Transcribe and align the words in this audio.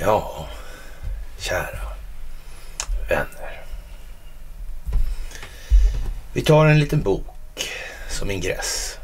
Ja, 0.00 0.48
kära 1.38 1.78
vänner. 3.08 3.62
Vi 6.32 6.42
tar 6.42 6.66
en 6.66 6.78
liten 6.78 7.02
bok 7.02 7.70
som 8.08 8.30
ingress 8.30 8.98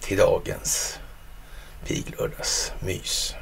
till 0.00 0.18
dagens 0.18 0.98
piglördagsmys. 1.86 3.34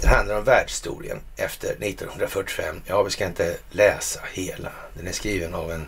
Den 0.00 0.10
handlar 0.10 0.38
om 0.38 0.44
världshistorien 0.44 1.20
efter 1.36 1.68
1945. 1.68 2.82
Ja, 2.86 3.02
vi 3.02 3.10
ska 3.10 3.26
inte 3.26 3.56
läsa 3.70 4.20
hela. 4.32 4.72
Den 4.94 5.06
är 5.06 5.12
skriven 5.12 5.54
av 5.54 5.72
en 5.72 5.86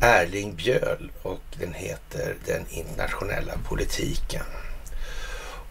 Erling 0.00 0.54
Bjöl 0.54 1.10
och 1.22 1.40
den 1.58 1.72
heter 1.72 2.34
Den 2.46 2.66
internationella 2.70 3.52
politiken. 3.68 4.44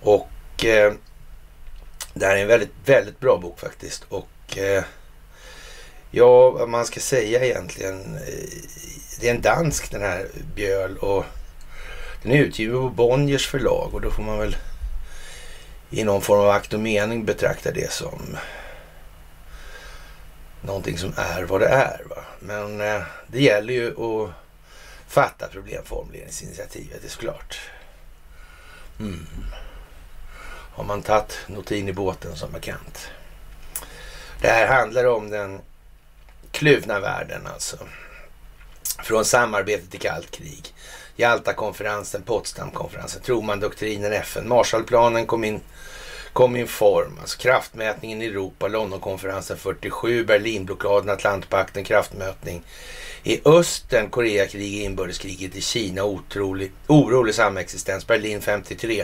Och 0.01 0.65
eh, 0.65 0.93
det 2.13 2.25
här 2.25 2.35
är 2.35 2.41
en 2.41 2.47
väldigt, 2.47 2.73
väldigt 2.85 3.19
bra 3.19 3.37
bok 3.37 3.59
faktiskt. 3.59 4.03
Och 4.09 4.57
eh, 4.57 4.83
ja, 6.11 6.49
vad 6.51 6.69
man 6.69 6.85
ska 6.85 6.99
säga 6.99 7.45
egentligen. 7.45 8.15
Eh, 8.15 8.49
det 9.19 9.29
är 9.29 9.35
en 9.35 9.41
dansk 9.41 9.91
den 9.91 10.01
här 10.01 10.27
Bjöl 10.55 10.97
och 10.97 11.25
den 12.23 12.31
är 12.31 12.37
utgiven 12.37 12.81
på 12.81 12.89
Bonniers 12.89 13.47
förlag 13.47 13.89
och 13.93 14.01
då 14.01 14.11
får 14.11 14.23
man 14.23 14.39
väl 14.39 14.55
i 15.89 16.03
någon 16.03 16.21
form 16.21 16.39
av 16.39 16.49
akt 16.49 16.73
och 16.73 16.79
mening 16.79 17.25
betrakta 17.25 17.71
det 17.71 17.91
som 17.91 18.37
någonting 20.65 20.97
som 20.97 21.13
är 21.17 21.43
vad 21.43 21.61
det 21.61 21.67
är. 21.67 22.01
Va? 22.09 22.23
Men 22.39 22.81
eh, 22.81 23.01
det 23.27 23.41
gäller 23.41 23.73
ju 23.73 23.87
att 23.87 24.29
fatta 25.07 25.47
problemformuleringsinitiativet, 25.47 27.01
det 27.01 27.07
är 27.07 27.11
såklart. 27.11 27.59
Mm. 28.99 29.27
Har 30.73 30.83
man 30.83 31.01
tagit 31.01 31.39
notin 31.47 31.89
i 31.89 31.93
båten 31.93 32.35
som 32.35 32.51
bekant. 32.51 33.09
Det 34.41 34.47
här 34.47 34.67
handlar 34.67 35.05
om 35.05 35.29
den 35.29 35.61
kluvna 36.51 36.99
världen 36.99 37.47
alltså. 37.53 37.77
Från 39.03 39.25
samarbete 39.25 39.87
till 39.87 39.99
kallt 39.99 40.31
krig. 40.31 40.73
Jaltakonferensen, 41.15 42.23
Potsdamkonferensen, 42.23 43.21
Truman-doktrinen, 43.21 44.13
FN, 44.13 44.47
Marshallplanen 44.47 45.25
kom 45.25 45.43
in, 45.43 45.61
kom 46.33 46.55
i 46.55 46.65
form. 46.65 47.17
Alltså 47.21 47.37
kraftmätningen 47.37 48.21
i 48.21 48.25
Europa, 48.25 48.67
Londonkonferensen 48.67 49.57
47, 49.57 50.23
Berlinblockaden, 50.25 51.09
Atlantpakten, 51.09 51.83
kraftmätning 51.83 52.63
i 53.23 53.41
östern, 53.45 54.09
Koreakriget, 54.09 54.85
inbördeskriget 54.85 55.55
i 55.55 55.61
Kina, 55.61 56.03
otrolig, 56.03 56.71
orolig 56.87 57.35
samexistens, 57.35 58.07
Berlin 58.07 58.41
53, 58.41 59.03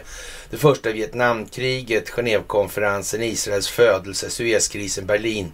det 0.50 0.58
första 0.58 0.92
Vietnamkriget, 0.92 2.10
Genèvekonferensen, 2.10 3.24
Israels 3.24 3.68
födelse, 3.68 4.30
Suezkrisen, 4.30 5.06
Berlin, 5.06 5.52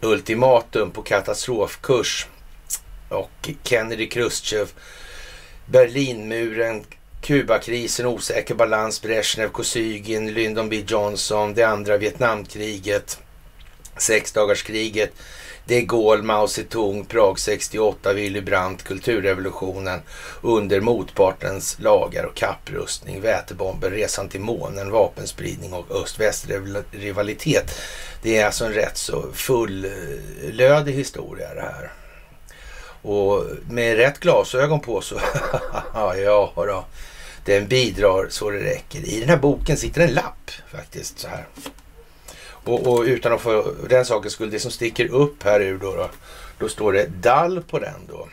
ultimatum 0.00 0.90
på 0.90 1.02
katastrofkurs 1.02 2.26
och 3.08 3.50
Kennedy, 3.62 4.08
Khrushchev, 4.08 4.68
Berlinmuren, 5.66 6.84
Kubakrisen, 7.20 8.06
osäker 8.06 8.54
balans, 8.54 9.02
Brezhnev, 9.02 9.48
Kosygin, 9.48 10.32
Lyndon 10.32 10.68
B 10.68 10.84
Johnson, 10.86 11.54
det 11.54 11.62
andra 11.62 11.96
Vietnamkriget, 11.96 13.18
sexdagarskriget, 13.96 15.12
de 15.64 15.82
Gaulle, 15.82 16.22
Mao 16.22 16.48
Zedong, 16.48 17.04
Prag 17.04 17.38
68, 17.38 18.12
Willy 18.12 18.40
Brandt, 18.40 18.84
kulturrevolutionen 18.84 20.00
under 20.42 20.80
motpartens 20.80 21.78
lagar 21.78 22.24
och 22.24 22.34
kapprustning, 22.34 23.20
vätebomber, 23.20 23.90
resan 23.90 24.28
till 24.28 24.40
månen, 24.40 24.90
vapenspridning 24.90 25.72
och 25.72 25.90
öst-väst-rivalitet. 25.90 27.80
Det 28.22 28.38
är 28.38 28.46
alltså 28.46 28.64
en 28.64 28.72
rätt 28.72 28.96
så 28.96 29.24
fullödig 29.32 30.92
historia 30.92 31.54
det 31.54 31.60
här. 31.60 31.92
Och 33.02 33.44
med 33.68 33.96
rätt 33.96 34.18
glasögon 34.20 34.80
på 34.80 35.00
så, 35.00 35.20
ja 35.94 36.52
då, 36.56 36.84
den 37.44 37.68
bidrar 37.68 38.26
så 38.28 38.50
det 38.50 38.58
räcker. 38.58 38.98
I 39.08 39.20
den 39.20 39.28
här 39.28 39.36
boken 39.36 39.76
sitter 39.76 40.00
en 40.00 40.14
lapp 40.14 40.50
faktiskt 40.72 41.18
så 41.18 41.28
här. 41.28 41.46
Och, 42.64 42.86
och 42.86 43.02
utan 43.02 43.32
att 43.32 43.40
få 43.40 43.74
den 43.88 44.04
saken 44.04 44.30
skulle 44.30 44.50
det 44.50 44.60
som 44.60 44.70
sticker 44.70 45.06
upp 45.06 45.42
här 45.42 45.60
ur 45.60 45.78
då, 45.78 45.96
då, 45.96 46.10
då 46.58 46.68
står 46.68 46.92
det 46.92 47.06
Dall 47.06 47.62
på 47.62 47.78
den 47.78 48.06
då. 48.08 48.28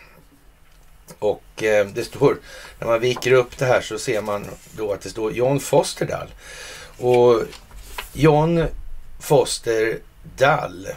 Och 1.19 1.63
eh, 1.63 1.88
det 1.88 2.03
står, 2.03 2.38
när 2.79 2.88
man 2.88 3.00
viker 3.00 3.31
upp 3.31 3.57
det 3.57 3.66
här 3.66 3.81
så 3.81 4.00
ser 4.00 4.22
man 4.22 4.46
då 4.72 4.94
att 4.94 5.01
det 5.01 5.09
står 5.09 5.31
John 5.31 5.59
Foster 5.59 6.06
Dall. 6.06 6.28
Och 6.97 7.41
John 8.13 8.66
Foster 9.19 10.00
Dall 10.38 10.88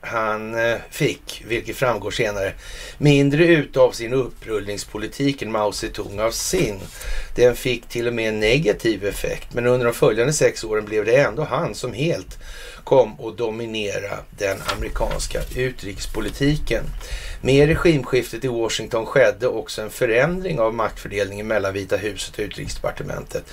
han 0.00 0.54
eh, 0.54 0.76
fick, 0.90 1.44
vilket 1.46 1.76
framgår 1.76 2.10
senare, 2.10 2.52
mindre 2.98 3.46
utav 3.46 3.92
sin 3.92 4.12
upprullningspolitik 4.12 5.42
än 5.42 5.52
Mao 5.52 5.72
Zedong 5.72 6.20
av 6.20 6.30
sin. 6.30 6.80
Den 7.34 7.56
fick 7.56 7.88
till 7.88 8.06
och 8.06 8.14
med 8.14 8.28
en 8.28 8.40
negativ 8.40 9.06
effekt, 9.06 9.54
men 9.54 9.66
under 9.66 9.86
de 9.86 9.94
följande 9.94 10.32
sex 10.32 10.64
åren 10.64 10.84
blev 10.84 11.04
det 11.04 11.16
ändå 11.16 11.42
han 11.42 11.74
som 11.74 11.92
helt 11.92 12.38
kom 12.84 13.20
att 13.20 13.38
dominera 13.38 14.18
den 14.30 14.58
amerikanska 14.76 15.40
utrikespolitiken. 15.56 16.84
Med 17.40 17.68
regimskiftet 17.68 18.44
i 18.44 18.48
Washington 18.48 19.06
skedde 19.06 19.48
också 19.48 19.82
en 19.82 19.90
förändring 19.90 20.60
av 20.60 20.74
maktfördelningen 20.74 21.46
mellan 21.46 21.72
Vita 21.72 21.96
huset 21.96 22.34
och 22.38 22.44
utrikesdepartementet. 22.44 23.44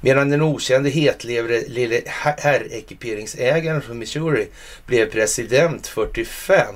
Medan 0.00 0.30
den 0.30 0.42
okände 0.42 0.90
hetlevre 0.90 1.60
lille 1.60 2.02
herrekiperingsägaren 2.38 3.82
från 3.82 3.98
Missouri 3.98 4.48
blev 4.86 5.10
president 5.10 5.86
45 5.86 6.74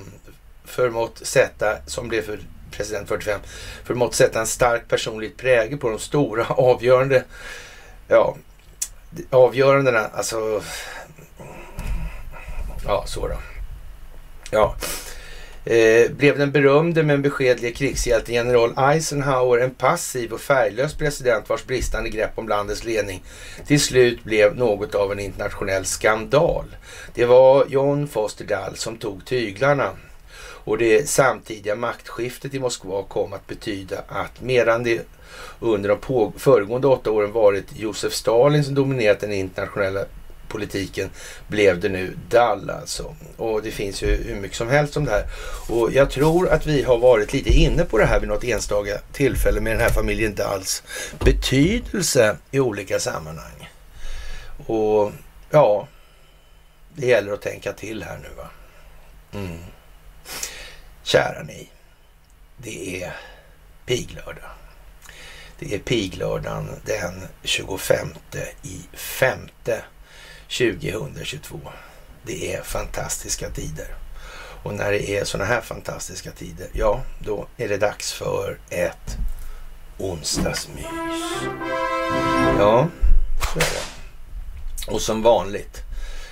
förmått 0.64 1.20
sätta, 1.22 1.76
som 1.86 2.08
blev 2.08 2.22
för 2.22 2.38
president 2.70 3.08
45, 3.08 3.40
förmått 3.84 4.14
sätta 4.14 4.40
en 4.40 4.46
stark 4.46 4.88
personlig 4.88 5.36
prägel 5.36 5.78
på 5.78 5.90
de 5.90 5.98
stora 5.98 6.46
avgörande, 6.48 7.24
ja, 8.08 8.36
avgörandena, 9.30 10.00
alltså, 10.00 10.62
ja, 12.84 13.04
så 13.06 13.28
då. 13.28 13.36
Ja, 14.50 14.76
Eh, 15.66 16.10
blev 16.10 16.38
den 16.38 16.50
berömde 16.50 17.02
men 17.02 17.22
beskedlige 17.22 17.72
krigshjälten 17.72 18.34
general 18.34 18.75
Eisenhower 18.76 19.58
en 19.58 19.70
passiv 19.70 20.32
och 20.32 20.41
färglös 20.41 20.94
president 20.94 21.48
vars 21.48 21.64
bristande 21.64 22.10
grepp 22.10 22.38
om 22.38 22.48
landets 22.48 22.84
ledning 22.84 23.22
till 23.66 23.80
slut 23.80 24.24
blev 24.24 24.56
något 24.56 24.94
av 24.94 25.12
en 25.12 25.20
internationell 25.20 25.84
skandal. 25.84 26.64
Det 27.14 27.24
var 27.24 27.66
John 27.69 28.08
Foster 28.08 28.44
Dall 28.44 28.76
som 28.76 28.97
tog 28.97 29.24
tyglarna 29.24 29.91
och 30.64 30.78
det 30.78 31.08
samtidiga 31.08 31.76
maktskiftet 31.76 32.54
i 32.54 32.58
Moskva 32.58 33.03
kom 33.03 33.32
att 33.32 33.47
betyda 33.47 33.98
att 34.08 34.42
medan 34.42 34.82
det 34.82 35.06
under 35.60 35.88
de 35.88 36.32
föregående 36.38 36.88
åtta 36.88 37.10
åren 37.10 37.32
varit 37.32 37.66
Josef 37.76 38.12
Stalin 38.12 38.64
som 38.64 38.74
dominerat 38.74 39.20
den 39.20 39.32
internationella 39.32 40.04
politiken 40.54 41.10
blev 41.48 41.81
det 41.81 41.88
nu 41.88 42.16
Dall 42.28 42.70
alltså. 42.70 43.15
Och 43.37 43.62
det 43.62 43.70
finns 43.70 44.03
ju 44.03 44.06
hur 44.06 44.34
mycket 44.34 44.56
som 44.56 44.69
helst 44.69 44.97
om 44.97 45.04
det 45.04 45.10
här. 45.10 45.26
Och 45.69 45.92
jag 45.92 46.10
tror 46.10 46.48
att 46.48 46.66
vi 46.66 46.82
har 46.82 46.98
varit 46.98 47.32
lite 47.32 47.50
inne 47.50 47.84
på 47.84 47.98
det 47.98 48.06
här 48.06 48.20
vid 48.20 48.28
något 48.28 48.44
enstaka 48.44 48.98
tillfälle 49.12 49.60
med 49.60 49.72
den 49.72 49.81
här 49.81 49.91
familjen 49.91 50.34
Dalls 50.34 50.82
betydelse 51.25 52.37
i 52.50 52.60
olika 52.60 52.98
sammanhang. 52.98 53.70
Och 54.66 55.12
ja, 55.50 55.88
det 56.94 57.06
gäller 57.06 57.32
att 57.32 57.42
tänka 57.42 57.72
till 57.72 58.03
här 58.03 58.19
nu 58.22 58.28
va. 58.36 58.50
Mm. 59.32 59.59
Kära 61.03 61.42
ni, 61.42 61.69
det 62.56 63.03
är 63.03 63.16
piglördag. 63.86 64.50
Det 65.59 65.74
är 65.74 65.78
piglördagen 65.78 66.68
den 66.84 67.28
25 67.42 68.09
i 68.62 68.97
femte 68.97 69.84
2022. 70.59 71.60
Det 72.22 72.54
är 72.54 72.62
fantastiska 72.62 73.51
tider. 73.51 73.97
Och 74.62 74.74
när 74.74 74.92
det 74.92 75.10
är 75.10 75.24
sådana 75.24 75.51
här 75.51 75.60
fantastiska 75.60 76.30
tider, 76.30 76.68
ja, 76.72 77.03
då 77.18 77.47
är 77.56 77.68
det 77.68 77.77
dags 77.77 78.12
för 78.12 78.59
ett 78.71 79.16
onsdagsmys. 79.98 80.84
Ja, 82.59 82.89
så 83.53 83.59
är 83.59 83.62
det. 83.62 83.84
Och 84.92 85.01
som 85.01 85.22
vanligt, 85.22 85.83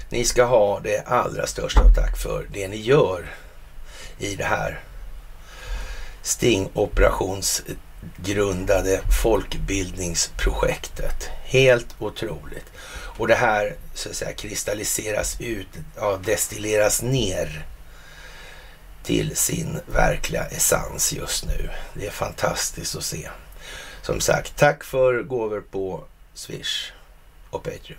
ni 0.09 0.25
ska 0.25 0.45
ha 0.45 0.81
det 0.81 1.07
allra 1.07 1.47
största 1.47 1.81
av 1.81 1.95
tack 1.95 2.19
för 2.19 2.47
det 2.53 2.69
ni 2.69 2.77
gör 2.77 3.35
i 4.19 4.35
det 4.35 4.45
här 4.45 4.81
stingoperationsgrundade 6.23 9.01
folkbildningsprojektet. 9.23 11.31
Helt 11.45 11.97
otroligt. 11.99 12.67
Och 13.17 13.29
det 13.29 13.35
här 13.35 13.77
så 13.95 14.09
att 14.09 14.17
säga 14.17 14.33
kristalliseras 14.33 15.41
ut, 15.41 15.69
ja, 15.97 16.21
destilleras 16.25 17.03
ner 17.03 17.67
till 19.03 19.37
sin 19.37 19.81
verkliga 19.87 20.45
essens 20.45 21.13
just 21.13 21.45
nu. 21.45 21.71
Det 21.95 22.07
är 22.07 22.11
fantastiskt 22.11 22.97
att 22.97 23.05
se. 23.05 23.29
Som 24.03 24.21
sagt, 24.21 24.57
tack 24.57 24.85
för 24.85 25.23
gåvor 25.23 25.61
på 25.71 26.05
Swish 26.35 26.93
och 27.51 27.63
Patreon. 27.63 27.99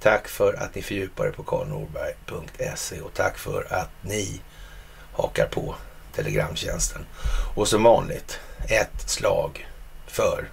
Tack 0.00 0.28
för 0.28 0.54
att 0.54 0.74
ni 0.74 0.82
fördjupar 0.82 1.26
er 1.26 1.30
på 1.30 1.42
karlnorberg.se 1.42 3.00
och 3.00 3.14
tack 3.14 3.38
för 3.38 3.72
att 3.72 3.90
ni 4.02 4.40
hakar 5.12 5.46
på 5.46 5.74
Telegramtjänsten. 6.14 7.06
Och 7.54 7.68
som 7.68 7.82
vanligt, 7.82 8.40
ett 8.68 9.10
slag 9.10 9.66
för 10.06 10.50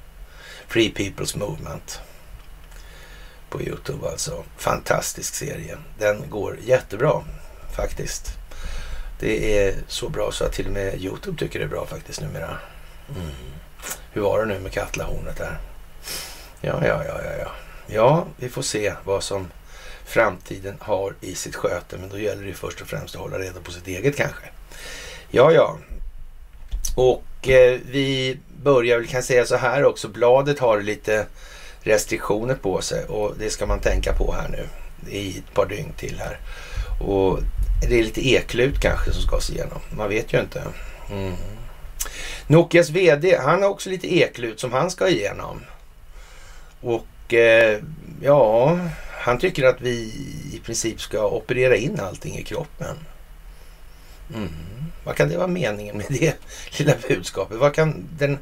Free 0.67 0.93
People's 0.95 1.37
Movement 1.37 2.01
på 3.49 3.61
Youtube 3.61 4.09
alltså. 4.09 4.43
Fantastisk 4.57 5.35
serie. 5.35 5.77
Den 5.99 6.29
går 6.29 6.57
jättebra 6.65 7.23
faktiskt. 7.75 8.31
Det 9.19 9.59
är 9.59 9.75
så 9.87 10.09
bra 10.09 10.31
så 10.31 10.43
att 10.45 10.53
till 10.53 10.67
och 10.67 10.73
med 10.73 11.01
Youtube 11.01 11.37
tycker 11.39 11.59
det 11.59 11.65
är 11.65 11.69
bra 11.69 11.85
faktiskt 11.85 12.21
numera. 12.21 12.57
Mm. 13.09 13.31
Hur 14.11 14.21
var 14.21 14.39
det 14.39 14.45
nu 14.45 14.59
med 14.59 14.71
Katlahornet 14.71 15.37
där? 15.37 15.57
Ja, 16.61 16.85
ja, 16.85 17.03
ja, 17.05 17.21
ja, 17.23 17.31
ja. 17.39 17.51
Ja, 17.87 18.25
vi 18.37 18.49
får 18.49 18.61
se 18.61 18.93
vad 19.03 19.23
som 19.23 19.47
framtiden 20.05 20.77
har 20.79 21.13
i 21.21 21.35
sitt 21.35 21.55
sköte. 21.55 21.97
Men 21.97 22.09
då 22.09 22.19
gäller 22.19 22.43
det 22.43 22.53
först 22.53 22.81
och 22.81 22.87
främst 22.87 23.15
att 23.15 23.21
hålla 23.21 23.39
reda 23.39 23.59
på 23.59 23.71
sitt 23.71 23.87
eget 23.87 24.17
kanske. 24.17 24.45
Ja, 25.29 25.51
ja. 25.51 25.77
Och 26.95 27.49
eh, 27.49 27.79
vi 27.85 28.39
börjar 28.63 28.97
väl 28.97 29.07
kan 29.07 29.23
säga 29.23 29.45
så 29.45 29.55
här 29.55 29.85
också. 29.85 30.07
Bladet 30.07 30.59
har 30.59 30.81
lite 30.81 31.25
restriktioner 31.87 32.55
på 32.55 32.81
sig 32.81 33.05
och 33.05 33.35
det 33.39 33.49
ska 33.49 33.65
man 33.65 33.79
tänka 33.79 34.13
på 34.13 34.31
här 34.31 34.49
nu 34.49 34.67
i 35.11 35.37
ett 35.37 35.53
par 35.53 35.65
dygn 35.65 35.93
till 35.97 36.19
här. 36.19 36.39
Och 36.99 37.39
det 37.89 37.99
är 37.99 38.03
lite 38.03 38.29
eklut 38.29 38.79
kanske 38.79 39.11
som 39.11 39.21
ska 39.21 39.39
se 39.39 39.53
igenom. 39.53 39.79
Man 39.89 40.09
vet 40.09 40.33
ju 40.33 40.39
inte. 40.39 40.63
Mm. 41.11 41.33
Nokias 42.47 42.89
VD, 42.89 43.37
han 43.37 43.61
har 43.61 43.69
också 43.69 43.89
lite 43.89 44.15
eklut 44.17 44.59
som 44.59 44.73
han 44.73 44.91
ska 44.91 45.09
igenom. 45.09 45.61
Och 46.81 47.33
eh, 47.33 47.79
ja, 48.21 48.79
han 49.11 49.39
tycker 49.39 49.63
att 49.63 49.81
vi 49.81 49.97
i 50.53 50.61
princip 50.65 51.01
ska 51.01 51.27
operera 51.27 51.75
in 51.75 51.99
allting 51.99 52.37
i 52.37 52.43
kroppen. 52.43 52.95
Mm. 54.35 54.49
Vad 55.03 55.15
kan 55.15 55.29
det 55.29 55.37
vara 55.37 55.47
meningen 55.47 55.97
med 55.97 56.05
det 56.09 56.35
lilla 56.79 56.93
budskapet? 57.07 57.57
Vad 57.57 57.73
kan 57.73 58.07
den 58.17 58.37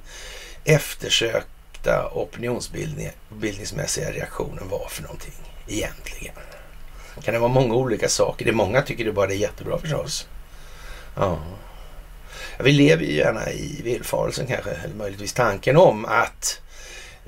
direkta 1.85 2.09
opinionsbildningsmässiga 2.13 4.11
reaktionen 4.11 4.69
var 4.69 4.87
för 4.89 5.03
någonting 5.03 5.33
egentligen? 5.67 6.35
Kan 7.23 7.33
det 7.33 7.39
vara 7.39 7.51
många 7.51 7.75
olika 7.75 8.09
saker? 8.09 8.45
Det 8.45 8.51
är 8.51 8.55
många 8.55 8.81
tycker 8.81 9.05
det 9.05 9.11
bara 9.11 9.31
är 9.31 9.35
jättebra 9.35 9.77
förstås. 9.77 10.27
Ja. 11.15 11.39
Vi 12.59 12.71
lever 12.71 13.03
ju 13.03 13.13
gärna 13.13 13.51
i 13.51 13.81
villfarelsen 13.83 14.47
kanske, 14.47 14.71
eller 14.71 14.95
möjligtvis 14.95 15.33
tanken 15.33 15.77
om 15.77 16.05
att 16.05 16.61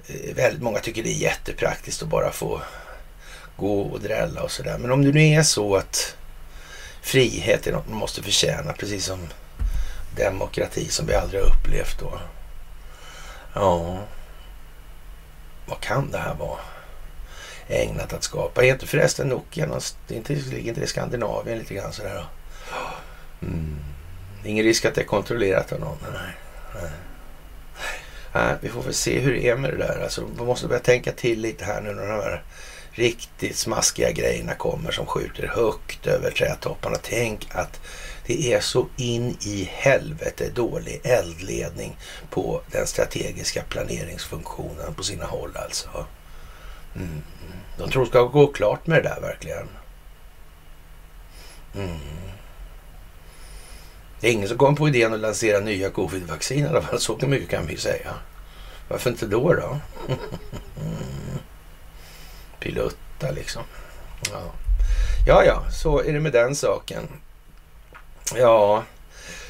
eh, 0.08 0.36
väldigt 0.36 0.62
många 0.62 0.80
tycker 0.80 1.04
det 1.04 1.10
är 1.10 1.22
jättepraktiskt 1.22 2.04
att 2.04 2.10
bara 2.10 2.32
få 2.32 2.62
gå 3.58 3.82
och 3.82 4.02
drälla 4.02 4.44
och 4.44 4.52
sådär. 4.52 4.78
Men 4.78 4.92
om 4.92 5.06
det 5.06 5.12
nu 5.12 5.28
är 5.28 5.44
så 5.44 5.76
att 5.76 6.16
frihet 7.02 7.68
är 7.68 7.72
något 7.72 7.90
man 7.90 7.98
måste 7.98 8.24
förtjäna, 8.24 8.74
precis 8.74 9.06
som 9.06 9.20
demokrati 10.18 10.90
som 10.90 11.08
vi 11.08 11.14
aldrig 11.14 11.42
har 11.42 11.50
upplevt 11.50 12.00
då. 12.00 12.20
Ja, 13.54 14.00
vad 15.68 15.80
kan 15.80 16.12
det 16.12 16.18
här 16.18 16.36
vara 16.36 16.60
ägnat 17.68 18.14
att 18.14 18.24
skapa? 18.24 18.66
Är 18.66 18.74
inte 18.74 18.88
förresten 18.88 19.28
Nokia 19.28 19.66
någonstans, 19.66 20.30
ligger 20.30 20.70
inte 20.70 20.82
i 20.82 20.88
Skandinavien 20.88 21.60
lite 21.60 21.74
grann 21.74 21.94
sådär? 21.94 22.26
Mm. 23.42 23.76
Ingen 24.46 24.66
risk 24.66 24.86
att 24.86 24.96
det 24.96 25.02
är 25.02 25.06
kontrollerat 25.06 25.72
av 25.72 25.80
någon? 25.80 25.98
Nej. 26.02 26.36
Nej. 26.82 26.92
Nej. 28.34 28.56
vi 28.62 28.70
får 28.70 28.82
väl 28.82 28.94
se 28.94 29.20
hur 29.20 29.34
det 29.34 29.50
är 29.50 29.56
med 29.56 29.72
det 29.72 29.78
där. 29.78 30.04
Alltså, 30.04 30.22
man 30.38 30.46
måste 30.46 30.68
börja 30.68 30.82
tänka 30.82 31.12
till 31.12 31.42
lite 31.42 31.66
här 31.66 31.82
nu 31.82 31.94
när 31.94 32.02
de 32.02 32.12
här 32.12 32.44
riktigt 32.92 33.58
smaskiga 33.58 34.12
grejerna 34.12 34.54
kommer 34.54 34.92
som 34.92 35.06
skjuter 35.06 35.48
högt 35.48 36.08
över 36.08 36.32
trädtopparna. 36.32 36.98
Tänk 37.02 37.48
att 37.52 37.80
det 38.28 38.54
är 38.54 38.60
så 38.60 38.88
in 38.96 39.38
i 39.42 39.70
helvete 39.72 40.50
dålig 40.50 41.02
eldledning 41.04 41.98
på 42.30 42.62
den 42.72 42.88
strategiska 42.88 43.64
planeringsfunktionen 43.70 44.94
på 44.94 45.04
sina 45.04 45.26
håll 45.26 45.52
alltså. 45.56 46.06
Mm. 46.96 47.22
De 47.78 47.90
tror 47.92 48.04
det 48.04 48.10
ska 48.10 48.22
gå 48.22 48.48
klart 48.48 48.88
med 48.88 49.04
det 49.04 49.10
där 49.10 49.22
verkligen. 49.22 49.68
Mm. 51.76 51.98
Det 54.20 54.28
är 54.28 54.32
ingen 54.32 54.48
som 54.48 54.58
kom 54.58 54.76
på 54.76 54.88
idén 54.88 55.14
att 55.14 55.20
lansera 55.20 55.60
nya 55.60 55.90
covid-vaccin 55.90 56.66
i 56.66 56.68
alla 56.68 56.82
fall. 56.82 57.00
Så 57.00 57.18
mycket 57.22 57.50
kan 57.50 57.68
vi 57.68 57.78
säga. 57.78 58.14
Varför 58.88 59.10
inte 59.10 59.26
då 59.26 59.54
då? 59.54 59.80
Mm. 60.08 60.20
Pilutta 62.60 63.32
liksom. 63.32 63.64
Ja. 64.32 64.42
ja, 65.28 65.44
ja, 65.46 65.72
så 65.72 66.02
är 66.02 66.14
det 66.14 66.20
med 66.20 66.32
den 66.32 66.56
saken. 66.56 67.08
Ja, 68.36 68.84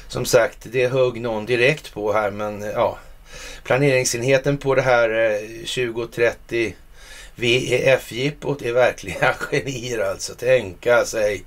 som 0.08 0.26
sagt, 0.26 0.58
det 0.62 0.88
högg 0.88 1.20
någon 1.20 1.46
direkt 1.46 1.94
på 1.94 2.12
här, 2.12 2.30
men 2.30 2.62
ja. 2.62 2.98
Planeringsenheten 3.62 4.58
på 4.58 4.74
det 4.74 4.82
här 4.82 5.10
eh, 5.10 5.40
2030 5.58 6.74
VEF-jippot 7.34 8.62
är 8.62 8.72
verkliga 8.72 9.34
genier 9.50 9.98
alltså. 9.98 10.34
Tänka 10.34 11.04
sig. 11.04 11.44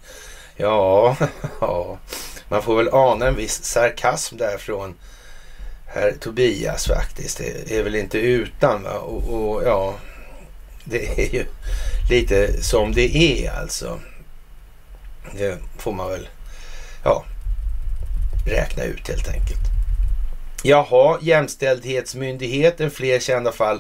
Ja, 0.56 1.18
ja, 1.62 1.98
man 2.50 2.64
får 2.64 2.76
väl 2.76 2.90
ana 2.94 3.28
en 3.28 3.36
viss 3.36 3.64
sarkasm 3.64 4.38
där 4.38 4.58
från 4.58 4.96
herr 5.86 6.12
Tobias 6.20 6.88
faktiskt. 6.88 7.38
Det 7.38 7.78
är 7.78 7.84
väl 7.84 7.96
inte 7.96 8.18
utan 8.18 8.84
va? 8.84 8.94
Och, 9.00 9.34
och 9.34 9.64
ja, 9.64 9.96
det 10.84 11.20
är 11.20 11.34
ju 11.34 11.46
lite 12.10 12.64
som 12.64 12.94
det 12.94 13.16
är 13.18 13.52
alltså. 13.52 14.00
Det 15.38 15.58
får 15.78 15.92
man 15.92 16.10
väl 16.10 16.28
ja, 17.04 17.26
räkna 18.46 18.84
ut 18.84 19.08
helt 19.08 19.28
enkelt. 19.28 19.62
Jaha, 20.64 21.18
Jämställdhetsmyndigheten, 21.22 22.92
fler 22.92 23.20
kända 23.20 23.52
fall 23.52 23.80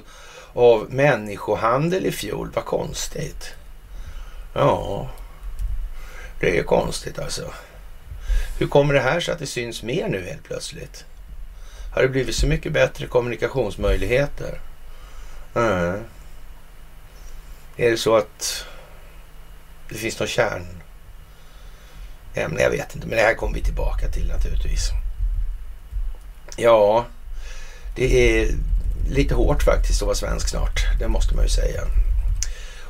av 0.54 0.88
människohandel 0.94 2.06
i 2.06 2.12
fjol. 2.12 2.50
Vad 2.54 2.66
konstigt. 2.66 3.54
Ja, 4.54 5.10
det 6.40 6.60
är 6.60 6.64
konstigt 6.64 7.20
alltså. 7.20 7.54
Hur 8.60 8.68
kommer 8.68 8.94
det 8.94 9.00
här 9.00 9.20
så 9.20 9.32
att 9.32 9.40
det 9.40 9.46
syns 9.46 9.84
mer 9.84 10.08
nu 10.08 10.26
helt 10.26 10.44
plötsligt? 10.44 11.06
Har 11.94 12.02
det 12.02 12.08
blivit 12.08 12.36
så 12.36 12.48
mycket 12.48 12.72
bättre 12.72 13.08
kommunikationsmöjligheter? 13.08 14.60
Mm. 15.56 16.04
Är 17.78 17.92
det 17.92 17.98
så 17.98 18.16
att 18.16 18.66
det 19.90 19.96
finns 19.96 20.20
någon 20.20 20.28
kärn 20.28 20.68
ämne. 22.34 22.62
Jag 22.62 22.70
vet 22.70 22.96
inte, 22.96 23.08
men 23.08 23.18
det 23.18 23.24
här 23.24 23.36
kommer 23.36 23.54
vi 23.54 23.64
tillbaka 23.64 24.08
till 24.08 24.28
naturligtvis. 24.28 24.90
Ja, 26.58 27.06
det 27.96 28.40
är 28.40 28.52
lite 29.10 29.36
hårt 29.36 29.64
faktiskt 29.64 30.02
att 30.02 30.06
vara 30.06 30.16
svensk 30.16 30.50
snart. 30.50 31.00
Det 31.00 31.08
måste 31.08 31.36
man 31.36 31.44
ju 31.44 31.50
säga. 31.50 31.82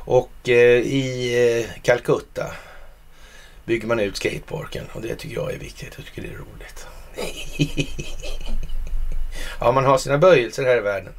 Och 0.04 0.48
eh, 0.48 0.80
i 0.80 1.60
eh, 1.60 1.82
Calcutta 1.82 2.46
bygger 3.64 3.88
man 3.88 4.00
ut 4.00 4.16
skateparken 4.16 4.84
och 4.92 5.02
det 5.02 5.14
tycker 5.14 5.34
jag 5.34 5.52
är 5.52 5.58
viktigt. 5.58 5.94
Jag 5.96 6.06
tycker 6.06 6.22
det 6.22 6.28
är 6.28 6.38
roligt. 6.38 6.86
ja, 9.60 9.72
man 9.72 9.84
har 9.84 9.98
sina 9.98 10.18
böjelser 10.18 10.64
här 10.64 10.76
i 10.76 10.80
världen. 10.80 11.12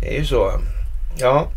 Det 0.00 0.16
är 0.16 0.18
ju 0.18 0.26
så. 0.26 0.52
Ja, 1.18 1.50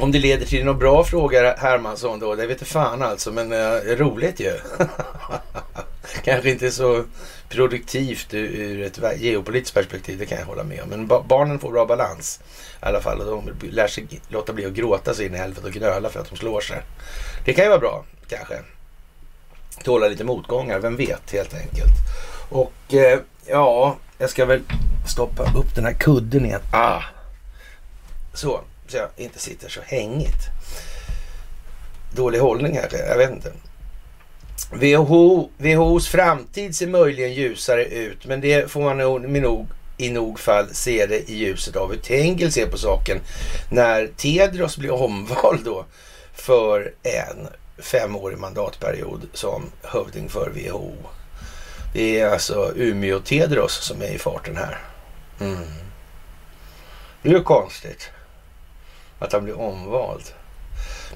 om 0.00 0.12
det 0.12 0.18
leder 0.18 0.46
till 0.46 0.64
något 0.64 0.78
bra 0.78 1.04
frågar 1.04 1.56
Hermansson 1.56 2.18
då, 2.20 2.34
det 2.34 2.46
vet 2.46 2.68
fan 2.68 3.02
alltså, 3.02 3.32
men 3.32 3.52
uh, 3.52 3.96
roligt 3.96 4.40
ju. 4.40 4.52
Kanske 6.24 6.50
inte 6.50 6.70
så 6.70 7.04
produktivt 7.48 8.34
ur 8.34 8.82
ett 8.82 9.20
geopolitiskt 9.20 9.74
perspektiv, 9.74 10.18
det 10.18 10.26
kan 10.26 10.38
jag 10.38 10.46
hålla 10.46 10.64
med 10.64 10.82
om. 10.82 10.88
Men 10.88 11.06
ba 11.06 11.22
barnen 11.22 11.58
får 11.58 11.72
bra 11.72 11.86
balans 11.86 12.40
i 12.82 12.84
alla 12.84 13.00
fall 13.00 13.20
och 13.20 13.26
de 13.26 13.68
lär 13.70 13.88
sig 13.88 14.06
låta 14.28 14.52
bli 14.52 14.66
att 14.66 14.72
gråta 14.72 15.14
sig 15.14 15.26
in 15.26 15.34
i 15.34 15.38
helvete 15.38 15.66
och 15.66 15.72
gnöla 15.72 16.08
för 16.08 16.20
att 16.20 16.30
de 16.30 16.36
slår 16.36 16.60
sig. 16.60 16.82
Det 17.44 17.52
kan 17.52 17.64
ju 17.64 17.68
vara 17.68 17.80
bra, 17.80 18.04
kanske. 18.28 18.54
Tåla 19.84 20.08
lite 20.08 20.24
motgångar, 20.24 20.78
vem 20.78 20.96
vet 20.96 21.32
helt 21.32 21.54
enkelt. 21.54 21.92
Och 22.48 22.94
eh, 22.94 23.18
ja, 23.46 23.96
jag 24.18 24.30
ska 24.30 24.44
väl 24.44 24.62
stoppa 25.06 25.42
upp 25.42 25.74
den 25.74 25.84
här 25.84 25.92
kudden 25.92 26.44
igen. 26.44 26.60
Ah. 26.72 27.02
Så, 28.34 28.60
så 28.90 28.96
jag 28.96 29.08
inte 29.16 29.38
sitter 29.38 29.68
så 29.68 29.80
hängigt. 29.84 30.42
Dålig 32.14 32.38
hållning 32.38 32.74
kanske, 32.74 32.98
jag 32.98 33.18
vet 33.18 33.30
inte. 33.30 33.52
WHO, 34.72 35.50
WHOs 35.56 36.08
framtid 36.08 36.76
ser 36.76 36.86
möjligen 36.86 37.32
ljusare 37.32 37.84
ut, 37.84 38.26
men 38.26 38.40
det 38.40 38.70
får 38.70 38.80
man 38.80 38.98
nog, 38.98 39.28
nog 39.28 39.66
i 39.96 40.10
nog 40.10 40.40
fall 40.40 40.74
se 40.74 41.06
det 41.06 41.30
i 41.30 41.36
ljuset 41.36 41.76
av 41.76 41.90
hur 41.90 41.98
Tengel 41.98 42.52
ser 42.52 42.66
på 42.66 42.78
saken 42.78 43.20
när 43.70 44.06
Tedros 44.16 44.76
blir 44.76 44.92
omvald 44.92 45.64
då 45.64 45.84
för 46.34 46.94
en 47.02 47.48
femårig 47.78 48.38
mandatperiod 48.38 49.28
som 49.32 49.70
hövding 49.82 50.28
för 50.28 50.50
WHO. 50.50 50.92
Det 51.92 52.20
är 52.20 52.30
alltså 52.30 52.72
Umeå 52.76 53.20
Tedros 53.20 53.72
som 53.72 54.02
är 54.02 54.14
i 54.14 54.18
farten 54.18 54.56
här. 54.56 54.78
Mm. 55.40 55.64
Det 57.22 57.28
är 57.28 57.32
ju 57.32 57.42
konstigt 57.42 58.10
att 59.18 59.32
han 59.32 59.44
blir 59.44 59.60
omvald. 59.60 60.24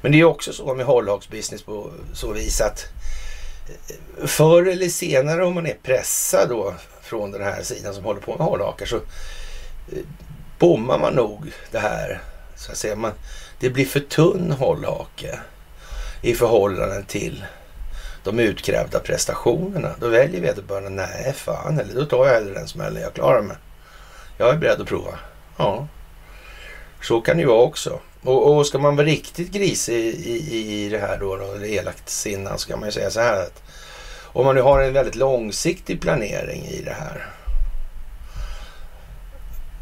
Men 0.01 0.13
det 0.13 0.21
är 0.21 0.25
också 0.25 0.53
så 0.53 0.75
med 0.75 0.87
hållhaksbusiness 0.87 1.63
på 1.63 1.91
så 2.15 2.33
vis 2.33 2.61
att 2.61 2.87
eh, 3.69 4.27
förr 4.27 4.67
eller 4.67 4.89
senare 4.89 5.45
om 5.45 5.55
man 5.55 5.67
är 5.67 5.77
pressad 5.83 6.49
då 6.49 6.75
från 7.03 7.31
den 7.31 7.43
här 7.43 7.63
sidan 7.63 7.95
som 7.95 8.05
håller 8.05 8.21
på 8.21 8.37
med 8.37 8.47
hållhakar 8.47 8.87
så 8.87 8.97
eh, 8.97 10.03
bommar 10.59 10.99
man 10.99 11.15
nog 11.15 11.53
det 11.71 11.79
här. 11.79 12.21
Så 12.57 12.73
att 12.73 12.79
säga. 12.79 12.97
Man, 12.97 13.13
det 13.61 13.71
blir 13.71 13.85
för 13.85 14.01
tunn 14.01 14.53
hållhake 14.53 15.39
i 16.23 16.35
förhållande 16.35 17.05
till 17.05 17.45
de 18.25 18.39
utkrävda 18.39 18.99
prestationerna. 18.99 19.91
Då 20.01 20.09
väljer 20.09 20.41
vederbörande, 20.41 20.91
nej 20.91 21.33
fan, 21.33 21.79
eller 21.79 21.95
då 21.95 22.05
tar 22.05 22.27
jag 22.27 22.35
hellre 22.35 22.55
den 22.55 22.69
smällen, 22.69 23.03
jag 23.03 23.15
klarar 23.15 23.43
mig. 23.43 23.57
Jag 24.39 24.49
är 24.49 24.57
beredd 24.57 24.81
att 24.81 24.87
prova. 24.87 25.19
Ja, 25.57 25.87
så 27.03 27.21
kan 27.21 27.37
det 27.37 27.41
ju 27.41 27.49
vara 27.49 27.63
också. 27.63 28.01
Och, 28.23 28.57
och 28.57 28.67
ska 28.67 28.79
man 28.79 28.97
vara 28.97 29.07
riktigt 29.07 29.51
grisig 29.51 29.95
i, 29.95 30.57
i, 30.57 30.85
i 30.85 30.89
det 30.89 30.99
här 30.99 31.19
då, 31.21 31.37
då 31.37 31.53
eller 31.53 31.67
elakt 31.67 32.09
sinnad, 32.09 32.61
så 32.61 32.69
kan 32.69 32.81
man 32.81 32.89
ju 32.89 32.93
säga 32.93 33.11
så 33.11 33.21
här 33.21 33.43
att 33.43 33.63
om 34.35 34.47
man 34.47 34.55
nu 34.55 34.61
har 34.61 34.83
en 34.83 34.93
väldigt 34.93 35.15
långsiktig 35.15 36.01
planering 36.01 36.65
i 36.65 36.83
det 36.83 36.97
här. 37.01 37.27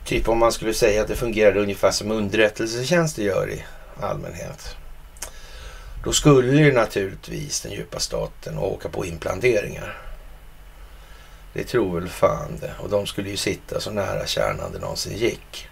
Typ 0.07 0.29
om 0.29 0.39
man 0.39 0.53
skulle 0.53 0.75
säga 0.75 1.03
att 1.03 1.09
det 1.09 1.17
fungerade 1.17 1.61
ungefär 1.61 1.91
som 1.91 2.11
underrättelsetjänster 2.11 3.23
gör 3.23 3.50
i 3.50 3.65
allmänhet. 4.00 4.77
Då 6.05 6.12
skulle 6.12 6.57
ju 6.57 6.73
naturligtvis 6.73 7.61
den 7.61 7.73
djupa 7.73 7.99
staten 7.99 8.59
åka 8.59 8.89
på 8.89 9.07
implanteringar. 9.07 9.99
Det 11.53 11.65
tror 11.65 12.00
väl 12.00 12.09
fan 12.09 12.59
det. 12.61 12.73
Och 12.79 12.91
de 12.91 13.07
skulle 13.07 13.31
ju 13.31 13.37
sitta 13.37 13.81
så 13.81 13.91
nära 13.91 14.27
kärnan 14.27 14.73
det 14.73 14.79
någonsin 14.79 15.17
gick. 15.17 15.70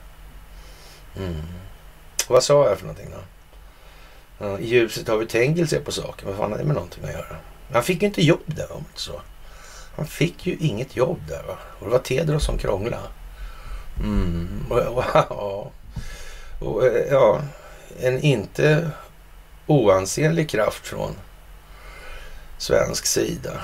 Mm. 1.19 1.43
Vad 2.29 2.43
sa 2.43 2.69
jag 2.69 2.79
för 2.79 2.87
någonting 2.87 3.11
då? 3.11 4.59
I 4.59 4.67
ljuset 4.67 5.09
av 5.09 5.19
vi 5.19 5.27
Tengil 5.27 5.81
på 5.85 5.93
saken. 5.93 6.29
Vad 6.29 6.37
fan 6.37 6.51
har 6.53 6.59
det 6.59 6.65
med 6.65 6.75
någonting 6.75 7.05
att 7.05 7.13
göra? 7.13 7.37
Han 7.73 7.83
fick 7.83 8.03
ju 8.03 8.09
inte 8.09 8.23
jobb 8.23 8.45
där 8.47 8.73
om 8.73 8.79
inte 8.79 9.01
så. 9.01 9.21
Han 9.97 10.07
fick 10.07 10.47
ju 10.47 10.57
inget 10.61 10.97
jobb 10.97 11.19
där 11.29 11.43
va. 11.43 11.59
Och 11.79 11.85
det 11.87 11.93
var 11.93 11.99
Tedros 11.99 12.45
som 12.45 12.59
krånglade. 12.59 13.03
Mm. 14.01 14.67
Och, 14.71 14.79
och, 14.79 15.31
och, 15.31 15.73
Och, 16.61 16.85
ja, 17.11 17.41
en 18.01 18.21
inte 18.21 18.91
oansenlig 19.67 20.51
kraft 20.51 20.87
från 20.87 21.15
svensk 22.59 23.07
sida 23.07 23.63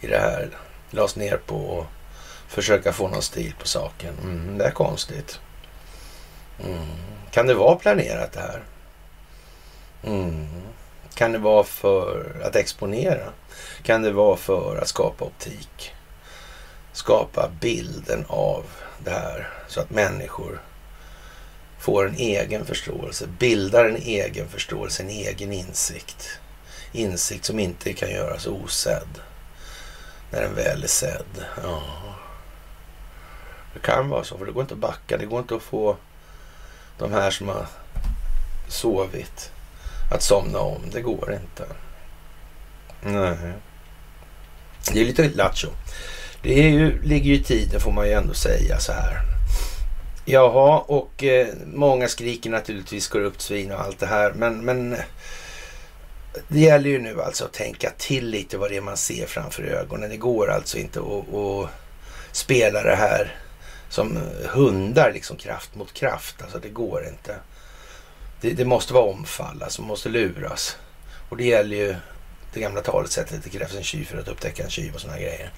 i 0.00 0.06
det 0.06 0.18
här 0.18 0.48
lades 0.90 1.16
ner 1.16 1.36
på 1.46 1.80
att 1.80 2.52
försöka 2.52 2.92
få 2.92 3.08
någon 3.08 3.22
stil 3.22 3.54
på 3.60 3.66
saken. 3.66 4.14
Mm, 4.22 4.58
det 4.58 4.64
är 4.64 4.70
konstigt. 4.70 5.40
Mm. 6.64 6.86
Kan 7.30 7.46
det 7.46 7.54
vara 7.54 7.76
planerat 7.76 8.32
det 8.32 8.40
här? 8.40 8.62
Mm. 10.04 10.46
Kan 11.14 11.32
det 11.32 11.38
vara 11.38 11.64
för 11.64 12.42
att 12.44 12.56
exponera? 12.56 13.32
Kan 13.82 14.02
det 14.02 14.12
vara 14.12 14.36
för 14.36 14.78
att 14.82 14.88
skapa 14.88 15.24
optik? 15.24 15.92
Skapa 16.92 17.50
bilden 17.60 18.24
av 18.28 18.64
det 19.04 19.10
här 19.10 19.48
så 19.68 19.80
att 19.80 19.90
människor 19.90 20.62
får 21.78 22.08
en 22.08 22.14
egen 22.14 22.66
förståelse, 22.66 23.26
bildar 23.38 23.84
en 23.84 23.96
egen 23.96 24.48
förståelse, 24.48 25.02
en 25.02 25.10
egen 25.10 25.52
insikt. 25.52 26.40
Insikt 26.92 27.44
som 27.44 27.58
inte 27.58 27.92
kan 27.92 28.10
göras 28.10 28.46
osedd 28.46 29.20
när 30.30 30.40
den 30.40 30.54
väl 30.54 30.82
är 30.82 30.88
sedd. 30.88 31.44
Ja. 31.62 31.82
Det 33.74 33.80
kan 33.80 34.08
vara 34.08 34.24
så, 34.24 34.38
för 34.38 34.46
det 34.46 34.52
går 34.52 34.62
inte 34.62 34.74
att 34.74 34.80
backa. 34.80 35.16
Det 35.16 35.26
går 35.26 35.38
inte 35.40 35.54
att 35.54 35.62
få 35.62 35.96
de 36.98 37.12
här 37.12 37.30
som 37.30 37.48
har 37.48 37.66
sovit 38.68 39.50
att 40.10 40.22
somna 40.22 40.58
om. 40.58 40.82
Det 40.92 41.00
går 41.00 41.32
inte. 41.32 41.64
Nej. 43.00 43.52
Det 44.92 45.00
är 45.00 45.04
lite 45.04 45.28
lattjo. 45.28 45.68
Det 46.42 46.64
är 46.64 46.68
ju, 46.68 47.02
ligger 47.02 47.26
ju 47.26 47.34
i 47.34 47.42
tiden 47.42 47.80
får 47.80 47.92
man 47.92 48.06
ju 48.06 48.12
ändå 48.12 48.34
säga 48.34 48.78
så 48.78 48.92
här. 48.92 49.20
Jaha, 50.24 50.78
och 50.78 51.24
eh, 51.24 51.48
många 51.66 52.08
skriker 52.08 52.50
naturligtvis 52.50 53.08
korrupt-svin 53.08 53.72
och 53.72 53.80
allt 53.80 53.98
det 53.98 54.06
här. 54.06 54.32
Men, 54.32 54.64
men 54.64 54.96
det 56.48 56.60
gäller 56.60 56.90
ju 56.90 56.98
nu 56.98 57.22
alltså 57.22 57.44
att 57.44 57.52
tänka 57.52 57.90
till 57.98 58.26
lite 58.26 58.58
vad 58.58 58.70
det 58.70 58.76
är 58.76 58.80
man 58.80 58.96
ser 58.96 59.26
framför 59.26 59.62
ögonen. 59.62 60.10
Det 60.10 60.16
går 60.16 60.50
alltså 60.50 60.78
inte 60.78 61.00
att, 61.00 61.34
att 61.34 61.70
spela 62.32 62.82
det 62.82 62.96
här 62.96 63.34
som 63.88 64.18
hundar, 64.44 65.12
liksom 65.12 65.36
kraft 65.36 65.74
mot 65.74 65.92
kraft. 65.92 66.42
Alltså 66.42 66.58
det 66.58 66.68
går 66.68 67.06
inte. 67.06 67.36
Det, 68.40 68.52
det 68.52 68.64
måste 68.64 68.94
vara 68.94 69.04
omfall, 69.04 69.62
alltså 69.62 69.82
man 69.82 69.88
måste 69.88 70.08
luras. 70.08 70.76
Och 71.28 71.36
det 71.36 71.44
gäller 71.44 71.76
ju 71.76 71.96
det 72.52 72.60
gamla 72.60 72.80
talesättet, 72.80 73.44
det 73.44 73.50
krävs 73.50 73.74
en 73.74 73.82
tjuv 73.82 74.04
för 74.04 74.18
att 74.18 74.28
upptäcka 74.28 74.64
en 74.64 74.70
tjuv 74.70 74.94
och 74.94 75.00
sådana 75.00 75.18
grejer. 75.18 75.50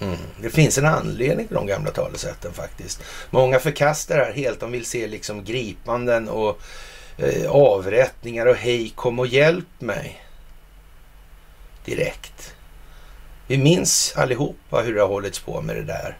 Mm. 0.00 0.16
Det 0.42 0.50
finns 0.50 0.78
en 0.78 0.86
anledning 0.86 1.46
till 1.46 1.54
de 1.54 1.66
gamla 1.66 1.90
talesätten 1.90 2.52
faktiskt. 2.52 3.02
Många 3.30 3.58
förkastar 3.58 4.18
det 4.18 4.24
här 4.24 4.32
helt. 4.32 4.60
De 4.60 4.72
vill 4.72 4.86
se 4.86 5.06
liksom 5.06 5.44
gripanden 5.44 6.28
och 6.28 6.60
eh, 7.18 7.50
avrättningar 7.50 8.46
och 8.46 8.56
hej 8.56 8.92
kom 8.96 9.18
och 9.18 9.26
hjälp 9.26 9.80
mig. 9.80 10.24
Direkt. 11.84 12.54
Vi 13.46 13.58
minns 13.58 14.12
allihopa 14.16 14.80
hur 14.80 14.94
det 14.94 15.00
har 15.00 15.08
hållits 15.08 15.38
på 15.38 15.60
med 15.60 15.76
det 15.76 15.82
där. 15.82 16.18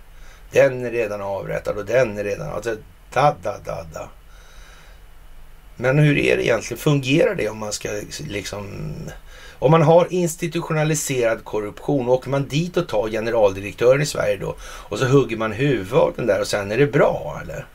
Den 0.52 0.84
är 0.84 0.90
redan 0.90 1.22
avrättad 1.22 1.76
och 1.76 1.86
den 1.86 2.18
är 2.18 2.24
redan... 2.24 2.52
Alltså, 2.52 2.76
da, 3.12 3.36
da, 3.42 3.58
da, 3.64 3.86
da. 3.94 4.08
Men 5.76 5.98
hur 5.98 6.18
är 6.18 6.36
det 6.36 6.44
egentligen? 6.44 6.78
Fungerar 6.78 7.34
det 7.34 7.48
om 7.48 7.58
man 7.58 7.72
ska 7.72 7.88
liksom 8.28 8.66
om 9.58 9.70
man 9.70 9.82
har 9.82 10.06
institutionaliserad 10.10 11.44
korruption, 11.44 12.08
åker 12.08 12.30
man 12.30 12.48
dit 12.48 12.76
och 12.76 12.88
tar 12.88 13.08
generaldirektören 13.08 14.02
i 14.02 14.06
Sverige 14.06 14.36
då 14.36 14.56
och 14.62 14.98
så 14.98 15.06
hugger 15.06 15.36
man 15.36 15.52
huvudet 15.52 15.92
av 15.92 16.12
den 16.16 16.26
där 16.26 16.40
och 16.40 16.46
sen 16.46 16.72
är 16.72 16.78
det 16.78 16.86
bra 16.86 17.40
eller? 17.42 17.66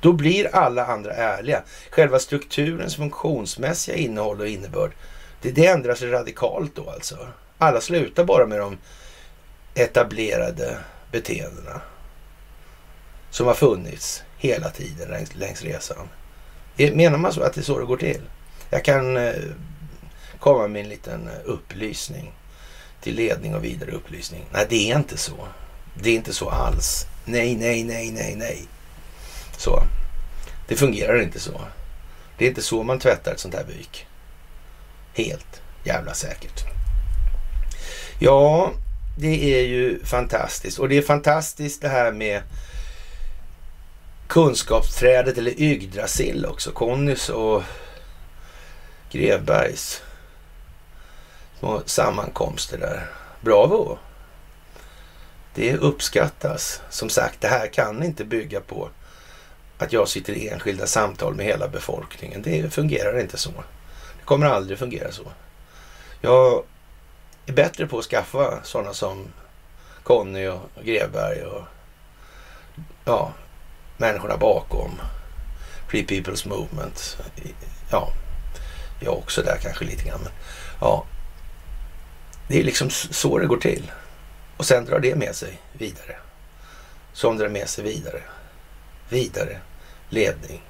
Då 0.00 0.12
blir 0.12 0.54
alla 0.56 0.86
andra 0.86 1.12
ärliga. 1.12 1.62
Själva 1.90 2.18
strukturens 2.18 2.96
funktionsmässiga 2.96 3.96
innehåll 3.96 4.40
och 4.40 4.48
innebörd, 4.48 4.90
det, 5.42 5.50
det 5.50 5.66
ändrar 5.66 5.94
sig 5.94 6.10
radikalt 6.10 6.74
då 6.74 6.90
alltså. 6.90 7.16
Alla 7.58 7.80
slutar 7.80 8.24
bara 8.24 8.46
med 8.46 8.58
de 8.58 8.78
etablerade 9.74 10.76
beteendena 11.10 11.80
som 13.34 13.46
har 13.46 13.54
funnits 13.54 14.22
hela 14.38 14.70
tiden 14.70 15.08
längs, 15.08 15.34
längs 15.34 15.62
resan. 15.62 16.08
Menar 16.76 17.18
man 17.18 17.32
så 17.32 17.42
att 17.42 17.54
det 17.54 17.60
är 17.60 17.62
så 17.62 17.78
det 17.78 17.84
går 17.84 17.96
till? 17.96 18.20
Jag 18.70 18.84
kan 18.84 19.16
eh, 19.16 19.32
komma 20.38 20.68
med 20.68 20.82
en 20.82 20.88
liten 20.88 21.28
eh, 21.28 21.34
upplysning 21.44 22.32
till 23.00 23.14
ledning 23.14 23.54
och 23.54 23.64
vidare 23.64 23.90
upplysning. 23.90 24.44
Nej, 24.52 24.66
det 24.68 24.90
är 24.90 24.96
inte 24.96 25.16
så. 25.16 25.48
Det 25.94 26.10
är 26.10 26.14
inte 26.14 26.32
så 26.32 26.50
alls. 26.50 27.06
Nej, 27.24 27.56
nej, 27.56 27.84
nej, 27.84 28.10
nej, 28.10 28.36
nej. 28.36 28.64
Så. 29.56 29.82
Det 30.68 30.76
fungerar 30.76 31.22
inte 31.22 31.40
så. 31.40 31.60
Det 32.38 32.44
är 32.44 32.48
inte 32.48 32.62
så 32.62 32.82
man 32.82 32.98
tvättar 32.98 33.32
ett 33.32 33.40
sånt 33.40 33.54
här 33.54 33.64
byk. 33.64 34.06
Helt 35.14 35.62
jävla 35.84 36.14
säkert. 36.14 36.64
Ja, 38.18 38.72
det 39.18 39.54
är 39.60 39.66
ju 39.66 40.04
fantastiskt. 40.04 40.78
Och 40.78 40.88
det 40.88 40.98
är 40.98 41.02
fantastiskt 41.02 41.82
det 41.82 41.88
här 41.88 42.12
med 42.12 42.42
kunskapsträdet 44.26 45.38
eller 45.38 45.60
Yggdrasil 45.60 46.46
också. 46.46 46.70
Connys 46.70 47.28
och 47.28 47.62
Grevbergs 49.10 50.02
små 51.58 51.82
sammankomster 51.86 52.78
där. 52.78 53.06
Bravo! 53.40 53.98
Det 55.54 55.76
uppskattas. 55.76 56.82
Som 56.90 57.08
sagt, 57.08 57.40
det 57.40 57.48
här 57.48 57.66
kan 57.66 58.02
inte 58.02 58.24
bygga 58.24 58.60
på 58.60 58.88
att 59.78 59.92
jag 59.92 60.08
sitter 60.08 60.32
i 60.32 60.48
enskilda 60.48 60.86
samtal 60.86 61.34
med 61.34 61.46
hela 61.46 61.68
befolkningen. 61.68 62.42
Det 62.42 62.74
fungerar 62.74 63.20
inte 63.20 63.38
så. 63.38 63.50
Det 64.18 64.24
kommer 64.24 64.46
aldrig 64.46 64.78
fungera 64.78 65.12
så. 65.12 65.32
Jag 66.20 66.64
är 67.46 67.52
bättre 67.52 67.86
på 67.86 67.98
att 67.98 68.04
skaffa 68.04 68.62
sådana 68.62 68.92
som 68.94 69.28
Conny 70.02 70.46
och 70.46 70.60
Grevberg 70.82 71.42
och 71.42 71.62
ja, 73.04 73.32
människorna 73.96 74.36
bakom 74.36 75.00
Free 75.88 76.06
People's 76.06 76.48
Movement. 76.48 77.18
Ja, 77.90 78.12
jag 79.00 79.18
också 79.18 79.42
där 79.42 79.58
kanske 79.62 79.84
lite 79.84 80.04
grann. 80.04 80.20
Men, 80.22 80.32
ja, 80.80 81.04
det 82.48 82.60
är 82.60 82.64
liksom 82.64 82.90
så 82.90 83.38
det 83.38 83.46
går 83.46 83.56
till. 83.56 83.92
Och 84.56 84.66
sen 84.66 84.84
drar 84.84 84.98
det 84.98 85.14
med 85.14 85.34
sig 85.34 85.60
vidare. 85.72 86.16
Som 87.12 87.38
drar 87.38 87.48
med 87.48 87.68
sig 87.68 87.84
vidare. 87.84 88.22
Vidare 89.08 89.60
ledning, 90.08 90.62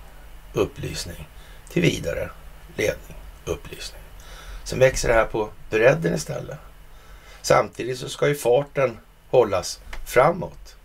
upplysning 0.52 1.28
till 1.68 1.82
vidare 1.82 2.30
ledning, 2.76 3.16
upplysning. 3.44 4.02
Sen 4.64 4.78
växer 4.78 5.08
det 5.08 5.14
här 5.14 5.24
på 5.24 5.48
bredden 5.70 6.14
istället. 6.14 6.58
Samtidigt 7.42 7.98
så 7.98 8.08
ska 8.08 8.28
ju 8.28 8.34
farten 8.34 8.98
hållas 9.30 9.80
framåt. 10.06 10.76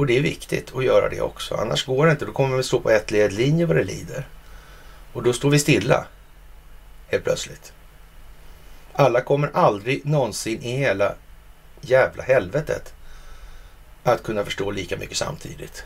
Och 0.00 0.06
det 0.06 0.16
är 0.16 0.22
viktigt 0.22 0.74
att 0.74 0.84
göra 0.84 1.08
det 1.08 1.20
också. 1.20 1.54
Annars 1.54 1.86
går 1.86 2.06
det 2.06 2.12
inte. 2.12 2.24
Då 2.24 2.32
kommer 2.32 2.56
vi 2.56 2.62
stå 2.62 2.80
på 2.80 2.90
ett 2.90 3.10
led 3.10 3.32
linje 3.32 3.66
vad 3.66 3.76
det 3.76 3.84
lider. 3.84 4.28
Och 5.12 5.22
då 5.22 5.32
står 5.32 5.50
vi 5.50 5.58
stilla. 5.58 6.06
Helt 7.08 7.24
plötsligt. 7.24 7.72
Alla 8.92 9.20
kommer 9.20 9.50
aldrig 9.54 10.06
någonsin 10.06 10.62
i 10.62 10.76
hela 10.76 11.14
jävla 11.80 12.22
helvetet 12.22 12.94
att 14.02 14.22
kunna 14.22 14.44
förstå 14.44 14.70
lika 14.70 14.96
mycket 14.96 15.16
samtidigt. 15.16 15.84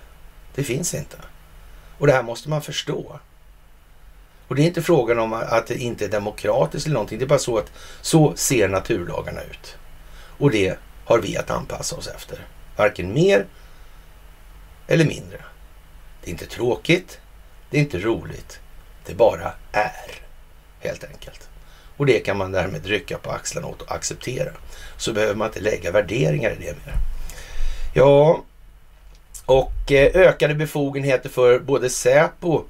Det 0.55 0.65
finns 0.65 0.95
inte. 0.95 1.17
Och 1.99 2.07
det 2.07 2.13
här 2.13 2.23
måste 2.23 2.49
man 2.49 2.63
förstå. 2.63 3.21
Och 4.49 4.55
det 4.55 4.63
är 4.63 4.67
inte 4.67 4.83
frågan 4.83 5.19
om 5.19 5.33
att 5.33 5.67
det 5.67 5.77
inte 5.77 6.05
är 6.05 6.09
demokratiskt 6.09 6.87
eller 6.87 6.95
någonting. 6.95 7.19
Det 7.19 7.25
är 7.25 7.27
bara 7.27 7.39
så 7.39 7.59
att 7.59 7.73
så 8.01 8.37
ser 8.37 8.69
naturlagarna 8.69 9.43
ut. 9.43 9.77
Och 10.39 10.51
det 10.51 10.79
har 11.05 11.19
vi 11.19 11.37
att 11.37 11.51
anpassa 11.51 11.97
oss 11.97 12.07
efter. 12.07 12.47
Varken 12.77 13.13
mer 13.13 13.47
eller 14.87 15.05
mindre. 15.05 15.39
Det 16.21 16.31
är 16.31 16.33
inte 16.33 16.47
tråkigt. 16.47 17.19
Det 17.71 17.77
är 17.77 17.81
inte 17.81 17.99
roligt. 17.99 18.61
Det 19.07 19.15
bara 19.15 19.53
är. 19.73 20.11
Helt 20.81 21.05
enkelt. 21.05 21.49
Och 21.97 22.07
det 22.07 22.21
kan 22.21 22.37
man 22.37 22.53
därmed 22.53 22.87
rycka 22.87 23.19
på 23.19 23.31
axlarna 23.31 23.67
åt 23.67 23.83
och 23.83 23.93
acceptera. 23.93 24.51
Så 24.97 25.13
behöver 25.13 25.35
man 25.35 25.49
inte 25.49 25.61
lägga 25.61 25.91
värderingar 25.91 26.51
i 26.51 26.55
det 26.55 26.77
mer. 26.87 26.95
Ja, 27.95 28.45
och 29.47 29.93
eh, 29.93 30.11
ökade 30.15 30.55
befogenheter 30.55 31.29
för 31.29 31.59
både 31.59 31.91
Säpo 31.91 32.65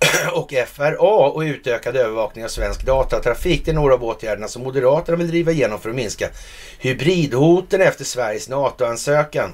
och 0.32 0.54
FRA 0.66 1.28
och 1.30 1.40
utökad 1.40 1.96
övervakning 1.96 2.44
av 2.44 2.48
svensk 2.48 2.84
datatrafik. 2.84 3.64
Det 3.64 3.70
är 3.70 3.74
några 3.74 3.94
av 3.94 4.04
åtgärderna 4.04 4.48
som 4.48 4.62
Moderaterna 4.62 5.18
vill 5.18 5.28
driva 5.28 5.52
igenom 5.52 5.80
för 5.80 5.90
att 5.90 5.96
minska 5.96 6.28
hybridhoten 6.78 7.80
efter 7.80 8.04
Sveriges 8.04 8.48
NATO-ansökan. 8.48 9.52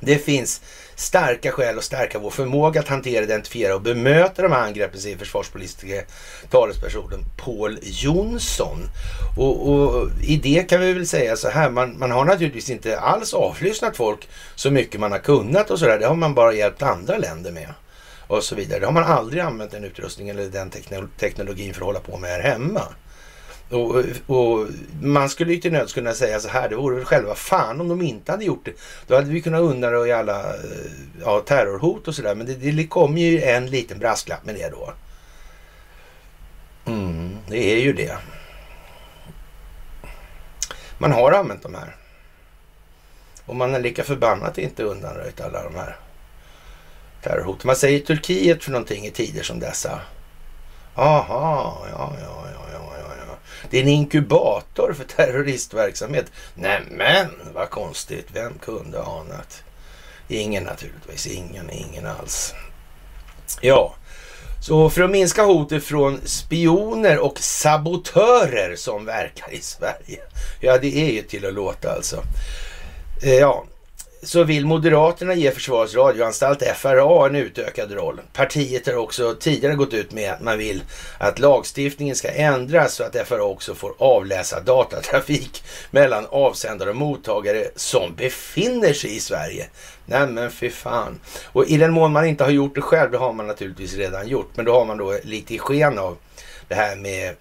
Det 0.00 0.18
finns 0.18 0.60
starka 0.96 1.52
skäl 1.52 1.78
att 1.78 1.84
stärka 1.84 2.18
vår 2.18 2.30
förmåga 2.30 2.80
att 2.80 2.88
hantera, 2.88 3.24
identifiera 3.24 3.74
och 3.74 3.82
bemöta 3.82 4.42
de 4.42 4.52
här 4.52 4.62
angreppen, 4.62 5.00
säger 5.00 5.16
försvarspolitiska 5.18 6.02
talespersonen 6.50 7.24
Paul 7.36 7.78
Jonsson. 7.82 8.78
Och, 9.36 9.70
och, 9.70 10.08
i 10.22 10.36
det 10.36 10.68
kan 10.68 10.80
vi 10.80 10.92
väl 10.92 11.06
säga 11.06 11.36
så 11.36 11.48
här, 11.48 11.70
man, 11.70 11.98
man 11.98 12.10
har 12.10 12.24
naturligtvis 12.24 12.70
inte 12.70 13.00
alls 13.00 13.34
avlyssnat 13.34 13.96
folk 13.96 14.28
så 14.54 14.70
mycket 14.70 15.00
man 15.00 15.12
har 15.12 15.18
kunnat 15.18 15.70
och 15.70 15.78
sådär. 15.78 15.98
Det 15.98 16.06
har 16.06 16.14
man 16.14 16.34
bara 16.34 16.52
hjälpt 16.52 16.82
andra 16.82 17.18
länder 17.18 17.52
med 17.52 17.68
och 18.26 18.44
så 18.44 18.54
vidare. 18.54 18.80
Det 18.80 18.86
har 18.86 18.92
man 18.92 19.04
aldrig 19.04 19.42
använt 19.42 19.70
den 19.70 19.84
utrustningen 19.84 20.38
eller 20.38 20.50
den 20.50 20.70
teknologin 21.18 21.74
för 21.74 21.80
att 21.80 21.86
hålla 21.86 22.00
på 22.00 22.16
med 22.16 22.30
här 22.30 22.42
hemma. 22.42 22.82
Och, 23.74 24.04
och, 24.26 24.66
man 25.02 25.28
skulle 25.28 25.52
ju 25.52 25.60
till 25.60 25.72
nöds 25.72 25.92
kunna 25.92 26.12
säga 26.12 26.40
så 26.40 26.48
här, 26.48 26.68
det 26.68 26.76
vore 26.76 26.96
väl 26.96 27.04
själva 27.04 27.34
fan 27.34 27.80
om 27.80 27.88
de 27.88 28.02
inte 28.02 28.32
hade 28.32 28.44
gjort 28.44 28.64
det. 28.64 28.72
Då 29.06 29.14
hade 29.14 29.30
vi 29.30 29.42
kunnat 29.42 29.60
undanröja 29.60 30.18
alla 30.18 30.40
eh, 30.40 30.60
ja, 31.20 31.40
terrorhot 31.40 32.08
och 32.08 32.14
sådär. 32.14 32.34
Men 32.34 32.46
det, 32.46 32.54
det 32.54 32.86
kom 32.86 33.18
ju 33.18 33.42
en 33.42 33.66
liten 33.66 33.98
brasklapp 33.98 34.44
med 34.44 34.54
det 34.54 34.68
då. 34.68 34.92
Mm, 36.86 37.36
det 37.48 37.72
är 37.72 37.78
ju 37.78 37.92
det. 37.92 38.18
Man 40.98 41.12
har 41.12 41.32
använt 41.32 41.62
de 41.62 41.74
här. 41.74 41.96
Och 43.46 43.56
man 43.56 43.74
är 43.74 43.80
lika 43.80 44.04
förbannat 44.04 44.58
inte 44.58 44.82
undanröjt 44.82 45.40
alla 45.40 45.62
de 45.62 45.74
här 45.74 45.96
terrorhoten. 47.22 47.66
Man 47.66 47.76
säger 47.76 48.00
Turkiet 48.00 48.64
för 48.64 48.70
någonting 48.70 49.06
i 49.06 49.10
tider 49.10 49.42
som 49.42 49.60
dessa? 49.60 50.00
Aha, 50.94 51.86
ja, 51.90 52.12
ja, 52.20 52.20
ja. 52.22 52.44
Det 53.70 53.78
är 53.78 53.82
en 53.82 53.88
inkubator 53.88 54.92
för 54.92 55.04
terroristverksamhet. 55.04 56.26
Nämen, 56.54 57.30
vad 57.54 57.70
konstigt. 57.70 58.26
Vem 58.32 58.58
kunde 58.58 59.02
anat? 59.02 59.62
Ingen 60.28 60.64
naturligtvis. 60.64 61.26
Ingen, 61.26 61.70
ingen 61.70 62.06
alls. 62.06 62.54
Ja, 63.60 63.94
så 64.60 64.90
för 64.90 65.02
att 65.02 65.10
minska 65.10 65.42
hotet 65.42 65.84
från 65.84 66.20
spioner 66.24 67.18
och 67.18 67.38
sabotörer 67.38 68.76
som 68.76 69.04
verkar 69.04 69.52
i 69.52 69.60
Sverige. 69.60 70.20
Ja, 70.60 70.78
det 70.78 70.96
är 70.96 71.12
ju 71.12 71.22
till 71.22 71.46
att 71.46 71.54
låta 71.54 71.92
alltså. 71.92 72.22
Eh, 73.22 73.34
ja, 73.34 73.64
så 74.24 74.44
vill 74.44 74.66
Moderaterna 74.66 75.34
ge 75.34 75.50
Försvarets 75.50 75.94
radioanstalt, 75.94 76.62
FRA, 76.76 77.26
en 77.26 77.36
utökad 77.36 77.92
roll. 77.92 78.20
Partiet 78.32 78.86
har 78.86 78.94
också 78.94 79.34
tidigare 79.34 79.74
gått 79.74 79.94
ut 79.94 80.12
med 80.12 80.32
att 80.32 80.40
man 80.40 80.58
vill 80.58 80.82
att 81.18 81.38
lagstiftningen 81.38 82.16
ska 82.16 82.28
ändras 82.28 82.94
så 82.94 83.04
att 83.04 83.28
FRA 83.28 83.42
också 83.42 83.74
får 83.74 83.94
avläsa 83.98 84.60
datatrafik 84.60 85.64
mellan 85.90 86.26
avsändare 86.30 86.90
och 86.90 86.96
mottagare 86.96 87.64
som 87.76 88.14
befinner 88.14 88.92
sig 88.92 89.16
i 89.16 89.20
Sverige. 89.20 89.66
Nej 90.06 90.26
men 90.26 90.50
fy 90.50 90.70
fan. 90.70 91.20
Och 91.44 91.66
i 91.66 91.76
den 91.76 91.92
mån 91.92 92.12
man 92.12 92.26
inte 92.26 92.44
har 92.44 92.50
gjort 92.50 92.74
det 92.74 92.80
själv, 92.80 93.10
det 93.10 93.18
har 93.18 93.32
man 93.32 93.46
naturligtvis 93.46 93.94
redan 93.94 94.28
gjort, 94.28 94.50
men 94.54 94.64
då 94.64 94.72
har 94.72 94.84
man 94.84 94.98
då 94.98 95.18
lite 95.22 95.54
i 95.54 95.58
sken 95.58 95.98
av 95.98 96.16
det 96.68 96.74
här 96.74 96.96
med 96.96 97.34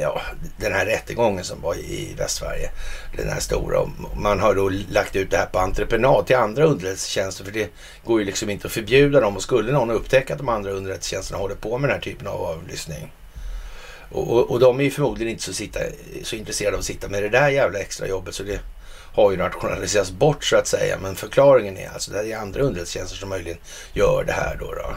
ja, 0.00 0.20
den 0.56 0.72
här 0.72 0.86
rättegången 0.86 1.44
som 1.44 1.60
var 1.60 1.74
i 1.74 2.14
Västsverige. 2.18 2.70
Den 3.16 3.28
här 3.28 3.40
stora. 3.40 3.90
Man 4.16 4.40
har 4.40 4.54
då 4.54 4.70
lagt 4.90 5.16
ut 5.16 5.30
det 5.30 5.36
här 5.36 5.46
på 5.46 5.58
entreprenad 5.58 6.26
till 6.26 6.36
andra 6.36 6.64
underrättelsetjänster. 6.64 7.44
För 7.44 7.52
det 7.52 7.70
går 8.04 8.20
ju 8.20 8.26
liksom 8.26 8.50
inte 8.50 8.66
att 8.66 8.72
förbjuda 8.72 9.20
dem. 9.20 9.36
Och 9.36 9.42
skulle 9.42 9.72
någon 9.72 9.90
upptäcka 9.90 10.32
att 10.32 10.38
de 10.38 10.48
andra 10.48 10.70
underrättelsetjänsterna 10.70 11.38
håller 11.38 11.54
på 11.54 11.78
med 11.78 11.90
den 11.90 11.94
här 11.94 12.02
typen 12.02 12.26
av 12.26 12.42
avlyssning. 12.42 13.12
Och, 14.10 14.32
och, 14.32 14.50
och 14.50 14.60
de 14.60 14.80
är 14.80 14.84
ju 14.84 14.90
förmodligen 14.90 15.32
inte 15.32 15.42
så, 15.42 15.52
sitta, 15.52 15.80
så 16.22 16.36
intresserade 16.36 16.76
av 16.76 16.80
att 16.80 16.86
sitta 16.86 17.08
med 17.08 17.22
det 17.22 17.28
där 17.28 17.48
jävla 17.48 17.78
extra 17.78 18.06
jobbet. 18.06 18.34
Så 18.34 18.42
det 18.42 18.60
har 19.14 19.30
ju 19.30 19.36
rationaliserats 19.36 20.10
bort 20.10 20.44
så 20.44 20.56
att 20.56 20.66
säga. 20.66 20.98
Men 21.02 21.16
förklaringen 21.16 21.76
är 21.76 21.90
alltså 21.94 22.12
det 22.12 22.32
är 22.32 22.38
andra 22.38 22.60
underrättelsetjänster 22.60 23.16
som 23.16 23.28
möjligen 23.28 23.58
gör 23.92 24.24
det 24.24 24.32
här 24.32 24.56
då. 24.60 24.74
då. 24.74 24.94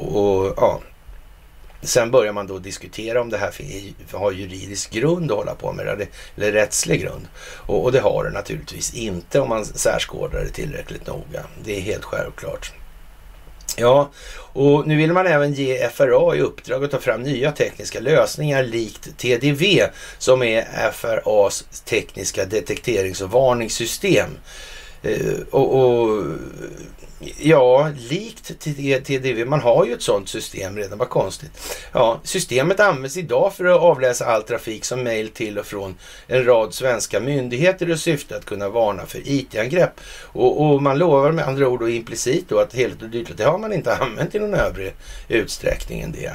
Och, 0.00 0.46
och 0.46 0.54
ja, 0.56 0.80
Sen 1.84 2.10
börjar 2.10 2.32
man 2.32 2.46
då 2.46 2.58
diskutera 2.58 3.20
om 3.20 3.30
det 3.30 3.38
här 3.38 3.52
har 4.12 4.32
juridisk 4.32 4.90
grund 4.90 5.30
att 5.30 5.36
hålla 5.36 5.54
på 5.54 5.72
med 5.72 5.86
det, 5.86 6.06
eller 6.36 6.52
rättslig 6.52 7.00
grund. 7.02 7.28
Och, 7.66 7.84
och 7.84 7.92
det 7.92 8.00
har 8.00 8.24
det 8.24 8.30
naturligtvis 8.30 8.94
inte 8.94 9.40
om 9.40 9.48
man 9.48 9.64
särskådar 9.64 10.40
det 10.40 10.50
tillräckligt 10.50 11.06
noga. 11.06 11.44
Det 11.64 11.76
är 11.76 11.80
helt 11.80 12.04
självklart. 12.04 12.72
Ja, 13.76 14.10
och 14.36 14.86
nu 14.86 14.96
vill 14.96 15.12
man 15.12 15.26
även 15.26 15.52
ge 15.52 15.88
FRA 15.88 16.36
i 16.36 16.40
uppdrag 16.40 16.84
att 16.84 16.90
ta 16.90 16.98
fram 16.98 17.22
nya 17.22 17.52
tekniska 17.52 18.00
lösningar 18.00 18.62
likt 18.62 19.18
TDV 19.18 19.88
som 20.18 20.42
är 20.42 20.90
FRAs 20.92 21.64
tekniska 21.84 22.44
detekterings 22.44 23.20
och 23.20 23.30
varningssystem. 23.30 24.30
Eh, 25.02 25.34
och, 25.50 25.74
och 25.74 26.24
Ja, 27.38 27.90
likt 27.96 28.60
TDV. 29.06 29.44
Man 29.44 29.60
har 29.60 29.84
ju 29.84 29.92
ett 29.92 30.02
sådant 30.02 30.28
system 30.28 30.76
redan. 30.76 30.98
Vad 30.98 31.08
konstigt. 31.08 31.50
Ja, 31.92 32.20
systemet 32.24 32.80
används 32.80 33.16
idag 33.16 33.54
för 33.54 33.64
att 33.64 33.80
avläsa 33.80 34.26
all 34.26 34.42
trafik 34.42 34.84
som 34.84 35.02
mejl 35.02 35.28
till 35.28 35.58
och 35.58 35.66
från 35.66 35.94
en 36.26 36.44
rad 36.44 36.74
svenska 36.74 37.20
myndigheter 37.20 37.90
i 37.90 37.98
syfte 37.98 38.36
att 38.36 38.44
kunna 38.44 38.68
varna 38.68 39.06
för 39.06 39.20
IT-angrepp. 39.24 40.00
Och, 40.22 40.66
och, 40.66 40.82
man 40.82 40.98
lovar 40.98 41.32
med 41.32 41.48
andra 41.48 41.68
ord 41.68 41.82
och 41.82 41.90
implicit 41.90 42.48
då 42.48 42.58
att 42.58 42.74
helt 42.74 43.02
och 43.02 43.08
dyrt, 43.08 43.36
det 43.36 43.44
har 43.44 43.58
man 43.58 43.72
inte 43.72 43.96
använt 44.00 44.34
i 44.34 44.38
någon 44.38 44.54
övrig 44.54 44.94
utsträckning 45.28 46.00
än 46.00 46.12
det. 46.12 46.32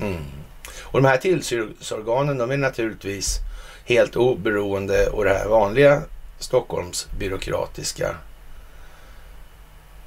Mm. 0.00 0.24
Och 0.80 1.02
de 1.02 1.08
här 1.08 1.16
tillsynsorganen 1.16 2.38
de 2.38 2.50
är 2.50 2.56
naturligtvis 2.56 3.38
helt 3.84 4.16
oberoende 4.16 5.06
och 5.06 5.24
det 5.24 5.34
här 5.34 5.48
vanliga 5.48 6.02
Stockholms 6.38 7.08
byråkratiska 7.18 8.16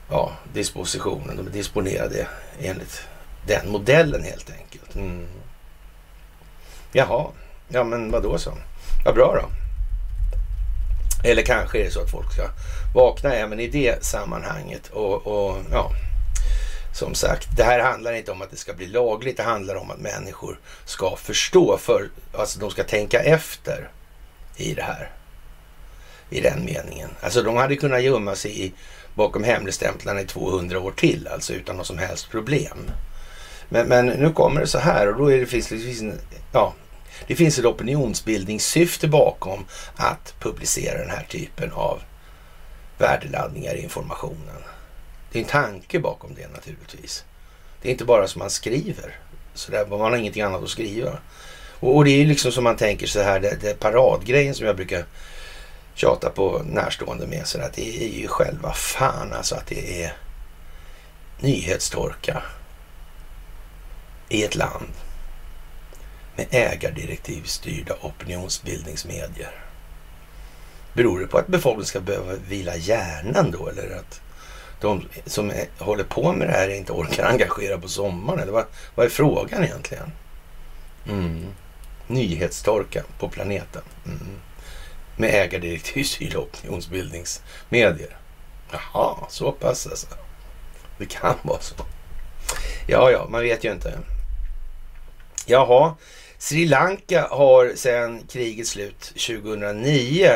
ja, 0.10 0.32
dispositionen. 0.54 1.38
De 1.38 1.48
är 1.48 1.52
disponerade 1.52 2.28
enligt 2.62 3.02
den 3.48 3.72
modellen 3.72 4.24
helt 4.24 4.50
enkelt. 4.50 4.96
Mm. 4.96 5.28
Jaha, 6.92 7.26
ja 7.68 7.84
men 7.84 8.12
vad 8.12 8.24
då 8.24 8.38
så? 8.38 8.54
Vad 9.06 9.16
bra 9.16 9.40
då. 9.42 9.50
Eller 11.24 11.42
kanske 11.42 11.80
är 11.80 11.84
det 11.84 11.92
så 11.92 12.02
att 12.02 12.12
folk 12.12 12.34
ska 12.34 12.50
vakna 12.96 13.34
även 13.34 13.60
i 13.60 13.68
det 13.68 14.04
sammanhanget. 14.04 14.88
Och, 14.88 15.28
och 15.28 15.58
ja, 15.72 15.92
som 16.94 17.16
sagt, 17.16 17.48
det 17.58 17.64
här 17.64 17.80
handlar 17.80 18.14
inte 18.14 18.32
om 18.32 18.42
att 18.42 18.52
det 18.52 18.58
ska 18.58 18.74
bli 18.74 18.88
lagligt. 18.88 19.38
Det 19.38 19.44
handlar 19.44 19.76
om 19.76 19.92
att 19.92 20.00
människor 20.00 20.60
ska 20.86 21.16
förstå, 21.16 21.78
för, 21.78 22.10
alltså 22.34 22.60
de 22.60 22.72
ska 22.72 22.84
tänka 22.84 23.20
efter 23.20 23.90
i 24.58 24.74
det 24.74 24.84
här. 24.84 25.10
I 26.30 26.42
den 26.42 26.66
meningen. 26.66 27.10
Alltså 27.22 27.42
de 27.42 27.56
hade 27.56 27.76
kunnat 27.76 28.04
gömma 28.04 28.36
sig 28.36 28.66
i 28.66 28.74
bakom 29.20 29.44
hemligstämplarna 29.44 30.22
i 30.22 30.26
200 30.26 30.80
år 30.80 30.92
till, 30.92 31.28
alltså 31.28 31.54
utan 31.54 31.78
något 31.78 31.88
som 31.88 31.98
helst 31.98 32.30
problem. 32.30 32.92
Men, 33.70 33.88
men 33.88 34.06
nu 34.06 34.32
kommer 34.34 34.62
det 34.62 34.68
så 34.68 34.80
här 34.80 35.08
och 35.08 35.18
då 35.18 35.32
är 35.32 35.40
det, 35.40 35.46
finns, 35.46 35.68
det, 35.68 35.80
finns, 35.80 36.14
ja, 36.52 36.74
det 37.28 37.36
finns 37.36 37.60
ett 37.60 37.66
opinionsbildningssyfte 37.66 39.08
bakom 39.08 39.66
att 39.96 40.34
publicera 40.40 40.98
den 40.98 41.10
här 41.10 41.26
typen 41.30 41.72
av 41.72 42.02
värdeladdningar 42.98 43.76
i 43.76 43.84
informationen. 43.84 44.64
Det 45.32 45.40
är 45.40 45.44
en 45.44 45.50
tanke 45.50 46.00
bakom 46.00 46.34
det 46.36 46.48
naturligtvis. 46.48 47.24
Det 47.82 47.88
är 47.90 47.92
inte 47.92 48.06
bara 48.06 48.28
som 48.28 48.40
man 48.40 48.50
skriver. 48.50 49.16
Så 49.54 49.72
där, 49.72 49.86
man 49.86 50.00
har 50.00 50.18
ingenting 50.18 50.44
annat 50.44 50.64
att 50.64 50.70
skriva. 50.70 51.12
Och, 51.80 51.96
och, 51.96 52.06
det 52.06 52.12
är 52.12 52.18
ju 52.18 52.26
liksom 52.26 52.52
som 52.52 52.64
man 52.64 52.78
tänker 52.78 53.08
så 53.08 53.22
här, 53.22 53.40
det, 53.40 53.58
det 53.62 53.80
paradgrejen 53.80 54.56
som 54.56 54.66
jag 54.66 54.76
brukar 54.76 55.06
tjata 56.00 56.30
på 56.30 56.62
närstående 56.66 57.28
med. 57.28 57.48
Så 57.48 57.62
att 57.62 57.74
det 57.74 58.04
är 58.04 58.20
ju 58.20 58.28
själva 58.28 58.74
fan 58.74 59.34
alltså 59.34 59.56
att 59.56 59.68
det 59.68 60.04
är 60.04 60.14
nyhetstorka 61.40 62.44
i 64.30 64.44
ett 64.44 64.56
land 64.56 64.94
med 66.36 66.48
ägardirektivstyrda 66.52 67.94
opinionsbildningsmedier. 68.02 69.52
Beror 70.94 71.20
det 71.20 71.28
på 71.28 71.38
att 71.38 71.48
befolkningen 71.48 71.86
ska 71.86 72.00
behöva 72.00 72.34
vila 72.48 72.76
hjärnan 72.76 73.52
då 73.52 73.68
eller 73.68 73.96
att 73.96 74.22
de 74.82 75.06
som 75.26 75.50
är, 75.50 75.68
håller 75.78 76.04
på 76.04 76.34
med 76.34 76.48
det 76.48 76.54
här 76.54 76.70
inte 76.70 76.92
orkar 76.92 77.26
engagera 77.26 77.78
på 77.78 77.88
sommaren? 77.88 78.40
Eller 78.40 78.52
vad, 78.52 78.66
vad 78.96 79.06
är 79.06 79.10
frågan 79.10 79.64
egentligen? 79.64 80.12
Mm. 81.10 81.46
Nyhetstorka 82.08 83.04
på 83.20 83.30
planeten. 83.30 83.82
Mm. 84.06 84.40
Med 85.20 85.30
ägardirektiv 85.30 85.60
ägardirektivstyrda 85.60 86.40
opinionsbildningsmedier. 86.40 88.18
Jaha, 88.72 89.16
så 89.30 89.52
pass 89.52 89.88
alltså. 89.88 90.08
Det 90.98 91.06
kan 91.06 91.36
vara 91.42 91.60
så. 91.60 91.76
Ja, 92.88 93.12
ja, 93.12 93.28
man 93.30 93.42
vet 93.42 93.64
ju 93.64 93.72
inte. 93.72 94.00
Jaha, 95.46 95.96
Sri 96.42 96.66
Lanka 96.66 97.28
har 97.30 97.72
sedan 97.76 98.24
krigets 98.32 98.70
slut 98.70 99.00
2009 99.00 100.30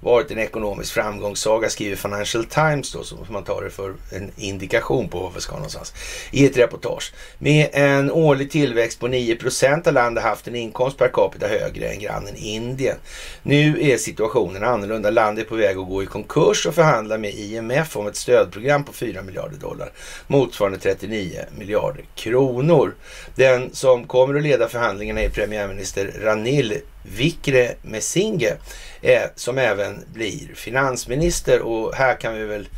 varit 0.00 0.30
en 0.30 0.38
ekonomisk 0.38 0.92
framgångssaga, 0.92 1.68
skriver 1.68 1.96
Financial 1.96 2.44
Times 2.44 2.92
då, 2.92 3.04
som 3.04 3.18
man 3.30 3.44
tar 3.44 3.62
det 3.62 3.70
för 3.70 3.94
en 4.12 4.30
indikation 4.36 5.08
på 5.08 5.18
var 5.18 5.30
vi 5.34 5.40
ska 5.40 5.54
någonstans, 5.54 5.94
i 6.30 6.46
ett 6.46 6.56
reportage. 6.56 7.12
Med 7.38 7.68
en 7.72 8.10
årlig 8.10 8.50
tillväxt 8.50 9.00
på 9.00 9.08
9 9.08 9.36
procent 9.36 9.86
har 9.86 9.92
landet 9.92 10.24
haft 10.24 10.48
en 10.48 10.54
inkomst 10.54 10.98
per 10.98 11.08
capita 11.08 11.46
högre 11.46 11.88
än 11.88 11.98
grannen 11.98 12.36
Indien. 12.36 12.96
Nu 13.42 13.90
är 13.90 13.96
situationen 13.96 14.64
annorlunda. 14.64 15.10
Landet 15.10 15.44
är 15.44 15.48
på 15.48 15.54
väg 15.54 15.78
att 15.78 15.88
gå 15.88 16.02
i 16.02 16.06
konkurs 16.06 16.66
och 16.66 16.74
förhandlar 16.74 17.18
med 17.18 17.34
IMF 17.34 17.96
om 17.96 18.06
ett 18.06 18.16
stödprogram 18.16 18.84
på 18.84 18.92
4 18.92 19.22
miljarder 19.22 19.56
dollar, 19.56 19.92
motsvarande 20.26 20.78
39 20.78 21.44
miljarder 21.58 22.04
kronor. 22.14 22.94
Den 23.34 23.74
som 23.74 24.04
kommer 24.04 24.34
att 24.34 24.42
leda 24.42 24.68
förhandlingarna 24.68 25.20
är 25.20 25.30
premiärminister 25.48 26.12
Ranil 26.22 26.80
Wickremesinghe 27.02 28.56
eh, 29.02 29.22
som 29.34 29.58
även 29.58 30.04
blir 30.12 30.54
finansminister 30.54 31.60
och 31.60 31.94
här 31.94 32.20
kan 32.20 32.34
vi 32.34 32.44
väl 32.44 32.68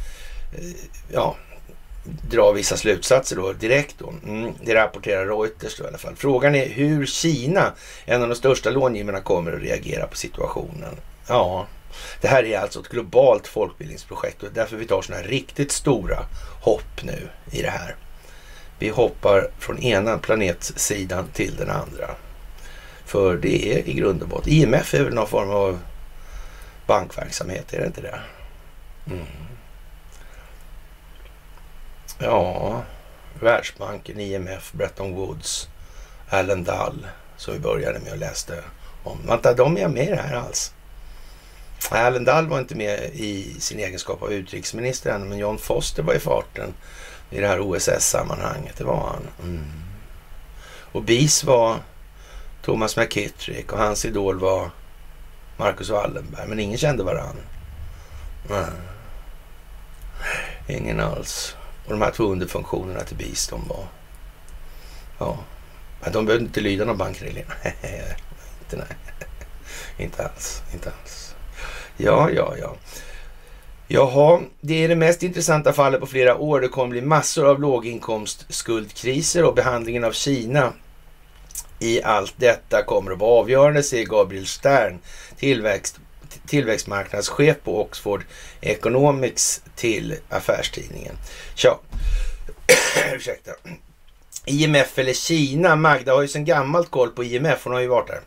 eh, 0.53 0.65
ja, 1.13 1.37
dra 2.31 2.53
vissa 2.53 2.77
slutsatser 2.77 3.37
då 3.37 3.53
direkt. 3.53 3.95
Då. 3.99 4.13
Mm, 4.27 4.53
det 4.65 4.75
rapporterar 4.75 5.27
Reuters 5.27 5.77
då 5.77 5.85
i 5.85 5.87
alla 5.87 5.99
fall. 5.99 6.17
Frågan 6.17 6.55
är 6.55 6.69
hur 6.69 7.07
Kina, 7.07 7.73
en 8.05 8.23
av 8.23 8.29
de 8.29 8.35
största 8.35 8.71
långivarna, 8.71 9.21
kommer 9.21 9.53
att 9.53 9.63
reagera 9.63 10.07
på 10.07 10.17
situationen. 10.17 10.97
Ja, 11.29 11.67
det 12.21 12.29
här 12.29 12.45
är 12.45 12.59
alltså 12.59 12.81
ett 12.81 12.89
globalt 12.89 13.47
folkbildningsprojekt 13.47 14.43
och 14.43 14.49
därför 14.55 14.77
vi 14.77 14.87
tar 14.87 15.03
sådana 15.03 15.23
här 15.23 15.29
riktigt 15.29 15.73
stora 15.73 16.19
hopp 16.63 17.03
nu 17.03 17.29
i 17.51 17.63
det 17.63 17.71
här. 17.71 17.97
Vi 18.79 18.89
hoppar 18.89 19.51
från 19.59 19.79
ena 19.79 20.19
planetsidan 20.19 21.29
till 21.33 21.57
den 21.57 21.71
andra. 21.71 22.11
För 23.11 23.37
det 23.37 23.73
är 23.73 23.89
i 23.89 23.93
grund 23.93 24.23
och 24.23 24.29
botten, 24.29 24.53
IMF 24.53 24.95
är 24.95 25.05
väl 25.05 25.15
någon 25.15 25.27
form 25.27 25.51
av 25.51 25.79
bankverksamhet, 26.87 27.73
är 27.73 27.81
det 27.81 27.87
inte 27.87 28.01
det? 28.01 28.21
Mm. 29.07 29.27
Ja, 32.19 32.83
Världsbanken, 33.41 34.21
IMF, 34.21 34.73
Bretton 34.73 35.15
Woods, 35.15 35.69
Allen 36.29 36.65
Dull 36.65 37.07
som 37.37 37.55
vi 37.55 37.61
började 37.61 37.99
med 37.99 38.13
och 38.13 38.19
läste 38.19 38.63
om. 39.05 39.19
Vänta, 39.27 39.55
de 39.55 39.79
är 39.79 39.89
med 39.89 40.09
i 40.09 40.11
det 40.11 40.23
här 40.23 40.37
alls? 40.37 40.73
Allen 41.91 42.25
Dull 42.25 42.47
var 42.47 42.59
inte 42.59 42.75
med 42.75 43.11
i 43.13 43.61
sin 43.61 43.79
egenskap 43.79 44.23
av 44.23 44.33
utrikesminister 44.33 45.11
ännu, 45.11 45.25
men 45.25 45.39
John 45.39 45.59
Foster 45.59 46.03
var 46.03 46.15
i 46.15 46.21
farten 46.21 46.75
i 47.31 47.41
det 47.41 47.47
här 47.47 47.61
OSS-sammanhanget. 47.61 48.77
Det 48.77 48.85
var 48.85 49.01
han. 49.01 49.29
Mm. 49.43 49.65
Och 50.93 51.03
BIS 51.03 51.45
var 51.45 51.77
Thomas 52.63 52.97
McKittrick 52.97 53.73
och 53.73 53.79
hans 53.79 54.05
idol 54.05 54.39
var 54.39 54.71
Marcus 55.57 55.91
Wallenberg. 55.91 56.49
Men 56.49 56.61
ingen 56.61 56.79
kände 56.79 57.03
varann. 57.03 57.37
Mm. 58.51 58.65
Ingen 60.67 61.01
alls. 61.01 61.57
Och 61.85 61.91
de 61.91 62.03
här 62.03 62.11
två 62.11 62.25
underfunktionerna 62.25 63.01
till 63.01 63.17
BIS, 63.17 63.49
de 63.49 63.69
var... 63.69 63.87
Ja. 65.19 65.39
Men 66.01 66.13
de 66.13 66.27
behövde 66.27 66.47
inte 66.47 66.61
lyda 66.61 66.85
någon 66.85 66.99
bankreglering. 66.99 67.45
inte, 68.63 68.77
nej. 68.77 68.97
inte 69.99 70.25
alls. 70.25 70.63
Inte 70.73 70.93
alls. 71.01 71.35
Ja, 71.97 72.31
ja, 72.31 72.55
ja. 72.61 72.77
Jaha, 73.89 74.41
det 74.61 74.85
är 74.85 74.89
det 74.89 74.97
mest 74.97 75.23
intressanta 75.23 75.73
fallet 75.73 76.01
på 76.01 76.07
flera 76.07 76.37
år. 76.37 76.61
Det 76.61 76.69
kommer 76.69 76.91
bli 76.91 77.01
massor 77.01 77.47
av 77.47 77.61
låginkomstskuldkriser 77.61 79.45
och 79.45 79.55
behandlingen 79.55 80.05
av 80.05 80.13
Kina 80.13 80.73
i 81.81 82.03
allt 82.03 82.35
detta 82.37 82.83
kommer 82.83 83.13
att 83.13 83.19
vara 83.19 83.41
avgörande, 83.41 83.83
säger 83.83 84.07
Gabriel 84.07 84.47
Stern, 84.47 84.99
tillväxt, 85.39 85.99
tillväxtmarknadschef 86.47 87.57
på 87.65 87.81
Oxford 87.81 88.25
Economics 88.61 89.63
till 89.77 90.17
affärstidningen. 90.29 91.15
Tja, 91.55 91.79
ursäkta. 93.15 93.51
IMF 94.45 94.99
eller 94.99 95.13
Kina. 95.13 95.77
Magda 95.77 96.15
har 96.15 96.23
ju 96.23 96.29
sedan 96.29 96.45
gammalt 96.45 96.91
koll 96.91 97.11
på 97.11 97.25
IMF, 97.25 97.65
hon 97.65 97.73
har 97.73 97.81
ju 97.81 97.87
varit 97.87 98.09
där. 98.09 98.21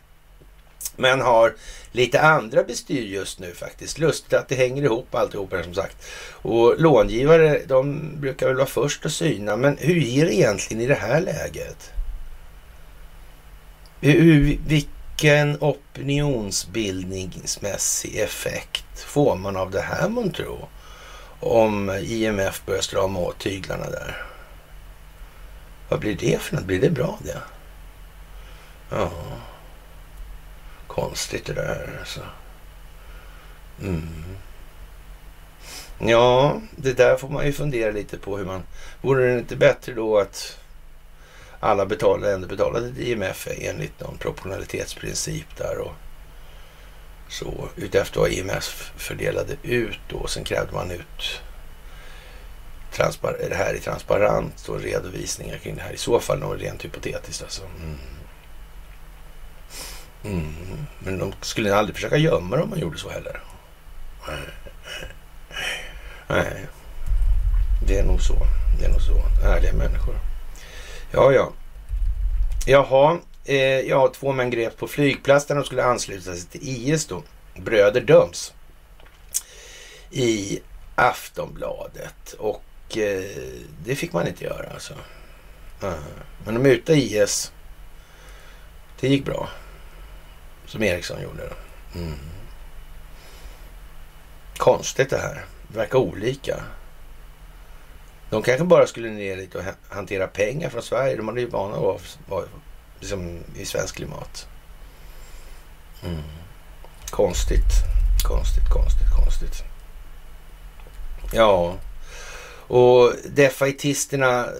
Men 0.96 1.20
har 1.20 1.54
lite 1.92 2.20
andra 2.20 2.62
bestyr 2.62 3.02
just 3.02 3.38
nu 3.38 3.54
faktiskt. 3.54 3.98
Lustigt 3.98 4.32
att 4.32 4.48
det 4.48 4.54
hänger 4.54 4.82
ihop 4.82 5.14
alltihop 5.14 5.52
här 5.52 5.62
som 5.62 5.74
sagt. 5.74 5.96
Och 6.30 6.80
långivare, 6.80 7.60
de 7.66 8.10
brukar 8.20 8.46
väl 8.46 8.56
vara 8.56 8.66
först 8.66 9.06
att 9.06 9.12
syna. 9.12 9.56
Men 9.56 9.76
hur 9.80 9.96
är 9.96 10.24
det 10.24 10.34
egentligen 10.34 10.82
i 10.82 10.86
det 10.86 10.94
här 10.94 11.20
läget? 11.20 11.93
Hur, 14.04 14.58
vilken 14.66 15.56
opinionsbildningsmässig 15.60 18.16
effekt 18.16 19.00
får 19.00 19.36
man 19.36 19.56
av 19.56 19.70
det 19.70 19.80
här 19.80 20.08
man 20.08 20.32
tror? 20.32 20.68
Om 21.40 21.90
IMF 21.90 22.62
börjar 22.66 22.80
strama 22.80 23.18
åt 23.18 23.38
tyglarna 23.38 23.90
där. 23.90 24.26
Vad 25.88 26.00
blir 26.00 26.16
det 26.16 26.40
för 26.40 26.56
något? 26.56 26.64
Blir 26.64 26.80
det 26.80 26.90
bra 26.90 27.18
det? 27.24 27.42
Ja. 28.90 29.10
Konstigt 30.86 31.46
det 31.46 31.52
där 31.52 31.96
alltså. 32.00 32.20
Mm. 33.82 34.24
Ja, 35.98 36.60
det 36.76 36.92
där 36.92 37.16
får 37.16 37.28
man 37.28 37.46
ju 37.46 37.52
fundera 37.52 37.90
lite 37.90 38.18
på 38.18 38.38
hur 38.38 38.44
man... 38.44 38.62
Vore 39.02 39.26
det 39.26 39.38
inte 39.38 39.56
bättre 39.56 39.92
då 39.92 40.18
att 40.18 40.58
alla 41.64 41.86
betalade, 41.86 42.30
länder 42.30 42.48
betalade 42.48 42.92
till 42.92 43.08
IMF 43.08 43.48
enligt 43.58 44.00
någon 44.00 44.18
proportionalitetsprincip 44.18 45.56
där 45.56 45.78
och 45.78 45.92
så 47.28 47.68
utefter 47.76 48.20
vad 48.20 48.30
IMF 48.30 48.92
fördelade 48.96 49.56
ut 49.62 49.98
då. 50.08 50.26
Sen 50.26 50.44
krävde 50.44 50.72
man 50.72 50.90
ut 50.90 51.40
det 53.48 53.54
här 53.54 53.74
i 53.74 53.80
transparent 53.80 54.68
och 54.68 54.80
redovisningar 54.80 55.58
kring 55.58 55.76
det 55.76 55.82
här. 55.82 55.92
I 55.92 55.96
så 55.96 56.20
fall 56.20 56.38
något 56.38 56.60
rent 56.60 56.84
hypotetiskt 56.84 57.42
alltså. 57.42 57.62
Mm. 57.62 57.98
Mm. 60.24 60.86
Men 60.98 61.18
de 61.18 61.32
skulle 61.40 61.76
aldrig 61.76 61.94
försöka 61.94 62.16
gömma 62.16 62.56
det 62.56 62.62
om 62.62 62.70
man 62.70 62.78
gjorde 62.78 62.98
så 62.98 63.10
heller. 63.10 63.40
Nej, 66.26 66.66
det 67.86 67.98
är 67.98 68.04
nog 68.04 68.22
så. 68.22 68.46
Det 68.78 68.84
är 68.84 68.90
nog 68.90 69.02
så. 69.02 69.46
Ärliga 69.46 69.72
människor. 69.72 70.33
Ja, 71.14 71.32
ja. 71.32 71.52
Jaha, 72.66 73.18
eh, 73.44 73.80
ja, 73.80 74.12
två 74.14 74.32
män 74.32 74.50
greps 74.50 74.76
på 74.76 74.88
flygplats 74.88 75.46
där 75.46 75.54
de 75.54 75.64
skulle 75.64 75.84
ansluta 75.84 76.34
sig 76.34 76.44
till 76.44 76.60
IS 76.62 77.06
då. 77.06 77.22
Bröder 77.56 78.00
döms. 78.00 78.54
I 80.10 80.60
Aftonbladet. 80.94 82.32
Och 82.38 82.98
eh, 82.98 83.24
det 83.84 83.96
fick 83.96 84.12
man 84.12 84.26
inte 84.26 84.44
göra 84.44 84.70
alltså. 84.72 84.94
Uh, 85.84 85.94
men 86.44 86.54
de 86.54 86.60
mutade 86.60 86.98
IS. 86.98 87.52
Det 89.00 89.08
gick 89.08 89.24
bra. 89.24 89.48
Som 90.66 90.82
Eriksson 90.82 91.22
gjorde. 91.22 91.42
Mm. 91.94 92.18
Konstigt 94.56 95.10
det 95.10 95.18
här. 95.18 95.44
Det 95.68 95.78
verkar 95.78 95.98
olika. 95.98 96.64
De 98.34 98.42
kanske 98.42 98.64
bara 98.64 98.86
skulle 98.86 99.10
ner 99.10 99.36
dit 99.36 99.54
och 99.54 99.62
hantera 99.88 100.26
pengar 100.26 100.70
från 100.70 100.82
Sverige. 100.82 101.16
De 101.16 101.28
hade 101.28 101.40
ju 101.40 101.46
vana 101.46 101.76
att 101.76 102.18
vara 102.28 102.44
liksom, 103.00 103.38
i 103.56 103.64
svensk 103.64 103.96
klimat. 103.96 104.48
Mm. 106.04 106.22
Konstigt, 107.10 107.72
konstigt, 108.28 108.68
konstigt, 108.72 109.10
konstigt. 109.16 109.62
Ja, 111.32 111.74
och 112.66 113.12
defaitisterna, 113.24 114.40
eh, 114.40 114.50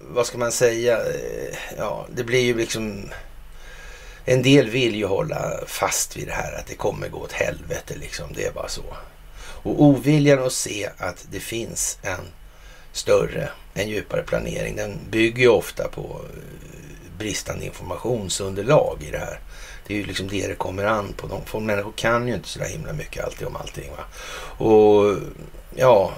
vad 0.00 0.26
ska 0.26 0.38
man 0.38 0.52
säga? 0.52 0.98
Eh, 0.98 1.56
ja, 1.78 2.06
det 2.14 2.24
blir 2.24 2.40
ju 2.40 2.54
liksom 2.54 3.10
en 4.24 4.42
del 4.42 4.70
vill 4.70 4.94
ju 4.94 5.06
hålla 5.06 5.52
fast 5.66 6.16
vid 6.16 6.26
det 6.26 6.34
här 6.34 6.58
att 6.58 6.66
det 6.66 6.74
kommer 6.74 7.08
gå 7.08 7.18
åt 7.18 7.32
helvete 7.32 7.94
liksom. 7.96 8.32
Det 8.34 8.44
är 8.44 8.52
bara 8.52 8.68
så. 8.68 8.84
Och 9.38 9.82
oviljan 9.82 10.46
att 10.46 10.52
se 10.52 10.88
att 10.98 11.26
det 11.30 11.40
finns 11.40 11.98
en 12.02 12.20
större, 12.96 13.48
en 13.74 13.88
djupare 13.88 14.22
planering, 14.22 14.76
den 14.76 14.98
bygger 15.10 15.42
ju 15.42 15.48
ofta 15.48 15.88
på 15.88 16.00
eh, 16.00 17.18
bristande 17.18 17.64
informationsunderlag 17.64 18.98
i 19.08 19.10
det 19.10 19.18
här. 19.18 19.40
Det 19.86 19.94
är 19.94 19.98
ju 19.98 20.06
liksom 20.06 20.28
det 20.28 20.46
det 20.46 20.54
kommer 20.54 20.84
an 20.84 21.12
på. 21.16 21.42
De, 21.52 21.66
människor 21.66 21.92
kan 21.96 22.28
ju 22.28 22.34
inte 22.34 22.48
så 22.48 22.58
där 22.58 22.66
himla 22.66 22.92
mycket 22.92 23.24
alltid 23.24 23.46
om 23.46 23.56
allting. 23.56 23.90
Va? 23.90 24.04
Och 24.64 25.16
ja, 25.74 26.12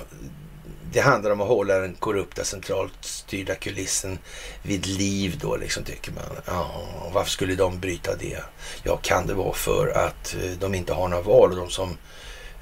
det 0.93 1.01
handlar 1.01 1.31
om 1.31 1.41
att 1.41 1.49
hålla 1.49 1.79
den 1.79 1.95
korrupta 1.95 2.45
centralt 2.45 2.93
styrda 3.01 3.55
kulissen 3.55 4.19
vid 4.63 4.87
liv 4.87 5.39
då 5.41 5.57
liksom 5.57 5.85
tycker 5.85 6.13
man. 6.13 6.25
Ja, 6.47 6.71
varför 7.13 7.31
skulle 7.31 7.55
de 7.55 7.79
bryta 7.79 8.17
det? 8.17 8.43
Ja, 8.83 8.97
kan 8.97 9.27
det 9.27 9.35
vara 9.35 9.53
för 9.53 9.89
att 9.89 10.35
eh, 10.35 10.51
de 10.61 10.75
inte 10.75 10.93
har 10.93 11.09
några 11.09 11.23
val 11.23 11.51
och 11.51 11.57
de 11.57 11.71
som 11.71 11.97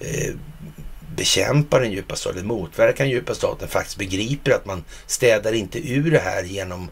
eh, 0.00 0.34
bekämpar 1.16 1.80
den 1.80 1.92
djupa 1.92 2.16
staten, 2.16 2.46
motverkar 2.46 3.04
den 3.04 3.12
djupa 3.12 3.34
staten 3.34 3.68
faktiskt 3.68 3.98
begriper 3.98 4.52
att 4.52 4.66
man 4.66 4.84
städar 5.06 5.52
inte 5.52 5.78
ur 5.92 6.10
det 6.10 6.18
här 6.18 6.42
genom 6.42 6.90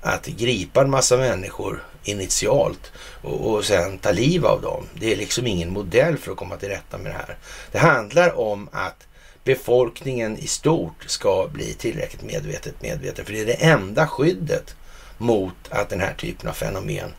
att 0.00 0.26
gripa 0.26 0.80
en 0.80 0.90
massa 0.90 1.16
människor 1.16 1.84
initialt 2.04 2.92
och, 3.22 3.50
och 3.50 3.64
sen 3.64 3.98
ta 3.98 4.12
liv 4.12 4.46
av 4.46 4.62
dem. 4.62 4.86
Det 4.94 5.12
är 5.12 5.16
liksom 5.16 5.46
ingen 5.46 5.72
modell 5.72 6.18
för 6.18 6.32
att 6.32 6.38
komma 6.38 6.56
till 6.56 6.68
rätta 6.68 6.98
med 6.98 7.12
det 7.12 7.16
här. 7.16 7.36
Det 7.72 7.78
handlar 7.78 8.38
om 8.38 8.68
att 8.72 9.06
befolkningen 9.44 10.38
i 10.38 10.46
stort 10.46 11.04
ska 11.06 11.48
bli 11.52 11.74
tillräckligt 11.74 12.22
medvetet 12.22 12.82
medveten. 12.82 13.24
För 13.24 13.32
det 13.32 13.40
är 13.40 13.46
det 13.46 13.64
enda 13.64 14.06
skyddet 14.06 14.76
mot 15.18 15.54
att 15.70 15.88
den 15.88 16.00
här 16.00 16.14
typen 16.14 16.48
av 16.48 16.52
fenomen 16.52 17.14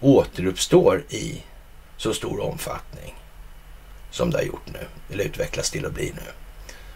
återuppstår 0.00 1.04
i 1.08 1.42
så 1.96 2.14
stor 2.14 2.40
omfattning 2.40 3.17
som 4.10 4.30
det 4.30 4.38
har 4.38 4.44
gjort 4.44 4.66
nu, 4.66 4.86
eller 5.12 5.24
utvecklas 5.24 5.70
till 5.70 5.86
att 5.86 5.92
bli 5.92 6.12
nu. 6.14 6.32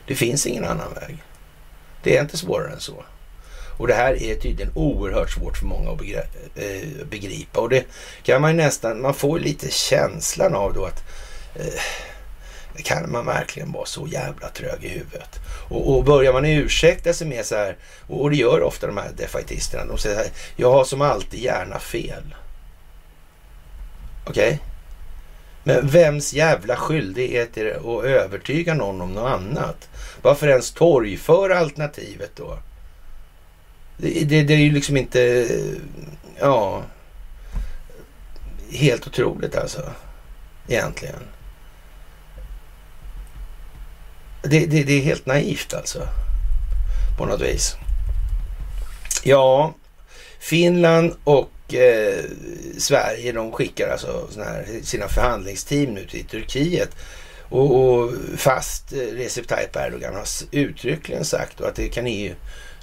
Det 0.07 0.14
finns 0.14 0.46
ingen 0.46 0.64
annan 0.64 0.94
väg. 0.94 1.22
Det 2.03 2.16
är 2.16 2.20
inte 2.20 2.37
svårare 2.37 2.72
än 2.72 2.81
så. 2.81 3.05
Och 3.77 3.87
det 3.87 3.94
här 3.94 4.22
är 4.22 4.35
tydligen 4.35 4.72
oerhört 4.75 5.31
svårt 5.31 5.57
för 5.57 5.66
många 5.66 5.90
att 5.90 6.01
eh, 6.55 7.07
begripa. 7.11 7.61
Och 7.61 7.68
det 7.68 7.85
kan 8.22 8.40
man 8.40 8.57
nästan, 8.57 9.03
man 9.03 9.14
får 9.14 9.38
lite 9.38 9.70
känslan 9.70 10.55
av 10.55 10.75
då 10.75 10.85
att 10.85 11.05
eh, 11.55 11.81
kan 12.83 13.12
man 13.12 13.27
verkligen 13.27 13.72
vara 13.72 13.87
så 13.87 14.07
jävla 14.07 14.48
trög 14.48 14.85
i 14.85 14.88
huvudet? 14.88 15.40
Och, 15.68 15.96
och 15.96 16.05
börjar 16.05 16.33
man 16.33 16.44
ursäkta 16.44 17.12
sig 17.12 17.27
med 17.27 17.46
så 17.46 17.57
här, 17.57 17.77
och, 18.09 18.20
och 18.22 18.31
det 18.31 18.37
gör 18.37 18.62
ofta 18.62 18.87
de 18.87 18.96
här 18.96 19.11
defaitisterna, 19.16 19.85
de 19.85 19.98
säger 19.98 20.16
så 20.16 20.22
här, 20.22 20.31
jag 20.57 20.72
har 20.72 20.85
som 20.85 21.01
alltid 21.01 21.40
gärna 21.40 21.79
fel. 21.79 22.35
Okej? 24.27 24.46
Okay? 24.46 24.59
Men 25.64 25.87
vems 25.87 26.33
jävla 26.33 26.77
skyldighet 26.77 27.57
är 27.57 27.64
det 27.64 27.77
att 27.77 28.05
övertyga 28.05 28.75
någon 28.75 29.01
om 29.01 29.12
något 29.12 29.31
annat? 29.31 29.88
Varför 30.22 30.48
ens 30.48 30.72
torgföra 30.72 31.59
alternativet 31.59 32.31
då? 32.37 32.59
Det, 33.96 34.25
det, 34.25 34.42
det 34.42 34.55
är 34.55 34.59
ju 34.59 34.72
liksom 34.72 34.96
inte, 34.96 35.22
eh, 35.22 35.81
ja, 36.40 36.83
helt 38.70 39.07
otroligt 39.07 39.57
alltså. 39.57 39.83
Egentligen. 40.68 41.22
Det, 44.42 44.66
det, 44.66 44.83
det 44.85 44.92
är 44.92 45.03
helt 45.03 45.27
naivt 45.27 45.75
alltså. 45.75 46.09
På 47.18 47.27
något 47.27 47.40
vis. 47.40 47.77
Ja, 49.25 49.75
Finland 50.38 51.16
och 51.25 51.51
eh, 51.75 52.25
Sverige 52.79 53.33
de 53.33 53.53
skickar 53.53 53.89
alltså 53.89 54.29
här, 54.37 54.67
sina 54.83 55.09
förhandlingsteam 55.09 55.95
nu 55.95 56.07
till 56.07 56.25
Turkiet. 56.25 56.97
Och, 57.49 57.85
och 57.85 58.13
fast 58.37 58.93
eh, 58.93 58.97
Recep 58.97 59.49
Tayyip 59.49 59.77
Erdogan 59.77 60.15
har 60.15 60.27
uttryckligen 60.51 61.25
sagt 61.25 61.61
att 61.61 61.75
det 61.75 61.89
kan 61.89 62.07
EU 62.07 62.35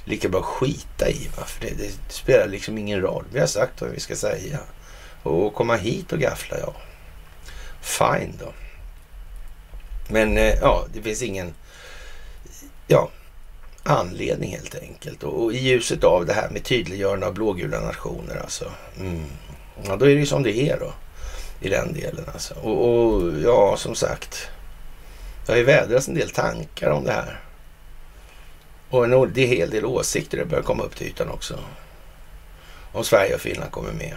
lika 0.03 0.29
bra 0.29 0.41
skita 0.41 1.09
i. 1.09 1.29
Va? 1.37 1.43
För 1.45 1.65
det, 1.65 1.73
det, 1.73 2.13
spelar 2.13 2.47
liksom 2.47 2.77
ingen 2.77 3.01
roll. 3.01 3.25
Vi 3.33 3.39
har 3.39 3.47
sagt 3.47 3.81
vad 3.81 3.89
vi 3.89 3.99
ska 3.99 4.15
säga. 4.15 4.59
Och 5.23 5.53
komma 5.53 5.75
hit 5.75 6.13
och 6.13 6.19
gaffla, 6.19 6.59
ja. 6.59 6.75
Fine 7.81 8.33
då. 8.39 8.53
Men 10.07 10.37
eh, 10.37 10.53
ja, 10.61 10.85
det 10.93 11.01
finns 11.01 11.21
ingen 11.21 11.53
ja, 12.87 13.09
anledning 13.83 14.51
helt 14.51 14.75
enkelt. 14.75 15.23
Och, 15.23 15.53
i 15.53 15.57
ljuset 15.57 16.03
av 16.03 16.25
det 16.25 16.33
här 16.33 16.49
med 16.49 16.63
tydliggörande 16.63 17.27
av 17.27 17.33
blågula 17.33 17.79
nationer 17.79 18.37
alltså. 18.37 18.71
Mm, 18.99 19.23
ja, 19.83 19.95
då 19.95 20.05
är 20.05 20.09
det 20.09 20.19
ju 20.19 20.25
som 20.25 20.43
det 20.43 20.57
är 20.57 20.79
då. 20.79 20.93
I 21.61 21.69
den 21.69 21.93
delen 21.93 22.25
alltså. 22.33 22.53
Och, 22.53 23.05
och 23.05 23.33
ja, 23.43 23.77
som 23.77 23.95
sagt. 23.95 24.47
Det 25.45 25.51
har 25.51 25.57
ju 25.57 25.63
vädrats 25.63 26.07
en 26.07 26.13
del 26.13 26.29
tankar 26.29 26.89
om 26.89 27.03
det 27.03 27.11
här. 27.11 27.39
Och 28.89 29.05
en 29.05 29.33
det 29.33 29.43
är 29.43 29.47
hel 29.47 29.69
del 29.69 29.85
åsikter 29.85 30.37
det 30.37 30.45
börjar 30.45 30.63
komma 30.63 30.83
upp 30.83 30.95
till 30.95 31.07
ytan 31.07 31.29
också. 31.29 31.59
Om 32.91 33.03
Sverige 33.03 33.35
och 33.35 33.41
Finland 33.41 33.71
kommer 33.71 33.91
med. 33.91 34.15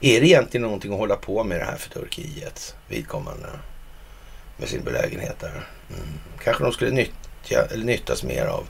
Är 0.00 0.20
det 0.20 0.26
egentligen 0.26 0.62
någonting 0.62 0.92
att 0.92 0.98
hålla 0.98 1.16
på 1.16 1.44
med 1.44 1.60
det 1.60 1.64
här 1.64 1.76
för 1.76 1.90
Turkiet 1.90 2.74
vidkommande? 2.88 3.48
med 4.56 4.68
sin 4.68 4.84
belägenhet 4.84 5.40
där. 5.40 5.66
Mm. 5.90 6.08
Kanske 6.44 6.64
de 6.64 6.72
skulle 6.72 6.90
nyttja, 6.90 7.25
eller 7.52 7.84
nyttas 7.84 8.22
mer 8.22 8.46
av, 8.46 8.66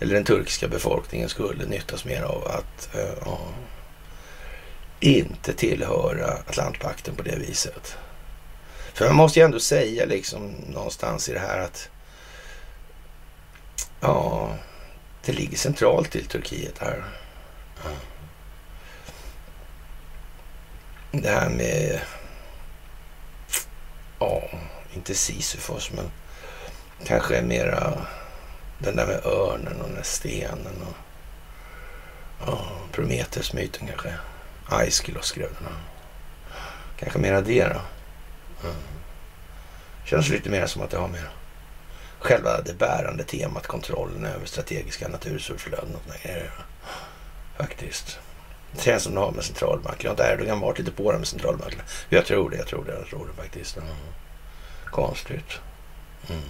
eller 0.00 0.14
den 0.14 0.24
turkiska 0.24 0.68
befolkningen 0.68 1.28
skulle 1.28 1.66
nyttas 1.66 2.04
mer 2.04 2.22
av 2.22 2.46
att 2.46 2.88
uh, 2.94 3.28
uh, 3.28 3.48
inte 5.00 5.52
tillhöra 5.52 6.26
Atlantpakten 6.48 7.14
på 7.14 7.22
det 7.22 7.36
viset. 7.36 7.96
För 8.94 9.06
man 9.06 9.16
måste 9.16 9.38
ju 9.38 9.44
ändå 9.44 9.60
säga 9.60 10.04
liksom 10.06 10.50
någonstans 10.50 11.28
i 11.28 11.32
det 11.32 11.38
här 11.38 11.58
att 11.58 11.90
ja, 14.00 14.54
det 15.24 15.32
ligger 15.32 15.56
centralt 15.56 16.10
till 16.10 16.26
Turkiet 16.26 16.78
här. 16.78 17.04
Ja. 17.84 17.90
Det 21.12 21.28
här 21.28 21.48
med 21.48 22.00
ja, 24.18 24.42
inte 24.94 25.14
Sisyfos, 25.14 25.92
men 25.92 26.10
kanske 27.06 27.42
mera 27.42 28.06
den 28.78 28.96
där 28.96 29.06
med 29.06 29.26
örnen 29.26 29.80
och 29.80 29.86
den 29.86 29.96
där 29.96 30.02
stenen 30.02 30.82
och 30.88 30.96
ja, 32.46 32.68
Prometheus-myten 32.92 33.86
kanske. 33.86 34.14
Aiskylos 34.68 35.26
skrev 35.26 35.48
den. 35.54 35.72
Kanske 36.98 37.18
mera 37.18 37.40
det 37.40 37.64
då. 37.64 37.80
Mm. 38.64 38.76
Känns 40.04 40.28
lite 40.28 40.50
mer 40.50 40.66
som 40.66 40.82
att 40.82 40.90
det 40.90 40.98
har 40.98 41.08
med 41.08 41.24
själva 42.18 42.60
det 42.60 42.74
bärande 42.74 43.24
temat 43.24 43.66
kontrollen 43.66 44.24
över 44.24 44.46
strategiska 44.46 45.08
naturresursflöden 45.08 45.94
och 45.94 46.22
grejer. 46.22 46.50
Faktiskt. 47.56 48.18
Det 48.72 48.82
känns 48.82 49.02
som 49.02 49.14
det 49.14 49.20
har 49.20 49.32
med 49.32 49.44
centralbanken. 49.44 50.06
Har 50.06 50.10
inte 50.10 50.32
Erdogan 50.32 50.60
varit 50.60 50.78
lite 50.78 50.90
på 50.90 51.12
det 51.12 51.18
med 51.18 51.26
centralbanken? 51.26 51.80
Jag 52.08 52.26
tror 52.26 52.50
det, 52.50 52.56
jag 52.56 52.66
tror 52.66 52.84
det, 52.84 52.92
jag 52.92 53.06
tror 53.06 53.26
det 53.26 53.42
faktiskt. 53.42 53.76
Mm. 53.76 53.88
Konstigt. 54.84 55.60
Mm. 56.28 56.42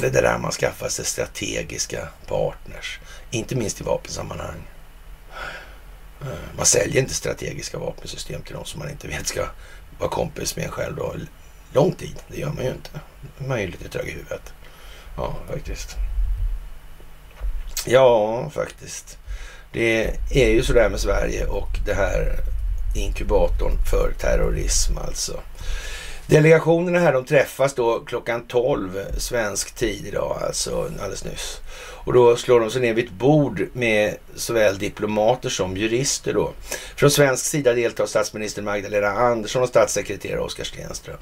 Det 0.00 0.06
är 0.06 0.22
där 0.22 0.38
man 0.38 0.52
skaffar 0.52 0.88
sig 0.88 1.04
strategiska 1.04 2.08
partners. 2.26 2.98
Inte 3.30 3.56
minst 3.56 3.80
i 3.80 3.84
vapensammanhang. 3.84 4.68
Eh, 6.20 6.26
man 6.56 6.66
säljer 6.66 7.02
inte 7.02 7.14
strategiska 7.14 7.78
vapensystem 7.78 8.42
till 8.42 8.54
de 8.54 8.64
som 8.64 8.78
man 8.78 8.90
inte 8.90 9.08
vet 9.08 9.26
ska 9.26 9.46
vara 9.98 10.10
kompis 10.10 10.56
med 10.56 10.64
en 10.64 10.70
själv 10.70 10.96
då. 10.96 11.14
Lång 11.72 11.92
tid, 11.92 12.14
det 12.28 12.40
gör 12.40 12.52
man 12.52 12.64
ju 12.64 12.70
inte. 12.70 12.90
Man 13.38 13.58
är 13.58 13.62
ju 13.62 13.66
lite 13.66 13.88
trög 13.88 14.08
i 14.08 14.10
huvudet. 14.10 14.52
Ja, 15.16 15.36
faktiskt. 15.48 15.96
Ja, 17.86 18.50
faktiskt. 18.50 19.18
Det 19.72 20.16
är 20.30 20.48
ju 20.48 20.62
sådär 20.62 20.88
med 20.88 21.00
Sverige 21.00 21.46
och 21.46 21.78
det 21.86 21.94
här 21.94 22.36
inkubatorn 22.94 23.72
för 23.90 24.12
terrorism 24.18 24.98
alltså. 24.98 25.40
Delegationerna 26.30 26.98
här 26.98 27.12
de 27.12 27.24
träffas 27.24 27.74
då 27.74 28.00
klockan 28.00 28.46
12 28.46 29.04
svensk 29.18 29.74
tid 29.74 30.06
idag, 30.06 30.38
alltså 30.42 30.82
alldeles 30.82 31.24
nyss. 31.24 31.60
Och 32.04 32.12
då 32.12 32.36
slår 32.36 32.60
de 32.60 32.70
sig 32.70 32.82
ner 32.82 32.94
vid 32.94 33.04
ett 33.04 33.10
bord 33.10 33.66
med 33.72 34.16
såväl 34.34 34.78
diplomater 34.78 35.48
som 35.48 35.76
jurister 35.76 36.34
då. 36.34 36.52
Från 36.96 37.10
svensk 37.10 37.44
sida 37.44 37.72
deltar 37.72 38.06
statsminister 38.06 38.62
Magdalena 38.62 39.08
Andersson 39.08 39.62
och 39.62 39.68
statssekreterare 39.68 40.40
Oskar 40.40 40.64
Stenström. 40.64 41.18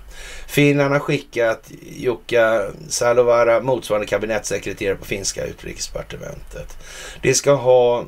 Finland 0.47 0.92
har 0.92 1.01
skickat 1.01 1.71
Jukka 1.97 2.71
Salovara, 2.88 3.61
motsvarande 3.61 4.07
kabinettssekreterare 4.07 4.97
på 4.97 5.05
finska 5.05 5.44
utrikesdepartementet. 5.44 6.77
Det 7.23 7.35
ska 7.35 7.53
ha 7.53 8.05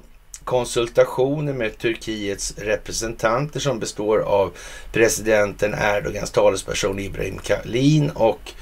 konsultationer 0.50 1.52
med 1.52 1.78
Turkiets 1.78 2.54
representanter 2.58 3.60
som 3.60 3.78
består 3.78 4.18
av 4.18 4.52
presidenten 4.92 5.74
Erdogans 5.74 6.30
talesperson 6.30 6.98
Ibrahim 6.98 7.38
Kalin 7.38 8.10
och 8.10 8.52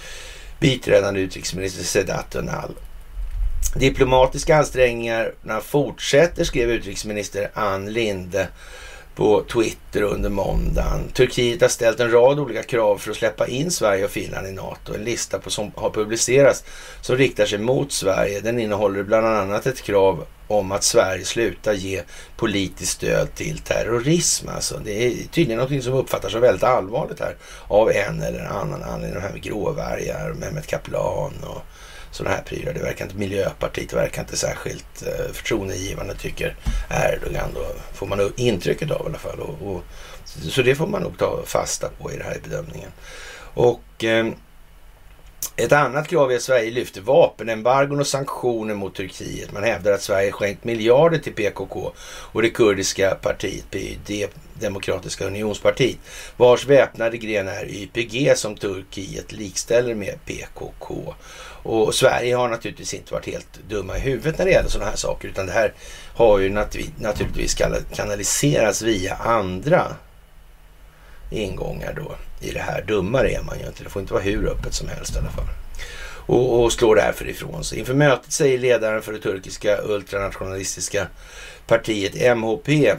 biträdande 0.61 1.20
utrikesminister 1.20 1.85
Sedat 1.85 2.37
Önal. 2.37 2.74
Diplomatiska 3.74 4.57
ansträngningarna 4.57 5.61
fortsätter, 5.62 6.44
skrev 6.44 6.70
utrikesminister 6.70 7.51
Ann 7.55 7.92
Linde 7.92 8.48
på 9.18 9.42
Twitter 9.42 10.02
under 10.02 10.31
måndagen. 10.31 11.09
Turkiet 11.12 11.61
har 11.61 11.68
ställt 11.68 12.00
en 12.00 12.11
rad 12.11 12.38
olika 12.38 12.62
krav 12.62 12.98
för 12.98 13.11
att 13.11 13.16
släppa 13.16 13.46
in 13.46 13.70
Sverige 13.70 14.04
och 14.04 14.11
Finland 14.11 14.46
i 14.46 14.52
NATO. 14.52 14.94
En 14.94 15.04
lista 15.04 15.38
på, 15.38 15.50
som 15.50 15.72
har 15.74 15.90
publicerats 15.90 16.64
som 17.00 17.16
riktar 17.16 17.46
sig 17.46 17.59
mot 17.59 17.92
Sverige. 17.92 18.40
Den 18.40 18.59
innehåller 18.59 19.02
bland 19.02 19.26
annat 19.26 19.66
ett 19.66 19.83
krav 19.83 20.24
om 20.46 20.72
att 20.72 20.85
Sverige 20.85 21.24
slutar 21.24 21.72
ge 21.72 22.02
politiskt 22.37 22.92
stöd 22.92 23.35
till 23.35 23.59
terrorism. 23.59 24.48
Alltså, 24.48 24.81
det 24.85 25.07
är 25.07 25.12
tydligen 25.33 25.59
något 25.59 25.85
som 25.85 25.94
uppfattas 25.94 26.33
som 26.33 26.40
väldigt 26.40 26.64
allvarligt 26.64 27.20
här 27.20 27.37
av 27.68 27.90
en 27.90 28.22
eller 28.22 28.44
annan 28.44 28.83
anledning. 28.83 29.14
De 29.14 29.20
här 29.20 29.33
med 29.33 29.42
gråvargar, 29.42 30.35
Mehmet 30.40 30.66
Kaplan 30.66 31.33
och 31.42 31.62
sådana 32.11 32.37
här 32.37 32.42
prylar. 32.42 32.73
Det 32.73 32.81
verkar 32.81 33.05
inte 33.05 33.16
Miljöpartiet, 33.16 33.92
verkar 33.92 34.23
inte 34.23 34.37
särskilt 34.37 35.03
eh, 35.03 35.33
förtroendegivande 35.33 36.14
tycker 36.14 36.57
Erdogan. 36.90 37.51
Då 37.55 37.66
får 37.92 38.07
man 38.07 38.33
intrycket 38.37 38.90
av 38.90 39.07
i 39.07 39.09
alla 39.09 39.18
fall. 39.18 39.40
Och, 39.40 39.75
och, 39.75 39.83
så 40.25 40.62
det 40.62 40.75
får 40.75 40.87
man 40.87 41.03
nog 41.03 41.18
ta 41.18 41.42
fasta 41.44 41.88
på 41.99 42.12
i 42.12 42.16
den 42.16 42.27
här 42.27 42.38
bedömningen. 42.42 42.90
Och 43.55 44.05
eh, 44.05 44.27
ett 45.57 45.72
annat 45.72 46.09
krav 46.09 46.33
är 46.33 46.37
att 46.37 46.42
Sverige 46.42 46.70
lyfter 46.70 47.01
vapenembargon 47.01 48.01
och 48.01 48.07
sanktioner 48.07 48.74
mot 48.74 48.94
Turkiet. 48.94 49.53
Man 49.53 49.62
hävdar 49.62 49.92
att 49.92 50.03
Sverige 50.03 50.33
skänkt 50.33 50.64
miljarder 50.64 51.18
till 51.18 51.33
PKK 51.33 51.92
och 52.33 52.42
det 52.42 52.51
kurdiska 52.51 53.14
partiet 53.22 53.70
PYD, 53.70 54.29
Demokratiska 54.55 55.27
unionspartiet, 55.27 55.98
vars 56.37 56.66
väpnade 56.66 57.18
gren 57.18 57.48
är 57.48 57.64
YPG 57.68 58.37
som 58.37 58.55
Turkiet 58.55 59.33
likställer 59.33 59.94
med 59.94 60.14
PKK. 60.24 61.14
Och 61.62 61.94
Sverige 61.94 62.37
har 62.37 62.48
naturligtvis 62.48 62.94
inte 62.94 63.14
varit 63.14 63.27
helt 63.27 63.59
dumma 63.68 63.96
i 63.96 64.01
huvudet 64.01 64.38
när 64.38 64.44
det 64.44 64.51
gäller 64.51 64.68
sådana 64.68 64.90
här 64.90 64.96
saker, 64.96 65.29
utan 65.29 65.46
det 65.46 65.53
här 65.53 65.72
har 66.14 66.38
ju 66.38 66.51
naturligtvis 66.98 67.57
kanaliserats 67.94 68.83
via 68.83 69.14
andra 69.14 69.87
ingångar 71.31 71.92
då 71.92 72.14
i 72.40 72.51
det 72.51 72.61
här. 72.61 72.83
Dummare 72.83 73.31
är 73.31 73.42
man 73.42 73.59
ju 73.59 73.66
inte. 73.66 73.85
Det 73.85 73.90
får 73.90 74.03
inte 74.03 74.14
vara 74.14 74.22
hur 74.22 74.48
öppet 74.48 74.74
som 74.74 74.88
helst 74.88 75.14
i 75.16 75.18
alla 75.18 75.31
fall. 75.31 75.44
Och, 76.27 76.62
och 76.62 76.72
slår 76.72 76.96
därför 76.96 77.29
ifrån 77.29 77.64
sig. 77.64 77.79
Inför 77.79 77.94
mötet 77.94 78.33
säger 78.33 78.59
ledaren 78.59 79.03
för 79.03 79.12
det 79.12 79.18
turkiska 79.18 79.79
ultranationalistiska 79.83 81.07
partiet 81.66 82.37
MHP, 82.37 82.87
äh, 82.87 82.96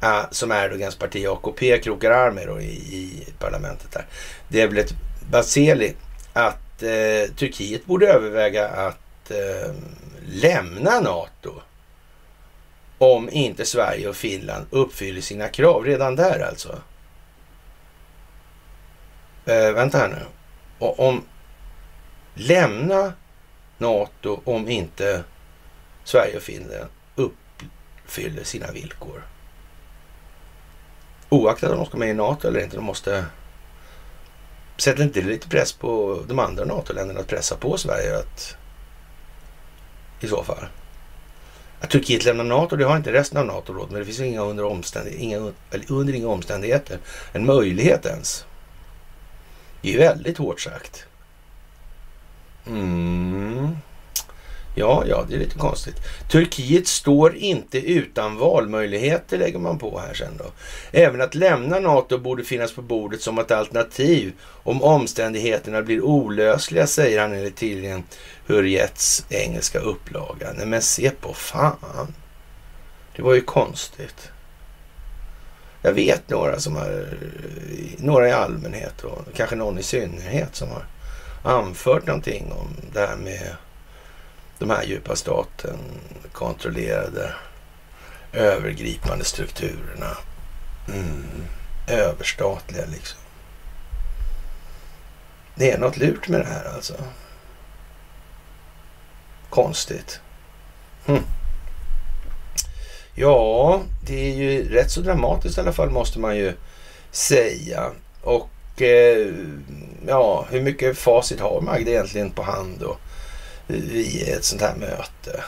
ah, 0.00 0.26
som 0.30 0.52
Erdogans 0.52 0.96
parti 0.96 1.26
AKP 1.26 1.78
krokar 1.78 2.10
arm 2.10 2.34
med 2.34 2.46
då 2.46 2.60
i, 2.60 2.70
i 2.70 3.26
parlamentet 3.38 3.92
där. 3.92 4.06
Det 4.48 4.60
är 4.60 4.68
väl 4.68 4.78
ett 4.78 4.94
Baseli 5.30 5.94
att 6.32 6.82
eh, 6.82 7.34
Turkiet 7.36 7.86
borde 7.86 8.12
överväga 8.12 8.68
att 8.68 9.30
eh, 9.30 9.72
lämna 10.26 11.00
NATO 11.00 11.52
om 12.98 13.30
inte 13.30 13.64
Sverige 13.64 14.08
och 14.08 14.16
Finland 14.16 14.66
uppfyller 14.70 15.20
sina 15.20 15.48
krav. 15.48 15.84
Redan 15.84 16.16
där 16.16 16.48
alltså. 16.48 16.78
Eh, 19.48 19.72
vänta 19.72 19.98
här 19.98 20.08
nu. 20.08 20.26
Och 20.78 21.00
om 21.00 21.24
lämna 22.34 23.12
NATO 23.78 24.40
om 24.44 24.68
inte 24.68 25.24
Sverige 26.04 26.36
och 26.36 26.42
Finland 26.42 26.88
uppfyller 27.16 28.44
sina 28.44 28.72
villkor. 28.72 29.22
Oaktat 31.28 31.70
om 31.70 31.76
de 31.76 31.86
ska 31.86 31.98
med 31.98 32.08
i 32.08 32.14
NATO 32.14 32.48
eller 32.48 32.60
inte. 32.60 32.76
De 32.76 32.84
måste 32.84 33.24
Sätter 34.76 35.02
inte 35.02 35.20
lite 35.20 35.48
press 35.48 35.72
på 35.72 36.22
de 36.28 36.38
andra 36.38 36.64
NATO-länderna 36.64 37.20
att 37.20 37.26
pressa 37.26 37.56
på 37.56 37.76
Sverige 37.76 38.18
att 38.18 38.56
i 40.20 40.28
så 40.28 40.44
fall? 40.44 40.66
Att 41.80 41.90
Turkiet 41.90 42.24
lämnar 42.24 42.44
NATO, 42.44 42.76
det 42.76 42.84
har 42.84 42.96
inte 42.96 43.12
resten 43.12 43.38
av 43.38 43.46
NATO 43.46 43.72
råd 43.72 43.90
men 43.90 44.00
det 44.00 44.04
finns 44.04 44.20
inga 44.20 44.42
under, 44.42 44.64
omständigheter, 44.64 45.24
inga, 45.24 45.52
under 45.88 46.14
inga 46.14 46.28
omständigheter 46.28 46.98
en 47.32 47.46
möjlighet 47.46 48.06
ens. 48.06 48.44
Det 49.82 49.94
är 49.94 49.98
väldigt 49.98 50.38
hårt 50.38 50.60
sagt. 50.60 51.04
Mm. 52.66 53.76
Ja, 54.74 55.04
ja, 55.06 55.24
det 55.28 55.34
är 55.34 55.38
lite 55.38 55.58
konstigt. 55.58 55.96
Turkiet 56.30 56.86
står 56.86 57.36
inte 57.36 57.78
utan 57.78 58.36
valmöjligheter 58.36 59.38
lägger 59.38 59.58
man 59.58 59.78
på 59.78 59.98
här 59.98 60.14
sen 60.14 60.36
då. 60.36 60.44
Även 60.92 61.20
att 61.20 61.34
lämna 61.34 61.80
NATO 61.80 62.18
borde 62.18 62.44
finnas 62.44 62.72
på 62.72 62.82
bordet 62.82 63.22
som 63.22 63.38
ett 63.38 63.50
alternativ 63.50 64.32
om 64.42 64.82
omständigheterna 64.82 65.82
blir 65.82 66.04
olösliga, 66.04 66.86
säger 66.86 67.20
han 67.20 67.32
enligt 67.32 67.56
tidningen 67.56 68.04
Hurriets 68.46 69.24
engelska 69.28 69.78
upplaga. 69.78 70.52
Nej 70.56 70.66
men 70.66 70.82
se 70.82 71.10
på 71.10 71.34
fan. 71.34 72.14
Det 73.16 73.22
var 73.22 73.34
ju 73.34 73.40
konstigt. 73.40 74.30
Jag 75.88 75.94
vet 75.94 76.30
några 76.30 76.60
som 76.60 76.76
har, 76.76 77.06
några 77.98 78.28
i 78.28 78.32
allmänhet 78.32 79.04
och 79.04 79.24
kanske 79.34 79.56
någon 79.56 79.78
i 79.78 79.82
synnerhet 79.82 80.56
som 80.56 80.68
har 80.68 80.84
anfört 81.42 82.06
någonting 82.06 82.52
om 82.52 82.68
det 82.92 83.00
här 83.00 83.16
med 83.16 83.56
de 84.58 84.70
här 84.70 84.82
djupa 84.82 85.16
staten 85.16 85.78
kontrollerade 86.32 87.34
övergripande 88.32 89.24
strukturerna. 89.24 90.16
Mm. 90.88 91.24
Överstatliga 91.88 92.86
liksom. 92.86 93.20
Det 95.54 95.70
är 95.70 95.78
något 95.78 95.96
lurt 95.96 96.28
med 96.28 96.40
det 96.40 96.46
här 96.46 96.74
alltså. 96.74 96.94
Konstigt. 99.50 100.20
Hm. 101.06 101.22
Ja, 103.20 103.80
det 104.06 104.30
är 104.30 104.34
ju 104.34 104.74
rätt 104.74 104.90
så 104.90 105.00
dramatiskt 105.00 105.58
i 105.58 105.60
alla 105.60 105.72
fall 105.72 105.90
måste 105.90 106.18
man 106.18 106.36
ju 106.36 106.52
säga. 107.10 107.90
Och 108.22 108.82
eh, 108.82 109.34
ja, 110.06 110.46
hur 110.50 110.60
mycket 110.60 110.98
facit 110.98 111.40
har 111.40 111.60
Magda 111.60 111.90
egentligen 111.90 112.30
på 112.30 112.42
hand 112.42 112.76
då 112.80 112.96
vid 113.66 114.28
ett 114.28 114.44
sånt 114.44 114.62
här 114.62 114.76
möte? 114.76 115.44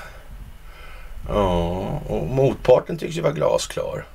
Ja, 1.28 2.00
och 2.08 2.26
motparten 2.26 2.98
tycks 2.98 3.16
ju 3.16 3.20
vara 3.20 3.32
glasklar. 3.32 4.06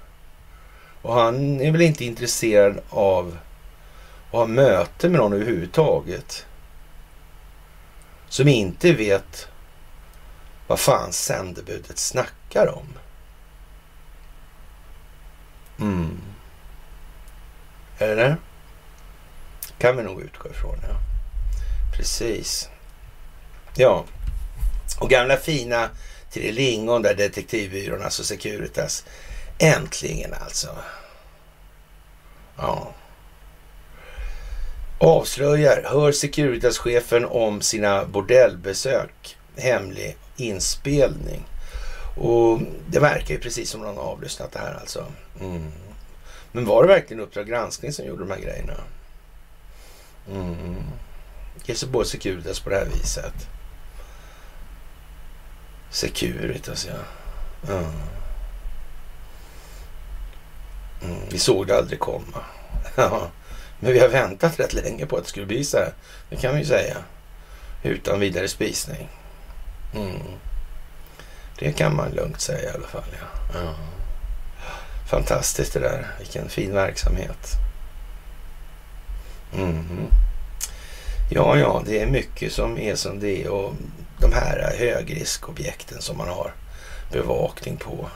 Och 1.02 1.14
han 1.14 1.62
är 1.62 1.72
väl 1.72 1.82
inte 1.82 2.06
intresserad 2.06 2.80
av 2.90 3.38
att 4.28 4.38
ha 4.38 4.46
möte 4.46 5.10
med 5.10 5.20
någon 5.20 5.34
överhuvudtaget. 5.34 6.46
Som 8.30 8.48
inte 8.48 8.94
vet 8.94 9.48
vad 10.68 10.80
fan 10.80 11.14
sändebudet 11.14 11.98
snackar 11.98 12.68
om. 12.68 12.88
Mm. 15.80 16.22
Eller? 17.98 18.38
Kan 19.78 19.98
vi 19.98 20.04
nog 20.04 20.22
utgå 20.22 20.50
ifrån, 20.50 20.78
ja. 20.82 20.96
Precis. 21.98 22.70
Ja. 23.76 24.06
Och 25.00 25.10
gamla 25.10 25.38
fina 25.38 25.90
Trillingon 26.32 27.02
där 27.02 27.16
detektivbyrån, 27.16 28.04
alltså 28.04 28.24
Securitas. 28.24 29.06
Äntligen 29.60 30.34
alltså. 30.34 30.68
Ja. 32.58 32.94
Avslöjar, 35.00 35.84
hör 35.86 36.12
Securitas-chefen 36.12 37.26
om 37.26 37.62
sina 37.62 38.06
bordellbesök. 38.06 39.38
Hemlig 39.58 40.18
inspelning. 40.36 41.46
Och 42.16 42.60
det 42.88 43.00
verkar 43.00 43.34
ju 43.34 43.40
precis 43.40 43.70
som 43.70 43.82
någon 43.82 43.98
har 43.98 44.04
avlyssnat 44.04 44.52
det 44.52 44.60
här 44.60 44.78
alltså. 44.82 45.06
Mm. 45.42 45.72
Men 46.52 46.66
var 46.66 46.84
det 46.84 46.88
verkligen 46.88 47.24
Uppdrag 47.24 47.48
granskning 47.48 47.94
som 47.94 48.06
gjorde 48.06 48.24
de 48.24 48.32
här 48.32 48.40
grejerna? 48.40 48.74
Mm. 50.32 50.84
Ge 51.66 51.76
sig 51.76 51.90
på 51.90 52.04
Securitas 52.04 52.60
på 52.60 52.70
det 52.70 52.76
här 52.76 52.86
viset. 52.86 53.48
Securitas, 55.90 56.88
ja. 56.88 56.98
Mm. 57.74 57.86
mm 61.02 61.30
vi 61.30 61.40
såg 61.40 61.68
det 61.68 61.78
aldrig 61.78 62.00
komma. 62.00 62.44
Ja. 62.96 63.30
Men 63.80 63.94
vi 63.94 64.00
har 64.00 64.10
väntat 64.10 64.60
rätt 64.60 64.74
länge 64.74 65.06
på 65.06 65.18
att 65.18 65.24
det 65.24 65.30
skulle 65.30 65.46
bli 65.46 65.64
så 65.64 65.78
här. 65.78 65.94
Det 66.30 66.36
kan 66.36 66.54
vi 66.54 66.60
ju 66.60 66.66
säga. 66.66 66.98
Utan 67.84 68.20
vidare 68.20 68.48
spisning. 68.48 69.10
Mm. 69.96 70.22
Det 71.60 71.72
kan 71.72 71.96
man 71.96 72.12
lugnt 72.12 72.42
säga 72.42 72.72
i 72.72 72.76
alla 72.76 72.88
fall. 72.88 73.04
Ja. 73.12 73.60
ja. 73.60 73.76
Fantastiskt 75.06 75.74
det 75.74 75.80
där. 75.80 76.08
Vilken 76.20 76.50
fin 76.50 76.74
verksamhet. 76.74 77.52
Mm. 79.58 80.08
Ja, 81.30 81.58
ja, 81.58 81.84
det 81.86 82.02
är 82.02 82.08
mycket 82.08 82.54
som 82.54 82.78
är 82.78 82.96
som 82.96 83.20
det 83.20 83.44
är 83.44 83.50
och 83.50 83.74
de 84.20 84.34
här 84.34 84.76
högriskobjekten 84.78 86.02
som 86.02 86.18
man 86.18 86.28
har 86.28 86.54
bevakning 87.12 87.78
på. 87.78 88.10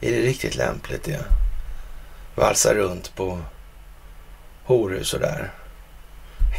Är 0.00 0.10
det 0.10 0.20
riktigt 0.20 0.56
lämpligt 0.56 1.04
det? 1.04 1.24
Valsa 2.34 2.74
runt 2.74 3.16
på 3.16 3.38
horhus 4.64 5.14
och 5.14 5.20
där. 5.20 5.52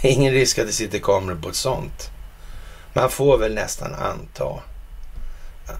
Ingen 0.01 0.34
risk 0.34 0.60
att 0.60 0.68
det 0.68 0.74
sitter 0.74 0.99
kameror 0.99 1.41
på 1.41 1.49
ett 1.49 1.55
sånt. 1.55 2.12
Man 2.93 3.10
får 3.10 3.38
väl 3.38 3.53
nästan 3.53 3.93
anta 3.93 4.60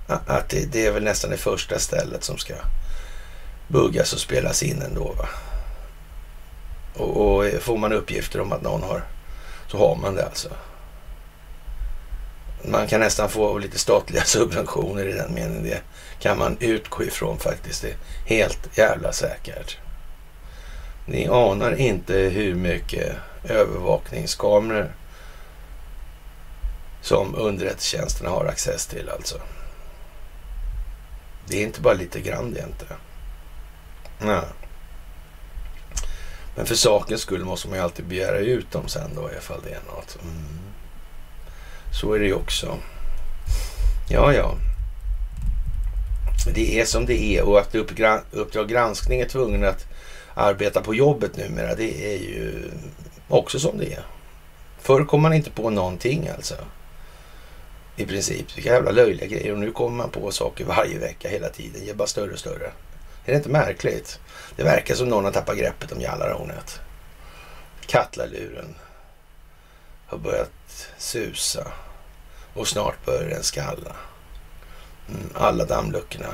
att 0.08 0.50
det, 0.50 0.66
det 0.72 0.86
är 0.86 0.92
väl 0.92 1.04
nästan 1.04 1.32
det 1.32 1.38
första 1.38 1.80
stället 1.80 2.24
som 2.24 2.38
ska 2.38 2.54
buggas 3.70 4.14
och 4.14 4.20
spelas 4.20 4.64
in 4.64 4.82
ändå. 4.82 5.14
Va? 5.18 5.30
Och, 6.96 7.38
och 7.38 7.62
får 7.62 7.78
man 7.78 7.94
uppgifter 7.94 8.42
om 8.42 8.52
att 8.52 8.62
någon 8.62 8.84
har, 8.84 9.04
så 9.68 9.78
har 9.78 9.96
man 9.96 10.16
det 10.16 10.26
alltså. 10.26 10.50
Man 12.66 12.88
kan 12.88 13.00
nästan 13.00 13.30
få 13.30 13.58
lite 13.58 13.80
statliga 13.80 14.24
subventioner 14.26 15.08
i 15.08 15.14
den 15.14 15.34
meningen. 15.34 15.64
Det 15.64 15.82
kan 16.20 16.38
man 16.38 16.58
utgå 16.60 17.04
ifrån 17.04 17.40
faktiskt. 17.40 17.82
Det 17.82 17.90
är 17.90 17.98
helt 18.26 18.78
jävla 18.78 19.12
säkert. 19.12 19.78
Ni 21.06 21.28
anar 21.28 21.76
inte 21.76 22.14
hur 22.14 22.56
mycket 22.56 23.16
övervakningskameror 23.44 24.96
som 27.02 27.36
underrättelsetjänsterna 27.36 28.30
har 28.30 28.46
access 28.46 28.88
till 28.88 29.10
alltså. 29.10 29.42
Det 31.48 31.58
är 31.58 31.64
inte 31.64 31.82
bara 31.82 31.94
lite 31.94 32.22
grann 32.22 32.54
det 32.54 32.60
inte. 32.60 32.86
Nej. 34.20 34.42
Men 36.56 36.66
för 36.66 36.76
sakens 36.76 37.22
skull 37.22 37.46
måste 37.46 37.68
man 37.68 37.78
ju 37.78 37.84
alltid 37.84 38.06
begära 38.06 38.38
ut 38.38 38.72
dem 38.72 38.88
sen 38.88 39.16
då 39.16 39.30
ifall 39.38 39.62
det 39.64 39.70
är 39.70 39.96
något. 39.96 40.18
Mm. 40.22 40.60
Så 42.02 42.14
är 42.14 42.20
det 42.20 42.26
ju 42.26 42.34
också. 42.34 42.78
Ja, 44.10 44.34
ja. 44.34 44.56
Det 46.54 46.80
är 46.80 46.86
som 46.86 47.06
det 47.06 47.22
är 47.22 47.44
och 47.44 47.60
att 47.60 47.76
Uppdrag 48.32 48.70
granskning 48.70 49.22
är 49.22 49.26
tvungen 49.26 49.66
att 49.66 49.88
arbeta 50.34 50.82
på 50.82 50.96
jobbet 50.96 51.38
numera, 51.38 51.76
det 51.76 52.16
är 52.16 52.18
ju 52.18 52.72
också 53.28 53.60
som 53.60 53.78
det 53.78 53.94
är. 53.94 54.04
Förr 54.80 55.06
kom 55.06 55.22
man 55.22 55.34
inte 55.34 55.52
på 55.52 55.70
någonting 55.70 56.28
alltså. 56.28 56.56
I 57.96 58.06
princip. 58.06 58.58
Vilka 58.58 58.74
jävla 58.74 58.92
löjliga 58.92 59.28
grejer. 59.28 59.54
Och 59.54 59.60
nu 59.60 59.72
kommer 59.72 59.98
man 59.98 60.10
på 60.10 60.32
saker 60.32 60.66
varje 60.66 61.00
vecka 61.00 61.30
hela 61.30 61.50
tiden. 61.50 61.82
Det 61.86 61.90
är 61.90 61.96
bara 61.96 62.08
större 62.08 62.32
och 62.32 62.40
större. 62.40 62.72
Är 63.26 63.32
det 63.32 63.38
inte 63.38 63.50
märkligt? 63.50 64.20
Det 64.56 64.64
verkar 64.64 64.96
som 64.96 65.10
någon 65.10 65.26
har 65.26 65.32
tappat 65.32 65.58
greppet 65.58 65.92
om 65.92 66.02
Jallarhornet. 66.02 66.80
Kattlaluren 67.86 68.76
har 70.06 70.18
börjat 70.18 70.90
susa 70.98 71.72
och 72.54 72.68
snart 72.68 73.06
börjar 73.06 73.30
den 73.30 73.44
skalla. 73.44 73.96
Mm, 75.10 75.30
alla 75.36 75.66
dammluckorna 75.66 76.34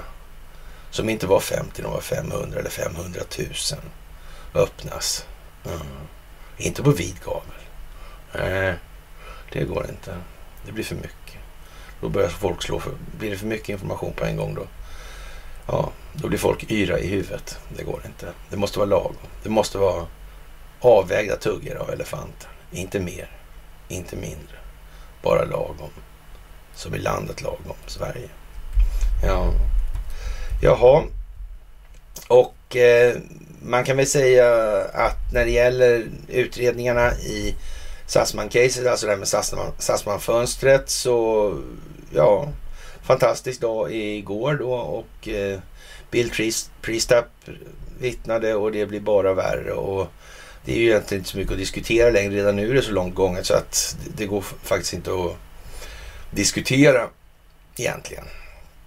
som 0.89 1.09
inte 1.09 1.27
var 1.27 1.39
50, 1.39 1.81
de 1.81 1.91
var 1.91 2.01
500 2.01 2.59
eller 2.59 2.69
500 2.69 3.21
000 3.39 3.47
öppnas. 4.53 5.25
Mm. 5.65 5.79
Inte 6.57 6.83
på 6.83 6.91
vid 6.91 7.19
gavel. 7.25 7.61
Nej, 8.33 8.75
det 9.51 9.63
går 9.63 9.89
inte. 9.89 10.17
Det 10.65 10.71
blir 10.71 10.83
för 10.83 10.95
mycket. 10.95 11.38
Då 12.01 12.09
börjar 12.09 12.29
folk 12.29 12.63
slå 12.63 12.79
för... 12.79 12.91
Blir 13.17 13.31
det 13.31 13.38
för 13.38 13.45
mycket 13.45 13.69
information 13.69 14.13
på 14.13 14.25
en 14.25 14.38
gång 14.38 14.55
då? 14.55 14.67
Ja, 15.67 15.91
då 16.22 16.28
blir 16.28 16.39
folk 16.39 16.72
yra 16.72 16.99
i 16.99 17.07
huvudet. 17.07 17.57
Det 17.78 17.84
går 17.84 18.01
inte. 18.05 18.28
Det 18.49 18.57
måste 18.57 18.80
vara 18.80 18.89
lagom. 18.89 19.16
Det 19.43 19.49
måste 19.49 19.78
vara 19.78 20.05
avvägda 20.80 21.36
tuggor 21.36 21.76
av 21.76 21.89
elefanter. 21.89 22.49
Inte 22.72 22.99
mer, 22.99 23.30
inte 23.88 24.16
mindre. 24.16 24.57
Bara 25.22 25.43
lagom. 25.43 25.89
Så 26.76 26.89
blir 26.89 27.01
landet 27.01 27.41
lagom, 27.41 27.76
Sverige. 27.88 28.30
Ja. 29.24 29.51
Jaha. 30.61 31.03
Och 32.28 32.76
eh, 32.76 33.16
man 33.61 33.84
kan 33.84 33.97
väl 33.97 34.07
säga 34.07 34.47
att 34.93 35.34
när 35.34 35.45
det 35.45 35.51
gäller 35.51 36.07
utredningarna 36.28 37.13
i 37.13 37.55
Sassman-caset, 38.07 38.88
alltså 38.88 39.05
det 39.05 39.11
här 39.11 39.20
med 39.20 39.28
Sassman-fönstret, 39.78 40.89
så 40.89 41.53
ja, 42.13 42.47
fantastisk 43.03 43.61
dag 43.61 43.93
igår 43.93 44.53
då 44.53 44.74
och 44.74 45.28
eh, 45.28 45.59
Bill 46.12 46.32
Priestap 46.82 47.26
vittnade 47.99 48.56
och 48.56 48.72
det 48.72 48.86
blir 48.86 48.99
bara 48.99 49.34
värre 49.34 49.72
och 49.72 50.08
det 50.66 50.74
är 50.74 50.78
ju 50.78 50.86
egentligen 50.86 51.22
inte 51.22 51.30
så 51.30 51.38
mycket 51.38 51.51
att 51.51 51.58
diskutera 51.58 52.10
längre. 52.10 52.36
Redan 52.36 52.56
nu 52.56 52.70
är 52.70 52.74
det 52.74 52.82
så 52.82 52.91
långt 52.91 53.16
gånget 53.16 53.45
så 53.45 53.53
att 53.53 53.97
det 54.18 54.26
går 54.26 54.41
faktiskt 54.41 54.93
inte 54.93 55.12
att 55.12 55.36
diskutera 56.32 57.08
egentligen 57.78 58.26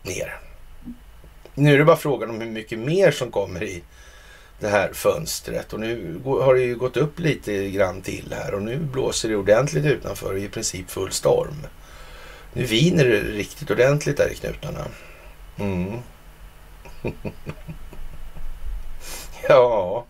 mer. 0.02 0.40
Nu 1.54 1.74
är 1.74 1.78
det 1.78 1.84
bara 1.84 1.96
frågan 1.96 2.30
om 2.30 2.40
hur 2.40 2.50
mycket 2.50 2.78
mer 2.78 3.10
som 3.10 3.30
kommer 3.30 3.62
i 3.62 3.82
det 4.60 4.68
här 4.68 4.92
fönstret 4.92 5.72
och 5.72 5.80
nu 5.80 6.20
har 6.24 6.54
det 6.54 6.60
ju 6.60 6.76
gått 6.76 6.96
upp 6.96 7.18
lite 7.18 7.70
grann 7.70 8.02
till 8.02 8.34
här 8.36 8.54
och 8.54 8.62
nu 8.62 8.76
blåser 8.76 9.28
det 9.28 9.36
ordentligt 9.36 9.84
utanför 9.84 10.36
i 10.36 10.48
princip 10.48 10.90
full 10.90 11.12
storm. 11.12 11.66
Nu 12.52 12.64
viner 12.64 13.04
det 13.04 13.20
riktigt 13.20 13.70
ordentligt 13.70 14.16
där 14.16 14.32
i 14.32 14.34
knutarna. 14.34 14.84
Mm. 15.58 15.98
ja, 19.48 20.04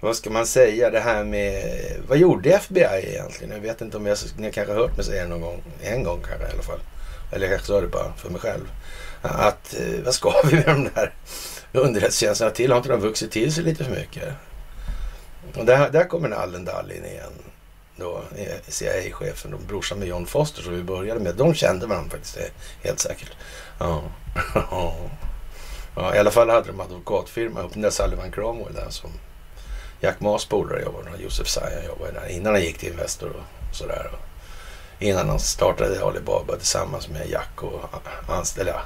vad 0.00 0.16
ska 0.16 0.30
man 0.30 0.46
säga 0.46 0.90
det 0.90 1.00
här 1.00 1.24
med... 1.24 1.62
Vad 2.08 2.18
gjorde 2.18 2.50
FBI 2.50 3.02
egentligen? 3.02 3.52
Jag 3.52 3.60
vet 3.60 3.80
inte 3.80 3.96
om 3.96 4.06
jag, 4.06 4.18
ni 4.36 4.44
har 4.44 4.52
kanske 4.52 4.74
hört 4.74 4.96
mig 4.96 5.06
säga 5.06 5.28
någon 5.28 5.40
gång. 5.40 5.62
En 5.82 6.04
gång 6.04 6.22
kanske 6.28 6.48
i 6.48 6.52
alla 6.52 6.62
fall. 6.62 6.80
Eller 7.32 7.46
jag 7.46 7.50
kanske 7.50 7.66
sa 7.66 7.80
det 7.80 7.86
bara 7.86 8.12
för 8.16 8.30
mig 8.30 8.40
själv. 8.40 8.72
Att 9.22 9.74
eh, 9.74 10.04
vad 10.04 10.14
ska 10.14 10.32
vi 10.44 10.56
med 10.56 10.66
de 10.66 10.88
där 10.94 11.12
underrättelsetjänsterna 11.72 12.50
till? 12.50 12.70
Har 12.70 12.78
inte 12.78 12.88
de 12.88 13.00
vuxit 13.00 13.30
till 13.30 13.54
sig 13.54 13.64
lite 13.64 13.84
för 13.84 13.92
mycket? 13.92 14.28
Och 15.56 15.64
där, 15.64 15.90
där 15.90 16.04
kommer 16.04 16.28
Nallen 16.28 16.64
Dallin 16.64 17.04
igen. 17.04 17.32
Då 17.96 18.22
eh, 18.36 18.56
CIA-chefen 18.68 19.54
och 19.54 19.60
brorsan 19.60 19.98
med 19.98 20.08
John 20.08 20.26
Foster 20.26 20.62
som 20.62 20.74
vi 20.74 20.82
började 20.82 21.20
med. 21.20 21.34
De 21.34 21.54
kände 21.54 21.86
varandra 21.86 22.10
faktiskt, 22.10 22.38
helt 22.82 23.00
säkert. 23.00 23.30
Ja. 23.78 24.02
ja, 25.96 26.14
I 26.14 26.18
alla 26.18 26.30
fall 26.30 26.50
hade 26.50 26.66
de 26.66 26.80
advokatfirma 26.80 27.62
upp 27.62 27.72
den 27.72 27.82
där 27.82 27.90
Sullivan 27.90 28.32
Cromwell 28.32 28.74
där 28.74 28.90
som 28.90 29.10
Jack 30.00 30.20
Maas 30.20 30.44
polare 30.44 30.82
jobbade 30.82 31.10
och 31.10 31.20
Josef 31.20 31.48
Sayan 31.48 31.84
jobbade 31.86 32.12
där 32.12 32.28
innan 32.28 32.52
han 32.52 32.62
gick 32.62 32.78
till 32.78 32.88
Investor 32.88 33.30
och 33.30 33.76
sådär. 33.76 34.10
Innan 34.98 35.28
han 35.28 35.40
startade 35.40 36.04
Alibaba 36.04 36.56
tillsammans 36.56 37.08
med 37.08 37.30
Jack 37.30 37.62
och 37.62 37.80
anställda, 38.28 38.82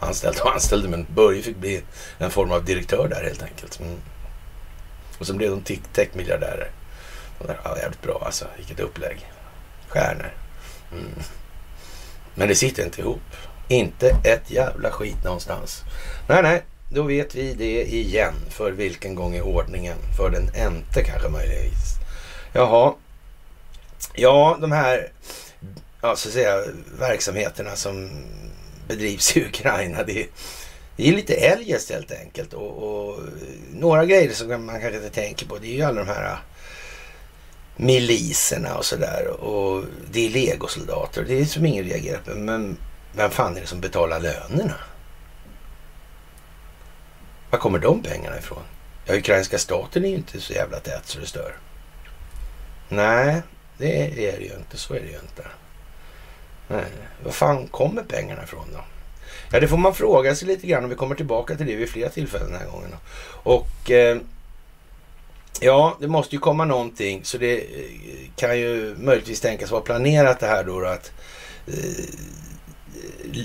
anställd 0.00 0.40
och 0.42 0.52
anställde 0.52 0.88
men 0.88 1.06
Börje 1.14 1.42
fick 1.42 1.56
bli 1.56 1.82
en 2.18 2.30
form 2.30 2.52
av 2.52 2.64
direktör 2.64 3.08
där 3.08 3.24
helt 3.24 3.42
enkelt. 3.42 3.80
Mm. 3.80 3.96
Och 5.18 5.26
sen 5.26 5.36
blev 5.36 5.50
de 5.50 5.76
techmiljardärer. 5.92 6.70
Ja, 7.46 7.78
jävligt 7.78 8.02
bra 8.02 8.22
alltså. 8.24 8.44
Vilket 8.56 8.80
upplägg. 8.80 9.32
Stjärnor. 9.88 10.32
Mm. 10.92 11.14
Men 12.34 12.48
det 12.48 12.54
sitter 12.54 12.84
inte 12.84 13.00
ihop. 13.00 13.36
Inte 13.68 14.16
ett 14.24 14.50
jävla 14.50 14.90
skit 14.90 15.24
någonstans. 15.24 15.82
Nej, 16.28 16.42
nej. 16.42 16.62
Då 16.90 17.02
vet 17.02 17.34
vi 17.34 17.54
det 17.54 17.84
igen. 17.84 18.34
För 18.50 18.72
vilken 18.72 19.14
gång 19.14 19.34
i 19.34 19.40
ordningen? 19.40 19.96
För 20.16 20.30
den 20.30 20.50
ente 20.54 21.04
kanske 21.04 21.28
möjligtvis. 21.28 21.94
Jaha. 22.52 22.94
Ja, 24.14 24.58
de 24.60 24.72
här 24.72 25.10
ja, 26.00 26.16
så 26.16 26.28
att 26.28 26.34
säga, 26.34 26.64
verksamheterna 26.98 27.76
som 27.76 28.10
bedrivs 28.88 29.36
i 29.36 29.44
Ukraina. 29.44 30.02
Det 30.02 30.20
är, 30.20 30.26
det 30.96 31.08
är 31.08 31.12
lite 31.12 31.34
eljest 31.34 31.90
helt 31.90 32.12
enkelt. 32.12 32.52
Och, 32.52 32.72
och, 32.82 33.20
några 33.72 34.04
grejer 34.04 34.32
som 34.32 34.66
man 34.66 34.80
kanske 34.80 34.96
inte 34.96 35.10
tänker 35.10 35.46
på. 35.46 35.58
Det 35.58 35.66
är 35.66 35.74
ju 35.74 35.82
alla 35.82 36.04
de 36.04 36.08
här 36.08 36.32
äh, 36.32 36.38
miliserna 37.76 38.76
och 38.76 38.84
sådär. 38.84 39.26
Och 39.28 39.84
det 40.10 40.26
är 40.26 40.30
legosoldater. 40.30 41.24
Det 41.28 41.40
är 41.40 41.44
som 41.44 41.66
ingen 41.66 41.84
reagerar 41.84 42.18
på. 42.18 42.30
Men 42.30 42.76
vem 43.12 43.30
fan 43.30 43.56
är 43.56 43.60
det 43.60 43.66
som 43.66 43.80
betalar 43.80 44.20
lönerna? 44.20 44.74
Var 47.50 47.58
kommer 47.58 47.78
de 47.78 48.02
pengarna 48.02 48.38
ifrån? 48.38 48.62
Ja, 49.04 49.14
ukrainska 49.14 49.58
staten 49.58 50.04
är 50.04 50.08
ju 50.08 50.14
inte 50.14 50.40
så 50.40 50.52
jävla 50.52 50.80
tät 50.80 51.06
så 51.06 51.18
det 51.18 51.26
stör. 51.26 51.56
Nej, 52.88 53.42
det 53.78 54.02
är 54.28 54.38
det 54.38 54.44
ju 54.44 54.54
inte. 54.56 54.76
Så 54.76 54.94
är 54.94 55.00
det 55.00 55.06
ju 55.06 55.18
inte. 55.18 55.44
Nej, 56.68 56.84
var 57.24 57.32
fan 57.32 57.66
kommer 57.66 58.02
pengarna 58.02 58.42
ifrån 58.42 58.66
då? 58.72 58.84
Ja, 59.52 59.60
det 59.60 59.68
får 59.68 59.76
man 59.76 59.94
fråga 59.94 60.34
sig 60.34 60.48
lite 60.48 60.66
grann 60.66 60.84
och 60.84 60.90
vi 60.90 60.94
kommer 60.94 61.14
tillbaka 61.14 61.56
till 61.56 61.66
det 61.66 61.76
vid 61.76 61.88
flera 61.88 62.08
tillfällen 62.08 62.50
den 62.50 62.60
här 62.60 62.68
gången. 62.68 62.94
Och 63.42 63.90
eh, 63.90 64.18
ja, 65.60 65.96
det 66.00 66.08
måste 66.08 66.34
ju 66.34 66.40
komma 66.40 66.64
någonting 66.64 67.24
så 67.24 67.38
det 67.38 67.56
eh, 67.58 67.90
kan 68.36 68.58
ju 68.58 68.96
möjligtvis 68.98 69.40
tänkas 69.40 69.70
vara 69.70 69.82
planerat 69.82 70.40
det 70.40 70.46
här 70.46 70.64
då, 70.64 70.80
då 70.80 70.86
att 70.86 71.12
eh, 71.66 72.04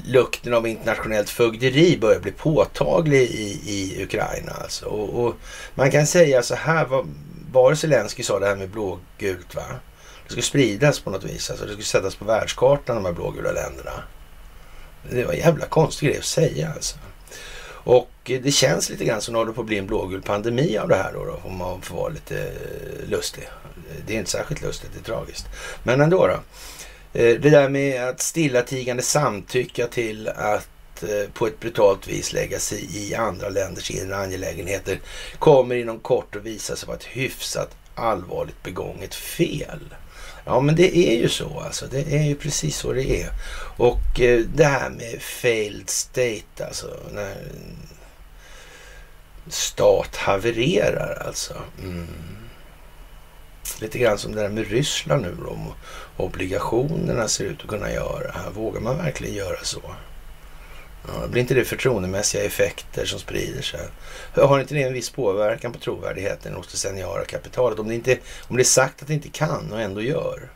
lukten 0.05 0.53
av 0.53 0.67
internationellt 0.67 1.29
fögderi 1.29 1.97
börjar 1.97 2.19
bli 2.19 2.31
påtaglig 2.31 3.21
i, 3.21 3.61
i 3.65 4.03
Ukraina. 4.03 4.51
Alltså. 4.51 4.85
Och, 4.85 5.25
och 5.25 5.35
man 5.75 5.91
kan 5.91 6.07
säga 6.07 6.43
så 6.43 6.55
här, 6.55 6.85
vad, 6.85 7.07
var 7.51 7.75
Zelensky 7.75 8.23
sa 8.23 8.39
det 8.39 8.47
här 8.47 8.55
med 8.55 8.69
blågult 8.69 9.55
va? 9.55 9.65
Det 10.23 10.29
skulle 10.29 10.41
spridas 10.41 10.99
på 10.99 11.09
något 11.09 11.23
vis. 11.23 11.49
Alltså 11.49 11.65
det 11.65 11.71
skulle 11.71 11.85
sättas 11.85 12.15
på 12.15 12.25
världskartan 12.25 12.95
de 12.95 13.05
här 13.05 13.13
blågula 13.13 13.51
länderna. 13.51 14.03
Det 15.11 15.23
var 15.23 15.33
en 15.33 15.39
jävla 15.39 15.65
konstig 15.65 16.09
grej 16.09 16.17
att 16.17 16.25
säga 16.25 16.71
alltså. 16.75 16.97
Och 17.85 18.09
det 18.23 18.53
känns 18.53 18.89
lite 18.89 19.05
grann 19.05 19.21
som 19.21 19.35
att 19.35 19.35
det 19.35 19.39
håller 19.39 19.53
på 19.53 19.61
att 19.61 19.67
bli 19.67 19.77
en 19.77 19.87
blågul 19.87 20.21
pandemi 20.21 20.77
av 20.77 20.89
det 20.89 20.95
här 20.95 21.13
då, 21.13 21.25
då 21.25 21.39
om 21.43 21.57
man 21.57 21.81
får 21.81 21.95
vara 21.95 22.09
lite 22.09 22.51
lustig. 23.07 23.49
Det 24.07 24.13
är 24.13 24.19
inte 24.19 24.31
särskilt 24.31 24.61
lustigt, 24.61 24.89
det 24.93 24.99
är 24.99 25.15
tragiskt. 25.15 25.45
Men 25.83 26.01
ändå 26.01 26.27
då. 26.27 26.39
Eh, 27.14 27.39
det 27.39 27.49
där 27.49 27.70
med 27.70 28.03
att 28.09 28.22
stillatigande 28.22 29.03
samtycka 29.03 29.88
till 29.88 30.28
att 30.28 31.03
eh, 31.03 31.30
på 31.34 31.47
ett 31.47 31.59
brutalt 31.59 32.07
vis 32.07 32.34
lägga 32.34 32.59
sig 32.59 32.89
i 32.97 33.16
andra 33.16 33.49
länders 33.49 33.91
inre 33.91 34.18
angelägenheter 34.18 34.99
kommer 35.39 35.76
inom 35.76 35.99
kort 35.99 36.36
att 36.36 36.43
visa 36.43 36.76
sig 36.76 36.88
vara 36.88 36.97
ett 36.97 37.03
hyfsat 37.03 37.76
allvarligt 37.95 38.64
begånget 38.64 39.16
fel. 39.16 39.80
Ja, 40.45 40.59
men 40.59 40.76
det 40.76 40.97
är 40.97 41.18
ju 41.18 41.30
så 41.30 41.59
alltså. 41.59 41.86
Det 41.91 42.16
är 42.16 42.24
ju 42.24 42.36
precis 42.36 42.78
så 42.78 42.93
det 42.93 43.22
är. 43.22 43.30
Och 43.78 44.20
eh, 44.20 44.39
det 44.39 44.66
här 44.66 44.89
med 44.89 45.22
failed 45.22 45.89
state, 45.89 46.66
alltså 46.68 46.88
när 47.14 47.36
stat 49.47 50.16
havererar 50.16 51.24
alltså. 51.28 51.53
Mm. 51.84 52.07
Lite 53.80 53.99
grann 53.99 54.18
som 54.18 54.36
det 54.36 54.41
där 54.41 54.49
med 54.49 54.68
Ryssland 54.68 55.22
nu 55.22 55.36
då. 55.39 55.76
Obligationerna 56.18 57.28
ser 57.28 57.45
ut 57.45 57.61
att 57.61 57.68
kunna 57.68 57.91
göra. 57.91 58.36
Vågar 58.53 58.82
man 58.82 58.97
verkligen 58.97 59.36
göra 59.36 59.64
så? 59.64 59.82
Ja, 61.07 61.28
blir 61.28 61.41
inte 61.41 61.53
det 61.53 61.66
förtroendemässiga 61.66 62.43
effekter 62.43 63.05
som 63.05 63.20
sprider 63.20 63.61
sig? 63.61 63.88
Har 64.36 64.59
inte 64.59 64.74
det 64.74 64.84
en 64.84 64.93
viss 64.93 65.09
påverkan 65.09 65.74
på 65.74 65.80
trovärdigheten 65.80 66.53
hos 66.53 66.68
det 66.72 66.78
seniora 66.78 67.26
kapitalet? 67.26 67.80
Om 67.80 67.88
det, 67.88 67.95
inte, 67.95 68.18
om 68.47 68.55
det 68.55 68.61
är 68.61 68.66
sagt 68.66 69.01
att 69.01 69.07
det 69.07 69.14
inte 69.14 69.30
kan 69.30 69.72
och 69.72 69.82
ändå 69.82 70.01
gör. 70.01 70.49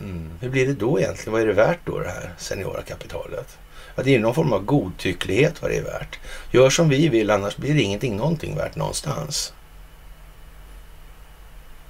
Mm. 0.00 0.30
Hur 0.40 0.48
blir 0.48 0.66
det 0.66 0.74
då 0.74 1.00
egentligen? 1.00 1.32
Vad 1.32 1.42
är 1.42 1.46
det 1.46 1.52
värt 1.52 1.78
då 1.84 1.98
det 1.98 2.08
här 2.08 2.34
seniora 2.38 2.82
kapitalet? 2.82 3.58
Att 3.94 4.04
det 4.04 4.14
är 4.14 4.18
någon 4.18 4.34
form 4.34 4.52
av 4.52 4.64
godtycklighet 4.64 5.62
vad 5.62 5.70
det 5.70 5.76
är 5.76 5.82
värt. 5.82 6.18
Gör 6.50 6.70
som 6.70 6.88
vi 6.88 7.08
vill 7.08 7.30
annars 7.30 7.56
blir 7.56 7.74
det 7.74 7.82
ingenting 7.82 8.16
någonting 8.16 8.56
värt 8.56 8.76
någonstans. 8.76 9.52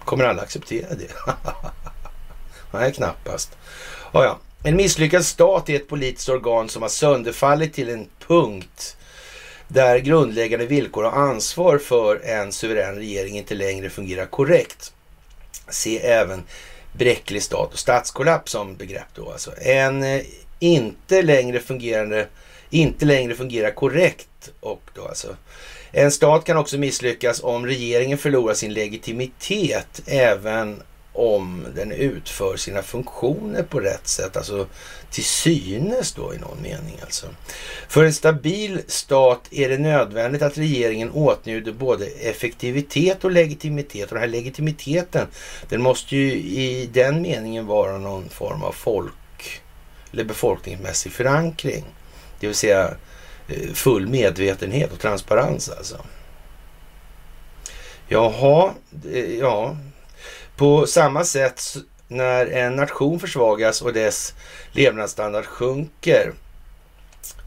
Kommer 0.04 0.24
alla 0.24 0.42
acceptera 0.42 0.94
det? 0.94 1.12
Nej, 2.72 2.92
knappast. 2.92 3.56
Ja, 4.12 4.24
ja. 4.24 4.38
En 4.64 4.76
misslyckad 4.76 5.24
stat 5.24 5.68
är 5.68 5.76
ett 5.76 5.88
politiskt 5.88 6.28
organ 6.28 6.68
som 6.68 6.82
har 6.82 6.88
sönderfallit 6.88 7.74
till 7.74 7.88
en 7.88 8.08
punkt 8.26 8.96
där 9.68 9.98
grundläggande 9.98 10.66
villkor 10.66 11.04
och 11.04 11.16
ansvar 11.16 11.78
för 11.78 12.20
en 12.24 12.52
suverän 12.52 12.94
regering 12.94 13.38
inte 13.38 13.54
längre 13.54 13.90
fungerar 13.90 14.26
korrekt. 14.26 14.92
Se 15.68 15.98
även 15.98 16.42
bräcklig 16.92 17.42
stat 17.42 17.72
och 17.72 17.78
statskollaps 17.78 18.52
som 18.52 18.76
begrepp 18.76 19.06
då 19.14 19.32
alltså. 19.32 19.52
En 19.58 20.02
eh, 20.02 20.22
inte 20.58 21.22
längre 21.22 21.60
fungerande, 21.60 22.26
inte 22.70 23.04
längre 23.04 23.34
fungerar 23.34 23.70
korrekt 23.70 24.52
och 24.60 24.82
då 24.94 25.08
alltså. 25.08 25.36
En 25.92 26.12
stat 26.12 26.44
kan 26.44 26.56
också 26.56 26.78
misslyckas 26.78 27.42
om 27.42 27.66
regeringen 27.66 28.18
förlorar 28.18 28.54
sin 28.54 28.74
legitimitet 28.74 30.02
även 30.06 30.82
om 31.12 31.66
den 31.74 31.92
utför 31.92 32.56
sina 32.56 32.82
funktioner 32.82 33.62
på 33.62 33.80
rätt 33.80 34.08
sätt, 34.08 34.36
alltså 34.36 34.66
till 35.10 35.24
synes 35.24 36.12
då 36.12 36.34
i 36.34 36.38
någon 36.38 36.62
mening 36.62 36.98
alltså. 37.02 37.26
För 37.88 38.04
en 38.04 38.12
stabil 38.12 38.80
stat 38.86 39.40
är 39.50 39.68
det 39.68 39.78
nödvändigt 39.78 40.42
att 40.42 40.58
regeringen 40.58 41.10
åtnjuter 41.10 41.72
både 41.72 42.06
effektivitet 42.06 43.24
och 43.24 43.30
legitimitet. 43.30 44.08
Och 44.08 44.14
den 44.14 44.20
här 44.20 44.28
legitimiteten, 44.28 45.26
den 45.68 45.82
måste 45.82 46.16
ju 46.16 46.32
i 46.32 46.90
den 46.92 47.22
meningen 47.22 47.66
vara 47.66 47.98
någon 47.98 48.28
form 48.28 48.62
av 48.62 48.72
folk 48.72 49.60
eller 50.12 50.24
befolkningsmässig 50.24 51.12
förankring. 51.12 51.84
Det 52.40 52.46
vill 52.46 52.56
säga 52.56 52.94
eh, 53.48 53.72
full 53.72 54.08
medvetenhet 54.08 54.92
och 54.92 55.00
transparens 55.00 55.68
alltså. 55.68 55.96
Jaha, 58.08 58.74
eh, 59.12 59.38
ja, 59.38 59.76
på 60.62 60.86
samma 60.86 61.24
sätt 61.24 61.76
när 62.08 62.46
en 62.46 62.76
nation 62.76 63.20
försvagas 63.20 63.82
och 63.82 63.92
dess 63.92 64.34
levnadsstandard 64.72 65.44
sjunker 65.44 66.32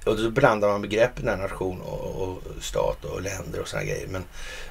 och 0.06 0.18
då 0.18 0.30
blandar 0.30 0.68
man 0.68 0.82
begreppen 0.82 1.26
där 1.26 1.38
nation 1.38 1.82
och, 1.82 2.22
och, 2.22 2.42
stat 2.62 3.06
och 3.06 3.22
länder 3.22 3.62
och 3.62 3.68
sådana 3.68 3.86
grejer. 3.86 4.08
Men 4.08 4.24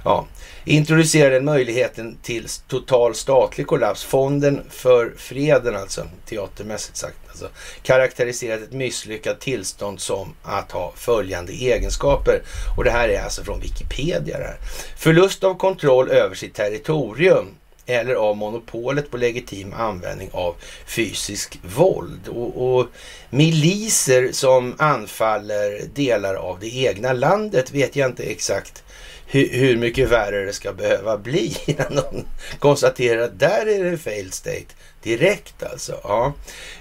ja, 0.04 0.26
introducerar 0.64 1.30
den 1.30 1.44
möjligheten 1.44 2.18
till 2.22 2.46
total 2.68 3.14
statlig 3.14 3.66
kollaps. 3.66 4.04
Fonden 4.04 4.62
för 4.70 5.12
freden 5.16 5.76
alltså, 5.76 6.06
teatermässigt 6.26 6.96
sagt, 6.96 7.16
alltså, 7.28 7.48
karaktäriserat 7.82 8.62
ett 8.62 8.72
misslyckat 8.72 9.40
tillstånd 9.40 10.00
som 10.00 10.34
att 10.42 10.72
ha 10.72 10.92
följande 10.96 11.52
egenskaper. 11.52 12.42
Och 12.76 12.84
det 12.84 12.90
här 12.90 13.08
är 13.08 13.22
alltså 13.22 13.44
från 13.44 13.60
Wikipedia. 13.60 14.38
det 14.38 14.44
Här. 14.44 14.58
Förlust 14.98 15.44
av 15.44 15.54
kontroll 15.54 16.10
över 16.10 16.34
sitt 16.34 16.54
territorium 16.54 17.54
eller 17.86 18.14
av 18.14 18.36
monopolet 18.36 19.10
på 19.10 19.16
legitim 19.16 19.72
användning 19.72 20.30
av 20.32 20.54
fysisk 20.86 21.58
våld. 21.76 22.28
Och, 22.28 22.76
och, 22.76 22.86
miliser 23.30 24.32
som 24.32 24.74
anfaller 24.78 25.80
delar 25.94 26.34
av 26.34 26.60
det 26.60 26.76
egna 26.76 27.12
landet 27.12 27.70
vet 27.72 27.96
jag 27.96 28.10
inte 28.10 28.22
exakt 28.22 28.84
hur, 29.26 29.48
hur 29.48 29.76
mycket 29.76 30.08
värre 30.08 30.44
det 30.44 30.52
ska 30.52 30.72
behöva 30.72 31.18
bli 31.18 31.56
innan 31.66 31.92
någon 31.94 32.24
konstaterar 32.58 33.20
att 33.22 33.38
där 33.38 33.66
är 33.66 33.90
det 33.90 33.98
failed 33.98 34.34
state. 34.34 34.74
Direkt 35.04 35.62
alltså. 35.62 36.00
Ja. 36.02 36.32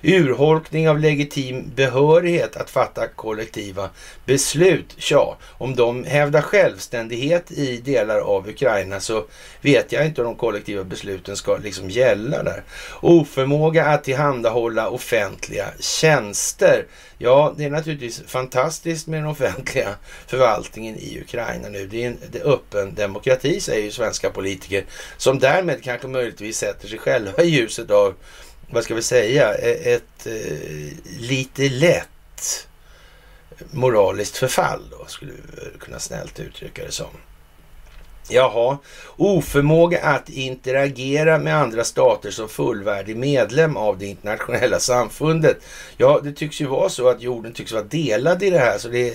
Urholkning 0.02 0.90
av 0.90 1.00
legitim 1.00 1.72
behörighet 1.76 2.56
att 2.56 2.70
fatta 2.70 3.08
kollektiva 3.08 3.90
beslut. 4.26 4.96
Tja, 4.98 5.38
om 5.58 5.76
de 5.76 6.04
hävdar 6.04 6.42
självständighet 6.42 7.52
i 7.52 7.78
delar 7.78 8.20
av 8.20 8.50
Ukraina 8.50 9.00
så 9.00 9.26
vet 9.62 9.92
jag 9.92 10.06
inte 10.06 10.22
om 10.22 10.28
de 10.28 10.36
kollektiva 10.36 10.84
besluten 10.84 11.38
ska 11.38 11.58
liksom 11.58 11.90
gälla 11.90 12.44
där. 12.44 12.64
Oförmåga 13.02 13.86
att 13.86 14.04
tillhandahålla 14.04 14.90
offentliga 14.90 15.66
tjänster. 15.80 16.86
Ja, 17.18 17.54
det 17.58 17.64
är 17.64 17.70
naturligtvis 17.70 18.22
fantastiskt 18.28 19.08
med 19.08 19.20
den 19.20 19.30
offentliga 19.30 19.96
förvaltningen 20.28 20.96
i 20.96 21.22
Ukraina 21.22 21.70
nu. 21.70 21.88
Det 21.88 22.04
är 22.04 22.08
en 22.08 22.18
det 22.32 22.40
är 22.40 22.54
öppen 22.54 22.96
demokrati, 22.96 23.60
säger 23.60 23.84
ju 23.84 23.92
svenska 23.92 24.30
politiker, 24.30 24.86
som 25.18 25.40
därmed 25.40 25.84
kanske 25.84 26.08
möjligtvis 26.08 26.58
sätter 26.58 26.88
sig 26.88 27.00
själva 27.00 27.44
i 27.44 27.48
ljuset 27.48 27.92
av, 27.92 28.13
vad 28.70 28.84
ska 28.84 28.96
vi 28.96 29.02
säga, 29.02 29.56
e- 29.56 29.94
ett 29.94 30.28
eh, 30.28 31.20
lite 31.20 31.70
lätt 31.70 32.68
moraliskt 33.72 34.38
förfall 34.38 34.82
då, 34.92 35.06
skulle 35.08 35.32
vi 35.32 35.80
kunna 35.80 36.00
snällt 36.00 36.40
uttrycka 36.40 36.84
det 36.86 36.92
som. 36.92 37.08
Jaha, 38.30 38.78
oförmåga 39.18 40.02
att 40.02 40.30
interagera 40.30 41.38
med 41.38 41.58
andra 41.58 41.84
stater 41.84 42.32
som 42.32 42.50
fullvärdig 42.50 43.18
medlem 43.18 43.78
av 43.78 43.98
det 43.98 44.06
internationella 44.06 44.80
samfundet. 44.80 45.58
Ja, 45.98 46.20
det 46.24 46.32
tycks 46.32 46.62
ju 46.62 46.66
vara 46.66 46.90
så 46.90 47.10
att 47.10 47.22
jorden 47.22 47.54
tycks 47.54 47.72
vara 47.72 47.84
delad 47.84 48.44
i 48.44 48.50
det 48.50 48.60
här, 48.60 48.78
så 48.78 48.88
det 48.88 49.14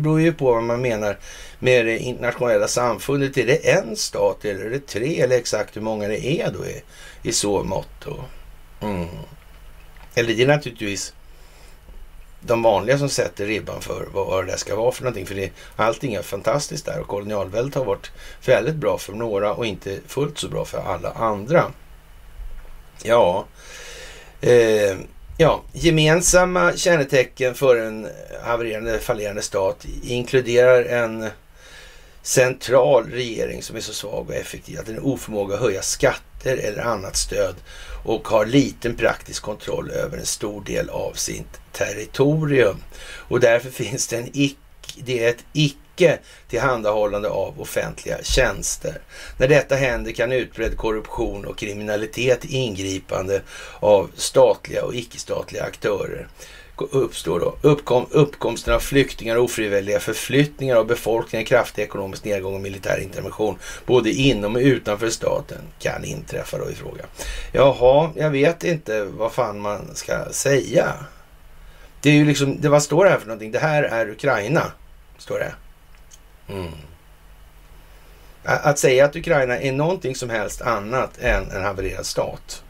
beror 0.00 0.20
ju 0.20 0.32
på 0.32 0.52
vad 0.52 0.62
man 0.62 0.80
menar 0.80 1.18
med 1.58 1.86
det 1.86 1.98
internationella 1.98 2.68
samfundet. 2.68 3.38
Är 3.38 3.46
det 3.46 3.70
en 3.70 3.96
stat 3.96 4.44
eller 4.44 4.64
är 4.64 4.70
det 4.70 4.86
tre 4.86 5.20
eller 5.20 5.36
exakt 5.36 5.76
hur 5.76 5.82
många 5.82 6.08
det 6.08 6.26
är 6.26 6.50
då 6.52 6.66
i, 6.66 6.82
i 7.22 7.32
så 7.32 7.64
mått? 7.64 8.06
Mm. 8.80 9.08
Eller 10.14 10.34
det 10.34 10.42
är 10.42 10.46
naturligtvis 10.46 11.14
de 12.40 12.62
vanliga 12.62 12.98
som 12.98 13.08
sätter 13.08 13.46
ribban 13.46 13.80
för 13.80 14.08
vad 14.12 14.46
det 14.46 14.58
ska 14.58 14.76
vara 14.76 14.92
för 14.92 15.02
någonting. 15.02 15.26
För 15.26 15.34
det, 15.34 15.50
allting 15.76 16.14
är 16.14 16.22
fantastiskt 16.22 16.84
där 16.84 17.00
och 17.00 17.08
kolonialväldet 17.08 17.74
har 17.74 17.84
varit 17.84 18.10
väldigt 18.44 18.74
bra 18.74 18.98
för 18.98 19.12
några 19.12 19.54
och 19.54 19.66
inte 19.66 19.98
fullt 20.06 20.38
så 20.38 20.48
bra 20.48 20.64
för 20.64 20.78
alla 20.78 21.10
andra. 21.10 21.64
Ja, 23.02 23.46
eh, 24.40 24.96
ja 25.38 25.62
gemensamma 25.72 26.76
kännetecken 26.76 27.54
för 27.54 27.76
en 27.76 28.08
havererande, 28.42 28.98
fallerande 28.98 29.42
stat 29.42 29.86
inkluderar 30.02 30.84
en 30.84 31.30
central 32.22 33.10
regering 33.10 33.62
som 33.62 33.76
är 33.76 33.80
så 33.80 33.92
svag 33.92 34.28
och 34.28 34.34
effektiv 34.34 34.80
att 34.80 34.86
den 34.86 34.96
är 34.96 35.06
oförmåga 35.06 35.54
att 35.54 35.60
höja 35.60 35.82
skatter 35.82 36.56
eller 36.56 36.82
annat 36.82 37.16
stöd 37.16 37.54
och 38.04 38.28
har 38.28 38.46
liten 38.46 38.94
praktisk 38.94 39.42
kontroll 39.42 39.90
över 39.90 40.18
en 40.18 40.26
stor 40.26 40.64
del 40.64 40.90
av 40.90 41.12
sitt 41.12 41.60
territorium. 41.72 42.76
Och 43.28 43.40
därför 43.40 43.70
finns 43.70 44.06
det 44.06 44.16
en 44.16 44.30
ick, 44.32 44.58
det 44.96 45.24
är 45.24 45.30
ett 45.30 45.44
icke 45.52 46.18
tillhandahållande 46.48 47.28
av 47.28 47.60
offentliga 47.60 48.22
tjänster. 48.22 49.00
När 49.36 49.48
detta 49.48 49.74
händer 49.74 50.12
kan 50.12 50.32
utbredd 50.32 50.76
korruption 50.76 51.44
och 51.44 51.58
kriminalitet 51.58 52.44
ingripande 52.44 53.42
av 53.80 54.10
statliga 54.16 54.84
och 54.84 54.94
icke-statliga 54.94 55.64
aktörer 55.64 56.28
uppstår 56.90 57.40
då. 57.40 57.54
Uppkom, 57.62 58.06
uppkomsten 58.10 58.74
av 58.74 58.80
flyktingar 58.80 59.36
och 59.36 59.44
ofrivilliga 59.44 60.00
förflyttningar 60.00 60.76
av 60.76 60.86
befolkningen, 60.86 61.46
kraftig 61.46 61.82
ekonomisk 61.82 62.24
nedgång 62.24 62.54
och 62.54 62.60
militär 62.60 63.00
intervention 63.00 63.58
både 63.86 64.10
inom 64.10 64.56
och 64.56 64.60
utanför 64.60 65.10
staten 65.10 65.58
kan 65.78 66.04
inträffa 66.04 66.58
då 66.58 66.70
i 66.70 66.74
fråga. 66.74 67.04
Jaha, 67.52 68.10
jag 68.16 68.30
vet 68.30 68.64
inte 68.64 69.04
vad 69.04 69.32
fan 69.32 69.60
man 69.60 69.94
ska 69.94 70.24
säga. 70.30 70.94
Det 72.00 72.10
är 72.10 72.14
ju 72.14 72.24
liksom, 72.24 72.60
det, 72.60 72.68
vad 72.68 72.82
står 72.82 73.04
det 73.04 73.10
här 73.10 73.18
för 73.18 73.26
någonting? 73.26 73.52
Det 73.52 73.58
här 73.58 73.82
är 73.82 74.10
Ukraina, 74.10 74.62
står 75.18 75.38
det. 75.38 75.54
Mm. 76.52 76.72
Att 78.44 78.78
säga 78.78 79.04
att 79.04 79.16
Ukraina 79.16 79.58
är 79.58 79.72
någonting 79.72 80.14
som 80.14 80.30
helst 80.30 80.62
annat 80.62 81.18
än 81.18 81.50
en 81.50 81.62
havererad 81.62 82.06
stat 82.06 82.62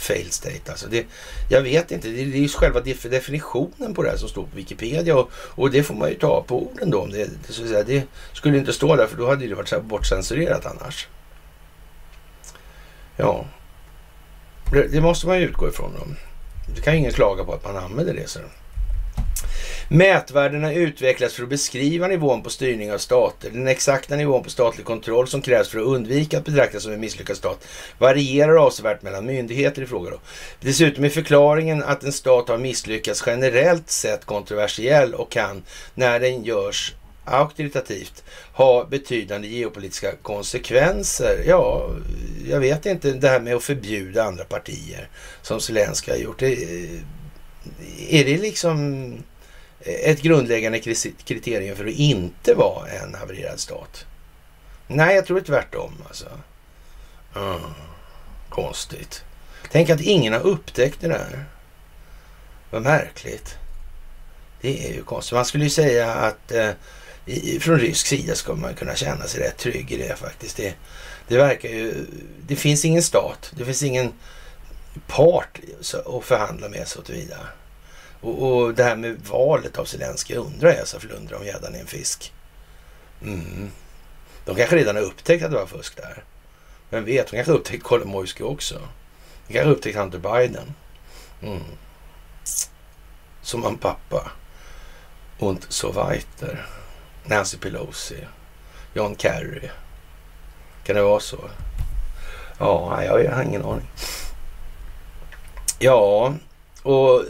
Fail 0.00 0.30
state. 0.30 0.70
Alltså 0.70 0.86
det, 0.88 1.06
jag 1.48 1.62
vet 1.62 1.90
inte, 1.90 2.08
det, 2.08 2.20
är 2.20 2.24
ju 2.24 2.48
själva 2.48 2.80
definitionen 2.80 3.94
på 3.94 4.02
det 4.02 4.10
här 4.10 4.16
som 4.16 4.28
står 4.28 4.42
på 4.42 4.56
Wikipedia 4.56 5.16
och, 5.16 5.30
och 5.32 5.70
det 5.70 5.82
får 5.82 5.94
man 5.94 6.08
ju 6.08 6.14
ta 6.14 6.42
på 6.42 6.62
orden 6.62 6.90
då. 6.90 7.06
Det, 7.06 7.30
det, 7.46 7.52
så 7.52 7.66
säga, 7.66 7.82
det 7.82 8.02
skulle 8.32 8.58
inte 8.58 8.72
stå 8.72 8.96
där 8.96 9.06
för 9.06 9.16
då 9.16 9.28
hade 9.28 9.46
det 9.46 9.54
varit 9.54 9.82
bortcensurerat 9.82 10.66
annars. 10.66 11.08
Ja, 13.16 13.44
det, 14.72 14.88
det 14.88 15.00
måste 15.00 15.26
man 15.26 15.38
ju 15.38 15.44
utgå 15.44 15.68
ifrån. 15.68 15.92
Då. 15.98 16.06
Det 16.74 16.80
kan 16.80 16.92
ju 16.92 16.98
ingen 16.98 17.12
klaga 17.12 17.44
på 17.44 17.52
att 17.52 17.64
man 17.64 17.76
använder 17.76 18.14
det. 18.14 18.28
Så. 18.28 18.40
Mätvärdena 19.88 20.72
utvecklas 20.72 21.34
för 21.34 21.42
att 21.42 21.48
beskriva 21.48 22.06
nivån 22.06 22.42
på 22.42 22.50
styrning 22.50 22.92
av 22.92 22.98
stater. 22.98 23.50
Den 23.50 23.68
exakta 23.68 24.16
nivån 24.16 24.42
på 24.42 24.50
statlig 24.50 24.86
kontroll 24.86 25.28
som 25.28 25.42
krävs 25.42 25.68
för 25.68 25.78
att 25.78 25.86
undvika 25.86 26.38
att 26.38 26.44
betraktas 26.44 26.82
som 26.82 26.92
en 26.92 27.00
misslyckad 27.00 27.36
stat 27.36 27.66
varierar 27.98 28.56
avsevärt 28.56 29.02
mellan 29.02 29.26
myndigheter 29.26 29.82
i 29.82 29.86
fråga. 29.86 30.10
Då. 30.10 30.20
Dessutom 30.60 31.04
är 31.04 31.08
förklaringen 31.08 31.82
att 31.82 32.04
en 32.04 32.12
stat 32.12 32.48
har 32.48 32.58
misslyckats 32.58 33.22
generellt 33.26 33.90
sett 33.90 34.24
kontroversiell 34.24 35.14
och 35.14 35.30
kan, 35.30 35.62
när 35.94 36.20
den 36.20 36.44
görs 36.44 36.94
auktoritativt 37.24 38.24
ha 38.52 38.84
betydande 38.84 39.48
geopolitiska 39.48 40.12
konsekvenser. 40.22 41.44
Ja, 41.46 41.90
jag 42.48 42.60
vet 42.60 42.86
inte 42.86 43.12
det 43.12 43.28
här 43.28 43.40
med 43.40 43.56
att 43.56 43.62
förbjuda 43.62 44.24
andra 44.24 44.44
partier 44.44 45.08
som 45.42 45.60
Zelenskyj 45.60 46.12
har 46.12 46.18
gjort. 46.18 46.38
Det, 46.38 46.56
är 48.08 48.24
det 48.24 48.36
liksom 48.36 49.12
ett 49.80 50.22
grundläggande 50.22 50.80
kriterium 51.24 51.76
för 51.76 51.86
att 51.86 51.92
inte 51.92 52.54
vara 52.54 52.88
en 52.88 53.14
havererad 53.14 53.60
stat? 53.60 54.04
Nej, 54.86 55.14
jag 55.14 55.26
tror 55.26 55.40
tvärtom 55.40 55.92
alltså. 56.08 56.26
Mm, 57.36 57.60
konstigt. 58.48 59.24
Tänk 59.70 59.90
att 59.90 60.00
ingen 60.00 60.32
har 60.32 60.40
upptäckt 60.40 61.00
det 61.00 61.08
där. 61.08 61.44
Vad 62.70 62.82
märkligt. 62.82 63.56
Det 64.60 64.88
är 64.88 64.94
ju 64.94 65.02
konstigt. 65.02 65.34
Man 65.34 65.44
skulle 65.44 65.64
ju 65.64 65.70
säga 65.70 66.14
att 66.14 66.52
eh, 66.52 66.70
i, 67.26 67.60
från 67.60 67.78
rysk 67.78 68.06
sida 68.06 68.34
ska 68.34 68.54
man 68.54 68.74
kunna 68.74 68.94
känna 68.94 69.26
sig 69.26 69.40
rätt 69.40 69.56
trygg 69.56 69.92
i 69.92 69.96
det 69.96 70.16
faktiskt. 70.16 70.56
Det, 70.56 70.74
det 71.28 71.36
verkar 71.36 71.68
ju... 71.68 72.06
Det 72.46 72.56
finns 72.56 72.84
ingen 72.84 73.02
stat. 73.02 73.52
Det 73.56 73.64
finns 73.64 73.82
ingen 73.82 74.12
part 75.06 75.60
att 76.06 76.24
förhandla 76.24 76.68
med 76.68 76.88
så 76.88 77.02
tillvida. 77.02 77.38
Och, 78.20 78.42
och 78.42 78.74
det 78.74 78.84
här 78.84 78.96
med 78.96 79.20
valet 79.20 79.78
av 79.78 79.84
Zelenskyj 79.84 80.36
undrar 80.36 80.72
jag 80.72 80.88
så 80.88 80.98
undrar 81.16 81.38
om 81.38 81.46
gäddan 81.46 81.74
är 81.74 81.80
en 81.80 81.86
fisk. 81.86 82.32
Mm. 83.22 83.70
De 84.44 84.56
kanske 84.56 84.76
redan 84.76 84.96
har 84.96 85.02
upptäckt 85.02 85.44
att 85.44 85.50
det 85.50 85.56
var 85.56 85.66
fusk 85.66 85.96
där. 85.96 86.24
Vem 86.90 87.04
vet, 87.04 87.26
de 87.26 87.36
kanske 87.36 87.52
upptäckte 87.52 87.52
upptäckt 87.52 87.84
Kolomoisky 87.84 88.44
också. 88.44 88.74
De 89.46 89.52
kanske 89.54 89.70
upptäckte 89.70 89.70
upptäckt 89.70 89.96
Hunter 89.98 90.18
Biden. 90.18 90.74
Mm. 91.42 91.64
Som 93.42 93.64
en 93.64 93.78
pappa. 93.78 94.30
Und 95.38 95.66
so 95.68 95.92
weiter. 95.92 96.66
Nancy 97.24 97.58
Pelosi. 97.58 98.26
John 98.94 99.16
Kerry. 99.16 99.70
Kan 100.84 100.96
det 100.96 101.02
vara 101.02 101.20
så? 101.20 101.50
Ja, 102.58 103.04
jag 103.04 103.32
har 103.32 103.42
ingen 103.42 103.64
aning. 103.64 103.90
Ja, 105.82 106.34
och 106.82 107.24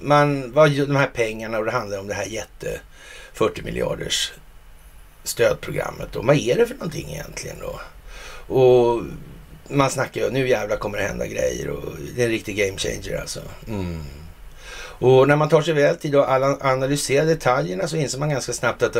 man, 0.00 0.52
vad, 0.52 0.70
de 0.70 0.96
här 0.96 1.10
pengarna 1.14 1.58
och 1.58 1.64
det 1.64 1.70
handlar 1.70 1.98
om 1.98 2.06
det 2.06 2.14
här 2.14 2.26
jätte 2.26 2.80
40 3.32 3.62
miljarders 3.62 4.32
stödprogrammet. 5.24 6.08
Då. 6.12 6.22
Vad 6.22 6.36
är 6.36 6.56
det 6.56 6.66
för 6.66 6.74
någonting 6.74 7.10
egentligen 7.10 7.56
då? 7.60 7.80
Och 8.54 9.02
man 9.68 9.90
snackar 9.90 10.20
ju, 10.20 10.30
nu 10.30 10.48
jävlar 10.48 10.76
kommer 10.76 10.98
det 10.98 11.04
hända 11.04 11.26
grejer 11.26 11.70
och 11.70 11.92
det 12.14 12.22
är 12.22 12.26
en 12.26 12.32
riktig 12.32 12.56
game 12.56 12.78
changer 12.78 13.20
alltså. 13.20 13.40
Mm. 13.68 14.02
Och 14.98 15.28
när 15.28 15.36
man 15.36 15.48
tar 15.48 15.62
sig 15.62 15.74
väl 15.74 15.96
tid 15.96 16.14
att 16.16 16.62
analysera 16.64 17.24
detaljerna 17.24 17.88
så 17.88 17.96
inser 17.96 18.18
man 18.18 18.30
ganska 18.30 18.52
snabbt 18.52 18.82
att 18.82 18.96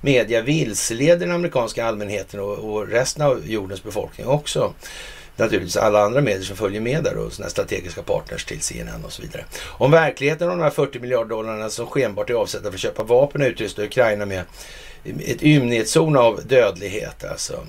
media 0.00 0.42
vilseleder 0.42 1.26
den 1.26 1.34
amerikanska 1.34 1.86
allmänheten 1.86 2.40
och, 2.40 2.58
och 2.58 2.88
resten 2.88 3.22
av 3.22 3.42
jordens 3.46 3.82
befolkning 3.82 4.26
också 4.26 4.74
naturligtvis 5.36 5.76
alla 5.76 6.02
andra 6.02 6.20
medier 6.20 6.42
som 6.42 6.56
följer 6.56 6.80
med 6.80 7.04
där 7.04 7.16
och 7.16 7.32
sådana 7.32 7.50
strategiska 7.50 8.02
partners 8.02 8.44
till 8.44 8.60
CNN 8.60 9.04
och 9.04 9.12
så 9.12 9.22
vidare. 9.22 9.44
Om 9.66 9.90
verkligheten 9.90 10.50
om 10.50 10.58
de 10.58 10.64
här 10.64 10.70
40 10.70 10.98
miljarder 10.98 11.28
dollarna 11.28 11.70
som 11.70 11.86
skenbart 11.86 12.30
är 12.30 12.34
avsedda 12.34 12.70
för 12.70 12.74
att 12.74 12.80
köpa 12.80 13.02
vapen 13.02 13.42
och 13.42 13.48
utrusta 13.48 13.82
Ukraina 13.82 14.26
med 14.26 14.44
ett 15.04 15.42
ymnighetszon 15.42 16.16
av 16.16 16.40
dödlighet 16.46 17.24
alltså. 17.24 17.66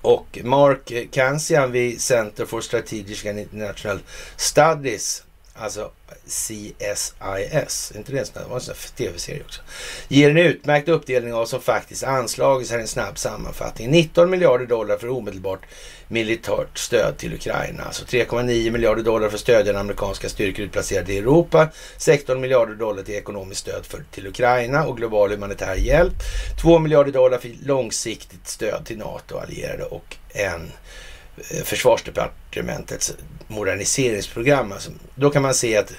Och 0.00 0.38
Mark 0.44 1.10
Kansian 1.12 1.72
vid 1.72 2.00
Center 2.00 2.44
for 2.44 2.60
Strategic 2.60 3.26
and 3.26 3.38
International 3.38 3.98
Studies 4.36 5.22
alltså 5.54 5.90
CSIS, 6.26 7.92
inte 7.96 8.12
det 8.12 8.36
en 8.36 8.48
var 8.48 8.56
en 8.56 8.74
tv-serie 8.96 9.42
också, 9.42 9.62
ger 10.08 10.30
en 10.30 10.38
utmärkt 10.38 10.88
uppdelning 10.88 11.32
av 11.32 11.38
vad 11.38 11.48
som 11.48 11.60
faktiskt 11.60 12.04
anslagits. 12.04 12.70
Här 12.70 12.78
en 12.78 12.88
snabb 12.88 13.18
sammanfattning. 13.18 13.90
19 13.90 14.30
miljarder 14.30 14.66
dollar 14.66 14.98
för 14.98 15.08
omedelbart 15.08 15.60
militärt 16.08 16.78
stöd 16.78 17.18
till 17.18 17.34
Ukraina. 17.34 17.82
Alltså 17.82 18.04
3,9 18.04 18.70
miljarder 18.70 19.02
dollar 19.02 19.28
för 19.28 19.38
stödjande 19.38 19.80
amerikanska 19.80 20.28
styrkor 20.28 20.64
utplacerade 20.64 21.12
i 21.12 21.18
Europa. 21.18 21.68
16 21.96 22.40
miljarder 22.40 22.74
dollar 22.74 23.02
till 23.02 23.14
ekonomiskt 23.14 23.60
stöd 23.60 23.86
för, 23.86 24.04
till 24.10 24.26
Ukraina 24.26 24.86
och 24.86 24.96
global 24.96 25.30
humanitär 25.30 25.74
hjälp. 25.74 26.14
2 26.62 26.78
miljarder 26.78 27.12
dollar 27.12 27.38
för 27.38 27.50
långsiktigt 27.66 28.48
stöd 28.48 28.84
till 28.84 28.98
NATO-allierade 28.98 29.84
och 29.84 30.16
en 30.28 30.70
Eh, 31.36 31.62
försvarsdepartementets 31.64 33.14
moderniseringsprogram. 33.48 34.72
Alltså, 34.72 34.90
då 35.14 35.30
kan 35.30 35.42
man 35.42 35.54
se 35.54 35.76
att, 35.76 35.92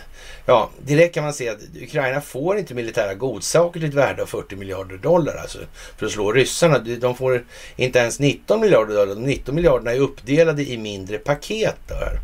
ja, 0.45 0.69
direkt 0.85 1.15
kan 1.15 1.23
man 1.23 1.33
se 1.33 1.49
att 1.49 1.59
Ukraina 1.81 2.21
får 2.21 2.57
inte 2.57 2.73
militära 2.73 3.13
godsaker 3.13 3.79
till 3.79 3.89
ett 3.89 3.95
värde 3.95 4.21
av 4.21 4.25
40 4.25 4.55
miljarder 4.55 4.97
dollar 4.97 5.35
alltså, 5.35 5.59
för 5.97 6.05
att 6.05 6.11
slå 6.11 6.31
ryssarna. 6.31 6.79
De 6.79 7.15
får 7.15 7.45
inte 7.75 7.99
ens 7.99 8.19
19 8.19 8.61
miljarder 8.61 8.95
dollar. 8.95 9.15
De 9.15 9.23
19 9.23 9.55
miljarderna 9.55 9.91
är 9.91 9.99
uppdelade 9.99 10.69
i 10.69 10.77
mindre 10.77 11.17
paket. 11.17 11.77
Där. 11.87 12.19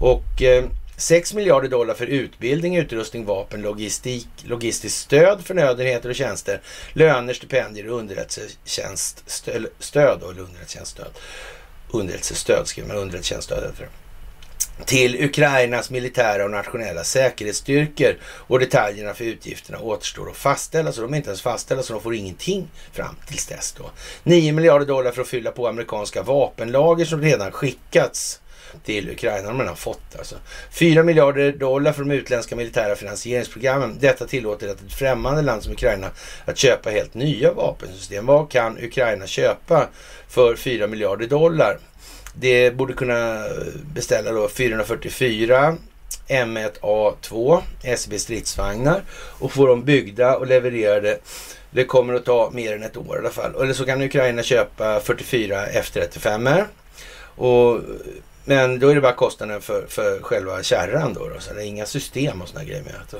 Och 0.00 0.42
eh, 0.42 0.64
6 0.96 1.34
miljarder 1.34 1.68
dollar 1.68 1.94
för 1.94 2.06
utbildning, 2.06 2.76
utrustning, 2.76 3.24
vapen, 3.24 3.62
logistik, 3.62 4.28
logistiskt 4.44 4.98
stöd, 4.98 5.44
förnödenheter 5.44 6.08
och 6.08 6.14
tjänster, 6.14 6.60
löner, 6.92 7.34
stipendier 7.34 7.90
och 7.90 7.98
underrättelsetjänststöd 7.98 10.22
och 10.22 10.30
underrättelsetjänststöd 10.30 11.10
underrättelsestöd, 11.92 12.66
skriver 12.66 12.88
man, 12.88 12.96
underrättelsetjänststöd 12.96 13.64
heter 13.64 13.88
till 14.84 15.24
Ukrainas 15.24 15.90
militära 15.90 16.44
och 16.44 16.50
nationella 16.50 17.04
säkerhetsstyrkor 17.04 18.16
och 18.24 18.58
detaljerna 18.58 19.14
för 19.14 19.24
utgifterna 19.24 19.78
återstår 19.78 20.30
att 20.30 20.36
fastställa. 20.36 20.92
Så 20.92 21.00
de 21.00 21.12
är 21.12 21.16
inte 21.16 21.28
ens 21.28 21.42
fastställda 21.42 21.82
så 21.82 21.92
de 21.92 22.02
får 22.02 22.14
ingenting 22.14 22.68
fram 22.92 23.16
tills 23.26 23.46
dess. 23.46 23.74
Då. 23.78 23.90
9 24.22 24.52
miljarder 24.52 24.86
dollar 24.86 25.10
för 25.10 25.22
att 25.22 25.28
fylla 25.28 25.50
på 25.50 25.68
amerikanska 25.68 26.22
vapenlager 26.22 27.04
som 27.04 27.20
redan 27.20 27.52
skickats 27.52 28.40
till 28.84 29.10
Ukraina. 29.10 29.48
De 29.48 29.60
har 29.60 29.74
fått 29.74 30.16
alltså. 30.18 30.36
4 30.70 31.02
miljarder 31.02 31.52
dollar 31.52 31.92
för 31.92 32.04
de 32.04 32.10
utländska 32.10 32.56
militära 32.56 32.96
finansieringsprogrammen. 32.96 33.96
Detta 34.00 34.26
tillåter 34.26 34.68
att 34.68 34.80
ett 34.80 34.92
främmande 34.92 35.42
land 35.42 35.62
som 35.62 35.72
Ukraina 35.72 36.10
att 36.44 36.58
köpa 36.58 36.90
helt 36.90 37.14
nya 37.14 37.52
vapensystem. 37.52 38.26
Vad 38.26 38.50
kan 38.50 38.78
Ukraina 38.78 39.26
köpa 39.26 39.88
för 40.28 40.56
4 40.56 40.86
miljarder 40.86 41.26
dollar? 41.26 41.78
Det 42.34 42.70
borde 42.70 42.92
kunna 42.92 43.44
beställa 43.94 44.32
då 44.32 44.48
444 44.48 45.76
M1A2 46.28 47.62
SB 47.82 48.18
stridsvagnar 48.18 49.02
och 49.12 49.52
få 49.52 49.66
dem 49.66 49.84
byggda 49.84 50.36
och 50.36 50.46
levererade. 50.46 51.18
Det 51.70 51.84
kommer 51.84 52.14
att 52.14 52.24
ta 52.24 52.50
mer 52.50 52.76
än 52.76 52.82
ett 52.82 52.96
år 52.96 53.16
i 53.16 53.18
alla 53.18 53.30
fall. 53.30 53.62
Eller 53.62 53.72
så 53.72 53.84
kan 53.84 54.02
Ukraina 54.02 54.42
köpa 54.42 55.00
44 55.00 55.66
F35 55.66 56.64
och 57.34 57.80
men 58.44 58.78
då 58.78 58.88
är 58.88 58.94
det 58.94 59.00
bara 59.00 59.12
kostnaden 59.12 59.60
för, 59.60 59.86
för 59.88 60.20
själva 60.22 60.62
kärran 60.62 61.14
då, 61.14 61.28
då. 61.28 61.40
Så 61.40 61.54
det 61.54 61.62
är 61.62 61.66
inga 61.66 61.86
system 61.86 62.42
och 62.42 62.48
sådana 62.48 62.64
grejer 62.64 62.82
med. 62.82 62.94
Så 63.10 63.16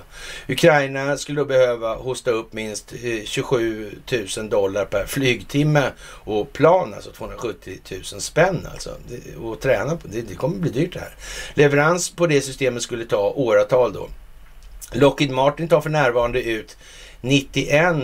Ukraina 0.48 1.16
skulle 1.16 1.40
då 1.40 1.44
behöva 1.44 1.94
hosta 1.94 2.30
upp 2.30 2.52
minst 2.52 2.92
eh, 2.92 3.24
27 3.24 3.92
000 4.36 4.48
dollar 4.48 4.84
per 4.84 5.06
flygtimme 5.06 5.92
och 6.02 6.52
plan, 6.52 6.94
alltså 6.94 7.10
270 7.10 7.78
000 7.90 8.04
spänn 8.04 8.68
alltså. 8.72 8.90
Och 9.42 9.60
träna 9.60 9.96
på 9.96 10.08
det, 10.08 10.22
det 10.22 10.34
kommer 10.34 10.56
bli 10.56 10.70
dyrt 10.70 10.92
det 10.92 11.00
här. 11.00 11.14
Leverans 11.54 12.10
på 12.10 12.26
det 12.26 12.40
systemet 12.40 12.82
skulle 12.82 13.04
ta 13.04 13.32
åratal 13.36 13.92
då. 13.92 14.08
Lockheed 14.92 15.30
Martin 15.30 15.68
tar 15.68 15.80
för 15.80 15.90
närvarande 15.90 16.42
ut 16.42 16.76
91 17.20 17.96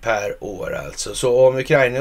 per 0.00 0.44
år 0.44 0.74
alltså. 0.86 1.14
Så 1.14 1.48
om 1.48 1.56
Ukraina 1.56 1.98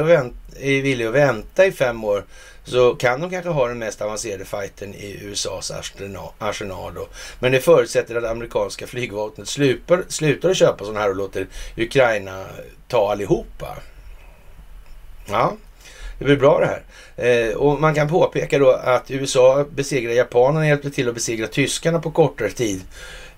är 0.60 0.82
villig 0.82 1.06
att 1.06 1.14
vänta 1.14 1.66
i 1.66 1.72
fem 1.72 2.04
år 2.04 2.24
så 2.64 2.96
kan 2.96 3.22
de 3.22 3.30
kanske 3.30 3.50
ha 3.50 3.68
den 3.68 3.80
mest 3.80 4.02
avancerade 4.02 4.46
fighten 4.46 4.94
i 4.94 5.20
USAs 5.22 5.72
arsenal. 6.40 6.94
Då. 6.94 7.08
Men 7.40 7.52
det 7.52 7.60
förutsätter 7.60 8.16
att 8.16 8.24
amerikanska 8.24 8.88
flygvapnet 8.88 9.48
slutar, 9.48 10.04
slutar 10.08 10.50
att 10.50 10.58
köpa 10.58 10.86
sådana 10.86 11.00
här 11.00 11.10
och 11.10 11.16
låter 11.16 11.48
Ukraina 11.78 12.46
ta 12.88 13.12
allihopa. 13.12 13.78
Ja, 15.30 15.54
Det 16.20 16.26
blir 16.26 16.36
bra 16.36 16.60
det 16.60 16.66
här. 16.66 16.84
Eh, 17.16 17.56
och 17.56 17.82
man 17.82 17.96
kan 17.96 18.10
påpeka 18.10 18.60
då 18.60 18.72
att 18.72 19.12
USA 19.12 19.66
besegrade 19.72 20.16
japanerna 20.16 20.60
och 20.60 20.66
hjälpte 20.66 20.92
till 20.92 21.10
att 21.10 21.14
besegra 21.14 21.48
tyskarna 21.48 22.00
på 22.00 22.12
kortare 22.12 22.50
tid 22.50 22.82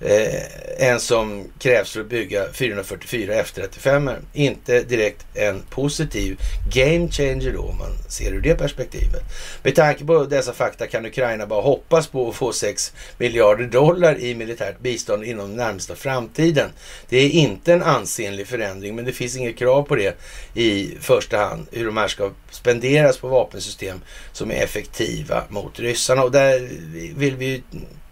eh, 0.02 0.88
än 0.90 1.00
som 1.00 1.48
krävs 1.60 1.92
för 1.92 2.00
att 2.00 2.10
bygga 2.10 2.46
444 2.54 3.34
F35. 3.34 4.16
Inte 4.34 4.84
direkt 4.84 5.26
en 5.34 5.62
positiv 5.70 6.40
game 6.74 7.08
changer 7.12 7.54
då 7.54 7.62
om 7.62 7.78
man 7.78 7.98
ser 8.08 8.32
ur 8.32 8.42
det 8.42 8.56
perspektivet. 8.56 9.24
Med 9.64 9.76
tanke 9.76 10.06
på 10.06 10.24
dessa 10.24 10.54
fakta 10.54 10.88
kan 10.88 11.06
Ukraina 11.06 11.48
bara 11.48 11.62
hoppas 11.62 12.08
på 12.08 12.30
att 12.30 12.36
få 12.36 12.54
6 12.54 12.94
miljarder 13.18 13.66
dollar 13.66 14.20
i 14.20 14.36
militärt 14.36 14.80
bistånd 14.80 15.24
inom 15.24 15.48
den 15.48 15.58
närmsta 15.58 15.96
framtiden. 15.96 16.70
Det 17.10 17.18
är 17.18 17.30
inte 17.30 17.74
en 17.74 17.84
ansenlig 17.84 18.48
förändring 18.48 18.96
men 18.96 19.06
det 19.06 19.12
finns 19.12 19.38
inget 19.38 19.58
krav 19.58 19.84
på 19.84 19.96
det 19.96 20.18
i 20.54 20.98
första 21.02 21.38
hand 21.38 21.68
hur 21.72 21.86
de 21.86 21.98
här 21.98 22.08
ska 22.08 22.32
spenderas 22.52 23.18
på 23.18 23.28
vapensystem 23.28 24.02
som 24.32 24.52
är 24.52 24.64
effektiva 24.64 25.44
mot 25.50 25.80
ryssarna. 25.80 26.24
Och 26.24 26.32
där 26.32 26.70
vill 27.16 27.36
vi 27.36 27.64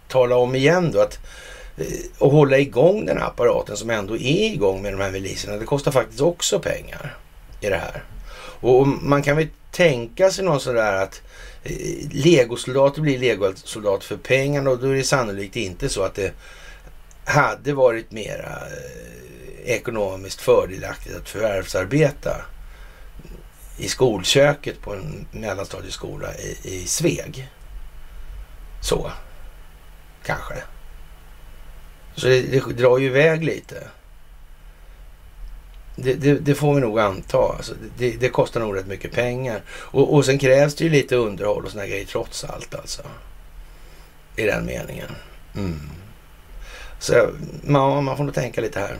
tala 0.08 0.36
om 0.36 0.54
igen 0.54 0.92
då 0.92 1.00
att 1.00 1.18
Eh, 1.80 1.86
och 2.18 2.30
hålla 2.30 2.58
igång 2.58 3.06
den 3.06 3.18
här 3.18 3.26
apparaten 3.26 3.76
som 3.76 3.90
ändå 3.90 4.16
är 4.16 4.52
igång 4.52 4.82
med 4.82 4.92
de 4.92 5.00
här 5.00 5.10
miliserna. 5.10 5.56
Det 5.56 5.64
kostar 5.64 5.92
faktiskt 5.92 6.20
också 6.20 6.60
pengar 6.60 7.16
i 7.60 7.68
det 7.68 7.76
här. 7.76 8.04
Och 8.60 8.88
man 8.88 9.22
kan 9.22 9.36
väl 9.36 9.48
tänka 9.70 10.30
sig 10.30 10.44
någon 10.44 10.60
sådär 10.60 10.92
att 10.92 11.22
eh, 11.62 11.72
legosoldater 12.10 13.00
blir 13.02 13.18
legosoldater 13.18 14.06
för 14.06 14.16
pengarna 14.16 14.70
och 14.70 14.78
då 14.78 14.88
är 14.88 14.94
det 14.94 15.04
sannolikt 15.04 15.56
inte 15.56 15.88
så 15.88 16.02
att 16.02 16.14
det 16.14 16.32
hade 17.24 17.72
varit 17.72 18.12
mera 18.12 18.56
eh, 18.56 19.70
ekonomiskt 19.70 20.40
fördelaktigt 20.40 21.16
att 21.16 21.28
förvärvsarbeta 21.28 22.36
i 23.78 23.88
skolköket 23.88 24.80
på 24.82 24.94
en 24.94 25.26
mellanstadieskola 25.32 26.34
i, 26.34 26.58
i 26.62 26.86
Sveg. 26.86 27.48
Så, 28.82 29.10
kanske. 30.22 30.54
Så 32.14 32.26
det, 32.26 32.40
det 32.40 32.72
drar 32.72 32.98
ju 32.98 33.06
iväg 33.06 33.44
lite. 33.44 33.88
Det, 35.96 36.14
det, 36.14 36.34
det, 36.34 36.54
får 36.54 36.74
vi 36.74 36.80
nog 36.80 36.98
anta. 37.00 37.38
Alltså 37.38 37.74
det, 37.98 38.10
det, 38.10 38.28
kostar 38.28 38.60
nog 38.60 38.76
rätt 38.76 38.86
mycket 38.86 39.12
pengar. 39.12 39.62
Och, 39.70 40.14
och 40.14 40.24
sen 40.24 40.38
krävs 40.38 40.74
det 40.74 40.84
ju 40.84 40.90
lite 40.90 41.16
underhåll 41.16 41.64
och 41.64 41.70
såna 41.70 41.86
grejer 41.86 42.06
trots 42.06 42.44
allt 42.44 42.74
alltså. 42.74 43.02
I 44.36 44.42
den 44.42 44.66
meningen. 44.66 45.08
Mm. 45.54 45.80
Så 46.98 47.30
man, 47.62 48.04
man 48.04 48.16
får 48.16 48.24
nog 48.24 48.34
tänka 48.34 48.60
lite 48.60 48.80
här. 48.80 48.98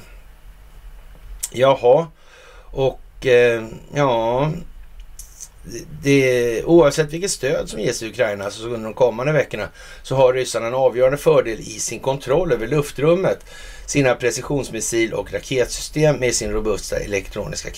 Jaha. 1.52 2.06
Och 2.70 3.26
eh, 3.26 3.64
ja, 3.94 4.50
det, 6.02 6.64
oavsett 6.64 7.12
vilket 7.12 7.30
stöd 7.30 7.68
som 7.68 7.80
ges 7.80 8.02
i 8.02 8.08
Ukraina 8.08 8.44
alltså 8.44 8.64
under 8.64 8.84
de 8.84 8.94
kommande 8.94 9.32
veckorna 9.32 9.68
så 10.02 10.16
har 10.16 10.32
ryssarna 10.32 10.66
en 10.66 10.74
avgörande 10.74 11.18
fördel 11.18 11.60
i 11.60 11.80
sin 11.80 12.00
kontroll 12.00 12.52
över 12.52 12.66
luftrummet, 12.66 13.44
sina 13.86 14.14
precisionsmissil 14.14 15.14
och 15.14 15.32
raketsystem 15.32 16.16
med 16.16 16.34
sin 16.34 16.50
robusta 16.50 16.96
elektroniska 16.96 17.70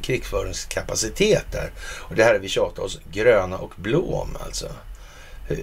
krigföringskapacitet 0.00 1.44
där. 1.52 1.70
Och 1.78 2.14
det 2.14 2.24
här 2.24 2.32
har 2.32 2.40
vi 2.40 2.48
tjatat 2.48 2.78
oss 2.78 3.00
gröna 3.12 3.58
och 3.58 3.72
blå 3.76 4.14
om 4.14 4.36
alltså. 4.44 4.68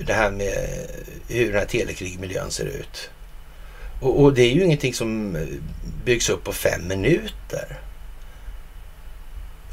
Det 0.05 0.13
här 0.13 0.32
med 0.32 0.88
hur 1.27 1.45
den 1.45 1.59
här 1.59 1.65
telekrigmiljön 1.65 2.51
ser 2.51 2.65
ut. 2.65 3.09
Och, 4.01 4.21
och 4.23 4.34
det 4.34 4.41
är 4.41 4.51
ju 4.51 4.63
ingenting 4.63 4.93
som 4.93 5.36
eh, 5.36 5.41
byggs 6.05 6.29
upp 6.29 6.43
på 6.43 6.53
fem 6.53 6.88
minuter. 6.88 7.79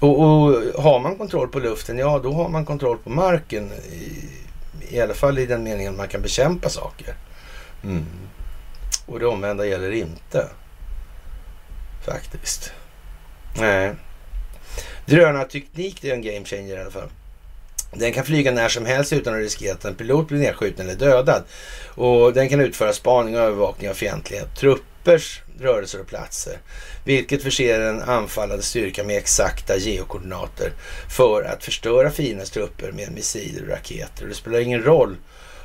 Och, 0.00 0.20
och, 0.20 0.82
har 0.82 1.00
man 1.00 1.16
kontroll 1.16 1.48
på 1.48 1.58
luften, 1.58 1.98
ja 1.98 2.20
då 2.22 2.32
har 2.32 2.48
man 2.48 2.64
kontroll 2.64 2.98
på 2.98 3.10
marken. 3.10 3.72
I, 3.72 4.28
i 4.90 5.00
alla 5.00 5.14
fall 5.14 5.38
i 5.38 5.46
den 5.46 5.62
meningen 5.62 5.96
man 5.96 6.08
kan 6.08 6.22
bekämpa 6.22 6.68
saker. 6.68 7.14
Mm. 7.84 8.04
Och 9.06 9.18
det 9.18 9.26
omvända 9.26 9.66
gäller 9.66 9.90
inte. 9.90 10.48
Faktiskt. 12.04 12.72
Nej. 13.56 13.94
Drönarteknik 15.06 16.02
det 16.02 16.10
är 16.10 16.14
en 16.14 16.22
game 16.22 16.44
changer 16.44 16.76
i 16.76 16.80
alla 16.80 16.90
fall. 16.90 17.08
Den 17.92 18.12
kan 18.12 18.24
flyga 18.24 18.52
när 18.52 18.68
som 18.68 18.86
helst 18.86 19.12
utan 19.12 19.34
att 19.34 19.40
riskera 19.40 19.72
att 19.72 19.84
en 19.84 19.94
pilot 19.94 20.28
blir 20.28 20.38
nedskjuten 20.38 20.88
eller 20.88 20.98
dödad. 20.98 21.42
Och 21.94 22.32
den 22.32 22.48
kan 22.48 22.60
utföra 22.60 22.92
spaning 22.92 23.36
och 23.36 23.42
övervakning 23.42 23.90
av 23.90 23.94
fientliga 23.94 24.44
truppers 24.44 25.40
rörelser 25.60 26.00
och 26.00 26.06
platser. 26.06 26.58
Vilket 27.04 27.42
förser 27.42 27.80
en 27.80 28.02
anfallande 28.02 28.62
styrka 28.62 29.04
med 29.04 29.16
exakta 29.16 29.76
geokoordinater 29.76 30.72
för 31.16 31.42
att 31.42 31.64
förstöra 31.64 32.10
fiendens 32.10 32.50
trupper 32.50 32.92
med 32.92 33.12
missiler 33.12 33.62
och 33.62 33.68
raketer. 33.68 34.26
Det 34.26 34.34
spelar 34.34 34.60
ingen 34.60 34.82
roll 34.82 35.16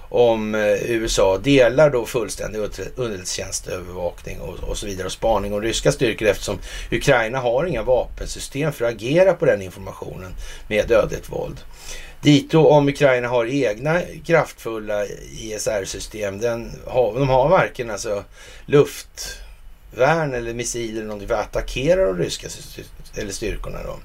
om 0.09 0.55
eh, 0.55 0.91
USA 0.91 1.38
delar 1.38 1.89
då 1.89 2.05
fullständig 2.05 2.59
underrättelsetjänstövervakning 2.95 4.39
och, 4.41 4.59
och 4.59 4.78
så 4.78 4.86
vidare 4.86 5.05
och 5.05 5.11
spaning 5.11 5.53
om 5.53 5.61
ryska 5.61 5.91
styrkor 5.91 6.28
eftersom 6.28 6.59
Ukraina 6.91 7.39
har 7.39 7.65
inga 7.65 7.84
vapensystem 7.84 8.74
för 8.74 8.86
att 8.86 8.91
agera 8.91 9.34
på 9.34 9.45
den 9.45 9.61
informationen 9.61 10.36
med 10.67 10.88
dödligt 10.88 11.30
våld. 11.30 11.59
Dito 12.24 12.67
om 12.67 12.88
Ukraina 12.89 13.28
har 13.28 13.45
egna 13.45 14.01
kraftfulla 14.26 15.05
ISR-system. 15.39 16.39
Den 16.39 16.71
har, 16.88 17.13
de 17.13 17.30
har 17.30 17.49
varken 17.49 17.91
alltså 17.91 18.24
luftvärn 18.65 20.34
eller 20.34 20.53
missiler 20.53 20.93
eller 20.93 21.03
någonting 21.03 21.28
för 21.28 21.36
att 21.36 21.47
attackera 21.47 22.05
de 22.05 22.17
ryska 22.17 22.47
eller 23.15 23.32
styrkorna 23.32 23.84
då, 23.84 23.99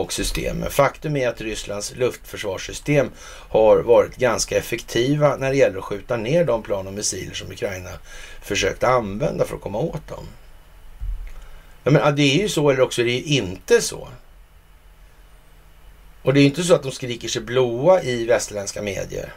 och 0.00 0.12
systemen. 0.12 0.70
Faktum 0.70 1.16
är 1.16 1.28
att 1.28 1.40
Rysslands 1.40 1.94
luftförsvarssystem 1.96 3.10
har 3.48 3.78
varit 3.78 4.16
ganska 4.16 4.58
effektiva 4.58 5.36
när 5.36 5.50
det 5.50 5.56
gäller 5.56 5.78
att 5.78 5.84
skjuta 5.84 6.16
ner 6.16 6.44
de 6.44 6.62
plan 6.62 6.86
och 6.86 6.92
missiler 6.92 7.34
som 7.34 7.50
Ukraina 7.52 7.90
försökt 8.42 8.84
använda 8.84 9.44
för 9.44 9.56
att 9.56 9.62
komma 9.62 9.78
åt 9.78 10.08
dem. 10.08 10.26
Ja, 11.84 11.90
men, 11.90 12.16
det 12.16 12.22
är 12.22 12.42
ju 12.42 12.48
så 12.48 12.70
eller 12.70 12.80
också 12.80 13.00
är 13.00 13.06
det 13.06 13.20
inte 13.20 13.80
så. 13.80 14.08
Och 16.26 16.34
det 16.34 16.40
är 16.40 16.44
inte 16.44 16.64
så 16.64 16.74
att 16.74 16.82
de 16.82 16.92
skriker 16.92 17.28
sig 17.28 17.42
blåa 17.42 18.02
i 18.02 18.24
västerländska 18.24 18.82
medier 18.82 19.32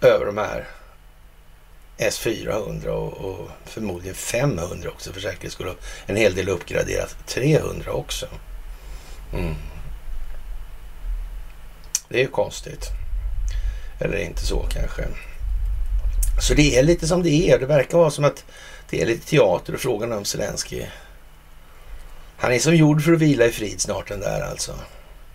över 0.00 0.26
de 0.26 0.38
här 0.38 0.68
S400 1.98 2.86
och, 2.86 3.12
och 3.12 3.48
förmodligen 3.64 4.14
500 4.14 4.90
också 4.90 5.12
för 5.12 5.20
säkerhets 5.20 5.54
skull. 5.54 5.74
En 6.06 6.16
hel 6.16 6.34
del 6.34 6.48
uppgraderat 6.48 7.16
300 7.26 7.92
också. 7.92 8.26
Mm. 9.32 9.54
Det 12.08 12.16
är 12.16 12.22
ju 12.22 12.28
konstigt. 12.28 12.86
Eller 14.00 14.18
inte 14.18 14.46
så 14.46 14.66
kanske. 14.70 15.02
Så 16.40 16.54
det 16.54 16.78
är 16.78 16.82
lite 16.82 17.06
som 17.06 17.22
det 17.22 17.50
är. 17.50 17.58
Det 17.58 17.66
verkar 17.66 17.98
vara 17.98 18.10
som 18.10 18.24
att 18.24 18.44
det 18.90 19.02
är 19.02 19.06
lite 19.06 19.26
teater 19.26 19.74
och 19.74 19.80
frågan 19.80 20.12
om 20.12 20.24
Zelensky. 20.24 20.82
Han 22.36 22.52
är 22.52 22.58
som 22.58 22.76
gjord 22.76 23.02
för 23.02 23.12
att 23.12 23.18
vila 23.18 23.46
i 23.46 23.52
frid 23.52 23.80
snart 23.80 24.08
den 24.08 24.20
där 24.20 24.40
alltså. 24.40 24.74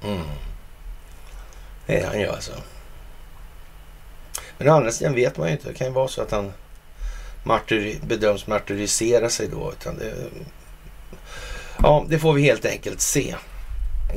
Mm. 0.04 0.22
Det 1.86 2.00
är 2.00 2.08
han 2.08 2.20
ju 2.20 2.28
alltså. 2.28 2.52
Men 4.58 4.70
å 4.70 4.74
andra 4.74 4.92
sidan 4.92 5.16
vet 5.16 5.38
man 5.38 5.48
ju 5.48 5.54
inte. 5.54 5.68
Det 5.68 5.74
kan 5.74 5.88
ju 5.88 5.94
vara 5.94 6.08
så 6.08 6.22
att 6.22 6.32
han 6.32 6.54
martyr, 7.44 8.00
bedöms 8.04 8.48
martyrisera 8.48 9.30
sig 9.30 9.48
då. 9.48 9.74
Utan 9.80 9.98
det, 9.98 10.14
ja, 11.84 12.06
det 12.10 12.20
får 12.20 12.34
vi 12.34 12.42
helt 12.42 12.66
enkelt 12.66 13.02
se 13.02 13.36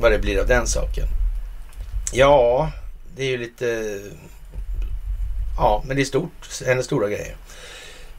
vad 0.01 0.12
det 0.12 0.18
blir 0.18 0.41
av 0.41 0.47
den 0.47 0.66
saken. 0.66 1.07
Ja, 2.12 2.70
det 3.16 3.22
är 3.22 3.28
ju 3.28 3.39
lite... 3.39 4.01
Ja, 5.57 5.83
men 5.87 5.97
det 5.97 6.03
är 6.03 6.05
stort. 6.05 6.62
Hennes 6.66 6.87
stora 6.87 7.09
grejer. 7.09 7.37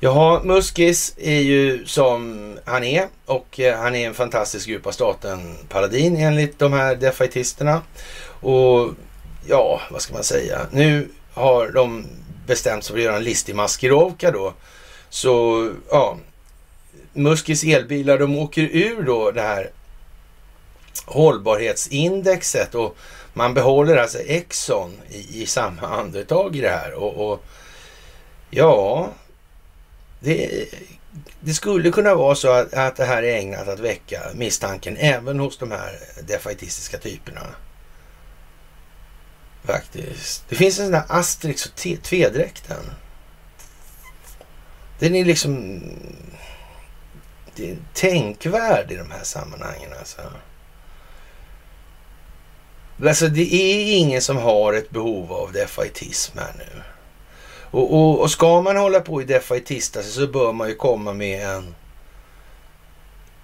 Jaha, 0.04 0.44
Muskis 0.44 1.14
är 1.18 1.40
ju 1.40 1.86
som 1.86 2.60
han 2.66 2.84
är 2.84 3.08
och 3.26 3.60
eh, 3.60 3.80
han 3.80 3.96
är 3.96 4.08
en 4.08 4.14
fantastisk 4.14 4.68
djupa 4.68 4.92
staten-paladin 4.92 6.18
enligt 6.18 6.60
de 6.60 6.74
här 6.74 6.96
defaitisterna. 6.96 7.82
Och 8.26 8.90
ja, 9.48 9.82
vad 9.92 10.02
ska 10.02 10.14
man 10.14 10.24
säga? 10.24 10.68
Nu 10.72 11.10
har 11.34 11.70
de 11.70 12.06
bestämt 12.48 12.84
sig 12.84 12.94
för 12.94 13.00
att 13.00 13.06
göra 13.06 13.16
en 13.16 13.24
listig 13.24 13.56
maskirovka 13.56 14.32
då. 14.32 14.54
Så 15.10 15.70
ja, 15.90 16.18
Muskis 17.14 17.64
elbilar 17.64 18.18
de 18.18 18.38
åker 18.38 18.62
ur 18.62 19.04
då 19.04 19.32
det 19.32 19.42
här 19.42 19.70
hållbarhetsindexet 21.06 22.76
och 22.76 22.98
man 23.34 23.54
behåller 23.54 23.98
alltså 23.98 24.20
Exxon 24.20 24.92
i, 25.10 25.42
i 25.42 25.46
samma 25.46 25.88
andetag 25.88 26.56
i 26.56 26.62
det 26.62 26.70
här. 26.70 26.94
Och, 26.94 27.32
och 27.32 27.44
ja, 28.50 29.10
det, 30.24 30.68
det, 31.40 31.54
skulle 31.54 31.92
kunna 31.92 32.16
vara 32.16 32.36
så 32.36 32.52
att, 32.52 32.74
att 32.74 32.96
det 32.96 33.06
här 33.06 33.24
är 33.24 33.38
ägnat 33.38 33.68
att 33.68 33.80
väcka 33.80 34.22
misstanken 34.36 34.98
även 34.98 35.40
hos 35.40 35.58
de 35.58 35.72
här 35.72 36.00
defaitistiska 36.28 36.98
typerna. 36.98 37.42
Faktiskt. 39.64 40.46
Det 40.50 40.56
finns 40.56 40.80
en 40.80 40.86
sån 40.86 40.92
där 40.92 41.04
Asterix 41.08 41.66
och 41.66 41.76
Tvedräkten. 42.04 42.92
Den 45.00 45.16
är 45.16 45.26
liksom 45.26 45.82
det 47.56 47.72
är 47.72 47.78
tänkvärd 47.94 48.92
i 48.92 48.96
de 48.96 49.12
här 49.12 49.24
sammanhangen. 49.24 49.94
Alltså. 50.00 50.22
Alltså 53.06 53.28
det 53.28 53.54
är 53.54 53.98
ingen 53.98 54.22
som 54.22 54.38
har 54.38 54.74
ett 54.74 54.90
behov 54.90 55.34
av 55.34 55.52
defaitism 55.52 56.38
här 56.38 56.54
nu. 56.58 56.82
Och, 57.72 57.94
och, 57.94 58.20
och 58.20 58.32
ska 58.32 58.62
man 58.62 58.78
hålla 58.78 59.00
på 59.00 59.22
i 59.22 59.26
defaitista 59.26 60.02
så 60.04 60.28
bör 60.28 60.54
man 60.54 60.70
ju 60.70 60.76
komma 60.76 61.14
med 61.14 61.50
en 61.50 61.76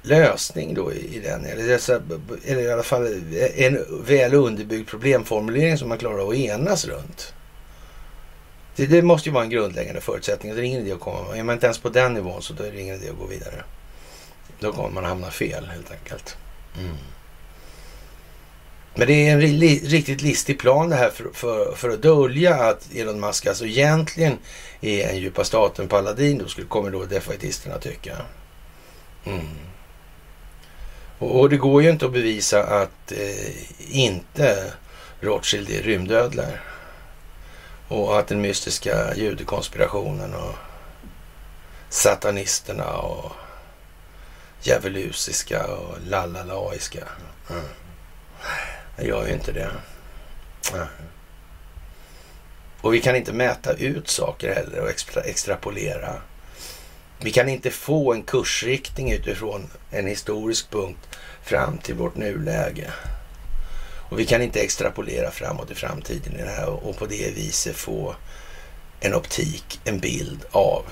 lösning 0.01 0.73
då 0.73 0.93
i, 0.93 1.15
i 1.15 1.19
den. 1.19 1.45
Eller, 1.45 1.73
alltså, 1.73 2.01
eller 2.45 2.61
i 2.61 2.71
alla 2.71 2.83
fall 2.83 3.07
en 3.55 4.03
väl 4.05 4.33
underbyggd 4.33 4.89
problemformulering 4.89 5.77
som 5.77 5.89
man 5.89 5.97
klarar 5.97 6.19
av 6.19 6.29
att 6.29 6.35
enas 6.35 6.85
runt. 6.85 7.33
Det, 8.75 8.85
det, 8.85 9.01
måste 9.01 9.29
ju 9.29 9.33
vara 9.33 9.43
en 9.43 9.49
grundläggande 9.49 10.01
förutsättning. 10.01 10.55
Det 10.55 10.61
är 10.61 10.63
ingen 10.63 10.81
idé 10.81 10.91
att 10.91 10.99
komma. 10.99 11.37
Är 11.37 11.43
man 11.43 11.53
inte 11.53 11.65
ens 11.65 11.79
på 11.79 11.89
den 11.89 12.13
nivån 12.13 12.41
så 12.41 12.53
då 12.53 12.63
är 12.63 12.71
det 12.71 12.81
ingen 12.81 12.95
idé 12.95 13.09
att 13.09 13.19
gå 13.19 13.25
vidare. 13.25 13.63
Då 14.59 14.71
kommer 14.71 14.89
man 14.89 15.03
hamna 15.03 15.31
fel 15.31 15.65
helt 15.65 15.91
enkelt. 15.91 16.37
Mm. 16.79 16.95
Men 18.97 19.07
det 19.07 19.13
är 19.13 19.33
en 19.33 19.41
riktigt 19.89 20.21
listig 20.21 20.59
plan 20.59 20.89
det 20.89 20.95
här 20.95 21.09
för, 21.09 21.29
för, 21.33 21.75
för 21.75 21.89
att 21.89 22.01
dölja 22.01 22.55
att 22.55 22.93
Elon 22.95 23.19
Musk 23.19 23.45
alltså 23.45 23.65
egentligen 23.65 24.37
är 24.81 25.09
en 25.09 25.17
djupa 25.17 25.43
staten-paladin. 25.43 26.37
Då 26.37 26.47
skulle, 26.47 26.67
kommer 26.67 26.91
då 26.91 27.05
defaitisterna 27.05 27.77
tycka. 27.77 28.17
Mm. 29.25 29.47
Och, 31.19 31.39
och, 31.39 31.49
det 31.49 31.57
går 31.57 31.83
ju 31.83 31.89
inte 31.89 32.05
att 32.05 32.13
bevisa 32.13 32.63
att 32.63 33.11
eh, 33.11 33.97
inte 33.97 34.73
Rothschild 35.21 35.69
är 35.69 35.81
rymdödlor. 35.81 36.61
Och 37.87 38.19
att 38.19 38.27
den 38.27 38.41
mystiska 38.41 39.15
judekonspirationen 39.15 40.33
och 40.33 40.55
satanisterna 41.89 42.97
och 42.97 43.31
djävulusiska 44.61 45.67
och 45.67 45.97
lalalaiska... 46.07 47.03
Mm. 47.49 47.63
Jag 48.97 49.07
gör 49.07 49.27
ju 49.27 49.33
inte 49.33 49.51
det. 49.51 49.69
Och 52.81 52.93
vi 52.93 53.01
kan 53.01 53.15
inte 53.15 53.33
mäta 53.33 53.73
ut 53.73 54.07
saker 54.07 54.55
heller 54.55 54.79
och 54.79 54.89
extra, 54.89 55.21
extrapolera. 55.21 56.21
Vi 57.19 57.31
kan 57.31 57.49
inte 57.49 57.71
få 57.71 58.13
en 58.13 58.23
kursriktning 58.23 59.11
utifrån 59.11 59.69
en 59.91 60.07
historisk 60.07 60.71
punkt 60.71 61.17
fram 61.43 61.77
till 61.77 61.95
vårt 61.95 62.15
nuläge. 62.15 62.91
Och 64.09 64.19
vi 64.19 64.25
kan 64.25 64.41
inte 64.41 64.59
extrapolera 64.59 65.31
framåt 65.31 65.71
i 65.71 65.75
framtiden 65.75 66.39
i 66.39 66.43
det 66.43 66.49
här 66.49 66.69
och 66.69 66.97
på 66.97 67.05
det 67.05 67.35
viset 67.35 67.75
få 67.75 68.15
en 68.99 69.13
optik, 69.13 69.79
en 69.83 69.99
bild 69.99 70.45
av 70.51 70.85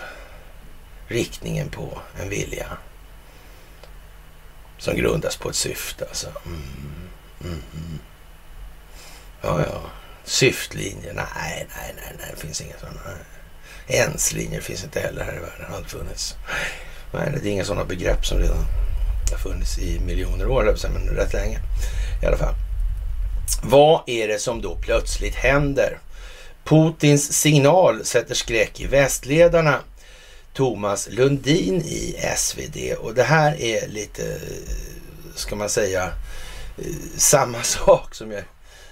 riktningen 1.07 1.69
på 1.69 1.99
en 2.21 2.29
vilja. 2.29 2.77
Som 4.77 4.95
grundas 4.95 5.37
på 5.37 5.49
ett 5.49 5.55
syfte 5.55 6.05
alltså. 6.05 6.27
Mm, 6.45 7.04
mm. 7.47 7.99
Ja, 9.41 9.61
ja. 9.65 9.81
Syftlinjer? 10.23 11.13
Nej, 11.13 11.67
nej, 11.77 11.93
nej, 11.95 12.15
nej, 12.17 12.27
det 12.31 12.41
finns 12.41 12.61
inga 12.61 12.73
sådana. 12.79 12.99
Enslinjer 13.87 14.61
finns 14.61 14.83
inte 14.83 14.99
heller 14.99 15.23
här 15.23 15.33
i 15.33 15.39
världen. 15.39 15.73
Har 15.73 15.83
funnits. 15.83 16.35
Nej, 17.13 17.39
det 17.43 17.49
är 17.49 17.51
inga 17.51 17.65
sådana 17.65 17.85
begrepp 17.85 18.25
som 18.25 18.39
redan 18.39 18.65
har 19.31 19.37
funnits 19.37 19.77
i 19.77 19.99
miljoner 19.99 20.47
år, 20.47 20.75
men 20.93 21.07
rätt 21.07 21.33
länge 21.33 21.59
i 22.23 22.25
alla 22.25 22.37
fall. 22.37 22.55
Vad 23.63 24.01
är 24.05 24.27
det 24.27 24.39
som 24.39 24.61
då 24.61 24.75
plötsligt 24.75 25.35
händer? 25.35 25.99
Putins 26.63 27.33
signal 27.33 28.05
sätter 28.05 28.35
skräck 28.35 28.79
i 28.79 28.87
västledarna. 28.87 29.79
Thomas 30.53 31.07
Lundin 31.11 31.81
i 31.81 32.15
SvD 32.37 32.93
och 32.97 33.13
det 33.13 33.23
här 33.23 33.61
är 33.61 33.87
lite, 33.87 34.39
ska 35.35 35.55
man 35.55 35.69
säga, 35.69 36.11
samma 37.17 37.61
sak 37.63 38.15
som 38.15 38.31
jag 38.31 38.43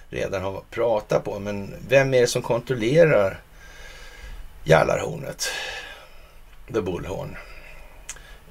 redan 0.09 0.41
har 0.41 0.63
pratat 0.69 1.23
på. 1.23 1.39
Men 1.39 1.75
vem 1.87 2.13
är 2.13 2.21
det 2.21 2.27
som 2.27 2.41
kontrollerar 2.41 3.41
Jallarhornet? 4.63 5.47
The 6.73 6.81
Bullhorn. 6.81 7.37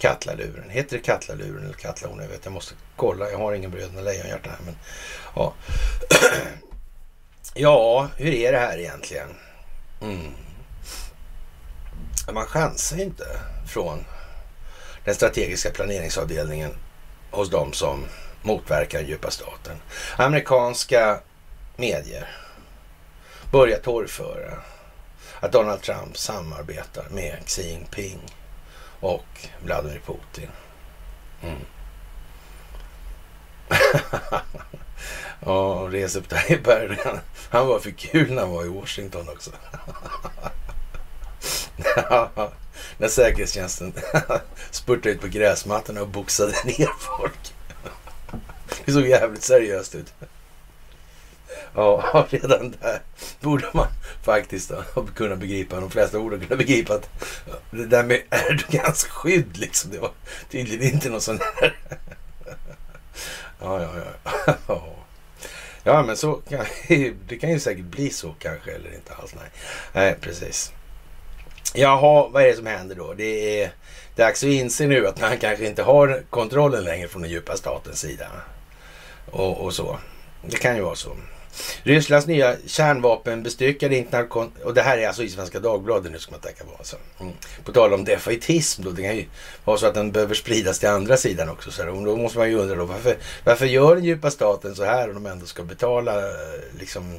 Katlaluren. 0.02 0.70
Heter 0.70 0.96
det 0.96 1.02
Katlaluren 1.02 1.64
eller 1.64 1.74
Kattlahornet? 1.74 2.24
Jag 2.24 2.30
vet, 2.30 2.44
jag 2.44 2.52
måste 2.52 2.74
kolla. 2.96 3.30
Jag 3.30 3.38
har 3.38 3.52
ingen 3.52 3.70
Bröderna 3.70 4.00
Lejonhjärta 4.00 4.50
här. 4.50 4.58
Men, 4.64 4.76
ja. 5.34 5.54
ja, 7.54 8.08
hur 8.16 8.34
är 8.34 8.52
det 8.52 8.58
här 8.58 8.78
egentligen? 8.78 9.28
Mm. 10.00 10.32
Man 12.32 12.46
chansar 12.46 12.96
ju 12.96 13.02
inte 13.02 13.24
från 13.66 14.04
den 15.04 15.14
strategiska 15.14 15.70
planeringsavdelningen 15.70 16.70
hos 17.30 17.50
dem 17.50 17.72
som 17.72 18.04
Motverka 18.42 18.98
den 18.98 19.06
djupa 19.06 19.30
staten. 19.30 19.76
Amerikanska 20.16 21.20
medier 21.76 22.28
börjar 23.50 23.78
torgföra 23.78 24.58
att 25.40 25.52
Donald 25.52 25.82
Trump 25.82 26.18
samarbetar 26.18 27.06
med 27.10 27.36
Xi 27.46 27.70
Jinping 27.70 28.20
och 29.00 29.48
Vladimir 29.64 30.00
Putin. 30.06 30.50
Mm. 31.42 31.58
ja, 35.40 35.88
Recep 35.90 36.28
Tayyip 36.28 36.66
Erdogan. 36.68 37.20
Han 37.50 37.66
var 37.66 37.78
för 37.78 37.90
kul 37.90 38.32
när 38.32 38.42
han 38.42 38.50
var 38.50 38.64
i 38.64 38.68
Washington 38.68 39.28
också. 39.28 39.50
när 42.98 43.08
säkerhetstjänsten 43.08 43.92
spurtade 44.70 45.10
ut 45.10 45.20
på 45.20 45.28
gräsmattorna 45.28 46.00
och 46.00 46.08
boxade 46.08 46.52
ner 46.64 46.90
folk. 46.98 47.54
Det 48.84 48.92
såg 48.92 49.06
jävligt 49.06 49.42
seriöst 49.42 49.94
ut. 49.94 50.14
Ja, 51.74 52.26
redan 52.30 52.74
där 52.80 53.00
borde 53.40 53.66
man 53.72 53.86
faktiskt 54.22 54.70
ha 54.70 55.06
kunnat 55.14 55.38
begripa. 55.38 55.80
De 55.80 55.90
flesta 55.90 56.18
borde 56.18 56.38
kunna 56.38 56.56
begripa 56.56 56.94
att 56.94 57.08
det 57.70 57.86
där 57.86 58.04
med 58.04 58.20
Erdogans 58.30 59.04
skydd 59.04 59.56
liksom. 59.56 59.90
Det 59.90 59.98
var 59.98 60.10
tydligen 60.50 60.94
inte 60.94 61.08
någon 61.10 61.20
sån 61.20 61.38
där. 61.38 61.76
Ja, 63.64 63.82
ja, 63.82 63.90
ja. 64.66 64.82
Ja, 65.84 66.02
men 66.02 66.16
så 66.16 66.32
kan, 66.34 66.66
det 67.28 67.38
kan 67.40 67.50
ju 67.50 67.60
säkert 67.60 67.84
bli 67.84 68.10
så 68.10 68.34
kanske 68.38 68.72
eller 68.72 68.94
inte 68.94 69.14
alls. 69.14 69.34
Nej, 69.34 69.50
nej 69.92 70.16
precis. 70.20 70.72
Jaha, 71.74 72.28
vad 72.28 72.42
är 72.42 72.46
det 72.46 72.54
som 72.54 72.66
händer 72.66 72.94
då? 72.94 73.14
Det 73.14 73.62
är 73.62 73.70
dags 74.16 74.42
att 74.42 74.48
inse 74.48 74.86
nu 74.86 75.06
att 75.06 75.20
man 75.20 75.38
kanske 75.38 75.66
inte 75.66 75.82
har 75.82 76.22
kontrollen 76.30 76.84
längre 76.84 77.08
från 77.08 77.22
den 77.22 77.30
djupa 77.30 77.56
statens 77.56 78.00
sida. 78.00 78.26
Och, 79.32 79.64
och 79.64 79.74
så. 79.74 79.98
Det 80.42 80.56
kan 80.56 80.76
ju 80.76 80.82
vara 80.82 80.94
så. 80.94 81.16
Rysslands 81.82 82.26
nya 82.26 82.56
kärnvapenbestyckade 82.66 83.96
internationella... 83.96 84.52
Och 84.64 84.74
det 84.74 84.82
här 84.82 84.98
är 84.98 85.06
alltså 85.06 85.22
i 85.22 85.28
Svenska 85.28 85.60
Dagbladet 85.60 86.12
nu 86.12 86.18
ska 86.18 86.30
man 86.30 86.40
tänka 86.40 86.64
på. 86.64 86.76
Alltså. 86.78 86.96
Mm. 87.20 87.32
På 87.64 87.72
tal 87.72 87.92
om 87.92 88.04
defaitism 88.04 88.82
då. 88.82 88.90
Det 88.90 89.02
kan 89.02 89.16
ju 89.16 89.26
vara 89.64 89.78
så 89.78 89.86
att 89.86 89.94
den 89.94 90.12
behöver 90.12 90.34
spridas 90.34 90.78
till 90.78 90.88
andra 90.88 91.16
sidan 91.16 91.48
också. 91.48 91.70
Så 91.70 91.82
här. 91.82 92.04
då 92.04 92.16
måste 92.16 92.38
man 92.38 92.50
ju 92.50 92.56
undra 92.56 92.74
då 92.74 92.84
varför, 92.84 93.16
varför 93.44 93.66
gör 93.66 93.94
den 93.94 94.04
djupa 94.04 94.30
staten 94.30 94.74
så 94.74 94.84
här 94.84 95.08
om 95.08 95.14
de 95.14 95.26
ändå 95.26 95.46
ska 95.46 95.62
betala 95.62 96.18
eh, 96.18 96.34
liksom 96.78 97.18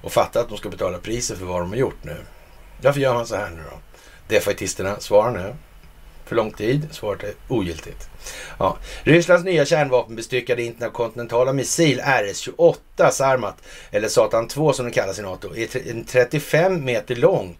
och 0.00 0.12
fatta 0.12 0.40
att 0.40 0.48
de 0.48 0.58
ska 0.58 0.68
betala 0.68 0.98
priset 0.98 1.38
för 1.38 1.46
vad 1.46 1.60
de 1.60 1.70
har 1.70 1.76
gjort 1.76 2.04
nu. 2.04 2.16
Varför 2.82 3.00
gör 3.00 3.14
man 3.14 3.26
så 3.26 3.36
här 3.36 3.50
nu 3.50 3.62
då? 3.70 3.78
Defaitisterna, 4.34 5.00
svara 5.00 5.30
nu. 5.30 5.54
För 6.26 6.36
lång 6.36 6.52
tid? 6.52 6.88
Svaret 6.90 7.22
är 7.24 7.34
ogiltigt. 7.48 8.08
Ja. 8.58 8.78
Rysslands 9.02 9.44
nya 9.44 9.64
kärnvapenbestyckade 9.64 10.62
interkontinentala 10.62 11.52
missil 11.52 12.00
RS-28 12.00 13.10
Sarmat, 13.10 13.56
eller 13.90 14.08
Satan 14.08 14.48
2 14.48 14.72
som 14.72 14.84
den 14.84 14.92
kallas 14.92 15.18
i 15.18 15.22
NATO, 15.22 15.56
är 15.56 15.90
en 15.90 16.04
35 16.04 16.84
meter 16.84 17.16
lång 17.16 17.58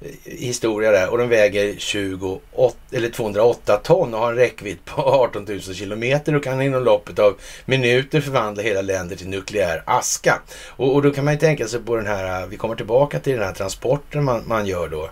eh, 0.00 0.08
historia 0.24 0.90
där 0.90 1.08
och 1.08 1.18
den 1.18 1.28
väger 1.28 1.74
28, 1.78 2.76
eller 2.92 3.08
208 3.08 3.80
ton 3.84 4.14
och 4.14 4.20
har 4.20 4.30
en 4.30 4.36
räckvidd 4.36 4.84
på 4.84 5.02
18 5.02 5.44
000 5.44 5.60
kilometer 5.60 6.34
och 6.34 6.44
kan 6.44 6.62
inom 6.62 6.84
loppet 6.84 7.18
av 7.18 7.36
minuter 7.64 8.20
förvandla 8.20 8.62
hela 8.62 8.82
länder 8.82 9.16
till 9.16 9.28
nukleär 9.28 9.82
aska. 9.86 10.42
Och, 10.68 10.94
och 10.94 11.02
då 11.02 11.10
kan 11.10 11.24
man 11.24 11.34
ju 11.34 11.40
tänka 11.40 11.68
sig 11.68 11.80
på 11.80 11.96
den 11.96 12.06
här, 12.06 12.42
eh, 12.42 12.48
vi 12.48 12.56
kommer 12.56 12.76
tillbaka 12.76 13.18
till 13.18 13.32
den 13.32 13.42
här 13.42 13.54
transporten 13.54 14.24
man, 14.24 14.42
man 14.46 14.66
gör 14.66 14.88
då 14.88 15.10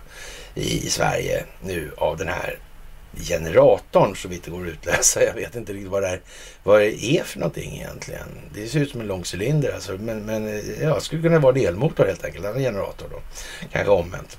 i 0.55 0.79
Sverige 0.89 1.43
nu 1.61 1.91
av 1.97 2.17
den 2.17 2.27
här 2.27 2.57
generatorn 3.15 4.15
så 4.15 4.27
vitt 4.27 4.43
det 4.43 4.51
går 4.51 4.61
att 4.61 4.67
utläsa. 4.67 5.23
Jag 5.23 5.33
vet 5.33 5.55
inte 5.55 5.73
riktigt 5.73 5.91
vad 5.91 6.03
det, 6.03 6.09
är, 6.09 6.21
vad 6.63 6.81
det 6.81 7.03
är 7.03 7.23
för 7.23 7.39
någonting 7.39 7.75
egentligen. 7.75 8.27
Det 8.53 8.67
ser 8.67 8.79
ut 8.79 8.91
som 8.91 9.01
en 9.01 9.07
lång 9.07 9.23
cylinder 9.33 9.73
alltså. 9.73 9.91
Men, 9.91 10.25
men 10.25 10.47
eh, 10.47 10.81
ja, 10.81 10.99
skulle 10.99 11.21
kunna 11.21 11.39
vara 11.39 11.55
en 11.55 11.65
elmotor 11.65 12.05
helt 12.05 12.25
enkelt. 12.25 12.45
En 12.45 12.59
generator 12.59 13.07
då. 13.11 13.21
Kanske 13.71 13.91
omvänt. 13.91 14.37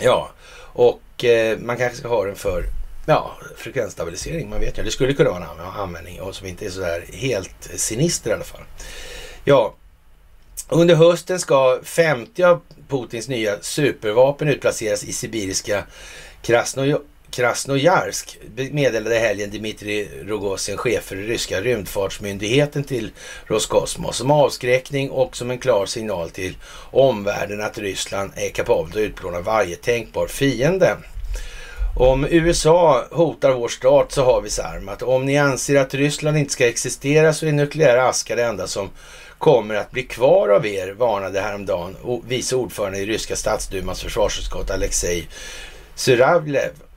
Ja, 0.00 0.30
och 0.60 1.24
eh, 1.24 1.58
man 1.58 1.76
kanske 1.76 1.98
ska 1.98 2.08
ha 2.08 2.24
den 2.24 2.36
för 2.36 2.64
ja, 3.06 3.36
frekvensstabilisering. 3.56 4.50
Man 4.50 4.60
vet 4.60 4.78
ju. 4.78 4.82
Det 4.82 4.90
skulle 4.90 5.14
kunna 5.14 5.30
vara 5.30 5.44
en 5.44 5.60
användning 5.60 6.20
och 6.20 6.34
som 6.34 6.46
inte 6.46 6.66
är 6.66 6.70
sådär 6.70 7.04
helt 7.12 7.70
sinister 7.76 8.30
i 8.30 8.32
alla 8.32 8.44
fall. 8.44 8.62
Ja, 9.44 9.74
under 10.68 10.94
hösten 10.94 11.38
ska 11.40 11.80
50 11.82 12.42
av 12.42 12.60
Putins 12.88 13.28
nya 13.28 13.60
supervapen 13.60 14.48
utplaceras 14.48 15.04
i 15.04 15.12
sibiriska 15.12 15.84
Krasno 16.42 17.00
Krasnojarsk 17.30 18.38
meddelade 18.70 19.18
helgen 19.18 19.50
Dmitrij 19.50 20.08
Rogozin, 20.26 20.76
chef 20.76 21.04
för 21.04 21.16
den 21.16 21.26
ryska 21.26 21.60
rymdfartsmyndigheten 21.60 22.84
till 22.84 23.10
Roskosmos, 23.46 24.16
som 24.16 24.30
avskräckning 24.30 25.10
och 25.10 25.36
som 25.36 25.50
en 25.50 25.58
klar 25.58 25.86
signal 25.86 26.30
till 26.30 26.56
omvärlden 26.90 27.60
att 27.60 27.78
Ryssland 27.78 28.32
är 28.36 28.48
kapabelt 28.48 28.96
att 28.96 29.00
utplåna 29.00 29.40
varje 29.40 29.76
tänkbar 29.76 30.26
fiende. 30.26 30.96
Om 31.96 32.26
USA 32.30 33.04
hotar 33.10 33.52
vår 33.52 33.68
stat 33.68 34.12
så 34.12 34.24
har 34.24 34.40
vi 34.40 34.50
sarmat. 34.50 35.02
Om 35.02 35.26
ni 35.26 35.38
anser 35.38 35.80
att 35.80 35.94
Ryssland 35.94 36.36
inte 36.38 36.52
ska 36.52 36.68
existera 36.68 37.32
så 37.32 37.46
är 37.46 37.52
nukleära 37.52 38.08
aska 38.08 38.36
det 38.36 38.44
enda 38.44 38.66
som 38.66 38.90
kommer 39.38 39.74
att 39.74 39.90
bli 39.90 40.02
kvar 40.02 40.48
av 40.48 40.66
er, 40.66 40.92
varnade 40.92 41.40
häromdagen 41.40 41.96
vice 42.26 42.56
ordförande 42.56 42.98
i 42.98 43.06
ryska 43.06 43.36
statsdumans 43.36 44.02
försvarsutskott 44.02 44.70
Alexej 44.70 45.28
Suravlev. 45.94 46.87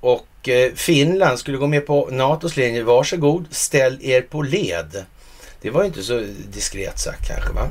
Och 0.00 0.48
eh, 0.48 0.72
Finland 0.74 1.38
skulle 1.38 1.58
gå 1.58 1.66
med 1.66 1.86
på 1.86 2.08
NATOs 2.10 2.56
linje. 2.56 2.82
Varsågod, 2.82 3.44
ställ 3.50 3.98
er 4.02 4.20
på 4.20 4.42
led. 4.42 5.04
Det 5.62 5.70
var 5.70 5.84
inte 5.84 6.02
så 6.02 6.26
diskret 6.52 6.98
sagt 6.98 7.28
kanske 7.28 7.52
va? 7.52 7.68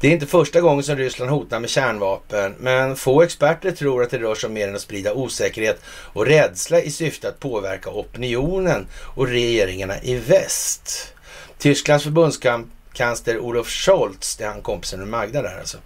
Det 0.00 0.08
är 0.08 0.12
inte 0.12 0.26
första 0.26 0.60
gången 0.60 0.84
som 0.84 0.96
Ryssland 0.96 1.30
hotar 1.30 1.60
med 1.60 1.70
kärnvapen, 1.70 2.54
men 2.58 2.96
få 2.96 3.22
experter 3.22 3.70
tror 3.70 4.02
att 4.02 4.10
det 4.10 4.18
rör 4.18 4.34
sig 4.34 4.46
om 4.46 4.52
mer 4.52 4.68
än 4.68 4.74
att 4.74 4.80
sprida 4.80 5.14
osäkerhet 5.14 5.80
och 5.86 6.26
rädsla 6.26 6.80
i 6.80 6.90
syfte 6.90 7.28
att 7.28 7.40
påverka 7.40 7.90
opinionen 7.90 8.86
och 8.94 9.28
regeringarna 9.28 10.02
i 10.02 10.14
väst. 10.14 11.12
Tysklands 11.58 12.04
förbundskansler 12.04 13.38
Olof 13.38 13.68
Scholz, 13.68 14.36
det 14.36 14.44
är 14.44 14.48
han 14.48 14.62
kompisen 14.62 14.98
med 14.98 15.08
Magda 15.08 15.42
där 15.42 15.58
alltså, 15.58 15.78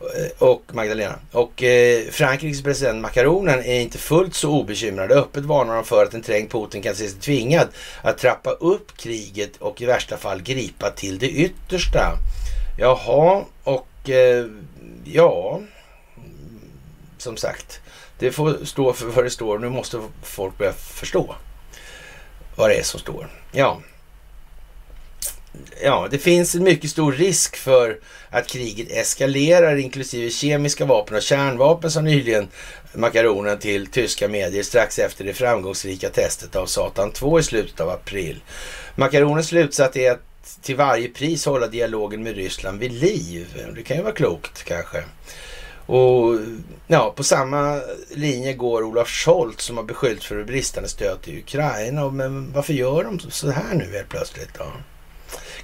Eh, 0.00 0.48
och 0.48 0.62
Magdalena. 0.72 1.18
Och 1.32 1.62
eh, 1.62 2.04
Frankrikes 2.10 2.62
president 2.62 3.00
Macronen 3.00 3.58
är 3.58 3.80
inte 3.80 3.98
fullt 3.98 4.34
så 4.34 4.50
obekymrad. 4.50 5.12
Öppet 5.12 5.44
varnar 5.44 5.74
han 5.74 5.84
för 5.84 6.02
att 6.04 6.14
en 6.14 6.22
trängd 6.22 6.50
Putin 6.50 6.82
kan 6.82 6.94
se 6.94 7.08
sig 7.08 7.20
tvingad 7.20 7.68
att 8.02 8.18
trappa 8.18 8.50
upp 8.50 8.96
kriget 8.96 9.56
och 9.56 9.82
i 9.82 9.86
värsta 9.86 10.16
fall 10.16 10.42
gripa 10.42 10.90
till 10.90 11.18
det 11.18 11.30
yttersta. 11.30 12.12
Jaha, 12.78 13.44
och 13.64 14.10
eh, 14.10 14.46
ja, 15.04 15.60
som 17.18 17.36
sagt, 17.36 17.80
det 18.18 18.32
får 18.32 18.64
stå 18.64 18.92
för 18.92 19.06
vad 19.06 19.24
det 19.24 19.30
står. 19.30 19.58
Nu 19.58 19.68
måste 19.68 20.00
folk 20.22 20.58
börja 20.58 20.72
förstå 20.72 21.34
vad 22.56 22.70
det 22.70 22.74
är 22.74 22.82
som 22.82 23.00
står. 23.00 23.28
Ja, 23.52 23.80
ja, 25.82 26.08
det 26.10 26.18
finns 26.18 26.54
en 26.54 26.64
mycket 26.64 26.90
stor 26.90 27.12
risk 27.12 27.56
för 27.56 27.98
att 28.30 28.46
kriget 28.46 28.90
eskalerar, 28.90 29.76
inklusive 29.76 30.30
kemiska 30.30 30.84
vapen 30.84 31.16
och 31.16 31.22
kärnvapen, 31.22 31.90
som 31.90 32.04
nyligen 32.04 32.48
makaronen 32.94 33.58
till 33.58 33.86
tyska 33.86 34.28
medier 34.28 34.62
strax 34.62 34.98
efter 34.98 35.24
det 35.24 35.34
framgångsrika 35.34 36.10
testet 36.10 36.56
av 36.56 36.66
Satan 36.66 37.12
2 37.12 37.38
i 37.38 37.42
slutet 37.42 37.80
av 37.80 37.90
april. 37.90 38.42
Makaronens 38.94 39.48
slutsats 39.48 39.96
är 39.96 40.10
att 40.10 40.22
till 40.62 40.76
varje 40.76 41.08
pris 41.08 41.46
hålla 41.46 41.66
dialogen 41.66 42.22
med 42.22 42.36
Ryssland 42.36 42.80
vid 42.80 42.92
liv. 42.92 43.46
Det 43.74 43.82
kan 43.82 43.96
ju 43.96 44.02
vara 44.02 44.14
klokt 44.14 44.64
kanske. 44.64 45.04
Och 45.86 46.38
ja, 46.86 47.12
på 47.16 47.24
samma 47.24 47.80
linje 48.10 48.52
går 48.52 48.82
Olaf 48.82 49.08
Scholz 49.08 49.62
som 49.62 49.76
har 49.76 49.84
beskyllt 49.84 50.24
för 50.24 50.44
bristande 50.44 50.88
stöd 50.88 51.22
till 51.22 51.38
Ukraina. 51.38 52.10
Men 52.10 52.52
varför 52.52 52.72
gör 52.72 53.04
de 53.04 53.20
så 53.20 53.50
här 53.50 53.74
nu 53.74 53.92
helt 53.92 54.08
plötsligt 54.08 54.54
då? 54.58 54.64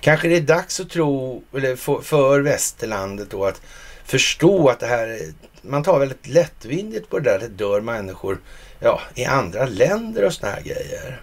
Kanske 0.02 0.28
det 0.28 0.36
är 0.36 0.40
dags 0.40 0.80
att 0.80 0.90
tro, 0.90 1.42
eller 1.56 1.76
för, 1.76 2.00
för 2.00 2.40
västerlandet 2.40 3.30
då, 3.30 3.44
att 3.44 3.60
förstå 4.04 4.68
att 4.68 4.80
det 4.80 4.86
här, 4.86 5.32
man 5.62 5.82
tar 5.82 5.98
väldigt 5.98 6.26
lättvindigt 6.26 7.10
på 7.10 7.18
det 7.18 7.30
där, 7.30 7.38
det 7.38 7.48
dör 7.48 7.80
människor 7.80 8.40
ja, 8.80 9.00
i 9.14 9.24
andra 9.24 9.66
länder 9.66 10.24
och 10.24 10.32
såna 10.32 10.52
här 10.52 10.62
grejer. 10.62 11.20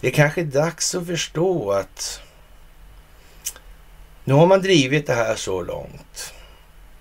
Det 0.00 0.08
är 0.08 0.12
kanske 0.12 0.40
är 0.40 0.44
dags 0.44 0.94
att 0.94 1.06
förstå 1.06 1.72
att 1.72 2.20
nu 4.24 4.34
har 4.34 4.46
man 4.46 4.62
drivit 4.62 5.06
det 5.06 5.14
här 5.14 5.36
så 5.36 5.62
långt. 5.62 6.34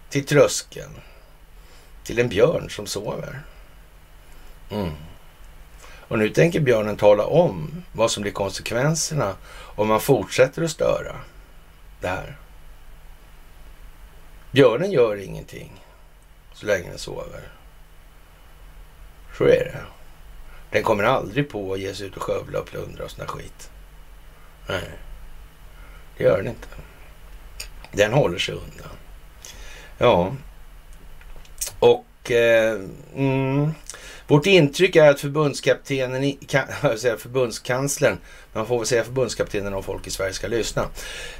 Till 0.09 0.25
tröskeln. 0.25 0.99
Till 2.03 2.19
en 2.19 2.29
björn 2.29 2.69
som 2.69 2.87
sover. 2.87 3.43
Mm. 4.71 4.91
Och 6.07 6.19
nu 6.19 6.29
tänker 6.29 6.59
björnen 6.59 6.97
tala 6.97 7.25
om 7.25 7.83
vad 7.91 8.11
som 8.11 8.21
blir 8.21 8.31
konsekvenserna 8.31 9.35
om 9.75 9.87
man 9.87 9.99
fortsätter 9.99 10.63
att 10.63 10.71
störa 10.71 11.15
det 12.01 12.07
här. 12.07 12.37
Björnen 14.51 14.91
gör 14.91 15.17
ingenting 15.17 15.85
så 16.53 16.65
länge 16.65 16.89
den 16.89 16.97
sover. 16.97 17.41
Så 19.37 19.43
är 19.43 19.65
det. 19.65 19.83
Den 20.69 20.83
kommer 20.83 21.03
aldrig 21.03 21.49
på 21.49 21.73
att 21.73 21.79
ge 21.79 21.93
sig 21.93 22.07
ut 22.07 22.17
och 22.17 22.23
skövla 22.23 22.59
och 22.59 22.65
plundra 22.65 23.03
och 23.03 23.11
sån 23.11 23.27
skit. 23.27 23.71
Nej, 24.67 24.89
det 26.17 26.23
gör 26.23 26.37
den 26.37 26.47
inte. 26.47 26.67
Den 27.91 28.13
håller 28.13 28.37
sig 28.37 28.55
undan. 28.55 28.97
Ja, 29.97 30.35
och 31.79 32.31
eh, 32.31 32.79
mm, 33.15 33.73
vårt 34.27 34.45
intryck 34.45 34.95
är 34.95 35.09
att 35.09 35.19
förbundskaptenen, 35.19 36.33
kan, 36.47 36.63
säga 36.97 37.17
förbundskanslern, 37.17 38.17
man 38.53 38.67
får 38.67 38.77
väl 38.77 38.87
säga 38.87 39.03
förbundskaptenen 39.03 39.73
om 39.73 39.83
folk 39.83 40.07
i 40.07 40.11
Sverige 40.11 40.33
ska 40.33 40.47
lyssna, 40.47 40.85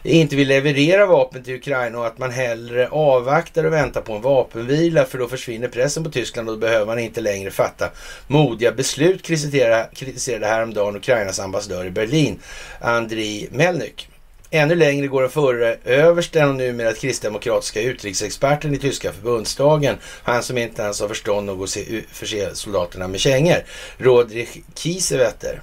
inte 0.03 0.35
vill 0.35 0.47
leverera 0.47 1.05
vapen 1.05 1.43
till 1.43 1.55
Ukraina 1.55 1.99
och 1.99 2.07
att 2.07 2.17
man 2.17 2.31
hellre 2.31 2.87
avvaktar 2.87 3.63
och 3.63 3.73
väntar 3.73 4.01
på 4.01 4.13
en 4.13 4.21
vapenvila 4.21 5.05
för 5.05 5.17
då 5.17 5.27
försvinner 5.27 5.67
pressen 5.67 6.03
på 6.03 6.09
Tyskland 6.09 6.49
och 6.49 6.55
då 6.55 6.59
behöver 6.59 6.85
man 6.85 6.99
inte 6.99 7.21
längre 7.21 7.51
fatta 7.51 7.89
modiga 8.27 8.71
beslut, 8.71 9.23
kritiserade, 9.23 9.89
kritiserade 9.93 10.47
häromdagen 10.47 10.95
Ukrainas 10.95 11.39
ambassadör 11.39 11.85
i 11.85 11.91
Berlin, 11.91 12.39
Andriy 12.79 13.47
Melnyk. 13.51 14.09
Ännu 14.55 14.75
längre 14.75 15.07
går 15.07 15.21
den 15.21 15.31
förre 15.31 15.77
översten 15.85 16.49
och 16.49 16.55
numera 16.55 16.93
kristdemokratiska 16.93 17.81
utrikesexperten 17.81 18.75
i 18.75 18.77
tyska 18.77 19.13
förbundsdagen. 19.13 19.95
Han 20.23 20.43
som 20.43 20.57
inte 20.57 20.81
ens 20.81 21.01
har 21.01 21.07
förstånd 21.07 21.45
nog 21.45 21.63
att 21.63 21.69
se, 21.69 22.01
förse 22.11 22.55
soldaterna 22.55 23.07
med 23.07 23.19
kängor. 23.19 23.57
Rodrich 23.97 24.57
Kiesewetter. 24.75 25.61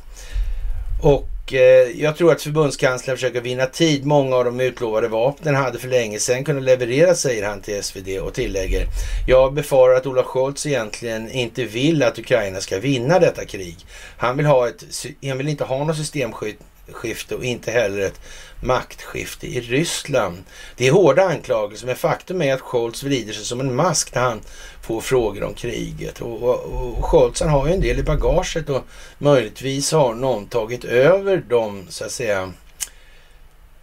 Och 1.02 1.54
eh, 1.54 2.00
jag 2.00 2.16
tror 2.16 2.32
att 2.32 2.42
förbundskanslern 2.42 3.16
försöker 3.16 3.40
vinna 3.40 3.66
tid. 3.66 4.06
Många 4.06 4.36
av 4.36 4.44
de 4.44 4.60
utlovade 4.60 5.08
vapnen 5.08 5.54
hade 5.54 5.78
för 5.78 5.88
länge 5.88 6.18
sedan 6.18 6.44
kunnat 6.44 6.62
levereras, 6.62 7.20
säger 7.20 7.46
han 7.46 7.60
till 7.60 7.82
SvD 7.82 8.08
och 8.20 8.34
tillägger. 8.34 8.86
Jag 9.26 9.54
befarar 9.54 9.94
att 9.94 10.06
Olaf 10.06 10.26
Scholz 10.26 10.66
egentligen 10.66 11.30
inte 11.30 11.64
vill 11.64 12.02
att 12.02 12.18
Ukraina 12.18 12.60
ska 12.60 12.78
vinna 12.78 13.18
detta 13.18 13.44
krig. 13.44 13.76
Han 14.16 14.36
vill, 14.36 14.46
ha 14.46 14.68
ett, 14.68 14.84
han 15.28 15.38
vill 15.38 15.48
inte 15.48 15.64
ha 15.64 15.84
något 15.84 15.96
systemskifte 15.96 17.34
och 17.34 17.44
inte 17.44 17.70
heller 17.70 18.00
ett 18.00 18.20
maktskifte 18.62 19.46
i 19.46 19.60
Ryssland. 19.60 20.44
Det 20.76 20.88
är 20.88 20.92
hårda 20.92 21.24
anklagelser, 21.24 21.86
men 21.86 21.96
faktum 21.96 22.42
är 22.42 22.54
att 22.54 22.60
Scholz 22.60 23.02
vrider 23.02 23.32
sig 23.32 23.44
som 23.44 23.60
en 23.60 23.74
mask 23.74 24.14
när 24.14 24.22
han 24.22 24.40
får 24.82 25.00
frågor 25.00 25.42
om 25.42 25.54
kriget. 25.54 26.20
Och, 26.20 26.42
och, 26.42 26.64
och 26.64 27.04
Scholz 27.04 27.40
han 27.40 27.50
har 27.50 27.66
ju 27.66 27.72
en 27.72 27.80
del 27.80 27.98
i 27.98 28.02
bagaget 28.02 28.68
och 28.68 28.84
möjligtvis 29.18 29.92
har 29.92 30.14
någon 30.14 30.46
tagit 30.46 30.84
över 30.84 31.42
de, 31.48 31.86
så 31.88 32.04
att 32.04 32.12
säga, 32.12 32.52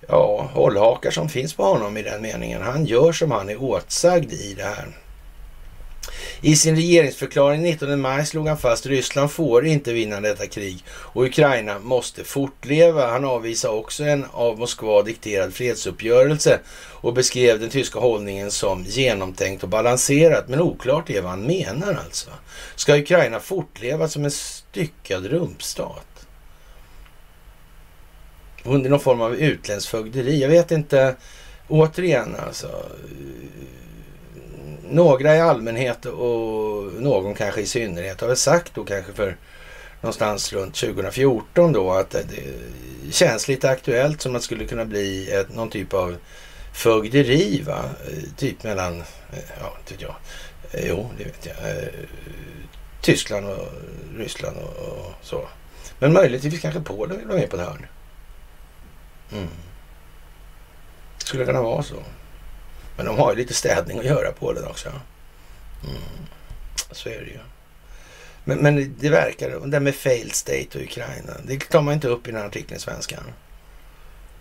ja, 0.07 0.49
hållhakar 0.53 1.11
som 1.11 1.29
finns 1.29 1.53
på 1.53 1.63
honom 1.63 1.97
i 1.97 2.03
den 2.03 2.21
meningen. 2.21 2.61
Han 2.61 2.85
gör 2.85 3.11
som 3.11 3.31
han 3.31 3.49
är 3.49 3.63
åtsagd 3.63 4.31
i 4.31 4.53
det 4.53 4.63
här. 4.63 4.87
I 6.41 6.55
sin 6.55 6.75
regeringsförklaring 6.75 7.61
19 7.61 8.01
maj 8.01 8.25
slog 8.25 8.47
han 8.47 8.57
fast 8.57 8.85
att 8.85 8.89
Ryssland 8.89 9.31
får 9.31 9.65
inte 9.65 9.93
vinna 9.93 10.21
detta 10.21 10.47
krig 10.47 10.83
och 10.89 11.23
Ukraina 11.23 11.79
måste 11.79 12.23
fortleva. 12.23 13.07
Han 13.07 13.25
avvisade 13.25 13.73
också 13.73 14.03
en 14.03 14.25
av 14.31 14.59
Moskva 14.59 15.01
dikterad 15.01 15.53
fredsuppgörelse 15.53 16.59
och 17.01 17.13
beskrev 17.13 17.59
den 17.59 17.69
tyska 17.69 17.99
hållningen 17.99 18.51
som 18.51 18.83
genomtänkt 18.83 19.63
och 19.63 19.69
balanserat. 19.69 20.47
Men 20.47 20.61
oklart 20.61 21.09
är 21.09 21.21
vad 21.21 21.31
han 21.31 21.43
menar 21.43 21.99
alltså. 22.05 22.29
Ska 22.75 22.97
Ukraina 22.97 23.39
fortleva 23.39 24.07
som 24.07 24.25
en 24.25 24.31
styckad 24.31 25.25
rumpstat? 25.25 26.27
Under 28.63 28.89
någon 28.89 28.99
form 28.99 29.21
av 29.21 29.35
utländskt 29.35 29.91
fögderi? 29.91 30.41
Jag 30.41 30.49
vet 30.49 30.71
inte. 30.71 31.15
Återigen 31.67 32.35
alltså 32.47 32.85
några 34.89 35.35
i 35.35 35.39
allmänhet 35.39 36.05
och 36.05 36.93
någon 37.01 37.35
kanske 37.35 37.61
i 37.61 37.65
synnerhet 37.65 38.21
har 38.21 38.27
väl 38.27 38.37
sagt 38.37 38.75
då 38.75 38.83
kanske 38.83 39.13
för 39.13 39.37
någonstans 40.01 40.53
runt 40.53 40.75
2014 40.75 41.71
då 41.71 41.91
att 41.91 42.11
det 42.11 42.23
känns 43.11 43.47
lite 43.47 43.69
aktuellt 43.69 44.21
som 44.21 44.35
att 44.35 44.41
det 44.41 44.45
skulle 44.45 44.65
kunna 44.65 44.85
bli 44.85 45.31
ett, 45.31 45.55
någon 45.55 45.69
typ 45.69 45.93
av 45.93 46.17
fögderi 46.73 47.61
va? 47.61 47.83
Typ 48.37 48.63
mellan, 48.63 48.99
eh, 48.99 49.39
ja 49.59 49.77
inte 49.79 49.93
vet 49.93 50.01
jag, 50.01 50.15
eh, 50.71 50.87
jo 50.89 51.09
det 51.17 51.23
vet 51.23 51.45
jag, 51.45 51.69
eh, 51.69 51.87
Tyskland 53.01 53.45
och 53.45 53.67
Ryssland 54.17 54.57
och, 54.57 54.87
och 54.87 55.13
så. 55.21 55.47
Men 55.99 56.13
möjligtvis 56.13 56.61
kanske 56.61 56.81
Polen 56.81 57.17
vill 57.17 57.27
vara 57.27 57.37
med 57.37 57.49
på 57.49 57.57
det 57.57 57.63
här. 57.63 57.89
Mm. 59.31 59.47
Skulle 61.17 61.45
kunna 61.45 61.61
vara 61.61 61.83
så. 61.83 61.95
Men 62.97 63.05
de 63.05 63.17
har 63.17 63.31
ju 63.31 63.37
lite 63.37 63.53
städning 63.53 63.99
att 63.99 64.05
göra 64.05 64.31
på 64.31 64.53
den 64.53 64.65
också. 64.65 64.89
Mm. 65.83 66.01
Så 66.91 67.09
är 67.09 67.19
det 67.19 67.31
ju. 67.31 67.39
Men, 68.43 68.57
men 68.57 68.95
det 68.99 69.09
verkar, 69.09 69.49
det 69.49 69.67
där 69.67 69.79
med 69.79 69.95
failed 69.95 70.35
state 70.35 70.67
och 70.77 70.81
Ukraina, 70.81 71.33
det 71.43 71.59
tar 71.59 71.81
man 71.81 71.93
inte 71.93 72.07
upp 72.07 72.27
i 72.27 72.31
den 72.31 72.39
här 72.39 72.47
artikeln 72.47 72.77
i 72.77 72.79
Svenskan. 72.79 73.23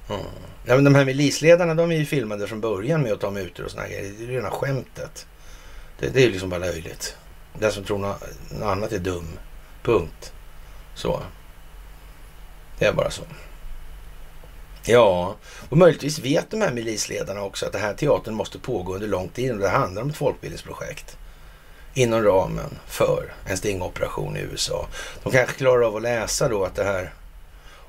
Mm. 0.09 0.23
Ja, 0.65 0.75
men 0.75 0.85
de 0.85 0.95
här 0.95 1.05
milisledarna, 1.05 1.75
de 1.75 1.93
är 1.93 1.97
ju 1.97 2.07
filmade 2.07 2.47
från 2.47 2.61
början 2.61 3.03
med 3.03 3.13
att 3.13 3.21
ta 3.21 3.31
mutor 3.31 3.65
och 3.65 3.71
såna 3.71 3.89
grejer. 3.89 4.03
Det 4.03 4.25
är 4.25 4.29
ju 4.29 4.37
rena 4.37 4.51
skämtet. 4.51 5.27
Det, 5.99 6.09
det 6.09 6.21
är 6.21 6.25
ju 6.25 6.31
liksom 6.31 6.51
bara 6.51 6.61
löjligt. 6.61 7.17
Den 7.59 7.73
som 7.73 7.85
tror 7.85 7.99
något, 7.99 8.23
något 8.51 8.63
annat 8.63 8.93
är 8.93 8.99
dum. 8.99 9.39
Punkt. 9.83 10.33
Så. 10.95 11.23
Det 12.79 12.87
är 12.87 12.93
bara 12.93 13.11
så. 13.11 13.23
Ja, 14.89 15.37
och 15.69 15.77
möjligtvis 15.77 16.19
vet 16.19 16.51
de 16.51 16.61
här 16.61 16.73
milisledarna 16.73 17.43
också 17.43 17.67
att 17.67 17.73
den 17.73 17.81
här 17.81 17.95
teatern 17.95 18.35
måste 18.35 18.59
pågå 18.59 18.95
under 18.95 19.09
lång 19.09 19.29
tid 19.29 19.53
och 19.53 19.59
det 19.59 19.69
handlar 19.69 20.03
om 20.03 20.11
ett 20.11 20.17
folkbildningsprojekt 20.17 21.17
inom 21.95 22.23
ramen 22.23 22.79
för 22.87 23.33
en 23.47 23.57
stingoperation 23.57 24.37
i 24.37 24.41
USA. 24.41 24.87
De 25.23 25.33
kanske 25.33 25.57
klarar 25.57 25.83
av 25.83 25.97
att 25.97 26.03
läsa 26.03 26.49
då 26.49 26.65
att 26.65 26.75
det 26.75 26.85
här 26.85 27.13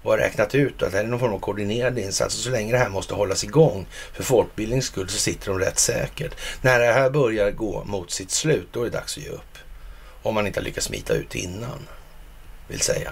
och 0.02 0.12
har 0.12 0.18
räknat 0.18 0.56
ut 0.56 0.84
att 0.84 0.92
det 0.92 0.98
här 0.98 1.04
är 1.04 1.08
någon 1.08 1.20
form 1.20 1.34
av 1.34 1.40
koordinerad 1.40 2.00
insats 2.00 2.36
och 2.36 2.44
så 2.44 2.50
länge 2.50 2.72
det 2.72 2.78
här 2.78 2.90
måste 2.90 3.14
hållas 3.14 3.44
igång 3.44 3.88
för 4.14 4.24
folkbildnings 4.24 4.86
skull 4.86 5.10
så 5.10 5.18
sitter 5.18 5.48
de 5.48 5.60
rätt 5.60 5.80
säkert. 5.80 6.36
När 6.62 6.80
det 6.80 6.94
här 6.94 7.10
börjar 7.10 7.52
gå 7.52 7.84
mot 7.84 8.12
sitt 8.12 8.32
slut 8.32 8.68
då 8.72 8.82
är 8.82 8.84
det 8.84 8.98
dags 8.98 9.18
att 9.18 9.24
ge 9.24 9.30
upp. 9.30 9.58
Om 10.24 10.36
man 10.36 10.48
inte 10.48 10.60
har 10.60 10.66
lyckats 10.66 10.88
smita 10.88 11.14
ut 11.14 11.36
innan, 11.36 11.88
vill 12.68 12.82
säga. 12.82 13.12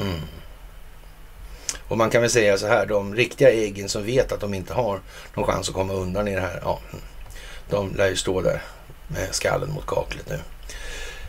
Mm. 0.00 0.20
Och 1.88 1.98
man 1.98 2.10
kan 2.10 2.20
väl 2.20 2.30
säga 2.30 2.58
så 2.58 2.66
här, 2.66 2.86
de 2.86 3.14
riktiga 3.14 3.52
äggen 3.52 3.88
som 3.88 4.04
vet 4.04 4.32
att 4.32 4.40
de 4.40 4.54
inte 4.54 4.74
har 4.74 5.00
någon 5.34 5.46
chans 5.46 5.68
att 5.68 5.74
komma 5.74 5.92
undan 5.92 6.28
i 6.28 6.34
det 6.34 6.40
här, 6.40 6.60
ja, 6.62 6.80
mm. 6.92 7.04
de 7.70 7.94
lär 7.96 8.08
ju 8.08 8.16
stå 8.16 8.40
där 8.40 8.62
med 9.08 9.34
skallen 9.34 9.70
mot 9.72 9.86
kaklet 9.86 10.28
nu. 10.28 10.38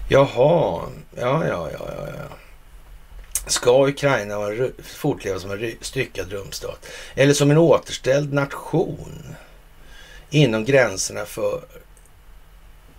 Jaha, 0.10 0.82
ja, 1.16 1.48
ja, 1.48 1.48
ja, 1.48 1.70
ja. 1.80 2.08
ja. 2.08 2.36
Ska 3.48 3.88
Ukraina 3.88 4.36
fortleva 4.84 5.40
som 5.40 5.52
en 5.52 5.76
styckad 5.82 6.32
rumstat 6.32 6.86
Eller 7.16 7.34
som 7.34 7.52
en 7.52 7.58
återställd 7.58 8.34
nation 8.34 9.36
inom 10.30 10.66
gränserna 10.66 11.26
för 11.26 11.62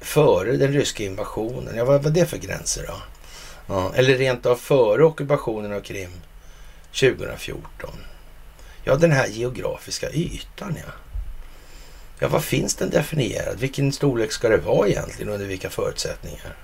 före 0.00 0.56
den 0.56 0.72
ryska 0.72 1.04
invasionen? 1.04 1.76
Ja, 1.76 1.84
vad 1.84 2.02
var 2.02 2.10
det 2.10 2.26
för 2.26 2.36
gränser 2.36 2.84
då? 2.86 2.94
Ja, 3.66 3.92
eller 3.94 4.14
rent 4.14 4.46
av 4.46 4.56
före 4.56 5.04
ockupationen 5.04 5.72
av 5.72 5.80
Krim 5.80 6.10
2014? 6.92 7.90
Ja, 8.84 8.96
den 8.96 9.12
här 9.12 9.26
geografiska 9.26 10.10
ytan 10.10 10.76
ja. 10.76 10.92
Ja, 12.18 12.28
vad 12.28 12.44
finns 12.44 12.74
den 12.74 12.90
definierad? 12.90 13.58
Vilken 13.58 13.92
storlek 13.92 14.32
ska 14.32 14.48
det 14.48 14.56
vara 14.56 14.88
egentligen? 14.88 15.32
Under 15.32 15.46
vilka 15.46 15.70
förutsättningar? 15.70 16.56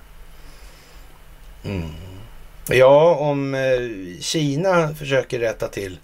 Mm. 1.64 1.93
Ja, 2.68 3.14
om 3.14 3.55
eh, 3.55 4.20
Kina 4.20 4.95
försöker 4.95 5.39
rätta 5.39 5.68
till 5.68 5.99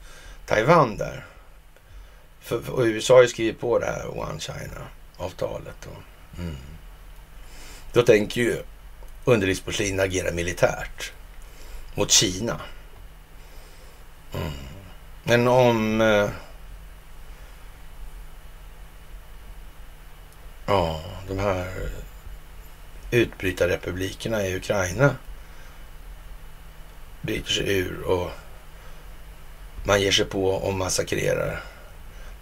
Taiwan 0.46 0.96
där. 0.96 1.24
För, 2.40 2.70
och 2.70 2.82
USA 2.82 3.14
har 3.14 3.22
ju 3.22 3.28
skrivit 3.28 3.60
på 3.60 3.78
det 3.78 3.86
här 3.86 4.18
One 4.18 4.40
China-avtalet. 4.40 5.88
Mm. 6.38 6.56
Då 7.92 8.02
tänker 8.02 8.40
ju 8.40 8.56
underlivsporslin 9.24 10.00
agera 10.00 10.32
militärt 10.32 11.12
mot 11.94 12.10
Kina. 12.10 12.60
Mm. 14.34 14.52
Men 15.22 15.48
om... 15.48 16.00
Eh, 16.00 16.28
ja, 20.66 21.00
de 21.28 21.38
här 21.38 21.90
utbrytarrepublikerna 23.10 24.46
i 24.46 24.56
Ukraina 24.56 25.16
bryter 27.22 27.50
sig 27.50 27.78
ur 27.78 28.02
och 28.02 28.30
man 29.84 30.00
ger 30.00 30.12
sig 30.12 30.24
på 30.24 30.48
och 30.48 30.74
massakrerar 30.74 31.60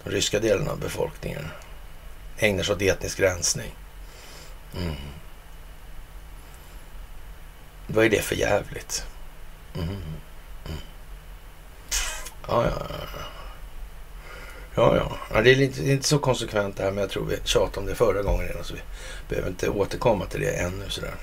de 0.04 0.10
ryska 0.10 0.40
delarna 0.40 0.70
av 0.70 0.80
befolkningen. 0.80 1.48
Ägnar 2.38 2.62
sig 2.62 2.74
åt 2.74 2.82
etnisk 2.82 3.20
rensning. 3.20 3.74
Mm. 4.76 4.94
Vad 7.86 8.04
är 8.04 8.10
det 8.10 8.22
för 8.22 8.34
jävligt? 8.34 9.06
Mm. 9.74 9.96
Ja, 12.48 12.64
ja, 12.64 12.86
ja. 12.88 13.22
Ja, 14.74 14.96
ja. 14.96 15.16
ja 15.34 15.40
det, 15.40 15.50
är 15.50 15.60
inte, 15.60 15.82
det 15.82 15.90
är 15.90 15.92
inte 15.92 16.08
så 16.08 16.18
konsekvent 16.18 16.76
det 16.76 16.82
här, 16.82 16.90
men 16.90 17.00
jag 17.00 17.10
tror 17.10 17.24
vi 17.24 17.36
tjatade 17.44 17.80
om 17.80 17.86
det 17.86 17.94
förra 17.94 18.22
gången 18.22 18.46
redan, 18.46 18.64
så 18.64 18.74
vi 18.74 18.80
behöver 19.28 19.48
inte 19.48 19.68
återkomma 19.68 20.26
till 20.26 20.40
det 20.40 20.50
ännu. 20.50 20.84
Sådär. 20.88 21.14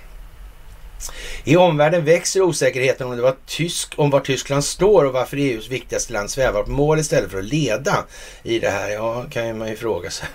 I 1.43 1.57
omvärlden 1.57 2.05
växer 2.05 2.41
osäkerheten 2.41 3.07
om, 3.07 3.15
det 3.15 3.21
var 3.21 3.35
tysk, 3.45 3.93
om 3.97 4.09
var 4.09 4.19
Tyskland 4.19 4.63
står 4.63 5.05
och 5.05 5.13
varför 5.13 5.37
EUs 5.37 5.69
viktigaste 5.69 6.13
land 6.13 6.31
svävar 6.31 6.63
på 6.63 6.71
mål 6.71 6.99
istället 6.99 7.31
för 7.31 7.39
att 7.39 7.45
leda 7.45 8.05
i 8.43 8.59
det 8.59 8.69
här. 8.69 8.89
Ja, 8.89 9.25
kan 9.31 9.47
ju 9.47 9.53
man 9.53 9.69
ju 9.69 9.75
fråga 9.75 10.09
sig. 10.11 10.27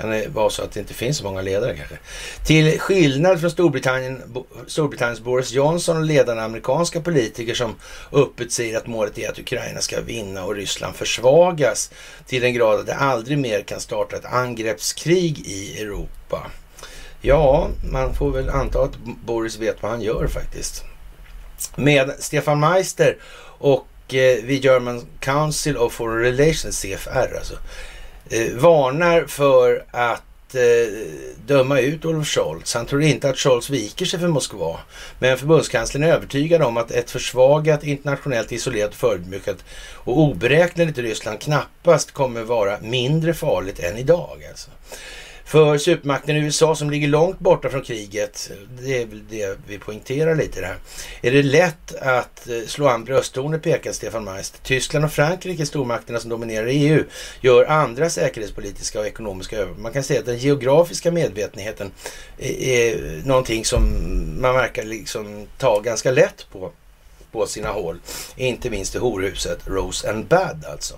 Kan 0.00 0.10
det 0.10 0.28
vara 0.28 0.50
så 0.50 0.62
att 0.62 0.72
det 0.72 0.80
inte 0.80 0.94
finns 0.94 1.16
så 1.16 1.24
många 1.24 1.42
ledare 1.42 1.76
kanske? 1.76 1.98
Till 2.46 2.78
skillnad 2.80 3.40
från 3.40 3.50
Storbritannien, 3.50 4.22
Storbritanniens 4.66 5.20
Boris 5.20 5.52
Johnson 5.52 5.96
och 5.96 6.04
ledande 6.04 6.42
amerikanska 6.42 7.00
politiker 7.00 7.54
som 7.54 7.74
öppet 8.12 8.52
säger 8.52 8.76
att 8.76 8.86
målet 8.86 9.18
är 9.18 9.30
att 9.30 9.38
Ukraina 9.38 9.80
ska 9.80 10.00
vinna 10.00 10.44
och 10.44 10.54
Ryssland 10.54 10.94
försvagas 10.96 11.90
till 12.26 12.42
den 12.42 12.54
grad 12.54 12.80
att 12.80 12.86
det 12.86 12.94
aldrig 12.94 13.38
mer 13.38 13.62
kan 13.62 13.80
starta 13.80 14.16
ett 14.16 14.24
angreppskrig 14.24 15.38
i 15.38 15.82
Europa. 15.82 16.50
Ja, 17.20 17.68
man 17.92 18.14
får 18.14 18.30
väl 18.30 18.48
anta 18.48 18.82
att 18.82 18.96
Boris 19.24 19.58
vet 19.58 19.82
vad 19.82 19.90
han 19.90 20.02
gör 20.02 20.26
faktiskt. 20.26 20.84
Med 21.76 22.12
Stefan 22.18 22.60
Meister 22.60 23.16
och 23.58 24.14
eh, 24.14 24.44
vid 24.44 24.64
German 24.64 25.06
Council 25.20 25.76
of 25.76 25.92
Foreign 25.92 26.38
Relations, 26.38 26.80
CFR 26.80 27.36
alltså, 27.36 27.54
eh, 28.30 28.52
varnar 28.54 29.24
för 29.26 29.84
att 29.90 30.54
eh, 30.54 30.60
döma 31.46 31.80
ut 31.80 32.04
Olof 32.04 32.26
Scholz. 32.26 32.74
Han 32.74 32.86
tror 32.86 33.02
inte 33.02 33.30
att 33.30 33.38
Scholz 33.38 33.70
viker 33.70 34.06
sig 34.06 34.20
för 34.20 34.28
Moskva. 34.28 34.78
Men 35.18 35.38
förbundskanslern 35.38 36.02
är 36.02 36.12
övertygad 36.12 36.62
om 36.62 36.76
att 36.76 36.90
ett 36.90 37.10
försvagat, 37.10 37.84
internationellt 37.84 38.52
isolerat, 38.52 38.94
förödmjukat 38.94 39.64
och 39.94 40.18
oberäkneligt 40.18 40.98
Ryssland 40.98 41.40
knappast 41.40 42.12
kommer 42.12 42.42
vara 42.42 42.78
mindre 42.80 43.34
farligt 43.34 43.80
än 43.80 43.96
idag. 43.96 44.46
Alltså. 44.50 44.70
För 45.50 45.78
supermakten 45.78 46.36
USA 46.36 46.74
som 46.74 46.90
ligger 46.90 47.08
långt 47.08 47.38
borta 47.38 47.70
från 47.70 47.82
kriget, 47.82 48.50
det 48.82 49.02
är 49.02 49.06
väl 49.06 49.22
det 49.30 49.58
vi 49.66 49.78
poängterar 49.78 50.34
lite 50.34 50.60
där. 50.60 50.76
Är 51.22 51.30
det 51.30 51.42
lätt 51.42 51.94
att 51.94 52.48
eh, 52.48 52.66
slå 52.66 52.88
an 52.88 53.04
brösttoner 53.04 53.58
pekar 53.58 53.92
Stefan 53.92 54.24
Meister. 54.24 54.60
Tyskland 54.62 55.04
och 55.04 55.12
Frankrike, 55.12 55.66
stormakterna 55.66 56.20
som 56.20 56.30
dominerar 56.30 56.66
EU, 56.66 57.04
gör 57.40 57.64
andra 57.64 58.10
säkerhetspolitiska 58.10 59.00
och 59.00 59.06
ekonomiska 59.06 59.56
överväganden. 59.56 59.82
Man 59.82 59.92
kan 59.92 60.02
säga 60.02 60.20
att 60.20 60.26
den 60.26 60.38
geografiska 60.38 61.10
medvetenheten 61.10 61.90
är 62.38 63.22
någonting 63.26 63.64
som 63.64 63.82
man 64.40 64.54
verkar 64.54 64.84
liksom 64.84 65.46
ta 65.58 65.80
ganska 65.80 66.10
lätt 66.10 66.46
på 66.52 66.72
på 67.32 67.46
sina 67.46 67.68
håll. 67.68 68.00
Inte 68.36 68.70
minst 68.70 68.94
i 68.94 68.98
horhuset 68.98 69.58
Rose 69.66 70.10
and 70.10 70.26
Bad 70.26 70.64
alltså. 70.72 70.94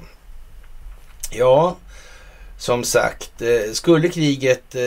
Ja, 1.31 1.77
som 2.63 2.85
sagt, 2.85 3.43
eh, 3.43 3.73
skulle 3.73 4.09
kriget 4.09 4.75
eh, 4.75 4.83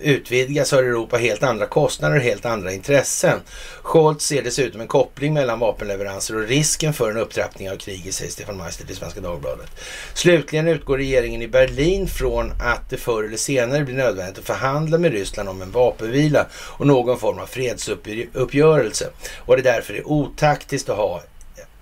utvidgas 0.00 0.72
har 0.72 0.82
Europa 0.82 1.16
helt 1.16 1.42
andra 1.42 1.66
kostnader 1.66 2.16
och 2.16 2.22
helt 2.22 2.46
andra 2.46 2.72
intressen. 2.72 3.40
Scholz 3.82 4.24
ser 4.24 4.42
dessutom 4.42 4.80
en 4.80 4.86
koppling 4.86 5.34
mellan 5.34 5.58
vapenleveranser 5.58 6.36
och 6.36 6.48
risken 6.48 6.92
för 6.92 7.10
en 7.10 7.16
upptrappning 7.16 7.70
av 7.70 7.76
kriget, 7.76 8.14
säger 8.14 8.30
Stefan 8.30 8.56
Meister 8.56 8.86
till 8.86 8.96
Svenska 8.96 9.20
Dagbladet. 9.20 9.70
Slutligen 10.14 10.68
utgår 10.68 10.96
regeringen 10.96 11.42
i 11.42 11.48
Berlin 11.48 12.06
från 12.06 12.52
att 12.60 12.90
det 12.90 12.96
förr 12.96 13.24
eller 13.24 13.36
senare 13.36 13.84
blir 13.84 13.96
nödvändigt 13.96 14.38
att 14.38 14.44
förhandla 14.44 14.98
med 14.98 15.12
Ryssland 15.12 15.48
om 15.48 15.62
en 15.62 15.70
vapenvila 15.70 16.46
och 16.54 16.86
någon 16.86 17.18
form 17.18 17.38
av 17.38 17.46
fredsuppgörelse. 17.46 19.10
Och 19.38 19.56
det 19.56 19.62
därför 19.62 19.94
är 19.94 20.08
otaktiskt 20.08 20.88
att 20.88 20.96
ha 20.96 21.22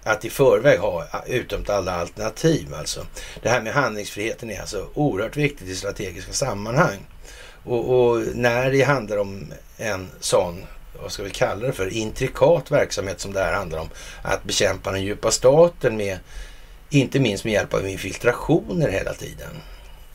att 0.09 0.25
i 0.25 0.31
förväg 0.31 0.79
ha 0.79 1.05
utdömt 1.27 1.71
alla 1.71 1.93
alternativ. 1.93 2.75
Alltså. 2.75 3.07
Det 3.43 3.49
här 3.49 3.61
med 3.61 3.73
handlingsfriheten 3.73 4.51
är 4.51 4.61
alltså 4.61 4.89
oerhört 4.95 5.37
viktigt 5.37 5.69
i 5.69 5.75
strategiska 5.75 6.33
sammanhang. 6.33 6.99
Och, 7.65 8.11
och, 8.11 8.23
när 8.35 8.71
det 8.71 8.83
handlar 8.83 9.17
om 9.17 9.53
en 9.77 10.09
sån, 10.21 10.65
vad 11.03 11.13
ska 11.13 11.23
vi 11.23 11.31
kalla 11.31 11.67
det 11.67 11.73
för, 11.73 11.93
intrikat 11.93 12.71
verksamhet 12.71 13.21
som 13.21 13.33
det 13.33 13.41
här 13.41 13.53
handlar 13.53 13.79
om, 13.79 13.89
att 14.23 14.45
bekämpa 14.45 14.93
den 14.93 15.03
djupa 15.03 15.31
staten 15.31 15.97
med, 15.97 16.19
inte 16.91 17.21
minst 17.21 17.45
med 17.45 17.53
hjälp 17.53 17.75
av 17.75 17.89
infiltrationer 17.89 18.89
hela 18.89 19.15
tiden. 19.15 19.51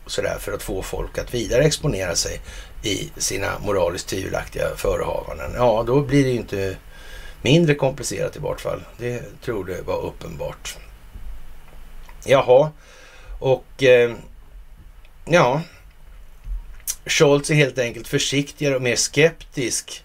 Sådär 0.05 0.37
för 0.39 0.53
att 0.53 0.63
få 0.63 0.81
folk 0.81 1.17
att 1.17 1.33
vidare 1.33 1.63
exponera 1.63 2.15
sig 2.15 2.41
i 2.83 3.11
sina 3.17 3.59
moraliskt 3.59 4.07
tvivelaktiga 4.07 4.75
förehavanden. 4.75 5.51
Ja, 5.55 5.83
då 5.87 6.01
blir 6.01 6.23
det 6.23 6.29
ju 6.29 6.37
inte 6.37 6.75
Mindre 7.43 7.75
komplicerat 7.75 8.35
i 8.35 8.39
vart 8.39 8.61
fall. 8.61 8.83
Det 8.97 9.41
tror 9.41 9.65
det 9.65 9.81
var 9.81 10.01
uppenbart. 10.01 10.77
Jaha, 12.25 12.71
och 13.39 13.83
eh, 13.83 14.15
ja. 15.25 15.61
Scholz 17.05 17.49
är 17.49 17.55
helt 17.55 17.79
enkelt 17.79 18.07
försiktigare 18.07 18.75
och 18.75 18.81
mer 18.81 18.95
skeptisk 18.95 20.03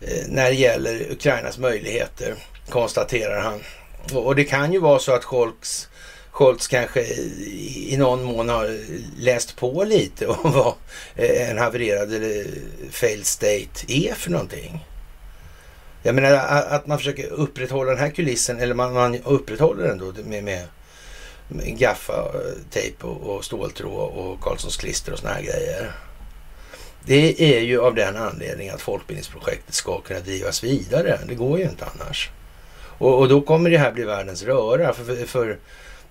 eh, 0.00 0.26
när 0.28 0.44
det 0.44 0.56
gäller 0.56 1.12
Ukrainas 1.12 1.58
möjligheter, 1.58 2.34
konstaterar 2.68 3.40
han. 3.40 3.60
Och 4.24 4.36
det 4.36 4.44
kan 4.44 4.72
ju 4.72 4.78
vara 4.78 4.98
så 4.98 5.12
att 5.12 5.24
Scholz, 5.24 5.88
Scholz 6.30 6.66
kanske 6.66 7.00
i 7.04 7.96
någon 7.98 8.22
mån 8.22 8.48
har 8.48 8.78
läst 9.18 9.56
på 9.56 9.84
lite 9.84 10.26
om 10.26 10.52
vad 10.52 10.74
en 11.14 11.58
havererad 11.58 12.14
eller 12.14 12.46
failed 12.90 13.26
state 13.26 13.84
är 13.88 14.14
för 14.14 14.30
någonting. 14.30 14.84
Jag 16.06 16.14
menar 16.14 16.32
att 16.68 16.86
man 16.86 16.98
försöker 16.98 17.32
upprätthålla 17.32 17.90
den 17.90 18.00
här 18.00 18.10
kulissen, 18.10 18.60
eller 18.60 18.74
man, 18.74 18.92
man 18.92 19.22
upprätthåller 19.24 19.88
den 19.88 19.98
då 19.98 20.12
med, 20.24 20.44
med, 20.44 20.66
med 21.48 21.78
gaffatejp 21.78 22.96
eh, 23.00 23.08
och, 23.08 23.36
och 23.36 23.44
ståltråd 23.44 24.12
och 24.12 24.40
Karlssons 24.40 24.76
klister 24.76 25.12
och 25.12 25.18
såna 25.18 25.32
här 25.32 25.42
grejer. 25.42 25.92
Det 27.04 27.56
är 27.56 27.60
ju 27.60 27.80
av 27.80 27.94
den 27.94 28.16
anledningen 28.16 28.74
att 28.74 28.80
folkbildningsprojektet 28.80 29.74
ska 29.74 30.00
kunna 30.00 30.20
drivas 30.20 30.64
vidare. 30.64 31.18
Det 31.28 31.34
går 31.34 31.58
ju 31.58 31.64
inte 31.64 31.84
annars. 31.94 32.30
Och, 32.98 33.18
och 33.18 33.28
då 33.28 33.40
kommer 33.40 33.70
det 33.70 33.78
här 33.78 33.92
bli 33.92 34.04
världens 34.04 34.42
röra. 34.42 34.92
För, 34.92 35.04
för, 35.04 35.26
för 35.26 35.58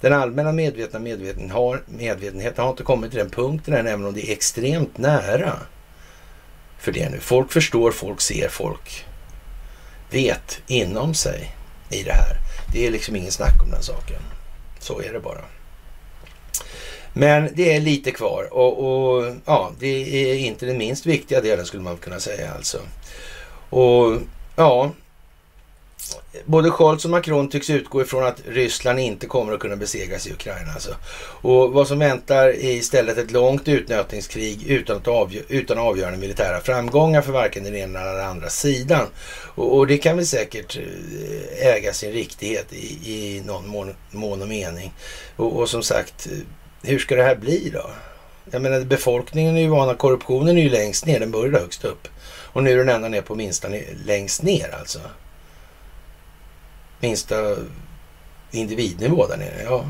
den 0.02 0.14
allmänna 0.14 0.52
medvetna 0.52 1.00
medveten 1.00 1.52
har, 1.52 1.82
medvetenheten 1.86 2.64
har 2.64 2.72
inte 2.72 2.84
kommit 2.84 3.12
till 3.12 3.20
den 3.20 3.30
punkten 3.30 3.74
än, 3.74 3.88
även 3.88 4.06
om 4.06 4.14
det 4.14 4.30
är 4.30 4.34
extremt 4.34 4.98
nära 4.98 5.60
för 6.80 6.92
det 6.92 7.10
nu. 7.10 7.20
Folk 7.20 7.52
förstår, 7.52 7.92
folk 7.92 8.22
ser, 8.22 8.50
folk 8.50 9.06
vet 10.14 10.62
inom 10.68 11.14
sig 11.14 11.56
i 11.90 12.04
det 12.04 12.14
här. 12.14 12.38
Det 12.74 12.88
är 12.88 12.92
liksom 12.92 13.16
ingen 13.16 13.32
snack 13.32 13.64
om 13.64 13.72
den 13.72 13.84
saken. 13.84 14.22
Så 14.80 15.02
är 15.02 15.14
det 15.14 15.20
bara. 15.20 15.46
Men 17.14 17.50
det 17.54 17.76
är 17.76 17.82
lite 17.82 18.12
kvar 18.12 18.48
och, 18.52 18.80
och, 18.80 19.36
ja, 19.46 19.72
det 19.80 20.32
är 20.32 20.36
inte 20.36 20.66
den 20.66 20.78
minst 20.78 21.06
viktiga 21.06 21.42
delen 21.42 21.66
skulle 21.66 21.84
man 21.84 21.98
kunna 21.98 22.20
säga 22.20 22.52
alltså. 22.54 22.78
Och 23.70 24.18
ja, 24.56 24.92
både 26.46 26.72
Scholz 26.72 27.06
och 27.06 27.12
Macron 27.12 27.50
tycks 27.50 27.70
utgå 27.70 28.02
ifrån 28.02 28.24
att 28.24 28.42
Ryssland 28.48 29.00
inte 29.00 29.28
kommer 29.28 29.54
att 29.54 29.60
kunna 29.60 29.76
besegras 29.76 30.28
i 30.28 30.32
Ukraina. 30.32 30.72
Alltså. 30.74 30.96
Och 31.42 31.72
vad 31.74 31.88
som 31.88 32.00
väntar 32.00 32.48
är 32.48 32.72
istället 32.72 33.18
ett 33.18 33.32
långt 33.32 33.68
utnötningskrig 33.68 34.64
utan, 34.68 34.98
att 34.98 35.08
avgö 35.08 35.42
utan 35.48 35.78
avgörande 35.78 36.18
militära 36.18 36.60
framgångar 36.60 37.22
för 37.22 37.32
varken 37.32 37.64
den 37.64 37.76
ena 37.76 38.00
eller 38.00 38.14
den 38.14 38.30
andra 38.30 38.50
sidan. 38.50 39.08
Och, 39.56 39.78
och 39.78 39.88
det 39.88 39.98
kan 39.98 40.18
väl 40.18 40.26
säkert 40.26 40.78
eh, 40.78 41.68
äga 41.68 41.94
sin 41.94 42.12
riktighet 42.12 42.74
i, 42.74 43.14
i 43.14 43.42
någon 43.46 43.68
mån, 43.68 43.96
mån 44.12 44.42
och 44.42 44.48
mening. 44.48 44.94
Och, 45.36 45.60
och 45.60 45.70
som 45.70 45.84
sagt, 45.84 46.28
eh, 46.32 46.38
hur 46.90 47.00
ska 47.00 47.16
det 47.16 47.24
här 47.24 47.36
bli 47.36 47.70
då? 47.74 47.90
Jag 48.52 48.62
menar 48.62 48.82
befolkningen 48.82 49.58
är 49.58 49.62
ju 49.62 49.68
vana, 49.68 49.96
korruptionen 49.96 50.58
är 50.58 50.62
ju 50.62 50.70
längst 50.70 51.06
ner, 51.06 51.20
den 51.20 51.32
började 51.32 51.60
högst 51.60 51.86
upp. 51.86 52.08
Och 52.54 52.64
nu 52.64 52.72
är 52.72 52.78
den 52.78 52.90
ända 52.90 53.08
ner 53.08 53.22
på 53.22 53.36
minsta 53.36 53.68
längst 54.06 54.44
ner 54.44 54.76
alltså 54.80 55.00
minsta 57.04 57.56
individnivå 58.52 59.28
där 59.28 59.38
nere. 59.38 59.64
Ja, 59.64 59.86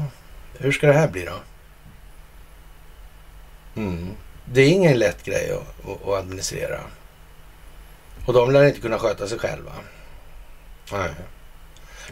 hur 0.57 0.71
ska 0.71 0.87
det 0.87 0.93
här 0.93 1.07
bli 1.07 1.25
då? 1.25 1.39
Mm. 3.75 4.09
Det 4.45 4.61
är 4.61 4.69
ingen 4.69 4.99
lätt 4.99 5.23
grej 5.23 5.51
att, 5.51 5.89
att, 5.89 6.07
administrera. 6.07 6.79
Och 8.25 8.33
de 8.33 8.51
lär 8.51 8.65
inte 8.65 8.79
kunna 8.79 8.99
sköta 8.99 9.27
sig 9.27 9.39
själva. 9.39 9.71
Nej. 10.91 11.09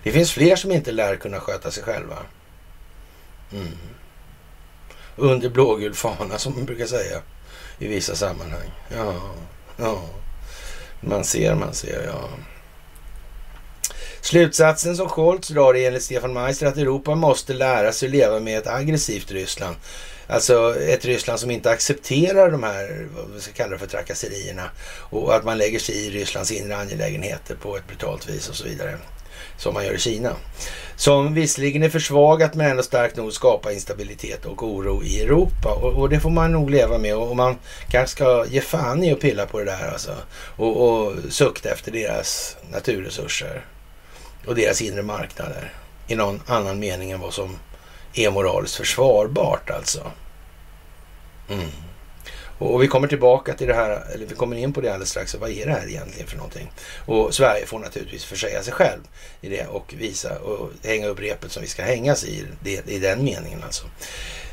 Det 0.03 0.11
finns 0.11 0.31
fler 0.31 0.55
som 0.55 0.71
inte 0.71 0.91
lär 0.91 1.15
kunna 1.15 1.39
sköta 1.39 1.71
sig 1.71 1.83
själva. 1.83 2.17
Mm. 3.51 3.77
Under 5.15 5.49
blågul 5.49 5.93
fana 5.93 6.37
som 6.37 6.53
man 6.53 6.65
brukar 6.65 6.85
säga 6.85 7.21
i 7.79 7.87
vissa 7.87 8.15
sammanhang. 8.15 8.71
Ja, 8.95 9.13
ja. 9.77 10.01
Man 11.01 11.23
ser, 11.23 11.55
man 11.55 11.73
ser, 11.73 12.03
ja. 12.05 12.29
Slutsatsen 14.21 14.95
som 14.95 15.09
Scholz 15.09 15.47
drar 15.47 15.75
är 15.75 15.87
enligt 15.87 16.03
Stefan 16.03 16.33
Meister 16.33 16.65
att 16.65 16.77
Europa 16.77 17.15
måste 17.15 17.53
lära 17.53 17.91
sig 17.91 18.07
att 18.07 18.15
leva 18.15 18.39
med 18.39 18.57
ett 18.57 18.67
aggressivt 18.67 19.31
Ryssland. 19.31 19.75
Alltså 20.27 20.75
ett 20.79 21.05
Ryssland 21.05 21.39
som 21.39 21.51
inte 21.51 21.71
accepterar 21.71 22.51
de 22.51 22.63
här, 22.63 23.07
vad 23.15 23.31
vi 23.35 23.41
ska 23.41 23.53
kalla 23.53 23.71
det 23.71 23.77
för, 23.77 23.87
trakasserierna. 23.87 24.69
Och 25.09 25.35
att 25.35 25.45
man 25.45 25.57
lägger 25.57 25.79
sig 25.79 25.95
i 25.95 26.09
Rysslands 26.09 26.51
inre 26.51 26.77
angelägenheter 26.77 27.55
på 27.55 27.77
ett 27.77 27.87
brutalt 27.87 28.29
vis 28.29 28.49
och 28.49 28.55
så 28.55 28.63
vidare. 28.63 28.97
Som 29.57 29.73
man 29.73 29.85
gör 29.85 29.93
i 29.93 29.99
Kina. 29.99 30.35
Som 30.95 31.33
visserligen 31.33 31.83
är 31.83 31.89
försvagat 31.89 32.55
men 32.55 32.71
ändå 32.71 32.83
starkt 32.83 33.17
nog 33.17 33.33
skapa 33.33 33.71
instabilitet 33.71 34.45
och 34.45 34.63
oro 34.63 35.03
i 35.03 35.21
Europa. 35.21 35.69
Och, 35.69 35.93
och, 35.93 36.09
det 36.09 36.19
får 36.19 36.29
man 36.29 36.51
nog 36.51 36.69
leva 36.69 36.97
med. 36.97 37.15
Och 37.15 37.35
man 37.35 37.57
kanske 37.89 38.15
ska 38.15 38.45
ge 38.45 38.61
fan 38.61 39.03
i 39.03 39.11
att 39.11 39.19
pilla 39.19 39.45
på 39.45 39.59
det 39.59 39.65
där 39.65 39.91
alltså. 39.91 40.15
Och, 40.55 40.89
och 40.89 41.13
sukta 41.29 41.69
efter 41.69 41.91
deras 41.91 42.57
naturresurser 42.71 43.65
och 44.47 44.55
deras 44.55 44.81
inre 44.81 45.01
marknader 45.01 45.73
i 46.07 46.15
någon 46.15 46.41
annan 46.45 46.79
mening 46.79 47.11
än 47.11 47.19
vad 47.19 47.33
som 47.33 47.57
är 48.13 48.31
moraliskt 48.31 48.75
försvarbart 48.75 49.69
alltså. 49.69 50.11
Mm. 51.49 51.69
Och 52.57 52.83
vi 52.83 52.87
kommer 52.87 53.07
tillbaka 53.07 53.53
till 53.53 53.67
det 53.67 53.73
här, 53.73 54.03
eller 54.13 54.25
vi 54.25 54.35
kommer 54.35 54.55
in 54.55 54.73
på 54.73 54.81
det 54.81 54.89
alldeles 54.89 55.09
strax. 55.09 55.35
Vad 55.35 55.49
är 55.49 55.65
det 55.65 55.71
här 55.71 55.87
egentligen 55.87 56.27
för 56.27 56.37
någonting? 56.37 56.71
Och 57.05 57.35
Sverige 57.35 57.65
får 57.65 57.79
naturligtvis 57.79 58.25
försäga 58.25 58.63
sig 58.63 58.73
själv 58.73 58.99
i 59.41 59.49
det 59.49 59.67
och 59.67 59.93
visa 59.97 60.39
och 60.39 60.69
hänga 60.83 61.07
upp 61.07 61.19
repet 61.19 61.51
som 61.51 61.61
vi 61.61 61.67
ska 61.67 61.83
hängas 61.83 62.23
i, 62.23 62.45
i 62.85 62.99
den 62.99 63.23
meningen 63.23 63.63
alltså. 63.63 63.85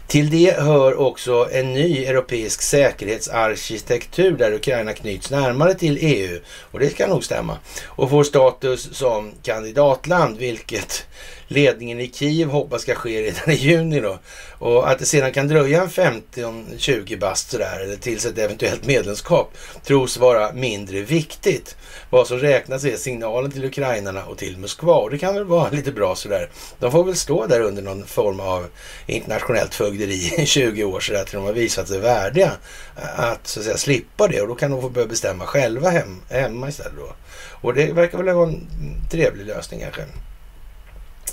Till 0.08 0.30
det 0.30 0.60
hör 0.60 1.00
också 1.00 1.48
en 1.52 1.72
ny 1.72 2.04
europeisk 2.04 2.62
säkerhetsarkitektur 2.62 4.32
där 4.32 4.52
Ukraina 4.52 4.92
knyts 4.92 5.30
närmare 5.30 5.74
till 5.74 5.98
EU. 6.00 6.40
Och 6.60 6.78
det 6.80 6.90
ska 6.90 7.06
nog 7.06 7.24
stämma. 7.24 7.58
Och 7.86 8.10
får 8.10 8.24
status 8.24 8.88
som 8.92 9.32
kandidatland, 9.42 10.38
vilket 10.38 11.06
ledningen 11.48 12.00
i 12.00 12.08
Kiev 12.12 12.48
hoppas 12.48 12.82
ska 12.82 12.94
ske 12.94 13.22
redan 13.22 13.50
i 13.50 13.54
juni 13.54 14.00
då. 14.00 14.18
Och 14.58 14.90
att 14.90 14.98
det 14.98 15.04
sedan 15.04 15.32
kan 15.32 15.48
dröja 15.48 15.82
en 15.82 15.88
15-20 15.88 17.18
bast 17.18 17.50
sådär, 17.50 17.80
eller 17.84 17.96
tills 17.96 18.26
ett 18.26 18.38
eventuellt 18.38 18.86
medlemskap, 18.86 19.52
tros 19.84 20.16
vara 20.16 20.52
mindre 20.52 21.00
viktigt. 21.00 21.76
Vad 22.10 22.26
som 22.26 22.38
räknas 22.38 22.84
är 22.84 22.96
signalen 22.96 23.50
till 23.50 23.64
ukrainarna 23.64 24.24
och 24.24 24.38
till 24.38 24.58
Moskva. 24.58 24.94
Och 24.94 25.10
det 25.10 25.18
kan 25.18 25.34
väl 25.34 25.44
vara 25.44 25.70
lite 25.72 25.92
bra 25.92 26.14
sådär. 26.14 26.50
De 26.78 26.92
får 26.92 27.04
väl 27.04 27.16
stå 27.16 27.46
där 27.46 27.60
under 27.60 27.82
någon 27.82 28.06
form 28.06 28.40
av 28.40 28.66
internationellt 29.06 29.74
fögderi 29.74 30.34
i 30.38 30.46
20 30.46 30.84
år 30.84 31.00
sådär 31.00 31.24
till 31.24 31.36
de 31.36 31.44
har 31.44 31.52
visat 31.52 31.88
sig 31.88 31.98
värdiga 31.98 32.52
eh, 32.96 33.20
att 33.20 33.46
så 33.46 33.60
att 33.60 33.64
säga 33.64 33.76
slippa 33.76 34.28
det. 34.28 34.40
Och 34.40 34.48
då 34.48 34.54
kan 34.54 34.70
de 34.70 34.82
få 34.82 34.88
börja 34.88 35.06
bestämma 35.06 35.46
själva 35.46 35.90
hem, 35.90 36.20
hemma 36.30 36.68
istället 36.68 36.96
då. 36.96 37.12
Och 37.60 37.74
det 37.74 37.92
verkar 37.92 38.18
väl 38.18 38.34
vara 38.34 38.48
en 38.48 38.66
trevlig 39.10 39.46
lösning 39.46 39.80
kanske. 39.80 40.02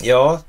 Ja, 0.02 0.42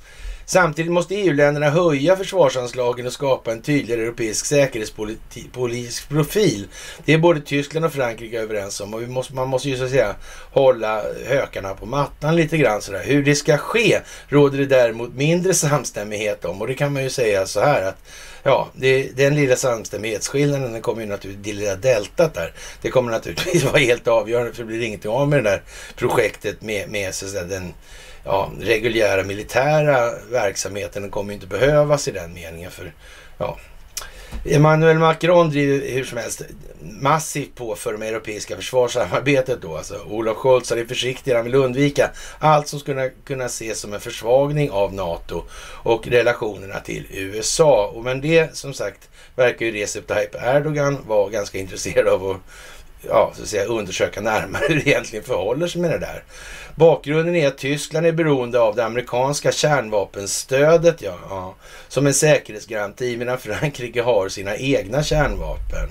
Samtidigt 0.49 0.93
måste 0.93 1.15
EU-länderna 1.15 1.71
höja 1.71 2.17
försvarsanslagen 2.17 3.07
och 3.07 3.13
skapa 3.13 3.53
en 3.53 3.63
tydligare 3.63 4.03
europeisk 4.03 4.47
säkerhetspolitisk 4.47 6.09
profil. 6.09 6.69
Det 7.05 7.13
är 7.13 7.19
både 7.19 7.41
Tyskland 7.41 7.87
och 7.87 7.93
Frankrike 7.93 8.41
överens 8.41 8.81
om 8.81 8.95
och 8.95 9.03
vi 9.03 9.07
måste, 9.07 9.35
man 9.35 9.49
måste 9.49 9.69
ju 9.69 9.77
så 9.77 9.85
att 9.85 9.91
säga 9.91 10.15
hålla 10.53 11.03
hökarna 11.27 11.75
på 11.75 11.87
mattan 11.87 12.37
lite 12.37 12.57
grann 12.57 12.83
sådär. 12.83 13.03
Hur 13.05 13.23
det 13.23 13.35
ska 13.35 13.57
ske 13.57 14.01
råder 14.29 14.59
det 14.59 14.67
däremot 14.67 15.15
mindre 15.15 15.55
samstämmighet 15.55 16.45
om 16.45 16.61
och 16.61 16.67
det 16.67 16.75
kan 16.75 16.93
man 16.93 17.03
ju 17.03 17.11
säga 17.11 17.47
så 17.47 17.61
här 17.61 17.83
att 17.83 17.97
Ja, 18.43 18.69
det, 18.75 19.17
den 19.17 19.35
lilla 19.35 19.57
samstämmighetsskillnaden 19.57 20.73
den 20.73 20.83
kommer 20.83 21.03
ju 21.03 21.09
naturligtvis, 21.09 21.47
det 21.47 21.53
lilla 21.53 21.77
deltat 21.77 22.35
där, 22.35 22.53
det 22.83 22.91
kommer 22.91 23.13
naturligtvis 23.13 23.65
vara 23.73 23.79
helt 23.79 24.09
avgörande 24.09 24.53
för 24.53 24.63
det 24.63 24.67
blir 24.67 24.83
ingenting 24.83 25.11
av 25.11 25.29
med 25.29 25.45
det 25.45 25.51
där 25.51 25.63
projektet 25.97 26.63
med, 26.63 26.91
med 26.91 27.15
så 27.15 27.25
att 27.25 27.31
säga, 27.31 27.45
den 27.45 27.75
ja, 28.27 28.51
reguljära 28.61 29.25
militära 29.25 30.11
verksamheten 30.31 31.11
kommer 31.11 31.35
inte 31.35 31.47
behövas 31.47 32.09
i 32.09 32.11
den 32.11 32.35
meningen. 32.35 32.71
för 32.71 32.93
ja, 33.39 33.59
Emmanuel 34.45 34.99
Macron 34.99 35.51
driver 35.51 35.93
hur 35.93 36.05
som 36.05 36.19
helst 36.19 36.43
massivt 36.81 37.55
på 37.55 37.77
för 37.77 37.97
det 37.97 38.07
europeiska 38.07 38.57
försvarssamarbetet 38.57 39.63
då. 39.63 39.77
Alltså, 39.77 39.99
Olof 40.09 40.37
Scholz 40.37 40.73
är 40.73 40.85
försiktig, 40.85 41.33
han 41.33 41.45
vill 41.45 41.55
undvika 41.55 42.11
allt 42.39 42.69
som 42.69 42.81
skulle 42.81 43.11
kunna 43.25 43.45
ses 43.45 43.81
som 43.81 43.95
en 43.95 44.01
försvagning 44.01 44.71
av 44.71 44.95
NATO 44.95 45.43
och 45.83 46.09
relationerna 46.09 46.81
till 46.81 47.07
USA. 47.11 47.93
Och 47.95 48.05
men 48.05 48.21
det 48.21 48.57
som 48.57 48.75
sagt 48.75 49.09
verkar 49.37 49.67
ju 49.67 49.73
Recep 49.73 50.07
Tayyip 50.07 50.35
Erdogan 50.35 50.99
vara 51.07 51.31
ganska 51.31 51.59
intresserad 51.59 52.09
av 52.09 52.31
att 52.31 52.37
ja, 53.03 53.33
så 53.37 53.43
att 53.43 53.49
säga, 53.49 53.65
undersöka 53.65 54.21
närmare 54.21 54.65
hur 54.69 54.75
det 54.75 54.89
egentligen 54.89 55.25
förhåller 55.25 55.67
sig 55.67 55.81
med 55.81 55.91
det 55.91 55.99
där. 55.99 56.23
Bakgrunden 56.75 57.37
är 57.37 57.49
att 57.49 57.59
Tyskland 57.59 58.07
är 58.07 58.13
beroende 58.13 58.61
av 58.61 58.77
det 58.77 58.85
amerikanska 58.85 59.53
kärnvapenstödet 59.53 61.03
ja, 61.03 61.19
ja, 61.31 61.55
som 61.89 62.07
en 62.07 62.15
säkerhetsgaranti 62.15 63.17
medan 63.17 63.39
Frankrike 63.39 64.03
har 64.03 64.29
sina 64.29 64.57
egna 64.57 65.03
kärnvapen. 65.03 65.89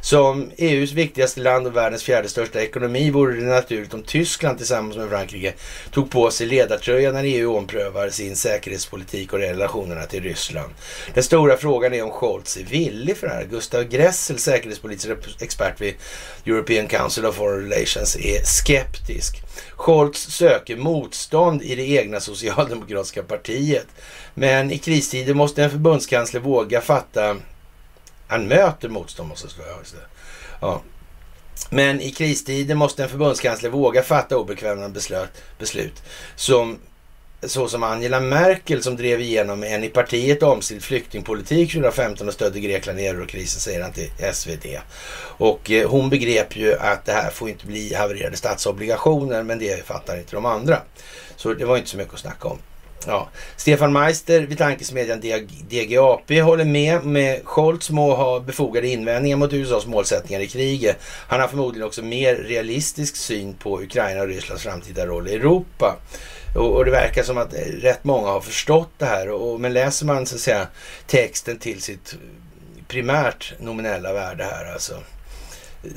Som 0.00 0.50
EUs 0.56 0.92
viktigaste 0.92 1.40
land 1.40 1.66
och 1.66 1.76
världens 1.76 2.02
fjärde 2.02 2.28
största 2.28 2.62
ekonomi 2.62 3.10
vore 3.10 3.40
det 3.40 3.46
naturligt 3.46 3.94
om 3.94 4.02
Tyskland 4.02 4.58
tillsammans 4.58 4.96
med 4.96 5.08
Frankrike 5.08 5.52
tog 5.90 6.10
på 6.10 6.30
sig 6.30 6.46
ledartröjan 6.46 7.14
när 7.14 7.24
EU 7.24 7.56
omprövar 7.56 8.10
sin 8.10 8.36
säkerhetspolitik 8.36 9.32
och 9.32 9.38
relationerna 9.38 10.06
till 10.06 10.22
Ryssland. 10.22 10.72
Den 11.14 11.24
stora 11.24 11.56
frågan 11.56 11.94
är 11.94 12.02
om 12.02 12.10
Scholz 12.10 12.56
är 12.56 12.64
villig 12.64 13.16
för 13.16 13.26
det 13.26 13.34
här. 13.34 13.44
Gustav 13.44 13.84
Gressel, 13.84 14.38
säkerhetspolitisk 14.38 15.14
expert 15.40 15.80
vid 15.80 15.94
European 16.46 16.86
Council 16.86 17.26
of 17.26 17.36
Foreign 17.36 17.70
Relations, 17.70 18.16
är 18.16 18.44
skeptisk. 18.44 19.42
Scholz 19.76 20.18
söker 20.18 20.76
motstånd 20.76 21.62
i 21.62 21.74
det 21.74 21.88
egna 21.88 22.20
socialdemokratiska 22.20 23.22
partiet. 23.22 23.86
Men 24.34 24.70
i 24.70 24.78
kristider 24.78 25.34
måste 25.34 25.64
en 25.64 25.70
förbundskansler 25.70 26.40
våga 26.40 26.80
fatta 26.80 27.36
han 28.28 28.48
möter 28.48 28.88
motstånd, 28.88 29.28
måste 29.28 29.46
jag 29.46 29.86
säga. 29.86 30.02
Ja. 30.60 30.82
Men 31.70 32.00
i 32.00 32.10
kristider 32.10 32.74
måste 32.74 33.02
en 33.02 33.08
förbundskansler 33.08 33.70
våga 33.70 34.02
fatta 34.02 34.36
obekväma 34.36 34.88
beslut, 34.88 35.30
beslut 35.58 36.02
som 36.36 36.78
så 37.42 37.68
som 37.68 37.82
Angela 37.82 38.20
Merkel 38.20 38.82
som 38.82 38.96
drev 38.96 39.20
igenom 39.20 39.62
en 39.62 39.84
i 39.84 39.88
partiet 39.88 40.42
omstridd 40.42 40.82
flyktingpolitik 40.82 41.72
2015 41.72 42.28
och 42.28 42.34
stödde 42.34 42.60
Grekland 42.60 43.00
i 43.00 43.06
eurokrisen, 43.06 43.60
säger 43.60 43.82
han 43.82 43.92
till 43.92 44.10
SVT. 44.32 44.66
Och 45.18 45.70
eh, 45.70 45.90
hon 45.90 46.10
begrep 46.10 46.56
ju 46.56 46.74
att 46.74 47.04
det 47.04 47.12
här 47.12 47.30
får 47.30 47.48
inte 47.48 47.66
bli 47.66 47.94
havererade 47.94 48.36
statsobligationer, 48.36 49.42
men 49.42 49.58
det 49.58 49.86
fattar 49.86 50.16
inte 50.18 50.36
de 50.36 50.46
andra. 50.46 50.82
Så 51.36 51.54
det 51.54 51.64
var 51.64 51.76
inte 51.76 51.88
så 51.88 51.96
mycket 51.96 52.14
att 52.14 52.20
snacka 52.20 52.48
om. 52.48 52.58
Ja. 53.06 53.28
Stefan 53.56 53.92
Meister 53.92 54.40
vid 54.40 54.58
tankesmedjan 54.58 55.20
DGAP 55.68 56.30
håller 56.42 56.64
med 56.64 57.04
med 57.04 57.40
Scholz 57.44 57.90
må 57.90 58.14
ha 58.14 58.40
befogade 58.40 58.88
invändningar 58.88 59.36
mot 59.36 59.52
USAs 59.52 59.86
målsättningar 59.86 60.40
i 60.40 60.46
kriget. 60.46 60.96
Han 61.02 61.40
har 61.40 61.48
förmodligen 61.48 61.86
också 61.86 62.02
mer 62.02 62.34
realistisk 62.34 63.16
syn 63.16 63.54
på 63.54 63.82
Ukraina 63.82 64.22
och 64.22 64.28
Rysslands 64.28 64.62
framtida 64.62 65.06
roll 65.06 65.28
i 65.28 65.34
Europa. 65.34 65.96
Och, 66.56 66.76
och, 66.76 66.84
det 66.84 66.90
verkar 66.90 67.22
som 67.22 67.38
att 67.38 67.54
eh, 67.54 67.58
rätt 67.58 68.04
många 68.04 68.28
har 68.28 68.40
förstått 68.40 68.90
det 68.98 69.06
här. 69.06 69.30
Och, 69.30 69.60
men 69.60 69.72
läser 69.72 70.06
man 70.06 70.26
så 70.26 70.34
att 70.34 70.40
säga 70.40 70.66
texten 71.06 71.58
till 71.58 71.82
sitt 71.82 72.14
primärt 72.88 73.54
nominella 73.60 74.12
värde 74.12 74.44
här 74.44 74.72
alltså 74.72 74.94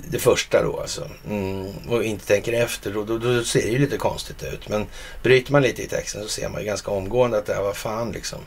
det 0.10 0.20
första 0.20 0.64
då 0.64 0.80
alltså. 0.80 1.10
Mm, 1.30 1.68
och 1.90 2.03
inte 2.03 2.26
tänker 2.26 2.53
efter, 2.53 2.91
då, 2.91 3.03
då, 3.03 3.18
då, 3.18 3.44
ser 3.44 3.61
det 3.61 3.68
ju 3.68 3.80
lite 3.80 3.98
konstigt 3.98 4.44
ut. 4.44 4.70
Men 4.70 4.86
bryter 5.24 5.52
man 5.52 5.61
lite 5.61 5.84
i 5.84 5.88
texten 5.88 6.24
så 6.24 6.30
ser 6.30 6.49
man 6.49 6.61
ju 6.61 6.68
ganska 6.68 6.91
omgående 6.91 7.38
att 7.38 7.49
äh, 7.49 7.53
det 7.53 7.61
här 7.61 7.68
var 7.68 7.74
fan 7.74 8.11
liksom. 8.11 8.40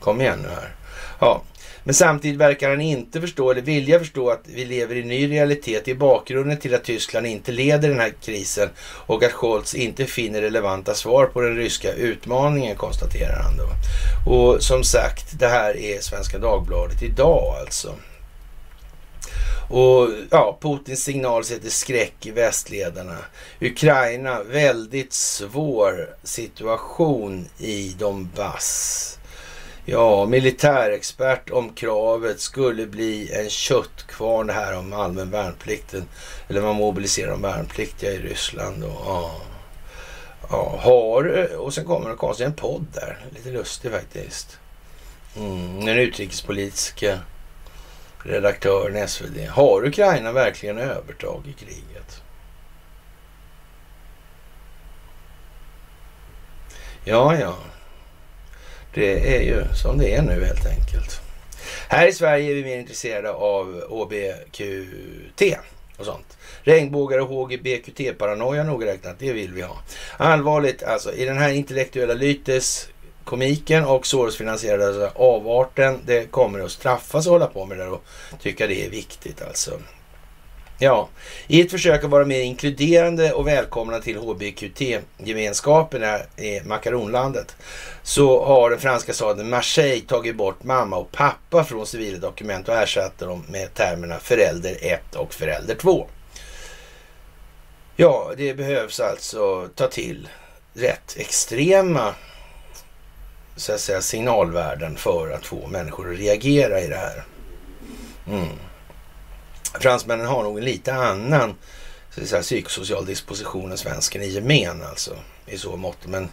Kom 0.00 0.20
igen 0.20 0.38
nu 0.42 0.48
här. 0.48 0.74
Ja, 1.20 1.42
men 1.84 1.94
samtidigt 1.94 2.38
verkar 2.40 2.70
han 2.70 2.80
inte 2.80 3.20
förstå 3.20 3.50
eller 3.50 3.62
vilja 3.62 3.98
förstå 3.98 4.30
att 4.30 4.42
vi 4.44 4.64
lever 4.64 4.94
i 4.94 5.00
en 5.00 5.08
ny 5.08 5.30
realitet 5.30 5.88
i 5.88 5.94
bakgrunden 5.94 6.58
till 6.58 6.74
att 6.74 6.84
Tyskland 6.84 7.26
inte 7.26 7.52
leder 7.52 7.88
den 7.88 8.00
här 8.00 8.12
krisen 8.22 8.68
och 8.80 9.22
att 9.22 9.32
Scholz 9.32 9.74
inte 9.74 10.06
finner 10.06 10.40
relevanta 10.40 10.94
svar 10.94 11.26
på 11.26 11.40
den 11.40 11.56
ryska 11.56 11.92
utmaningen 11.92 12.76
konstaterar 12.76 13.42
han 13.42 13.56
då. 13.56 13.68
Och 14.32 14.62
som 14.62 14.84
sagt, 14.84 15.38
det 15.38 15.48
här 15.48 15.76
är 15.76 16.00
Svenska 16.00 16.38
Dagbladet 16.38 17.02
idag 17.02 17.56
alltså. 17.60 17.94
Och 19.70 20.08
ja, 20.30 20.58
Putins 20.60 21.04
signal 21.04 21.44
sätter 21.44 21.70
skräck 21.70 22.26
i 22.26 22.30
västledarna. 22.30 23.16
Ukraina, 23.60 24.42
väldigt 24.42 25.12
svår 25.12 26.14
situation 26.22 27.48
i 27.58 27.94
Donbass. 27.98 29.18
Ja, 29.84 30.26
militärexpert 30.26 31.50
om 31.50 31.72
kravet 31.72 32.40
skulle 32.40 32.86
bli 32.86 33.32
en 33.32 33.50
köttkvarn 33.50 34.50
här 34.50 34.78
om 34.78 34.92
allmän 34.92 35.30
värnplikten. 35.30 36.04
Eller 36.48 36.62
man 36.62 36.76
mobiliserar 36.76 37.30
de 37.30 37.42
värnpliktiga 37.42 38.12
i 38.12 38.18
Ryssland. 38.18 38.84
Och, 38.84 39.02
ja, 39.06 39.40
ja, 40.50 40.78
har, 40.82 41.48
och 41.56 41.74
sen 41.74 41.84
kommer 41.84 42.10
det 42.10 42.16
konstigt 42.16 42.46
en 42.46 42.52
podd 42.52 42.86
där. 42.92 43.18
Lite 43.34 43.50
lustig 43.50 43.90
faktiskt. 43.90 44.58
Mm, 45.36 45.84
den 45.84 45.98
utrikespolitiska 45.98 47.18
redaktören 48.22 49.08
SvD. 49.08 49.48
Har 49.48 49.86
Ukraina 49.86 50.32
verkligen 50.32 50.78
övertag 50.78 51.42
i 51.46 51.52
kriget? 51.52 52.22
Ja, 57.04 57.38
ja. 57.38 57.56
Det 58.94 59.36
är 59.36 59.42
ju 59.42 59.64
som 59.74 59.98
det 59.98 60.14
är 60.14 60.22
nu 60.22 60.44
helt 60.44 60.66
enkelt. 60.66 61.20
Här 61.88 62.06
i 62.06 62.12
Sverige 62.12 62.50
är 62.50 62.54
vi 62.54 62.64
mer 62.64 62.78
intresserade 62.78 63.30
av 63.30 63.82
HBQT 63.88 65.42
och 65.96 66.04
sånt. 66.04 66.38
Regnbågar 66.62 67.18
och 67.18 67.28
HGBQT-paranoia 67.28 68.64
nog 68.64 68.86
räknat, 68.86 69.18
det 69.18 69.32
vill 69.32 69.52
vi 69.52 69.62
ha. 69.62 69.82
Allvarligt 70.16 70.82
alltså, 70.82 71.12
i 71.12 71.24
den 71.24 71.38
här 71.38 71.50
intellektuella 71.50 72.14
lytes 72.14 72.88
komiken 73.30 73.84
och 73.84 74.06
Soros-finansierade 74.06 74.86
alltså 74.86 75.10
avarten. 75.14 75.98
Det 76.06 76.30
kommer 76.30 76.60
att 76.60 76.70
straffas 76.70 77.26
att 77.26 77.32
hålla 77.32 77.46
på 77.46 77.66
med 77.66 77.78
det 77.78 77.86
och 77.86 78.04
tycka 78.42 78.66
det 78.66 78.86
är 78.86 78.90
viktigt 78.90 79.42
alltså. 79.42 79.70
Ja, 80.78 81.08
i 81.46 81.60
ett 81.60 81.70
försök 81.70 82.04
att 82.04 82.10
vara 82.10 82.24
mer 82.24 82.40
inkluderande 82.40 83.32
och 83.32 83.46
välkomna 83.46 84.00
till 84.00 84.16
HBQT-gemenskapen 84.18 86.02
i 86.36 86.60
makaronlandet 86.64 87.56
så 88.02 88.44
har 88.44 88.70
den 88.70 88.78
franska 88.78 89.12
staden 89.12 89.50
Marseille 89.50 90.06
tagit 90.06 90.36
bort 90.36 90.64
mamma 90.64 90.96
och 90.96 91.12
pappa 91.12 91.64
från 91.64 91.86
civila 91.86 92.18
dokument 92.18 92.68
och 92.68 92.74
ersatt 92.74 93.18
dem 93.18 93.44
med 93.48 93.74
termerna 93.74 94.18
förälder 94.18 94.76
1 94.80 95.14
och 95.14 95.34
förälder 95.34 95.74
2. 95.74 96.06
Ja, 97.96 98.32
det 98.36 98.54
behövs 98.54 99.00
alltså 99.00 99.68
ta 99.74 99.86
till 99.86 100.28
rätt 100.74 101.16
extrema 101.16 102.14
så 103.60 103.72
att 103.72 103.80
säga, 103.80 104.02
signalvärden 104.02 104.96
för 104.96 105.30
att 105.30 105.46
få 105.46 105.66
människor 105.66 106.12
att 106.12 106.18
reagera 106.18 106.80
i 106.80 106.88
det 106.88 106.96
här. 106.96 107.24
Mm. 108.28 108.48
Fransmännen 109.80 110.26
har 110.26 110.42
nog 110.42 110.58
en 110.58 110.64
lite 110.64 110.94
annan 110.94 111.54
så 112.10 112.20
att 112.20 112.28
säga, 112.28 112.42
psykosocial 112.42 113.06
disposition 113.06 113.70
än 113.70 113.78
svensken 113.78 114.22
i 114.22 114.28
gemen 114.28 114.82
alltså. 114.82 115.16
I 115.46 115.58
så 115.58 115.76
mått. 115.76 116.06
Men 116.06 116.28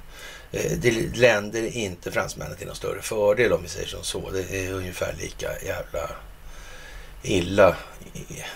eh, 0.52 0.72
det 0.78 1.18
länder 1.18 1.78
inte 1.78 2.12
fransmännen 2.12 2.58
till 2.58 2.68
någon 2.68 2.76
större 2.76 3.02
fördel 3.02 3.54
om 3.54 3.64
vi 3.64 3.70
säger 3.70 3.88
som 3.88 4.04
så. 4.04 4.30
Det 4.32 4.68
är 4.68 4.74
ungefär 4.74 5.16
lika 5.20 5.48
jävla 5.66 6.10
illa 7.24 7.76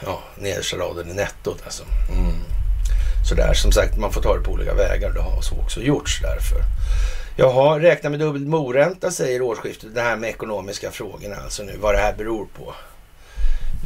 ja, 0.05 0.23
nedersta 0.39 0.77
raden 0.77 1.11
i 1.11 1.13
nettot 1.13 1.61
alltså. 1.65 1.83
Mm. 2.09 2.35
Sådär, 3.29 3.53
som 3.53 3.71
sagt, 3.71 3.97
man 3.97 4.13
får 4.13 4.21
ta 4.21 4.37
det 4.37 4.43
på 4.43 4.51
olika 4.51 4.73
vägar. 4.73 5.11
Det 5.11 5.21
har 5.21 5.41
så 5.41 5.55
också 5.55 5.81
gjorts 5.81 6.21
därför. 6.21 6.61
Jaha, 7.35 7.79
räkna 7.79 8.09
med 8.09 8.19
dubbel 8.19 8.45
moränta 8.45 9.11
säger 9.11 9.41
årsskiftet. 9.41 9.95
Det 9.95 10.01
här 10.01 10.15
med 10.15 10.29
ekonomiska 10.29 10.91
frågorna 10.91 11.35
alltså 11.35 11.63
nu, 11.63 11.77
vad 11.79 11.93
det 11.93 11.99
här 11.99 12.13
beror 12.13 12.47
på. 12.57 12.73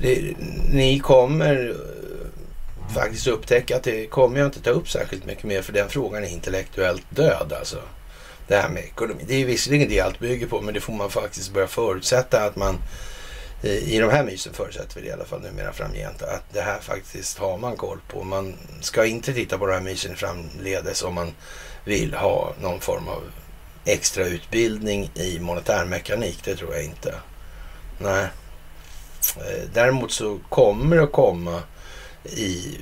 Det, 0.01 0.33
ni 0.73 0.99
kommer 0.99 1.69
eh, 1.69 2.93
faktiskt 2.93 3.27
upptäcka 3.27 3.75
att 3.75 3.83
det 3.83 4.07
kommer 4.07 4.39
jag 4.39 4.47
inte 4.47 4.61
ta 4.61 4.69
upp 4.69 4.89
särskilt 4.89 5.25
mycket 5.25 5.43
mer 5.43 5.61
för 5.61 5.73
den 5.73 5.89
frågan 5.89 6.23
är 6.23 6.27
intellektuellt 6.27 7.05
död 7.09 7.53
alltså. 7.59 7.77
Det 8.47 8.55
här 8.55 8.69
med 8.69 8.83
ekonomi. 8.83 9.23
Det 9.27 9.41
är 9.41 9.45
visserligen 9.45 9.89
det 9.89 9.99
allt 9.99 10.19
bygger 10.19 10.47
på 10.47 10.61
men 10.61 10.73
det 10.73 10.81
får 10.81 10.93
man 10.93 11.09
faktiskt 11.09 11.53
börja 11.53 11.67
förutsätta 11.67 12.43
att 12.43 12.55
man 12.55 12.77
eh, 13.63 13.93
i 13.93 13.99
de 13.99 14.09
här 14.09 14.23
mysen 14.23 14.53
förutsätter 14.53 14.95
vi 14.95 15.01
det 15.01 15.07
i 15.07 15.11
alla 15.11 15.25
fall 15.25 15.41
numera 15.41 15.73
framgent 15.73 16.21
att 16.21 16.53
det 16.53 16.61
här 16.61 16.79
faktiskt 16.79 17.37
har 17.37 17.57
man 17.57 17.75
koll 17.75 17.99
på. 18.07 18.23
Man 18.23 18.55
ska 18.81 19.05
inte 19.05 19.33
titta 19.33 19.57
på 19.57 19.67
de 19.67 19.73
här 19.73 19.81
mysen 19.81 20.15
framledes 20.15 21.03
om 21.03 21.13
man 21.13 21.31
vill 21.85 22.13
ha 22.13 22.53
någon 22.61 22.79
form 22.79 23.07
av 23.07 23.23
extra 23.85 24.25
utbildning 24.25 25.11
i 25.15 25.39
monetärmekanik. 25.39 26.39
Det 26.43 26.55
tror 26.55 26.73
jag 26.73 26.83
inte. 26.83 27.15
Nej. 27.99 28.27
Eh, 29.37 29.69
däremot 29.73 30.11
så 30.11 30.39
kommer 30.49 30.95
det 30.95 31.03
att 31.03 31.11
komma 31.11 31.61
i 32.23 32.77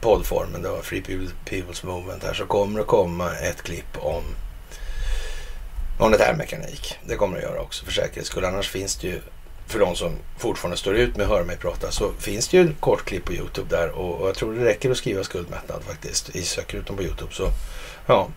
poddformen 0.00 0.62
då, 0.62 0.82
Free 0.82 1.02
People's 1.46 1.86
Movement 1.86 2.24
här, 2.24 2.34
så 2.34 2.46
kommer 2.46 2.78
det 2.78 2.82
att 2.82 2.88
komma 2.88 3.36
ett 3.36 3.62
klipp 3.62 3.96
om 3.98 4.22
monetärmekanik. 6.00 6.98
Det 7.06 7.16
kommer 7.16 7.36
det 7.40 7.46
att 7.46 7.52
göra 7.52 7.62
också 7.62 7.84
för 7.84 7.92
säkerhets 7.92 8.28
skull. 8.28 8.44
Annars 8.44 8.68
finns 8.68 8.96
det 8.96 9.06
ju, 9.06 9.20
för 9.66 9.78
de 9.78 9.96
som 9.96 10.16
fortfarande 10.38 10.76
står 10.76 10.96
ut 10.96 11.16
med 11.16 11.24
att 11.24 11.30
höra 11.30 11.44
mig 11.44 11.56
prata, 11.56 11.90
så 11.90 12.12
finns 12.18 12.48
det 12.48 12.56
ju 12.56 12.70
ett 12.70 12.80
kort 12.80 13.04
klipp 13.04 13.24
på 13.24 13.32
Youtube 13.32 13.76
där 13.76 13.90
och, 13.90 14.28
jag 14.28 14.34
tror 14.34 14.54
det 14.54 14.64
räcker 14.64 14.90
att 14.90 14.96
skriva 14.96 15.24
skuldmättnad 15.24 15.82
faktiskt 15.82 16.36
i 16.36 16.44
dem 16.86 16.96
på 16.96 17.02
Youtube. 17.02 17.32
Så 17.32 17.48
ja, 18.06 18.28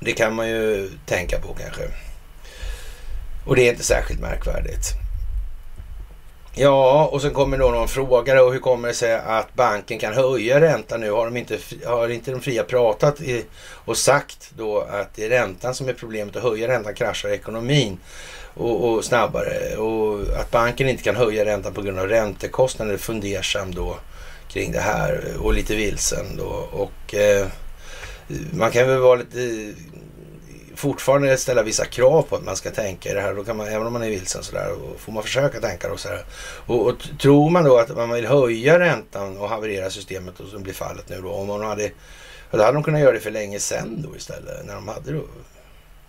det 0.00 0.12
kan 0.12 0.34
man 0.34 0.48
ju 0.48 0.90
tänka 1.06 1.38
på 1.38 1.54
kanske. 1.54 1.82
Och 3.46 3.56
det 3.56 3.68
är 3.68 3.72
inte 3.72 3.84
särskilt 3.84 4.20
märkvärdigt. 4.20 4.94
Ja, 6.54 7.08
och 7.12 7.22
sen 7.22 7.34
kommer 7.34 7.58
då 7.58 7.68
någon 7.68 7.88
fråga 7.88 8.34
då, 8.34 8.50
hur 8.50 8.58
kommer 8.58 8.88
det 8.88 8.94
sig 8.94 9.14
att 9.14 9.54
banken 9.54 9.98
kan 9.98 10.14
höja 10.14 10.60
räntan 10.60 11.00
nu? 11.00 11.10
Har, 11.10 11.24
de 11.24 11.36
inte, 11.36 11.58
har 11.86 12.08
inte 12.08 12.30
de 12.30 12.40
fria 12.40 12.64
pratat 12.64 13.20
i, 13.20 13.44
och 13.84 13.96
sagt 13.96 14.50
då 14.56 14.80
att 14.80 15.14
det 15.14 15.24
är 15.24 15.28
räntan 15.28 15.74
som 15.74 15.88
är 15.88 15.92
problemet 15.92 16.36
och 16.36 16.42
höja 16.42 16.68
räntan 16.68 16.94
kraschar 16.94 17.28
ekonomin 17.28 17.98
och, 18.54 18.90
och, 18.90 19.04
snabbare 19.04 19.76
och 19.76 20.20
att 20.40 20.50
banken 20.50 20.88
inte 20.88 21.02
kan 21.02 21.16
höja 21.16 21.44
räntan 21.44 21.74
på 21.74 21.82
grund 21.82 21.98
av 21.98 22.08
räntekostnader 22.08 22.96
fundersam 22.96 23.74
då 23.74 23.96
kring 24.48 24.72
det 24.72 24.80
här 24.80 25.24
och 25.40 25.54
lite 25.54 25.76
vilsen 25.76 26.36
då 26.36 26.68
och 26.72 27.14
eh, 27.14 27.46
man 28.52 28.70
kan 28.70 28.88
väl 28.88 28.98
vara 28.98 29.16
lite 29.16 29.74
fortfarande 30.80 31.36
ställa 31.36 31.62
vissa 31.62 31.84
krav 31.84 32.22
på 32.22 32.36
att 32.36 32.44
man 32.44 32.56
ska 32.56 32.70
tänka 32.70 33.10
i 33.10 33.14
det 33.14 33.20
här. 33.20 33.34
Då 33.34 33.44
kan 33.44 33.56
man, 33.56 33.66
även 33.68 33.86
om 33.86 33.92
man 33.92 34.02
är 34.02 34.10
vilsen 34.10 34.42
sådär, 34.42 34.76
får 34.98 35.12
man 35.12 35.22
försöka 35.22 35.60
tänka 35.60 35.88
då 35.88 35.96
sådär. 35.96 36.24
Och, 36.66 36.86
och 36.86 36.94
tror 37.18 37.50
man 37.50 37.64
då 37.64 37.78
att 37.78 37.96
man 37.96 38.10
vill 38.10 38.26
höja 38.26 38.78
räntan 38.78 39.36
och 39.36 39.48
haverera 39.48 39.90
systemet 39.90 40.40
och 40.40 40.48
som 40.48 40.62
blir 40.62 40.74
fallet 40.74 41.08
nu 41.08 41.20
då. 41.20 41.30
Om 41.30 41.46
man 41.46 41.60
hade, 41.60 41.90
då 42.50 42.62
hade 42.62 42.72
de 42.72 42.82
kunnat 42.82 43.00
göra 43.00 43.12
det 43.12 43.20
för 43.20 43.30
länge 43.30 43.58
sedan 43.58 44.02
då 44.08 44.16
istället. 44.16 44.66
När 44.66 44.74
de 44.74 44.88
hade 44.88 45.12
då. 45.12 45.22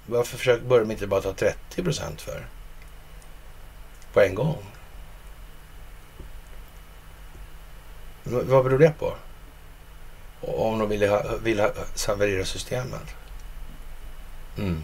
Varför 0.06 0.38
försöker, 0.38 0.66
började 0.66 0.86
de 0.86 0.92
inte 0.92 1.08
bara 1.08 1.22
ta 1.22 1.34
30 1.34 1.84
procent 1.84 2.22
för? 2.22 2.48
På 4.14 4.22
en 4.22 4.36
gång. 4.36 4.58
Vad 8.24 8.64
beror 8.64 8.80
det 8.80 8.94
på? 9.00 9.14
Om 10.42 10.80
de 10.80 10.90
vill, 10.90 11.10
ha, 11.10 11.24
vill 11.44 11.60
ha, 11.60 11.72
haverera 12.08 12.46
systemet. 12.46 13.16
Mm. 14.58 14.84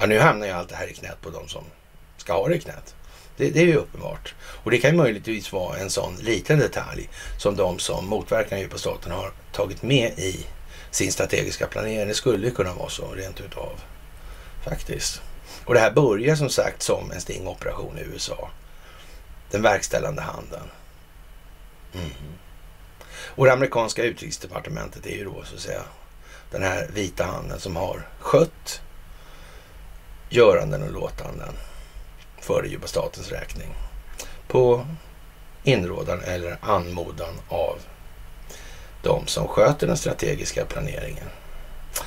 Ja, 0.00 0.06
nu 0.06 0.18
hamnar 0.18 0.46
ju 0.46 0.52
allt 0.52 0.68
det 0.68 0.76
här 0.76 0.86
i 0.86 0.94
knät 0.94 1.20
på 1.20 1.30
de 1.30 1.48
som 1.48 1.64
ska 2.16 2.32
ha 2.32 2.48
det 2.48 2.54
i 2.54 2.60
knät. 2.60 2.94
Det, 3.36 3.50
det, 3.50 3.60
är 3.60 3.66
ju 3.66 3.76
uppenbart. 3.76 4.34
Och 4.42 4.70
det 4.70 4.78
kan 4.78 4.90
ju 4.90 4.96
möjligtvis 4.96 5.52
vara 5.52 5.78
en 5.78 5.90
sån 5.90 6.16
liten 6.16 6.58
detalj 6.58 7.08
som 7.38 7.56
de 7.56 7.78
som 7.78 8.06
motverkar 8.06 8.50
den 8.50 8.60
djupa 8.60 8.78
staten 8.78 9.12
har 9.12 9.32
tagit 9.52 9.82
med 9.82 10.18
i 10.18 10.46
sin 10.90 11.12
strategiska 11.12 11.66
planering. 11.66 12.08
Det 12.08 12.14
skulle 12.14 12.46
ju 12.46 12.54
kunna 12.54 12.74
vara 12.74 12.88
så 12.88 13.12
rent 13.12 13.40
utav 13.40 13.80
faktiskt. 14.64 15.22
Och 15.64 15.74
det 15.74 15.80
här 15.80 15.90
börjar 15.90 16.36
som 16.36 16.50
sagt 16.50 16.82
som 16.82 17.10
en 17.10 17.20
stingoperation 17.20 17.98
i 17.98 18.00
USA. 18.00 18.50
Den 19.50 19.62
verkställande 19.62 20.22
handen. 20.22 20.70
Mm. 21.94 22.10
Och 23.40 23.46
det 23.46 23.52
amerikanska 23.52 24.02
utrikesdepartementet 24.02 25.06
är 25.06 25.16
ju 25.16 25.24
då 25.24 25.44
så 25.44 25.54
att 25.54 25.60
säga 25.60 25.82
den 26.50 26.62
här 26.62 26.88
vita 26.94 27.24
handen 27.24 27.60
som 27.60 27.76
har 27.76 28.08
skött 28.18 28.82
göranden 30.28 30.82
och 30.82 30.92
låtanden 30.92 31.54
för 32.40 32.64
djupa 32.64 32.86
statens 32.86 33.30
räkning 33.30 33.74
på 34.48 34.86
inrådan 35.62 36.20
eller 36.20 36.58
anmodan 36.60 37.34
av 37.48 37.78
de 39.02 39.26
som 39.26 39.48
sköter 39.48 39.86
den 39.86 39.96
strategiska 39.96 40.64
planeringen. 40.64 41.28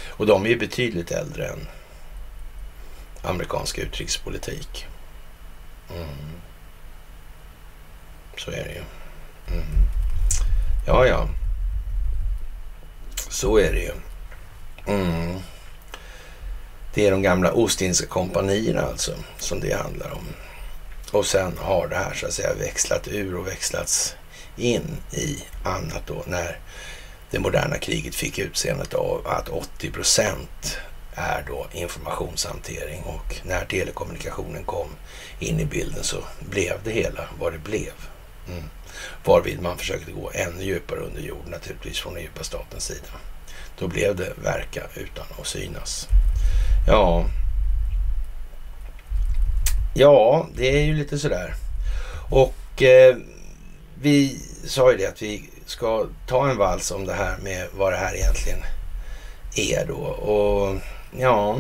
Och 0.08 0.26
de 0.26 0.46
är 0.46 0.50
ju 0.50 0.60
betydligt 0.60 1.12
äldre 1.12 1.48
än 1.48 1.68
amerikansk 3.22 3.78
utrikespolitik. 3.78 4.88
Mm. 5.96 6.08
Så 8.38 8.52
är 8.52 8.64
det 8.64 8.74
ju. 8.74 8.84
Mm. 9.58 10.03
Ja, 10.86 11.08
ja. 11.08 11.28
Så 13.30 13.58
är 13.58 13.74
det 13.74 13.80
ju. 13.80 13.92
Mm. 14.88 15.40
Det 16.94 17.08
är 17.08 17.12
de 17.12 17.22
gamla 17.22 17.52
Ostindiska 17.52 18.08
kompanierna 18.08 18.82
alltså 18.82 19.12
som 19.38 19.60
det 19.60 19.74
handlar 19.74 20.12
om. 20.12 20.28
Och 21.12 21.26
sen 21.26 21.58
har 21.58 21.88
det 21.88 21.96
här 21.96 22.14
så 22.14 22.26
att 22.26 22.34
säga 22.34 22.54
växlat 22.54 23.08
ur 23.08 23.36
och 23.36 23.48
växlats 23.48 24.16
in 24.58 24.98
i 25.12 25.38
annat 25.64 26.08
då 26.08 26.24
när 26.28 26.60
det 27.32 27.40
moderna 27.40 27.78
kriget 27.78 28.16
fick 28.16 28.40
utseendet 28.40 28.94
av 28.94 29.28
att 29.28 29.50
80 29.50 29.92
procent 29.92 30.78
är 31.16 31.44
då 31.48 31.68
informationshantering 31.72 33.04
och 33.04 33.36
när 33.44 33.66
telekommunikationen 33.66 34.64
kom 34.64 34.88
in 35.40 35.60
i 35.60 35.66
bilden 35.66 36.04
så 36.04 36.18
blev 36.40 36.80
det 36.84 36.92
hela 36.92 37.28
vad 37.40 37.54
det 37.54 37.60
blev. 37.60 37.94
Mm. 38.48 38.64
Varvid 39.26 39.62
man 39.62 39.78
försökte 39.78 40.12
gå 40.12 40.32
ännu 40.34 40.64
djupare 40.64 41.00
under 41.00 41.22
jord 41.22 41.48
naturligtvis 41.48 42.00
från 42.00 42.14
den 42.14 42.24
djupa 42.24 42.44
statens 42.44 42.84
sida. 42.84 43.08
Då 43.80 43.88
blev 43.88 44.16
det 44.16 44.34
verka 44.44 44.84
utan 44.96 45.26
att 45.40 45.48
synas. 45.48 46.08
Ja, 46.88 47.26
ja 49.96 50.48
det 50.56 50.80
är 50.80 50.86
ju 50.86 50.94
lite 50.94 51.20
sådär. 51.20 51.54
Och 52.30 52.82
eh, 52.82 53.16
vi 54.02 54.40
sa 54.66 54.92
ju 54.92 54.98
det 54.98 55.06
att 55.06 55.22
vi 55.22 55.50
ska 55.66 56.08
ta 56.28 56.50
en 56.50 56.58
vals 56.58 56.92
om 56.92 57.06
det 57.06 57.14
här 57.14 57.38
med 57.38 57.68
vad 57.74 57.94
det 57.94 57.98
här 57.98 58.16
egentligen 58.16 58.60
är 59.56 59.86
då. 59.86 60.04
Och 60.04 60.76
ja, 61.20 61.58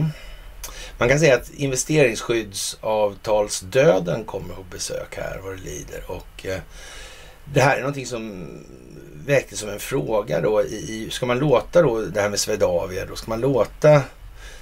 man 0.97 1.09
kan 1.09 1.19
säga 1.19 1.35
att 1.35 1.49
investeringsskyddsavtalsdöden 1.49 4.25
kommer 4.25 4.53
på 4.53 4.63
besök 4.63 5.17
här 5.17 5.39
vad 5.43 5.55
det 5.55 5.61
lider. 5.61 6.03
Och 6.07 6.45
eh, 6.45 6.59
det 7.45 7.61
här 7.61 7.75
är 7.75 7.79
någonting 7.79 8.05
som 8.05 8.47
väcktes 9.25 9.59
som 9.59 9.69
en 9.69 9.79
fråga 9.79 10.41
då. 10.41 10.63
I, 10.63 11.07
ska 11.11 11.25
man 11.25 11.39
låta 11.39 11.81
då 11.81 12.01
det 12.01 12.21
här 12.21 12.29
med 12.29 12.39
Swedavia 12.39 13.05
då? 13.05 13.15
Ska 13.15 13.29
man 13.29 13.41
låta 13.41 14.01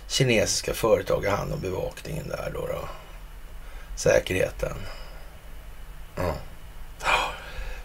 kinesiska 0.08 0.74
företag 0.74 1.26
ha 1.26 1.36
hand 1.36 1.54
om 1.54 1.60
bevakningen 1.60 2.28
där 2.28 2.52
då? 2.54 2.68
då? 2.68 2.90
Säkerheten. 3.98 4.76
Ja. 6.16 6.36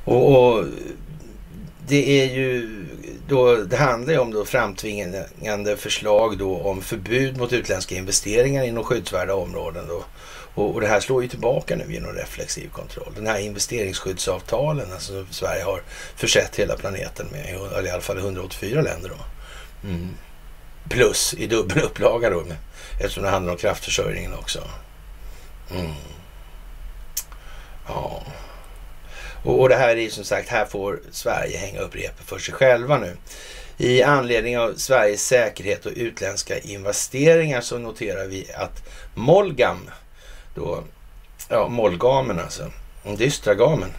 Och, 0.04 0.54
och, 0.54 0.64
det 1.88 2.20
är 2.20 2.34
ju 2.34 2.70
då, 3.28 3.56
det 3.56 3.76
handlar 3.76 4.12
ju 4.12 4.18
om 4.18 4.30
då 4.30 4.44
framtvingande 4.44 5.76
förslag 5.76 6.38
då 6.38 6.58
om 6.58 6.82
förbud 6.82 7.36
mot 7.36 7.52
utländska 7.52 7.94
investeringar 7.94 8.64
inom 8.64 8.84
skyddsvärda 8.84 9.34
områden 9.34 9.84
då 9.88 10.04
och, 10.56 10.74
och, 10.74 10.80
det 10.80 10.86
här 10.86 11.00
slår 11.00 11.22
ju 11.22 11.28
tillbaka 11.28 11.76
nu 11.76 11.92
genom 11.92 12.12
reflexiv 12.12 12.68
kontroll. 12.68 13.12
Den 13.14 13.26
här 13.26 13.38
investeringsskyddsavtalen 13.38 14.92
alltså 14.92 15.26
Sverige 15.30 15.64
har 15.64 15.82
försett 16.16 16.56
hela 16.56 16.76
planeten 16.76 17.26
med, 17.32 17.54
eller 17.76 17.88
i 17.88 17.90
alla 17.90 18.02
fall 18.02 18.18
184 18.18 18.82
länder 18.82 19.08
då. 19.08 19.24
Mm. 19.88 20.08
Plus 20.88 21.34
i 21.34 21.46
dubbel 21.46 21.78
upplaga 21.78 22.30
då, 22.30 22.44
eftersom 23.00 23.22
det 23.22 23.30
handlar 23.30 23.52
om 23.52 23.58
kraftförsörjningen 23.58 24.34
också. 24.34 24.60
Mm. 25.70 25.92
Ja. 27.88 28.22
Och, 29.44 29.60
och, 29.60 29.68
det 29.68 29.76
här 29.76 29.88
är 29.88 30.00
ju 30.00 30.10
som 30.10 30.24
sagt, 30.24 30.48
här 30.48 30.66
får 30.66 31.00
Sverige 31.10 31.58
hänga 31.58 31.80
upp 31.80 31.96
repet 31.96 32.26
för 32.26 32.38
sig 32.38 32.54
själva 32.54 32.98
nu. 32.98 33.16
I 33.78 34.02
anledning 34.02 34.58
av 34.58 34.74
Sveriges 34.76 35.26
säkerhet 35.26 35.86
och 35.86 35.92
utländska 35.96 36.58
investeringar 36.58 37.60
så 37.60 37.78
noterar 37.78 38.26
vi 38.26 38.52
att 38.52 38.88
Molgam 39.14 39.90
då, 40.56 40.82
ja, 41.48 41.68
mollgamen 41.68 42.38
alltså, 42.38 42.70
den 43.02 43.16
dystra 43.16 43.54
gamen, 43.54 43.90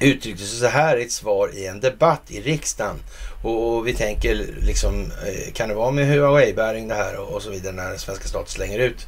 uttryckte 0.00 0.44
sig 0.44 0.58
så 0.58 0.66
här 0.66 0.96
i 0.96 1.02
ett 1.02 1.12
svar 1.12 1.50
i 1.54 1.66
en 1.66 1.80
debatt 1.80 2.22
i 2.28 2.40
riksdagen. 2.40 2.96
Och, 3.42 3.76
och 3.76 3.86
vi 3.86 3.94
tänker 3.94 4.34
liksom, 4.60 5.04
eh, 5.04 5.52
kan 5.52 5.68
det 5.68 5.74
vara 5.74 5.90
med 5.90 6.06
Huawei-bäring 6.06 6.88
det 6.88 6.94
här 6.94 7.16
och, 7.16 7.34
och, 7.34 7.42
så 7.42 7.50
vidare 7.50 7.72
när 7.72 7.96
svenska 7.96 8.28
staten 8.28 8.48
slänger 8.48 8.78
ut? 8.78 9.06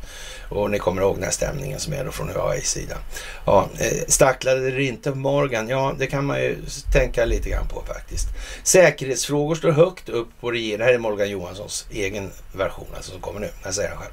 Och 0.49 0.71
ni 0.71 0.79
kommer 0.79 1.03
ihåg 1.03 1.17
den 1.17 1.25
här 1.25 1.31
stämningen 1.31 1.81
som 1.81 1.93
är 1.93 2.05
då 2.05 2.11
från 2.11 2.29
Huaweis 2.29 2.71
sida. 2.71 2.97
Ja, 3.45 3.69
eh, 3.79 4.07
stacklade 4.09 4.71
det 4.71 4.85
inte 4.85 5.11
Morgan? 5.11 5.69
Ja, 5.69 5.95
det 5.99 6.07
kan 6.07 6.25
man 6.25 6.41
ju 6.41 6.57
tänka 6.93 7.25
lite 7.25 7.51
grann 7.51 7.69
på 7.69 7.83
faktiskt. 7.87 8.27
Säkerhetsfrågor 8.63 9.55
står 9.55 9.71
högt 9.71 10.09
upp 10.09 10.29
på 10.41 10.51
regeringen. 10.51 10.79
Det 10.79 10.85
här 10.85 10.95
är 10.95 10.99
Morgan 10.99 11.31
Johanssons 11.31 11.87
egen 11.93 12.31
version 12.53 12.87
alltså 12.97 13.13
som 13.13 13.21
kommer 13.21 13.41
nu. 13.41 13.49
Jag 13.65 13.75
säger 13.75 13.89
han 13.89 13.99
själv. 13.99 14.13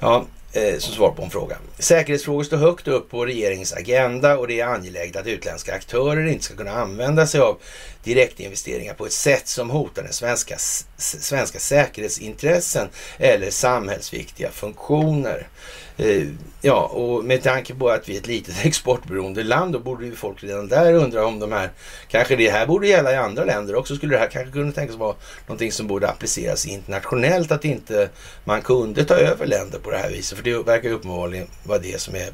Ja, 0.00 0.24
eh, 0.54 0.78
som 0.78 0.94
svar 0.94 1.10
på 1.10 1.22
en 1.22 1.30
fråga. 1.30 1.56
Säkerhetsfrågor 1.78 2.44
står 2.44 2.56
högt 2.56 2.88
upp 2.88 3.10
på 3.10 3.26
regeringens 3.26 3.72
agenda 3.72 4.38
och 4.38 4.48
det 4.48 4.60
är 4.60 4.66
angeläget 4.66 5.16
att 5.16 5.26
utländska 5.26 5.74
aktörer 5.74 6.26
inte 6.26 6.44
ska 6.44 6.56
kunna 6.56 6.72
använda 6.72 7.26
sig 7.26 7.40
av 7.40 7.58
direktinvesteringar 8.04 8.94
på 8.94 9.06
ett 9.06 9.12
sätt 9.12 9.48
som 9.48 9.70
hotar 9.70 10.02
den 10.02 10.12
svenska, 10.12 10.56
svenska 10.98 11.58
säkerhetsintressen 11.58 12.88
eller 13.18 13.50
samhällsviktiga 13.50 14.50
funktioner. 14.50 15.46
Eh, 15.96 16.26
ja, 16.60 16.86
och 16.86 17.24
med 17.24 17.42
tanke 17.42 17.74
på 17.74 17.88
att 17.88 18.08
vi 18.08 18.14
är 18.14 18.20
ett 18.20 18.26
litet 18.26 18.54
exportberoende 18.64 19.42
land, 19.42 19.72
då 19.72 19.78
borde 19.78 20.06
ju 20.06 20.14
folk 20.14 20.44
redan 20.44 20.68
där 20.68 20.92
undra 20.92 21.26
om 21.26 21.40
de 21.40 21.52
här, 21.52 21.70
kanske 22.08 22.36
det 22.36 22.50
här 22.50 22.66
borde 22.66 22.88
gälla 22.88 23.12
i 23.12 23.16
andra 23.16 23.44
länder 23.44 23.74
också. 23.74 23.96
Skulle 23.96 24.14
det 24.14 24.18
här 24.18 24.30
kanske 24.30 24.52
kunna 24.52 24.72
tänkas 24.72 24.96
vara 24.96 25.14
någonting 25.46 25.72
som 25.72 25.86
borde 25.86 26.08
appliceras 26.08 26.66
internationellt, 26.66 27.52
att 27.52 27.64
inte 27.64 28.08
man 28.44 28.62
kunde 28.62 29.04
ta 29.04 29.14
över 29.14 29.46
länder 29.46 29.78
på 29.78 29.90
det 29.90 29.98
här 29.98 30.10
viset. 30.10 30.38
För 30.38 30.44
det 30.44 30.58
verkar 30.58 30.88
ju 30.88 30.94
uppenbarligen 30.94 31.46
vara 31.64 31.78
det 31.78 32.00
som 32.00 32.14
är 32.14 32.28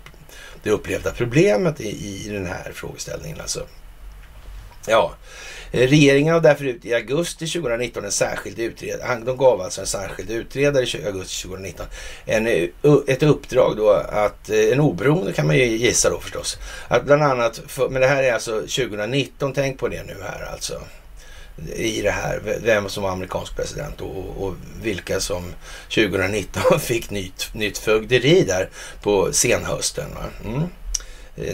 det 0.63 0.71
upplevda 0.71 1.11
problemet 1.11 1.81
i, 1.81 2.27
i 2.27 2.29
den 2.29 2.47
här 2.47 2.71
frågeställningen. 2.75 3.41
Alltså. 3.41 3.67
Ja, 4.87 5.15
eh, 5.73 5.89
Regeringen 5.89 6.35
har 6.35 6.41
därför 6.41 6.65
ut 6.65 6.85
i 6.85 6.95
augusti 6.95 7.47
2019 7.47 8.05
en 8.05 8.13
särskild 8.13 8.59
utredare. 8.59 9.21
De 9.25 9.37
gav 9.37 9.61
alltså 9.61 9.81
en 9.81 9.87
särskild 9.87 10.31
utredare 10.31 10.85
i 10.85 11.07
augusti 11.07 11.43
2019 11.43 11.87
en, 12.25 12.47
eh, 12.47 12.69
ett 13.07 13.23
uppdrag 13.23 13.77
då 13.77 13.91
att, 13.91 14.51
eh, 14.51 14.73
en 14.73 14.81
oberoende 14.81 15.33
kan 15.33 15.47
man 15.47 15.57
ju 15.57 15.65
gissa 15.65 16.11
då 16.11 16.21
förstås. 16.21 16.59
Att 16.89 17.05
bland 17.05 17.23
annat, 17.23 17.61
för, 17.67 17.89
men 17.89 18.01
det 18.01 18.09
här 18.09 18.23
är 18.23 18.33
alltså 18.33 18.61
2019, 18.61 19.53
tänk 19.53 19.79
på 19.79 19.89
det 19.89 20.03
nu 20.03 20.17
här 20.23 20.53
alltså 20.53 20.81
i 21.75 22.03
det 22.03 22.11
här, 22.11 22.41
vem 22.63 22.89
som 22.89 23.03
var 23.03 23.11
amerikansk 23.11 23.57
president 23.57 24.01
och, 24.01 24.45
och 24.45 24.55
vilka 24.83 25.21
som 25.21 25.55
2019 25.95 26.81
fick 26.81 27.11
nytt, 27.11 27.55
nytt 27.55 27.79
fögderi 27.79 28.45
där 28.45 28.69
på 29.03 29.33
senhösten. 29.33 30.11
Mm. 30.45 30.63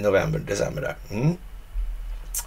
November, 0.02 0.38
december 0.38 0.82
där. 0.82 0.96
Mm. 1.10 1.36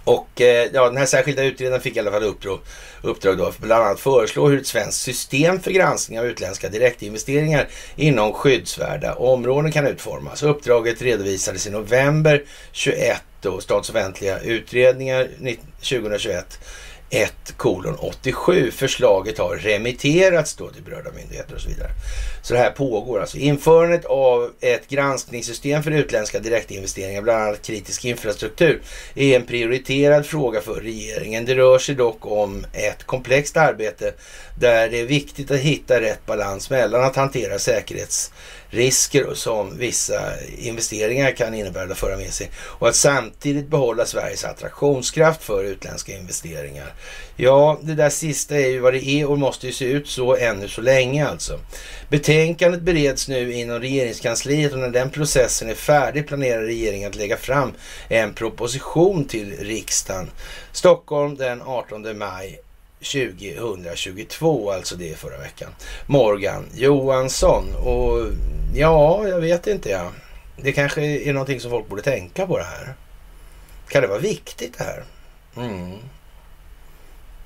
Och 0.04 0.40
eh, 0.40 0.70
ja, 0.72 0.84
den 0.84 0.96
här 0.96 1.06
särskilda 1.06 1.44
utredaren 1.44 1.80
fick 1.80 1.96
i 1.96 2.00
alla 2.00 2.10
fall 2.10 2.22
uppdrag, 2.22 2.58
uppdrag 3.02 3.38
då, 3.38 3.52
bland 3.58 3.84
annat 3.84 4.00
föreslå 4.00 4.48
hur 4.48 4.60
ett 4.60 4.66
svenskt 4.66 5.00
system 5.00 5.60
för 5.60 5.70
granskning 5.70 6.18
av 6.18 6.26
utländska 6.26 6.68
direktinvesteringar 6.68 7.68
inom 7.96 8.32
skyddsvärda 8.32 9.14
områden 9.14 9.72
kan 9.72 9.86
utformas. 9.86 10.42
Uppdraget 10.42 11.02
redovisades 11.02 11.66
i 11.66 11.70
november 11.70 12.44
21 12.72 13.22
och 13.44 13.62
Statsoffentliga 13.62 14.40
utredningar 14.40 15.28
2021 15.80 16.58
1 17.10 17.32
kolon 17.56 17.94
87. 17.94 18.70
Förslaget 18.70 19.38
har 19.38 19.56
remitterats 19.56 20.54
då 20.54 20.68
till 20.68 20.82
berörda 20.82 21.10
myndigheter 21.12 21.54
och 21.54 21.60
så 21.60 21.68
vidare. 21.68 21.90
Så 22.42 22.54
det 22.54 22.60
här 22.60 22.70
pågår 22.70 23.20
alltså. 23.20 23.38
Införandet 23.38 24.04
av 24.04 24.50
ett 24.60 24.88
granskningssystem 24.88 25.82
för 25.82 25.90
utländska 25.90 26.38
direktinvesteringar, 26.38 27.22
bland 27.22 27.42
annat 27.42 27.62
kritisk 27.62 28.04
infrastruktur, 28.04 28.82
är 29.14 29.36
en 29.36 29.46
prioriterad 29.46 30.26
fråga 30.26 30.60
för 30.60 30.74
regeringen. 30.74 31.44
Det 31.44 31.54
rör 31.54 31.78
sig 31.78 31.94
dock 31.94 32.26
om 32.26 32.66
ett 32.72 33.04
komplext 33.04 33.56
arbete 33.56 34.12
där 34.60 34.88
det 34.88 35.00
är 35.00 35.06
viktigt 35.06 35.50
att 35.50 35.58
hitta 35.58 36.00
rätt 36.00 36.26
balans 36.26 36.70
mellan 36.70 37.04
att 37.04 37.16
hantera 37.16 37.58
säkerhetsrisker 37.58 39.34
som 39.34 39.78
vissa 39.78 40.20
investeringar 40.58 41.30
kan 41.30 41.54
innebära 41.54 41.92
att 41.92 41.98
föra 41.98 42.16
med 42.16 42.32
sig 42.32 42.50
och 42.56 42.88
att 42.88 42.96
samtidigt 42.96 43.68
behålla 43.68 44.06
Sveriges 44.06 44.44
attraktionskraft 44.44 45.42
för 45.42 45.64
utländska 45.64 46.12
investeringar. 46.12 46.94
Ja, 47.36 47.78
det 47.82 47.94
där 47.94 48.10
sista 48.10 48.56
är 48.56 48.68
ju 48.68 48.78
vad 48.78 48.92
det 48.92 49.06
är 49.06 49.30
och 49.30 49.38
måste 49.38 49.66
ju 49.66 49.72
se 49.72 49.84
ut 49.84 50.08
så 50.08 50.36
ännu 50.36 50.68
så 50.68 50.80
länge 50.80 51.28
alltså. 51.28 51.60
Betänkandet 52.08 52.82
bereds 52.82 53.28
nu 53.28 53.52
inom 53.52 53.80
regeringskansliet 53.80 54.72
och 54.72 54.78
när 54.78 54.88
den 54.88 55.10
processen 55.10 55.70
är 55.70 55.74
färdig 55.74 56.28
planerar 56.28 56.62
regeringen 56.62 57.08
att 57.08 57.16
lägga 57.16 57.36
fram 57.36 57.72
en 58.08 58.34
proposition 58.34 59.24
till 59.24 59.56
riksdagen. 59.58 60.30
Stockholm 60.72 61.36
den 61.36 61.62
18 61.62 62.18
maj 62.18 62.60
2022, 63.00 64.72
alltså 64.72 64.96
det 64.96 65.18
förra 65.18 65.38
veckan. 65.38 65.70
Morgan 66.06 66.66
Johansson 66.74 67.76
och 67.76 68.26
ja, 68.74 69.28
jag 69.28 69.40
vet 69.40 69.66
inte 69.66 69.90
ja. 69.90 70.12
Det 70.56 70.72
kanske 70.72 71.02
är 71.02 71.32
någonting 71.32 71.60
som 71.60 71.70
folk 71.70 71.88
borde 71.88 72.02
tänka 72.02 72.46
på 72.46 72.58
det 72.58 72.64
här. 72.64 72.94
Kan 73.88 74.02
det 74.02 74.08
vara 74.08 74.18
viktigt 74.18 74.78
det 74.78 74.84
här? 74.84 75.04
Mm. 75.56 75.98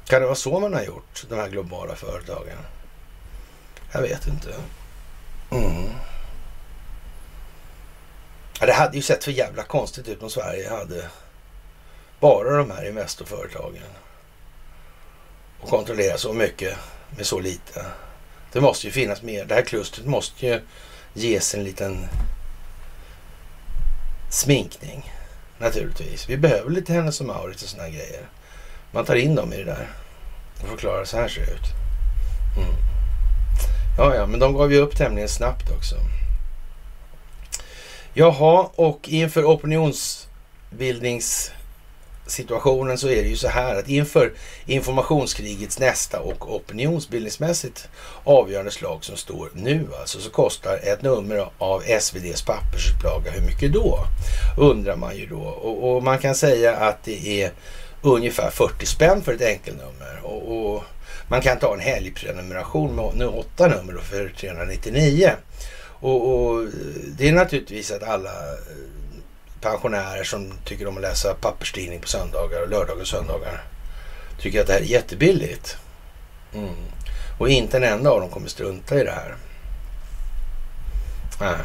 Kan 0.06 0.20
det 0.20 0.26
vara 0.26 0.36
så 0.36 0.60
man 0.60 0.74
har 0.74 0.82
gjort, 0.82 1.24
de 1.28 1.34
här 1.34 1.48
globala 1.48 1.94
företagen? 1.94 2.58
Jag 3.92 4.02
vet 4.02 4.26
inte. 4.26 4.54
Mm. 5.50 5.90
Ja, 8.60 8.66
det 8.66 8.72
hade 8.72 8.96
ju 8.96 9.02
sett 9.02 9.24
för 9.24 9.32
jävla 9.32 9.62
konstigt 9.62 10.08
ut 10.08 10.22
om 10.22 10.30
Sverige 10.30 10.70
hade 10.70 11.08
bara 12.20 12.56
de 12.56 12.70
här 12.70 12.88
Investorföretagen 12.88 13.82
och 13.92 14.13
kontrollera 15.68 16.18
så 16.18 16.32
mycket 16.32 16.78
med 17.16 17.26
så 17.26 17.40
lite. 17.40 17.84
Det 18.52 18.60
måste 18.60 18.86
ju 18.86 18.92
finnas 18.92 19.22
mer. 19.22 19.44
Det 19.44 19.54
här 19.54 19.62
klustret 19.62 20.06
måste 20.06 20.46
ju 20.46 20.60
ges 21.14 21.54
en 21.54 21.64
liten 21.64 22.06
sminkning 24.30 25.12
naturligtvis. 25.58 26.28
Vi 26.28 26.36
behöver 26.36 26.70
lite 26.70 26.92
Hennes 26.92 27.20
och 27.20 27.26
Mauritz 27.26 27.62
och 27.62 27.68
sådana 27.68 27.88
grejer. 27.88 28.28
Man 28.90 29.04
tar 29.04 29.14
in 29.14 29.34
dem 29.34 29.52
i 29.52 29.56
det 29.56 29.64
där 29.64 29.88
och 30.62 30.68
förklarar 30.68 31.04
så 31.04 31.16
här 31.16 31.28
ser 31.28 31.46
det 31.46 31.52
ut. 31.52 31.68
Mm. 32.56 32.74
Ja, 33.98 34.14
ja, 34.14 34.26
men 34.26 34.40
de 34.40 34.54
gav 34.54 34.72
ju 34.72 34.78
upp 34.78 34.96
tämligen 34.96 35.28
snabbt 35.28 35.70
också. 35.70 35.96
Jaha, 38.14 38.68
och 38.74 39.08
inför 39.08 39.44
opinionsbildnings 39.44 41.52
situationen 42.26 42.98
så 42.98 43.08
är 43.08 43.22
det 43.22 43.28
ju 43.28 43.36
så 43.36 43.48
här 43.48 43.76
att 43.76 43.88
inför 43.88 44.32
informationskrigets 44.66 45.78
nästa 45.78 46.20
och 46.20 46.54
opinionsbildningsmässigt 46.54 47.88
avgörande 48.24 48.70
slag 48.70 49.04
som 49.04 49.16
står 49.16 49.50
nu 49.54 49.86
alltså 50.00 50.18
så 50.18 50.30
kostar 50.30 50.80
ett 50.82 51.02
nummer 51.02 51.46
av 51.58 51.82
SVDs 51.86 52.42
pappersupplaga 52.42 53.30
hur 53.30 53.46
mycket 53.46 53.72
då? 53.72 53.98
Undrar 54.58 54.96
man 54.96 55.16
ju 55.16 55.26
då. 55.26 55.40
Och, 55.40 55.96
och, 55.96 56.02
man 56.02 56.18
kan 56.18 56.34
säga 56.34 56.76
att 56.76 57.04
det 57.04 57.42
är 57.42 57.52
ungefär 58.02 58.50
40 58.50 58.86
spänn 58.86 59.22
för 59.22 59.32
ett 59.32 59.42
enkelnummer. 59.42 60.20
Och, 60.22 60.74
och 60.74 60.84
man 61.28 61.40
kan 61.40 61.58
ta 61.58 61.74
en 61.74 61.80
helgprenumeration 61.80 62.96
med 63.14 63.28
åtta 63.28 63.66
nummer 63.66 64.00
för 64.02 64.32
399. 64.40 65.30
Och, 66.00 66.34
och, 66.34 66.64
det 67.18 67.28
är 67.28 67.32
naturligtvis 67.32 67.90
att 67.90 68.02
alla 68.02 68.32
pensionärer 69.64 70.24
som 70.24 70.52
tycker 70.64 70.86
om 70.86 70.96
att 70.96 71.02
läsa 71.02 71.34
papperstidning 71.34 72.00
på 72.00 72.08
söndagar 72.08 72.62
och 72.62 72.68
lördagar 72.68 73.00
och 73.00 73.08
söndagar 73.08 73.62
tycker 74.38 74.60
att 74.60 74.66
det 74.66 74.72
här 74.72 74.80
är 74.80 74.84
jättebilligt. 74.84 75.76
Mm. 76.54 76.74
Och 77.38 77.48
inte 77.48 77.76
en 77.76 77.84
enda 77.84 78.10
av 78.10 78.20
dem 78.20 78.30
kommer 78.30 78.48
strunta 78.48 79.00
i 79.00 79.04
det 79.04 79.10
här. 79.10 79.36
Äh. 81.40 81.60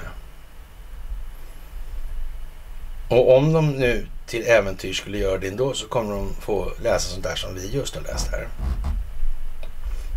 Och 3.09 3.37
om 3.37 3.53
de 3.53 3.71
nu 3.71 4.07
till 4.27 4.47
äventyr 4.47 4.93
skulle 4.93 5.17
göra 5.17 5.37
det 5.37 5.47
ändå 5.47 5.73
så 5.73 5.87
kommer 5.87 6.15
de 6.15 6.33
få 6.41 6.71
läsa 6.83 7.09
sånt 7.09 7.23
där 7.23 7.35
som 7.35 7.55
vi 7.55 7.67
just 7.67 7.95
har 7.95 8.03
läst 8.03 8.27
här. 8.31 8.47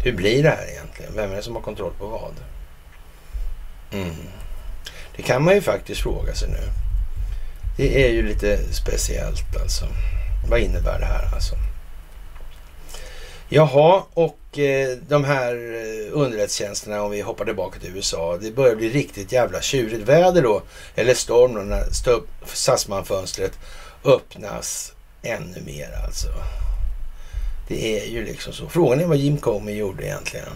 Hur 0.05 0.13
blir 0.13 0.43
det 0.43 0.51
här 0.51 0.71
egentligen? 0.71 1.13
Vem 1.15 1.33
är 1.33 1.37
det 1.37 1.43
som 1.43 1.55
har 1.55 1.63
kontroll 1.63 1.93
på 1.99 2.07
vad? 2.07 2.35
Mm. 3.93 4.15
Det 5.17 5.23
kan 5.23 5.45
man 5.45 5.55
ju 5.55 5.61
faktiskt 5.61 6.01
fråga 6.01 6.35
sig 6.35 6.49
nu. 6.49 6.82
Det 7.77 8.05
är 8.05 8.09
ju 8.11 8.23
lite 8.23 8.75
speciellt 8.75 9.57
alltså. 9.63 9.85
Vad 10.49 10.61
innebär 10.61 10.99
det 10.99 11.05
här 11.07 11.35
alltså? 11.35 11.55
Jaha, 13.49 14.03
och 14.15 14.59
eh, 14.59 14.97
de 15.09 15.25
här 15.25 15.55
eh, 15.55 16.13
underrättelsetjänsterna, 16.13 17.03
om 17.03 17.11
vi 17.11 17.21
hoppar 17.21 17.45
tillbaka 17.45 17.79
till 17.81 17.97
USA, 17.97 18.39
det 18.41 18.51
börjar 18.51 18.77
bli 18.77 18.89
riktigt 18.89 19.33
jävla 19.33 19.61
tjurigt 19.61 20.09
väder 20.09 20.43
då, 20.43 20.63
eller 20.95 21.15
storm 21.15 21.55
då, 21.55 21.61
när 21.61 21.85
Sassman-fönstret 22.47 23.53
öppnas 24.05 24.93
ännu 25.23 25.63
mer 25.67 25.91
alltså. 26.07 26.29
Det 27.69 28.01
är 28.01 28.07
ju 28.07 28.25
liksom 28.25 28.53
så. 28.53 28.69
Frågan 28.69 29.01
är 29.01 29.07
vad 29.07 29.17
Jim 29.17 29.39
Comey 29.39 29.75
gjorde 29.75 30.05
egentligen. 30.05 30.47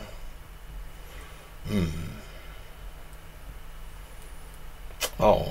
Mm. 1.70 1.92
Ja, 5.16 5.46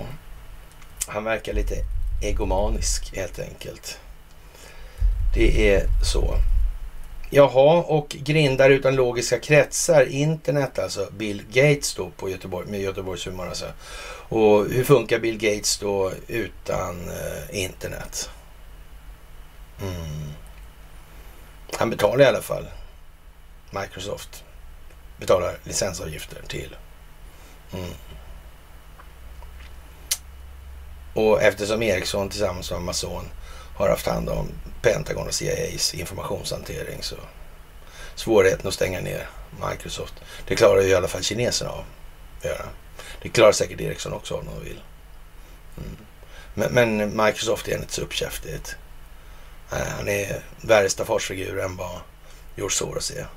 han 1.08 1.24
verkar 1.24 1.54
lite 1.54 1.76
egomanisk 2.22 3.16
helt 3.16 3.40
enkelt. 3.40 4.00
Det 5.34 5.74
är 5.74 5.88
så. 6.04 6.36
Jaha, 7.30 7.84
och 7.84 8.10
grindar 8.10 8.70
utan 8.70 8.96
logiska 8.96 9.40
kretsar, 9.40 10.06
internet 10.06 10.80
alltså, 10.80 11.08
Bill 11.12 11.44
Gates 11.52 11.94
då 11.96 12.10
på 12.10 12.30
Göteborg, 12.30 12.68
med 12.68 12.82
Göteborgs 12.82 13.28
humor 13.28 13.48
alltså. 13.48 13.66
Och 14.30 14.66
hur 14.66 14.84
funkar 14.84 15.20
Bill 15.20 15.38
Gates 15.38 15.78
då 15.78 16.12
utan 16.28 17.10
eh, 17.10 17.64
internet? 17.64 18.30
Mm. 19.82 20.34
Han 21.74 21.90
betalar 21.90 22.26
i 22.26 22.28
alla 22.28 22.42
fall. 22.42 22.66
Microsoft 23.72 24.44
betalar 25.18 25.58
licensavgifter 25.64 26.42
till. 26.48 26.76
Mm. 27.74 27.90
Och 31.16 31.42
eftersom 31.42 31.84
Ericsson 31.84 32.30
tillsammans 32.30 32.72
med 32.72 32.78
Amazon 32.78 33.30
har 33.76 33.90
haft 33.90 34.08
hand 34.08 34.30
om 34.30 34.50
Pentagon 34.82 35.28
och 35.28 35.34
CIAs 35.34 35.94
informationshantering 35.94 37.04
så 37.04 37.16
svårigheten 38.16 38.68
att 38.68 38.74
stänga 38.74 39.02
ner 39.02 39.30
Microsoft. 39.70 40.14
Det 40.48 40.56
klarar 40.56 40.82
ju 40.82 40.88
i 40.88 40.96
alla 40.96 41.08
fall 41.08 41.24
kineserna 41.24 41.72
av 41.72 41.84
att 42.38 42.46
göra. 42.46 42.66
Det 43.22 43.30
klarar 43.30 43.52
säkert 43.52 43.82
Ericsson 43.82 44.14
också 44.14 44.36
om 44.36 44.46
de 44.46 44.64
vill. 44.64 44.82
Mm. 45.78 45.98
Men, 46.54 46.98
men, 46.98 47.26
Microsoft 47.26 47.68
är 47.68 47.78
inte 47.78 47.94
så 47.94 48.02
uppkäftigt. 48.02 48.76
Eh, 49.72 49.88
han 49.98 50.08
är 50.08 50.44
värre 50.62 50.90
staffagefigurer 50.90 51.66
än 51.66 51.78
vad 51.78 52.00
George 52.56 52.76
Soros 52.76 53.12
är. 53.12 53.28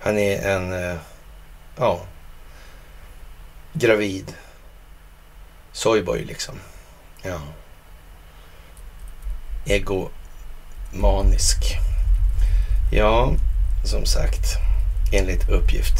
Han 0.00 0.18
är 0.18 0.48
en, 0.48 0.72
eh, 0.72 0.96
ja, 1.76 2.00
gravid 3.72 4.34
Soyboy 5.72 6.24
liksom. 6.24 6.54
Ja. 7.22 7.40
Ego...manisk. 9.66 11.78
Ja, 12.92 13.32
som 13.84 14.06
sagt, 14.06 14.44
enligt 15.12 15.48
uppgift. 15.48 15.94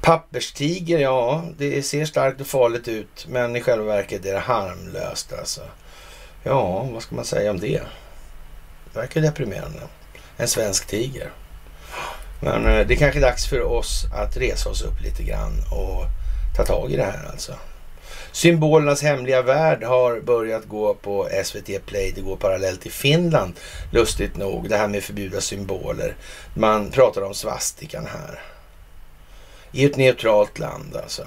Papperstiger, 0.00 0.98
ja, 0.98 1.44
det 1.58 1.82
ser 1.82 2.04
starkt 2.04 2.40
och 2.40 2.46
farligt 2.46 2.88
ut, 2.88 3.26
men 3.28 3.56
i 3.56 3.60
själva 3.60 3.84
verket 3.84 4.26
är 4.26 4.32
det 4.32 4.40
harmlöst 4.40 5.32
alltså. 5.32 5.60
Ja, 6.42 6.88
vad 6.92 7.02
ska 7.02 7.14
man 7.14 7.24
säga 7.24 7.50
om 7.50 7.60
det? 7.60 7.82
Verkar 8.94 9.20
deprimerande. 9.20 9.80
En 10.36 10.48
svensk 10.48 10.86
tiger. 10.86 11.30
Men 12.40 12.66
eh, 12.66 12.86
det 12.86 12.94
är 12.94 12.98
kanske 12.98 13.18
är 13.18 13.22
dags 13.22 13.46
för 13.46 13.62
oss 13.62 14.04
att 14.14 14.36
resa 14.36 14.68
oss 14.68 14.82
upp 14.82 15.00
lite 15.00 15.22
grann 15.22 15.52
och 15.70 16.04
ta 16.56 16.64
tag 16.64 16.92
i 16.92 16.96
det 16.96 17.04
här 17.04 17.28
alltså. 17.30 17.54
Symbolernas 18.32 19.02
hemliga 19.02 19.42
värld 19.42 19.82
har 19.82 20.20
börjat 20.20 20.68
gå 20.68 20.94
på 20.94 21.28
SVT 21.44 21.86
Play. 21.86 22.12
Det 22.14 22.20
går 22.20 22.36
parallellt 22.36 22.86
i 22.86 22.90
Finland, 22.90 23.54
lustigt 23.92 24.36
nog. 24.36 24.68
Det 24.68 24.76
här 24.76 24.88
med 24.88 25.02
förbjuda 25.02 25.40
symboler. 25.40 26.16
Man 26.54 26.90
pratar 26.90 27.22
om 27.22 27.34
svastikan 27.34 28.06
här. 28.06 28.40
I 29.72 29.84
ett 29.84 29.96
neutralt 29.96 30.58
land 30.58 30.96
alltså. 30.96 31.26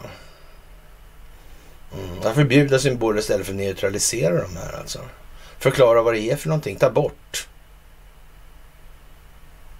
Mm. 1.93 2.21
Att 2.23 2.35
förbjuda 2.35 2.79
symboler 2.79 3.19
istället 3.19 3.45
för 3.45 3.53
att 3.53 3.59
neutralisera 3.59 4.41
de 4.41 4.57
här 4.57 4.79
alltså. 4.79 4.99
Förklara 5.59 6.01
vad 6.01 6.13
det 6.13 6.31
är 6.31 6.35
för 6.35 6.49
någonting. 6.49 6.75
Ta 6.75 6.89
bort 6.89 7.47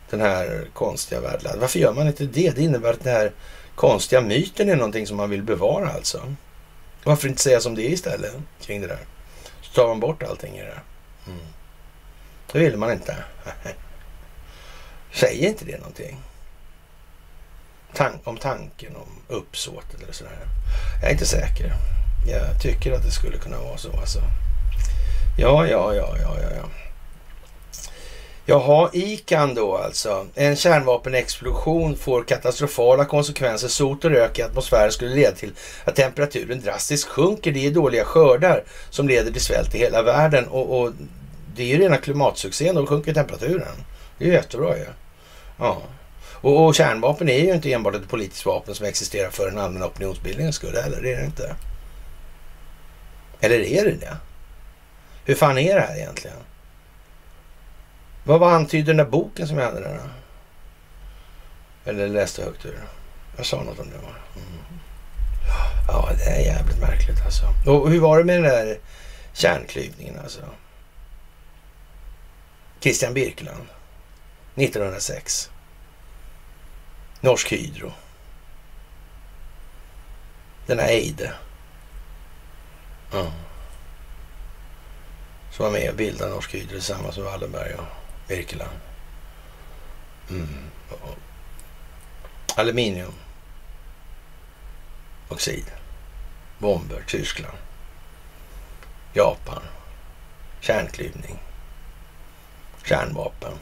den 0.10 0.22
här 0.22 0.68
konstiga 0.74 1.22
världen. 1.22 1.60
Varför 1.60 1.80
gör 1.80 1.94
man 1.94 2.08
inte 2.08 2.26
det? 2.26 2.56
Det 2.56 2.62
innebär 2.62 2.94
att 2.94 3.04
den 3.04 3.14
här 3.14 3.32
konstiga 3.76 4.22
myten 4.22 4.70
är 4.70 4.76
någonting 4.76 5.08
som 5.08 5.18
man 5.18 5.30
vill 5.30 5.44
bevara 5.44 5.90
alltså. 5.90 6.36
Varför 7.04 7.28
inte 7.28 7.42
säga 7.42 7.60
som 7.60 7.76
det 7.76 7.82
är 7.82 7.90
istället 7.90 8.34
kring 8.62 8.82
det 8.82 8.88
där? 8.88 9.00
Så 9.62 9.74
tar 9.74 9.88
man 9.88 10.00
bort 10.00 10.24
allting 10.24 10.58
i 10.58 10.62
det. 10.62 10.80
Mm. 11.28 11.40
Det 12.52 12.60
vill 12.60 12.78
man 12.78 12.92
inte. 12.92 13.16
Säger 15.12 15.50
inte 15.50 15.66
det 15.66 15.78
någonting? 15.78 16.18
Tan 17.94 18.20
om 18.24 18.38
tanken, 18.38 18.96
om 18.96 19.36
uppsåtet 19.36 20.04
eller 20.04 20.14
sådär. 20.14 20.38
Jag 21.02 21.10
är 21.10 21.14
inte 21.14 21.26
säker. 21.26 21.74
Jag 22.28 22.62
tycker 22.62 22.92
att 22.92 23.04
det 23.04 23.12
skulle 23.12 23.38
kunna 23.38 23.58
vara 23.60 23.78
så 23.78 24.00
alltså. 24.00 24.20
Ja, 25.38 25.68
ja, 25.68 25.96
ja, 25.96 26.18
ja, 26.22 26.38
ja. 26.42 26.50
ja. 26.56 26.70
Jaha, 28.46 28.90
ICAN 28.94 29.56
då 29.56 29.78
alltså. 29.78 30.28
En 30.36 30.56
kärnvapenexplosion 30.56 31.96
får 31.96 32.24
katastrofala 32.24 33.06
konsekvenser. 33.06 33.68
Sot 33.68 34.06
och 34.06 34.12
rök 34.12 34.40
i 34.40 34.42
atmosfären 34.42 34.92
skulle 34.92 35.16
leda 35.16 35.32
till 35.32 35.52
att 35.86 35.96
temperaturen 35.96 36.62
drastiskt 36.62 37.08
sjunker. 37.08 37.52
Det 37.52 37.68
är 37.68 37.72
dåliga 37.72 38.06
skördar 38.06 38.64
som 38.90 39.08
leder 39.08 39.32
till 39.32 39.42
svält 39.42 39.76
i 39.76 39.78
hela 39.78 40.02
världen. 40.02 40.48
Och, 40.48 40.80
och 40.80 40.92
det 41.56 41.64
är 41.64 41.68
ju 41.68 41.78
rena 41.78 41.98
klimatsuccén. 41.98 42.76
Då 42.76 42.86
sjunker 42.86 43.14
temperaturen. 43.14 43.86
Det 44.18 44.26
är 44.26 44.28
ju 44.28 44.34
jättebra 44.34 44.78
ju. 44.78 44.86
Ja. 45.58 45.82
Och, 46.32 46.66
och, 46.66 46.76
kärnvapen 46.76 47.30
är 47.30 47.40
ju 47.40 47.54
inte 47.54 47.74
enbart 47.74 47.96
ett 47.96 48.10
politiskt 48.10 48.46
vapen 48.46 48.76
som 48.76 48.86
existerar 48.86 49.30
för 49.30 49.46
den 49.46 49.60
allmänna 49.60 49.86
opinionsbildningens 49.86 50.56
skull 50.56 50.76
heller. 50.84 51.02
Det 51.02 51.14
är 51.14 51.18
det 51.18 51.26
inte. 51.26 51.56
Eller 53.40 53.60
är 53.60 53.86
det 53.86 53.92
det? 53.92 54.18
Hur 55.26 55.36
fan 55.36 55.58
är 55.58 55.76
det 55.76 55.82
här 55.82 55.98
egentligen? 55.98 56.38
Vad 58.24 58.40
var 58.40 58.52
antyder 58.52 58.88
den 58.88 58.98
där 58.98 59.12
boken 59.12 59.48
som 59.48 59.58
jag 59.58 59.66
hade 59.66 59.80
där? 59.80 60.10
Eller 61.86 62.08
läste 62.08 62.44
högt 62.44 62.66
ur? 62.66 62.80
Jag 63.38 63.46
sa 63.46 63.64
något 63.64 63.80
om 63.80 63.90
det. 63.90 63.96
Mm. 63.96 64.64
Ja, 65.88 66.10
det 66.18 66.24
är 66.24 66.40
jävligt 66.40 66.80
märkligt 66.80 67.22
alltså. 67.26 67.46
Och 67.66 67.90
hur 67.90 68.00
var 68.00 68.18
det 68.18 68.24
med 68.24 68.36
den 68.36 68.44
där 68.44 68.80
kärnklyvningen 69.34 70.20
alltså? 70.20 70.42
Christian 72.80 73.14
Birkeland. 73.14 73.68
1906. 74.56 75.50
Norsk 77.22 77.52
Hydro. 77.52 77.92
Den 80.66 80.80
här 80.80 80.88
Eide. 80.88 81.34
Ja. 83.12 83.32
Som 85.52 85.66
var 85.66 85.72
med 85.72 85.90
och 85.90 85.96
bildade 85.96 86.32
Norsk 86.32 86.54
Hydro 86.54 86.70
tillsammans 86.70 87.18
med 87.18 87.26
Wallenberg 87.26 87.74
och 87.74 88.03
Birkeland. 88.34 88.80
Mm. 90.30 90.48
Aluminium. 92.56 93.14
Oxid. 95.30 95.72
Bomber. 96.58 97.04
Tyskland. 97.08 97.58
Japan. 99.14 99.62
Kärnklyvning. 100.60 101.40
Kärnvapen. 102.84 103.54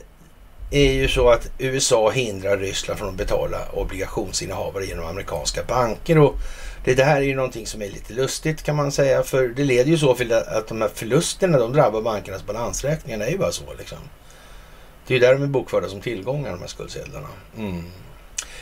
är 0.72 0.94
ju 0.94 1.08
så 1.08 1.30
att 1.30 1.50
USA 1.58 2.10
hindrar 2.10 2.58
Ryssland 2.58 3.00
från 3.00 3.10
att 3.10 3.16
betala 3.16 3.58
obligationsinnehavare 3.74 4.86
genom 4.86 5.06
amerikanska 5.06 5.64
banker 5.64 6.18
och 6.18 6.36
det, 6.84 6.94
det 6.94 7.04
här 7.04 7.18
är 7.18 7.26
ju 7.26 7.36
någonting 7.36 7.68
som 7.68 7.82
är 7.82 7.90
lite 7.90 8.14
lustigt 8.14 8.64
kan 8.64 8.76
man 8.76 8.92
säga. 8.92 9.24
För 9.24 9.48
det 9.48 9.64
leder 9.64 9.92
ju 9.92 9.98
så 9.98 10.16
till 10.16 10.34
att 10.34 10.68
de 10.68 10.82
här 10.82 10.90
förlusterna 10.94 11.58
de 11.58 11.74
drabbar 11.74 12.02
bankernas 12.02 12.46
balansräkningar. 12.46 13.20
Det 13.20 13.26
är 13.26 13.32
ju 13.32 13.38
bara 13.38 13.52
så 13.52 13.74
liksom. 13.78 13.98
Det 15.08 15.14
är 15.14 15.16
ju 15.16 15.26
där 15.26 15.34
de 15.34 15.44
är 15.44 15.48
bokförda 15.48 15.90
som 15.90 16.02
tillgångar 16.02 16.52
de 16.52 16.60
här 16.60 16.68
skuldsedlarna. 16.68 17.28
Mm. 17.58 17.84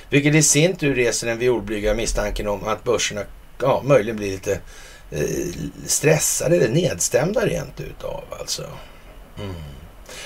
Vilket 0.09 0.35
i 0.35 0.43
sin 0.43 0.75
tur 0.75 0.95
reser 0.95 1.27
den 1.27 1.37
violblyga 1.37 1.93
misstanken 1.93 2.47
om 2.47 2.63
att 2.63 2.83
börserna 2.83 3.21
ja, 3.61 3.81
möjligen 3.85 4.17
blir 4.17 4.31
lite 4.31 4.59
eh, 5.11 5.25
stressade 5.85 6.55
eller 6.55 6.69
nedstämda 6.69 7.45
rent 7.45 7.79
utav 7.79 8.23
alltså. 8.39 8.63
Mm. 9.39 9.53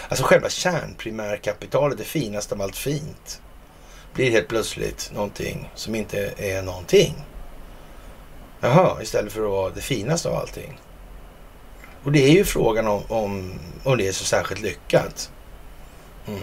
Alltså 0.07 0.25
själva 0.25 0.49
kärnprimärkapitalet, 0.49 1.97
det 1.97 2.03
finaste 2.03 2.55
av 2.55 2.61
allt 2.61 2.75
fint, 2.75 3.41
blir 4.13 4.31
helt 4.31 4.47
plötsligt 4.47 5.11
någonting 5.13 5.71
som 5.75 5.95
inte 5.95 6.33
är 6.37 6.61
någonting. 6.61 7.15
Jaha, 8.65 9.01
istället 9.01 9.33
för 9.33 9.43
att 9.45 9.51
vara 9.51 9.69
det 9.69 9.81
finaste 9.81 10.29
av 10.29 10.35
allting. 10.35 10.79
Och 12.03 12.11
det 12.11 12.23
är 12.23 12.31
ju 12.31 12.45
frågan 12.45 12.87
om, 12.87 13.03
om, 13.07 13.53
om 13.83 13.97
det 13.97 14.07
är 14.07 14.11
så 14.11 14.25
särskilt 14.25 14.61
lyckat. 14.61 15.31
Mm. 16.27 16.41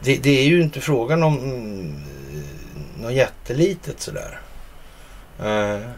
Det, 0.00 0.16
det, 0.16 0.30
är 0.30 0.44
ju 0.44 0.62
inte 0.62 0.80
frågan 0.80 1.22
om 1.22 1.38
mm, 1.38 2.02
något 3.00 3.12
jättelitet 3.12 4.00
sådär. 4.00 4.40
Uh. 5.40 5.88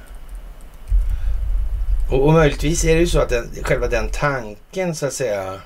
Och, 2.11 2.27
och 2.27 2.33
möjligtvis 2.33 2.85
är 2.85 2.95
det 2.95 3.01
ju 3.01 3.07
så 3.07 3.21
att 3.21 3.29
den, 3.29 3.51
själva 3.63 3.89
den 3.89 4.09
tanken 4.09 4.95
så 4.95 5.07
att 5.07 5.13
säga 5.13 5.61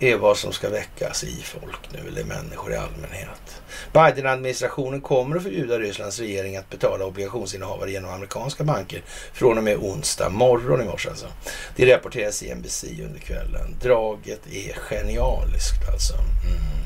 är 0.00 0.16
vad 0.16 0.36
som 0.36 0.52
ska 0.52 0.68
väckas 0.68 1.24
i 1.24 1.42
folk 1.42 1.92
nu, 1.92 2.08
eller 2.08 2.24
människor 2.24 2.72
i 2.72 2.76
allmänhet. 2.76 3.62
Biden-administrationen 3.92 5.00
kommer 5.00 5.36
att 5.36 5.42
förbjuda 5.42 5.78
Rysslands 5.78 6.18
regering 6.18 6.56
att 6.56 6.70
betala 6.70 7.04
obligationsinnehavare 7.04 7.90
genom 7.90 8.10
amerikanska 8.10 8.64
banker 8.64 9.02
från 9.32 9.58
och 9.58 9.64
med 9.64 9.76
onsdag 9.76 10.28
morgon 10.28 10.80
i 10.80 10.84
morse 10.84 11.08
alltså. 11.08 11.26
Det 11.76 11.94
rapporteras 11.94 12.42
i 12.42 12.54
NBC 12.54 12.84
under 12.84 13.20
kvällen. 13.20 13.76
Draget 13.82 14.46
är 14.46 14.72
genialiskt 14.72 15.88
alltså. 15.92 16.14
Mm. 16.14 16.80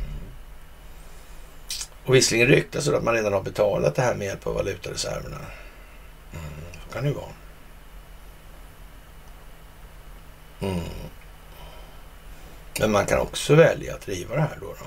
Och 2.05 2.15
visserligen 2.15 2.49
ryktas 2.49 2.85
det 2.85 2.97
att 2.97 3.05
man 3.05 3.15
redan 3.15 3.33
har 3.33 3.43
betalat 3.43 3.95
det 3.95 4.03
här 4.03 4.15
med 4.15 4.27
hjälp 4.27 4.47
av 4.47 4.55
valutareserverna. 4.55 5.41
Mm. 6.33 6.45
Så 6.87 6.93
kan 6.93 7.03
det 7.03 7.09
ju 7.09 7.15
vara. 7.15 7.27
Mm. 10.61 10.81
Men 12.81 12.91
man 12.91 13.07
kan 13.07 13.21
också 13.21 13.55
välja 13.55 13.95
att 13.95 14.07
driva 14.07 14.35
det 14.35 14.41
här 14.41 14.59
då. 14.61 14.67
då. 14.67 14.87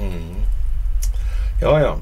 Mm. 0.00 0.34
Ja, 1.62 1.80
ja. 1.80 1.98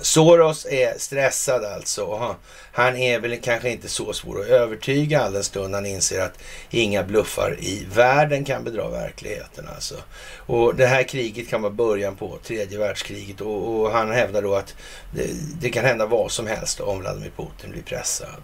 Soros 0.00 0.66
är 0.66 0.98
stressad 0.98 1.64
alltså. 1.64 2.36
Han 2.72 2.96
är 2.96 3.20
väl 3.20 3.40
kanske 3.40 3.70
inte 3.70 3.88
så 3.88 4.12
svår 4.12 4.40
att 4.40 4.46
övertyga 4.46 5.20
alldenstund. 5.20 5.64
stund 5.64 5.74
han 5.74 5.86
inser 5.86 6.20
att 6.20 6.38
inga 6.70 7.02
bluffar 7.02 7.56
i 7.60 7.86
världen 7.94 8.44
kan 8.44 8.64
bedra 8.64 8.88
verkligheten. 8.88 9.68
Alltså. 9.74 9.94
Och 10.36 10.74
det 10.74 10.86
här 10.86 11.02
kriget 11.02 11.48
kan 11.48 11.62
vara 11.62 11.72
början 11.72 12.16
på 12.16 12.38
tredje 12.44 12.78
världskriget 12.78 13.40
och, 13.40 13.80
och 13.80 13.90
han 13.90 14.10
hävdar 14.10 14.42
då 14.42 14.54
att 14.54 14.74
det, 15.14 15.26
det, 15.60 15.70
kan 15.70 15.84
hända 15.84 16.06
vad 16.06 16.30
som 16.30 16.46
helst 16.46 16.80
om 16.80 16.98
Vladimir 16.98 17.32
Putin 17.36 17.70
blir 17.70 17.82
pressad. 17.82 18.42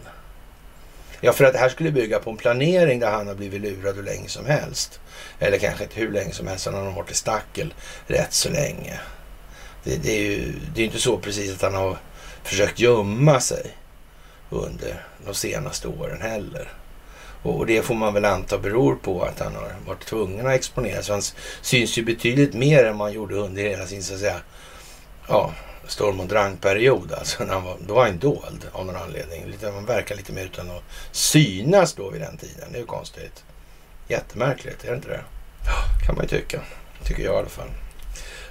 Ja, 1.20 1.32
för 1.32 1.44
att 1.44 1.52
det 1.52 1.58
här 1.58 1.68
skulle 1.68 1.90
bygga 1.90 2.18
på 2.18 2.30
en 2.30 2.36
planering 2.36 3.00
där 3.00 3.10
han 3.10 3.26
har 3.26 3.34
blivit 3.34 3.60
lurad 3.60 3.96
hur 3.96 4.02
länge 4.02 4.28
som 4.28 4.46
helst. 4.46 5.00
Eller 5.38 5.58
kanske 5.58 5.84
inte 5.84 6.00
hur 6.00 6.12
länge 6.12 6.32
som 6.32 6.46
helst, 6.46 6.66
han 6.66 6.74
har 6.74 6.92
varit 6.92 7.10
i 7.10 7.14
stackel 7.14 7.74
rätt 8.06 8.32
så 8.32 8.50
länge. 8.50 9.00
Det, 9.84 9.96
det 9.96 10.12
är 10.12 10.22
ju 10.22 10.52
det 10.74 10.80
är 10.80 10.84
inte 10.84 11.00
så 11.00 11.18
precis 11.18 11.54
att 11.54 11.62
han 11.62 11.74
har 11.74 11.98
försökt 12.42 12.80
gömma 12.80 13.40
sig 13.40 13.76
under 14.50 15.06
de 15.26 15.34
senaste 15.34 15.88
åren 15.88 16.20
heller. 16.20 16.72
Och 17.42 17.66
det 17.66 17.82
får 17.82 17.94
man 17.94 18.14
väl 18.14 18.24
anta 18.24 18.58
beror 18.58 18.96
på 18.96 19.22
att 19.22 19.40
han 19.40 19.54
har 19.54 19.72
varit 19.86 20.06
tvungen 20.06 20.46
att 20.46 20.52
exponera 20.52 21.02
sig. 21.02 21.12
Han 21.12 21.22
syns 21.62 21.98
ju 21.98 22.02
betydligt 22.02 22.54
mer 22.54 22.84
än 22.84 22.96
man 22.96 23.12
gjorde 23.12 23.34
under 23.34 23.62
hela 23.62 23.86
sin, 23.86 24.02
så 24.02 24.14
att 24.14 24.20
säga, 24.20 24.40
ja, 25.28 25.52
storm 25.86 26.20
och 26.20 26.26
drangperiod. 26.26 27.12
Alltså, 27.12 27.44
när 27.44 27.54
han 27.54 27.64
var, 27.64 27.76
då 27.86 27.94
var 27.94 28.04
han 28.04 28.18
dold 28.18 28.68
av 28.72 28.86
någon 28.86 28.96
anledning. 28.96 29.46
Lite, 29.46 29.70
man 29.70 29.86
verkar 29.86 30.16
lite 30.16 30.32
mer 30.32 30.44
utan 30.44 30.70
att 30.70 30.82
synas 31.12 31.92
då 31.92 32.10
vid 32.10 32.20
den 32.20 32.36
tiden. 32.36 32.68
Det 32.70 32.76
är 32.76 32.80
ju 32.80 32.86
konstigt. 32.86 33.44
Jättemärkligt, 34.08 34.84
är 34.84 34.90
det 34.90 34.96
inte 34.96 35.08
det? 35.08 35.24
Kan 36.06 36.14
man 36.14 36.24
ju 36.24 36.28
tycka. 36.28 36.60
Tycker 37.04 37.22
jag 37.22 37.34
i 37.34 37.38
alla 37.38 37.48
fall. 37.48 37.68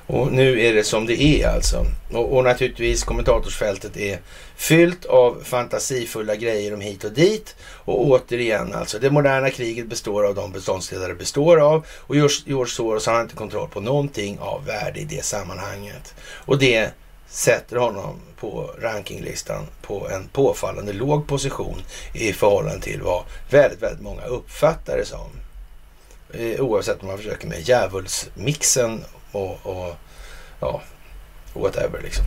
Och 0.07 0.31
nu 0.31 0.61
är 0.61 0.73
det 0.73 0.84
som 0.84 1.05
det 1.05 1.22
är 1.22 1.47
alltså. 1.47 1.85
Och, 2.11 2.38
och, 2.38 2.43
naturligtvis 2.43 3.03
kommentatorsfältet 3.03 3.97
är 3.97 4.19
fyllt 4.55 5.05
av 5.05 5.41
fantasifulla 5.43 6.35
grejer 6.35 6.73
om 6.73 6.81
hit 6.81 7.03
och 7.03 7.11
dit. 7.11 7.55
Och 7.61 8.05
återigen 8.05 8.73
alltså, 8.73 8.99
det 8.99 9.10
moderna 9.10 9.49
kriget 9.49 9.88
består 9.88 10.26
av 10.26 10.35
de 10.35 10.51
beståndsdelar 10.51 11.07
det 11.07 11.15
består 11.15 11.60
av. 11.60 11.85
Och 11.99 12.15
George 12.15 12.68
Soros 12.68 13.05
har 13.05 13.22
inte 13.22 13.35
kontroll 13.35 13.69
på 13.69 13.80
någonting 13.80 14.39
av 14.39 14.65
värde 14.65 14.99
i 14.99 15.03
det 15.03 15.26
sammanhanget. 15.26 16.15
Och 16.22 16.57
det 16.57 16.91
sätter 17.34 17.76
honom 17.77 18.19
på 18.39 18.76
rankinglistan 18.81 19.68
på 19.81 20.10
en 20.10 20.27
påfallande 20.27 20.93
låg 20.93 21.27
position 21.27 21.81
i 22.14 22.34
förhållande 22.34 22.81
till 22.81 23.01
vad 23.01 23.23
väldigt, 23.49 23.81
väldigt 23.81 24.01
många 24.01 24.26
uppfattar 24.26 24.97
det 24.97 25.05
som. 25.05 25.30
Eh, 26.34 26.61
oavsett 26.61 27.01
om 27.01 27.07
man 27.07 27.18
försöker 27.18 27.47
med 27.47 27.61
djävulsmixen 27.61 29.03
och, 29.31 29.65
och 29.65 29.95
ja, 30.60 30.81
whatever 31.53 32.01
liksom. 32.03 32.26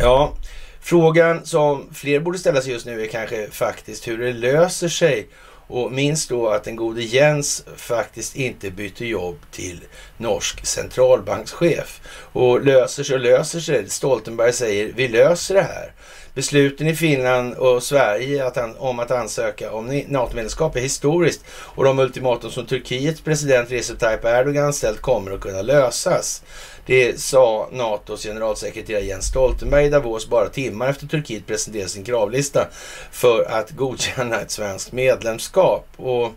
Ja, 0.00 0.32
frågan 0.80 1.46
som 1.46 1.94
fler 1.94 2.20
borde 2.20 2.38
ställa 2.38 2.62
sig 2.62 2.72
just 2.72 2.86
nu 2.86 3.02
är 3.02 3.06
kanske 3.06 3.50
faktiskt 3.50 4.08
hur 4.08 4.18
det 4.18 4.32
löser 4.32 4.88
sig 4.88 5.28
och 5.70 5.92
minns 5.92 6.28
då 6.28 6.48
att 6.48 6.64
den 6.64 6.76
gode 6.76 7.02
Jens 7.02 7.64
faktiskt 7.76 8.36
inte 8.36 8.70
bytte 8.70 9.06
jobb 9.06 9.36
till 9.50 9.80
norsk 10.16 10.66
centralbankschef. 10.66 12.00
Och 12.32 12.64
löser 12.64 13.02
sig 13.02 13.14
och 13.14 13.20
löser 13.20 13.60
sig. 13.60 13.90
Stoltenberg 13.90 14.52
säger 14.52 14.92
vi 14.96 15.08
löser 15.08 15.54
det 15.54 15.62
här. 15.62 15.92
Besluten 16.34 16.86
i 16.86 16.96
Finland 16.96 17.54
och 17.54 17.82
Sverige 17.82 18.46
att 18.46 18.56
han, 18.56 18.76
om 18.76 18.98
att 18.98 19.10
ansöka 19.10 19.72
om 19.72 20.02
NATO-medlemskap 20.08 20.76
är 20.76 20.80
historiskt 20.80 21.44
och 21.50 21.84
de 21.84 21.98
ultimatum 21.98 22.50
som 22.50 22.66
Turkiets 22.66 23.20
president 23.20 23.70
Recep 23.70 23.98
Tayyip 23.98 24.24
Erdogan 24.24 24.72
ställt 24.72 25.00
kommer 25.00 25.30
att 25.30 25.40
kunna 25.40 25.62
lösas. 25.62 26.42
Det 26.90 27.20
sa 27.20 27.68
NATOs 27.72 28.22
generalsekreterare 28.22 29.04
Jens 29.04 29.26
Stoltenberg 29.26 29.86
i 29.86 29.88
Davos 29.88 30.28
bara 30.28 30.48
timmar 30.48 30.88
efter 30.88 31.06
Turkiet 31.06 31.46
presenterade 31.46 31.88
sin 31.88 32.04
kravlista 32.04 32.68
för 33.10 33.44
att 33.44 33.70
godkänna 33.70 34.40
ett 34.40 34.50
svenskt 34.50 34.92
medlemskap. 34.92 35.86
Och 35.96 36.32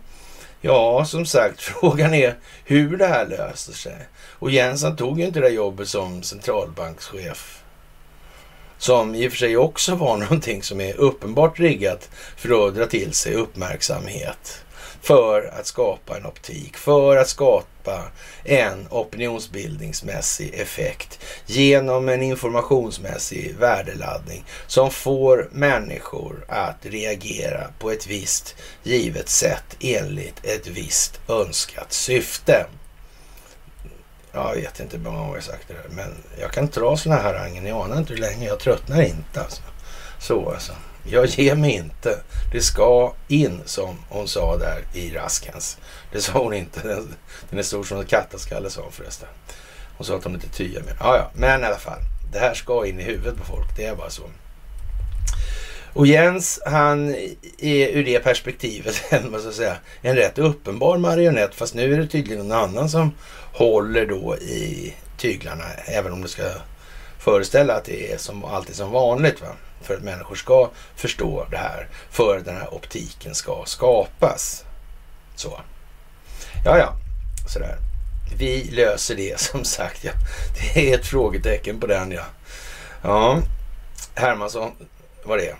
ja, 0.60 1.04
som 1.04 1.26
sagt, 1.26 1.60
frågan 1.80 2.14
är 2.14 2.34
hur 2.64 2.96
det 2.96 3.06
här 3.06 3.26
löser 3.26 3.72
sig. 3.72 3.96
Och 4.38 4.50
Jens 4.50 4.82
han 4.82 4.96
tog 4.96 5.20
ju 5.20 5.26
inte 5.26 5.40
det 5.40 5.48
jobbet 5.48 5.88
som 5.88 6.22
centralbankschef 6.22 7.62
som 8.78 9.14
i 9.14 9.28
och 9.28 9.32
för 9.32 9.38
sig 9.38 9.56
också 9.56 9.94
var 9.94 10.16
någonting 10.18 10.62
som 10.62 10.80
är 10.80 10.96
uppenbart 10.96 11.60
riggat 11.60 12.08
för 12.36 12.68
att 12.68 12.74
dra 12.74 12.86
till 12.86 13.12
sig 13.12 13.34
uppmärksamhet. 13.34 14.63
För 15.04 15.52
att 15.58 15.66
skapa 15.66 16.16
en 16.16 16.26
optik, 16.26 16.76
för 16.76 17.16
att 17.16 17.28
skapa 17.28 18.02
en 18.44 18.88
opinionsbildningsmässig 18.90 20.54
effekt 20.54 21.18
genom 21.46 22.08
en 22.08 22.22
informationsmässig 22.22 23.54
värdeladdning 23.58 24.44
som 24.66 24.90
får 24.90 25.48
människor 25.52 26.44
att 26.48 26.76
reagera 26.86 27.66
på 27.78 27.90
ett 27.90 28.06
visst 28.06 28.56
givet 28.82 29.28
sätt 29.28 29.76
enligt 29.80 30.44
ett 30.44 30.66
visst 30.66 31.20
önskat 31.28 31.92
syfte. 31.92 32.66
Jag 34.32 34.54
vet 34.54 34.80
inte 34.80 34.96
hur 34.96 35.04
många 35.04 35.18
gånger 35.18 35.34
jag 35.34 35.44
sagt 35.44 35.68
det 35.68 35.74
där, 35.74 35.88
men 35.90 36.14
jag 36.40 36.52
kan 36.52 36.66
dra 36.66 36.96
sådana 36.96 37.22
här 37.22 37.32
harangen. 37.32 37.64
Ni 37.64 37.70
anar 37.70 37.98
inte 37.98 38.12
hur 38.12 38.20
länge. 38.20 38.46
Jag 38.46 38.60
tröttnar 38.60 39.02
inte 39.02 39.40
alltså. 39.40 39.62
Så 40.18 40.50
alltså. 40.50 40.72
Jag 41.06 41.26
ger 41.26 41.54
mig 41.54 41.72
inte. 41.72 42.20
Det 42.52 42.60
ska 42.60 43.14
in 43.28 43.60
som 43.64 43.98
hon 44.08 44.28
sa 44.28 44.56
där 44.56 44.84
i 44.94 45.10
Raskens. 45.10 45.78
Det 46.12 46.20
sa 46.20 46.32
hon 46.32 46.54
inte. 46.54 46.88
Den, 46.88 47.14
den 47.50 47.58
är 47.58 47.62
stor 47.62 47.84
som 47.84 47.98
en 47.98 48.06
kattaskalle 48.06 48.70
sa 48.70 48.82
hon 48.82 48.92
förresten. 48.92 49.28
Hon 49.96 50.06
sa 50.06 50.16
att 50.16 50.24
hon 50.24 50.34
inte 50.34 50.48
tyar 50.48 50.82
mer. 50.82 50.96
Ja, 51.00 51.16
ja, 51.16 51.30
men 51.34 51.60
i 51.60 51.64
alla 51.64 51.78
fall. 51.78 52.00
Det 52.32 52.38
här 52.38 52.54
ska 52.54 52.86
in 52.86 53.00
i 53.00 53.02
huvudet 53.02 53.36
på 53.36 53.44
folk. 53.44 53.76
Det 53.76 53.84
är 53.84 53.94
bara 53.94 54.10
så. 54.10 54.22
Och 55.92 56.06
Jens, 56.06 56.60
han 56.66 57.14
är 57.58 57.88
ur 57.88 58.04
det 58.04 58.18
perspektivet 58.18 59.02
en, 59.10 59.32
vad 59.32 59.40
ska 59.40 59.48
jag 59.48 59.54
säga, 59.54 59.76
en 60.02 60.16
rätt 60.16 60.38
uppenbar 60.38 60.98
marionett. 60.98 61.54
Fast 61.54 61.74
nu 61.74 61.94
är 61.94 61.98
det 61.98 62.06
tydligen 62.06 62.48
någon 62.48 62.58
annan 62.58 62.88
som 62.88 63.12
håller 63.52 64.06
då 64.06 64.36
i 64.36 64.94
tyglarna. 65.18 65.64
Även 65.86 66.12
om 66.12 66.22
det 66.22 66.28
ska 66.28 66.42
föreställa 67.18 67.74
att 67.74 67.84
det 67.84 68.12
är 68.12 68.18
som 68.18 68.44
alltid 68.44 68.74
som 68.74 68.90
vanligt. 68.90 69.40
Va? 69.40 69.48
För 69.84 69.94
att 69.94 70.02
människor 70.02 70.34
ska 70.34 70.70
förstå 70.96 71.46
det 71.50 71.56
här. 71.56 71.88
För 72.10 72.38
att 72.38 72.44
den 72.44 72.56
här 72.56 72.74
optiken 72.74 73.34
ska 73.34 73.62
skapas. 73.66 74.64
Så. 75.36 75.60
Ja, 76.64 76.78
ja. 76.78 76.92
Sådär. 77.52 77.76
Vi 78.38 78.64
löser 78.64 79.14
det 79.14 79.40
som 79.40 79.64
sagt. 79.64 80.04
Ja. 80.04 80.12
Det 80.58 80.90
är 80.90 80.98
ett 80.98 81.06
frågetecken 81.06 81.80
på 81.80 81.86
den 81.86 82.10
ja. 82.10 82.24
Ja, 83.02 83.42
Hermansson 84.14 84.72
var 85.24 85.38
det. 85.38 85.54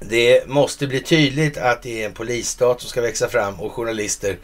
Det 0.00 0.48
måste 0.48 0.86
bli 0.86 1.00
tydligt 1.00 1.56
att 1.56 1.82
det 1.82 2.02
är 2.02 2.06
en 2.06 2.14
polisstat 2.14 2.80
som 2.80 2.90
ska 2.90 3.00
växa 3.00 3.28
fram 3.28 3.60
och 3.60 3.72
journalister 3.72 4.36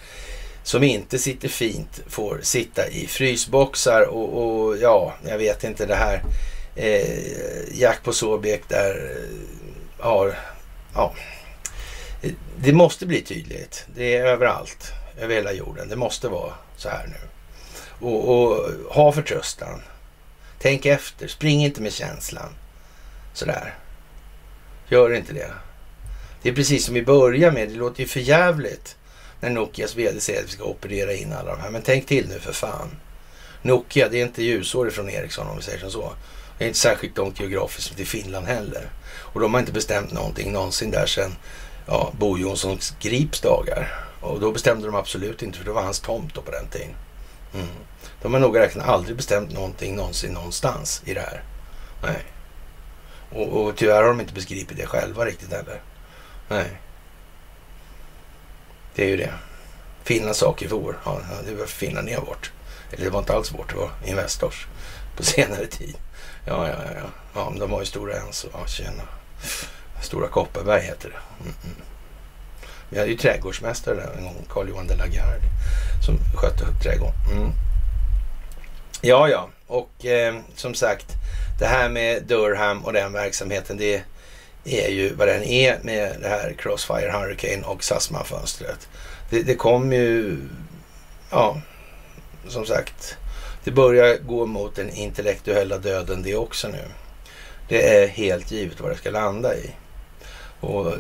som 0.63 0.83
inte 0.83 1.19
sitter 1.19 1.49
fint 1.49 2.01
får 2.09 2.41
sitta 2.43 2.89
i 2.89 3.07
frysboxar 3.07 4.03
och, 4.03 4.43
och 4.43 4.77
ja, 4.77 5.15
jag 5.27 5.39
vet 5.39 5.65
inte 5.65 5.87
det 5.87 5.95
här 5.95 6.23
eh, 6.79 7.79
Jack 7.79 8.03
på 8.03 8.13
Sobek 8.13 8.69
där 8.69 9.11
eh, 9.11 10.05
har, 10.05 10.39
ja, 10.95 11.15
det 12.57 12.73
måste 12.73 13.07
bli 13.07 13.23
tydligt. 13.23 13.87
Det 13.95 14.17
är 14.17 14.27
överallt, 14.27 14.93
över 15.19 15.35
hela 15.35 15.53
jorden. 15.53 15.89
Det 15.89 15.97
måste 15.97 16.29
vara 16.29 16.53
så 16.77 16.89
här 16.89 17.07
nu. 17.07 17.29
Och, 18.07 18.29
och 18.29 18.71
ha 18.95 19.13
förtröstan. 19.13 19.83
Tänk 20.59 20.87
efter, 20.87 21.29
spring 21.29 21.65
inte 21.65 21.83
med 21.83 21.93
känslan. 21.93 22.55
Sådär. 23.35 23.75
Gör 24.89 25.15
inte 25.15 25.33
det. 25.33 25.53
Det 26.43 26.49
är 26.49 26.55
precis 26.55 26.85
som 26.85 26.95
vi 26.95 27.03
börjar 27.03 27.51
med, 27.51 27.69
det 27.69 27.75
låter 27.75 28.01
ju 28.01 28.07
för 28.07 28.21
jävligt 28.21 28.97
när 29.41 29.51
Nokias 29.51 29.97
vd 29.97 30.21
säger 30.21 30.41
att 30.41 30.47
vi 30.47 30.53
ska 30.53 30.65
operera 30.65 31.13
in 31.13 31.33
alla 31.33 31.51
de 31.57 31.61
här. 31.61 31.71
Men 31.71 31.83
tänk 31.83 32.07
till 32.07 32.29
nu 32.29 32.39
för 32.39 32.53
fan. 32.53 32.91
Nokia, 33.63 34.09
det 34.09 34.21
är 34.21 34.25
inte 34.25 34.43
ljusår 34.43 34.89
ifrån 34.89 35.11
Ericsson 35.11 35.47
om 35.47 35.57
vi 35.57 35.63
säger 35.63 35.79
som 35.79 35.91
så. 35.91 36.13
Det 36.59 36.65
är 36.65 36.69
inte 36.69 36.79
särskilt 36.79 37.17
långt 37.17 37.41
geografiskt 37.41 37.97
till 37.97 38.07
Finland 38.07 38.47
heller. 38.47 38.91
Och 39.11 39.41
de 39.41 39.55
har 39.55 39.61
inte 39.61 39.73
bestämt 39.73 40.13
någonting 40.13 40.53
någonsin 40.53 40.91
där 40.91 41.07
sedan 41.07 41.35
ja, 41.87 42.13
Bo 42.19 42.39
Jonssons 42.39 42.95
Grips 43.01 43.41
dagar. 43.41 44.05
Och 44.21 44.41
då 44.41 44.53
bestämde 44.53 44.87
de 44.87 44.95
absolut 44.95 45.43
inte, 45.43 45.59
för 45.59 45.65
det 45.65 45.71
var 45.71 45.83
hans 45.83 46.01
tomt 46.01 46.35
då 46.35 46.43
på 46.43 46.51
den 46.51 46.67
tiden. 46.69 46.95
Mm. 47.55 47.67
De 48.23 48.33
har 48.33 48.41
nog 48.41 48.59
räknat 48.59 48.89
aldrig 48.89 49.17
bestämt 49.17 49.53
någonting 49.53 49.97
någonsin 49.97 50.33
någonstans 50.33 51.03
i 51.05 51.15
det 51.15 51.21
här. 51.21 51.43
Nej. 52.03 52.25
Och, 53.31 53.63
och 53.63 53.77
tyvärr 53.77 54.03
har 54.03 54.09
de 54.09 54.21
inte 54.21 54.35
beskrivit 54.35 54.77
det 54.77 54.87
själva 54.87 55.25
riktigt 55.25 55.53
heller. 55.53 55.81
Nej. 56.49 56.81
Det 58.95 59.05
är 59.05 59.09
ju 59.09 59.17
det. 59.17 59.33
Finlands 60.03 60.39
sak 60.39 60.63
är 60.63 60.69
vår. 60.69 60.99
Ja, 61.05 61.21
det 61.47 61.55
var 61.55 61.67
Finland 61.67 62.07
ner 62.07 62.21
bort. 62.21 62.53
Eller 62.93 63.05
det 63.05 63.11
var 63.11 63.19
inte 63.19 63.35
alls 63.35 63.53
vårt, 63.53 63.71
det 63.71 63.77
var 63.77 63.91
Investors 64.05 64.67
på 65.17 65.23
senare 65.25 65.67
tid. 65.67 65.97
Ja, 66.49 66.69
ja, 66.69 66.75
ja. 66.97 67.11
Ja, 67.35 67.51
men 67.51 67.59
de 67.59 67.73
har 67.73 67.81
ju 67.81 67.87
Stora 67.87 68.17
Enso. 68.17 68.49
Ja, 68.53 68.67
tjena. 68.67 69.03
Stora 70.03 70.29
Kopparberg 70.29 70.83
heter 70.83 71.09
det. 71.09 71.45
Mm 71.45 71.55
-mm. 71.63 71.83
Vi 72.89 72.99
hade 72.99 73.11
ju 73.11 73.17
trädgårdsmästare 73.17 73.95
där 73.95 74.15
en 74.19 74.25
gång, 74.25 74.47
Carl 74.49 74.69
Johan 74.69 74.87
de 74.87 74.95
la 74.95 75.07
Garde, 75.07 75.43
som 76.07 76.19
skötte 76.37 76.65
upp 76.65 76.83
trädgården. 76.83 77.15
Mm. 77.33 77.53
Ja, 79.01 79.29
ja, 79.29 79.49
och 79.67 80.07
eh, 80.07 80.37
som 80.55 80.75
sagt, 80.75 81.07
det 81.59 81.67
här 81.67 81.89
med 81.89 82.23
Durham 82.23 82.85
och 82.85 82.93
den 82.93 83.13
verksamheten, 83.13 83.77
det 83.77 84.03
är 84.65 84.89
ju 84.89 85.15
vad 85.15 85.29
den 85.29 85.43
är 85.43 85.79
med 85.83 86.17
det 86.21 86.29
här 86.29 86.55
Crossfire 86.59 87.11
Hurricane 87.11 87.63
och 87.63 87.85
Sassman-fönstret. 87.85 88.89
Det, 89.31 89.43
det 89.43 89.55
kom 89.55 89.93
ju, 89.93 90.39
ja, 91.31 91.61
som 92.49 92.67
sagt, 92.67 93.17
det 93.69 93.73
börjar 93.73 94.17
gå 94.17 94.47
mot 94.47 94.75
den 94.75 94.91
intellektuella 94.91 95.79
döden 95.79 96.23
det 96.23 96.37
också 96.37 96.69
nu. 96.69 96.85
Det 97.69 97.89
är 97.89 98.09
helt 98.09 98.51
givet 98.51 98.81
vad 98.81 98.91
det 98.91 98.97
ska 98.97 99.11
landa 99.11 99.57
i. 99.57 99.71
Och 100.61 100.93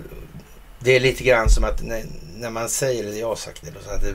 det 0.80 0.96
är 0.96 1.00
lite 1.00 1.24
grann 1.24 1.48
som 1.48 1.64
att 1.64 1.82
när, 1.82 2.04
när 2.36 2.50
man 2.50 2.68
säger, 2.68 3.04
eller 3.04 3.20
jag 3.20 3.28
har 3.28 3.36
sagt 3.36 3.62
det, 3.62 3.84
så 3.84 3.90
att 3.90 4.02
det, 4.02 4.12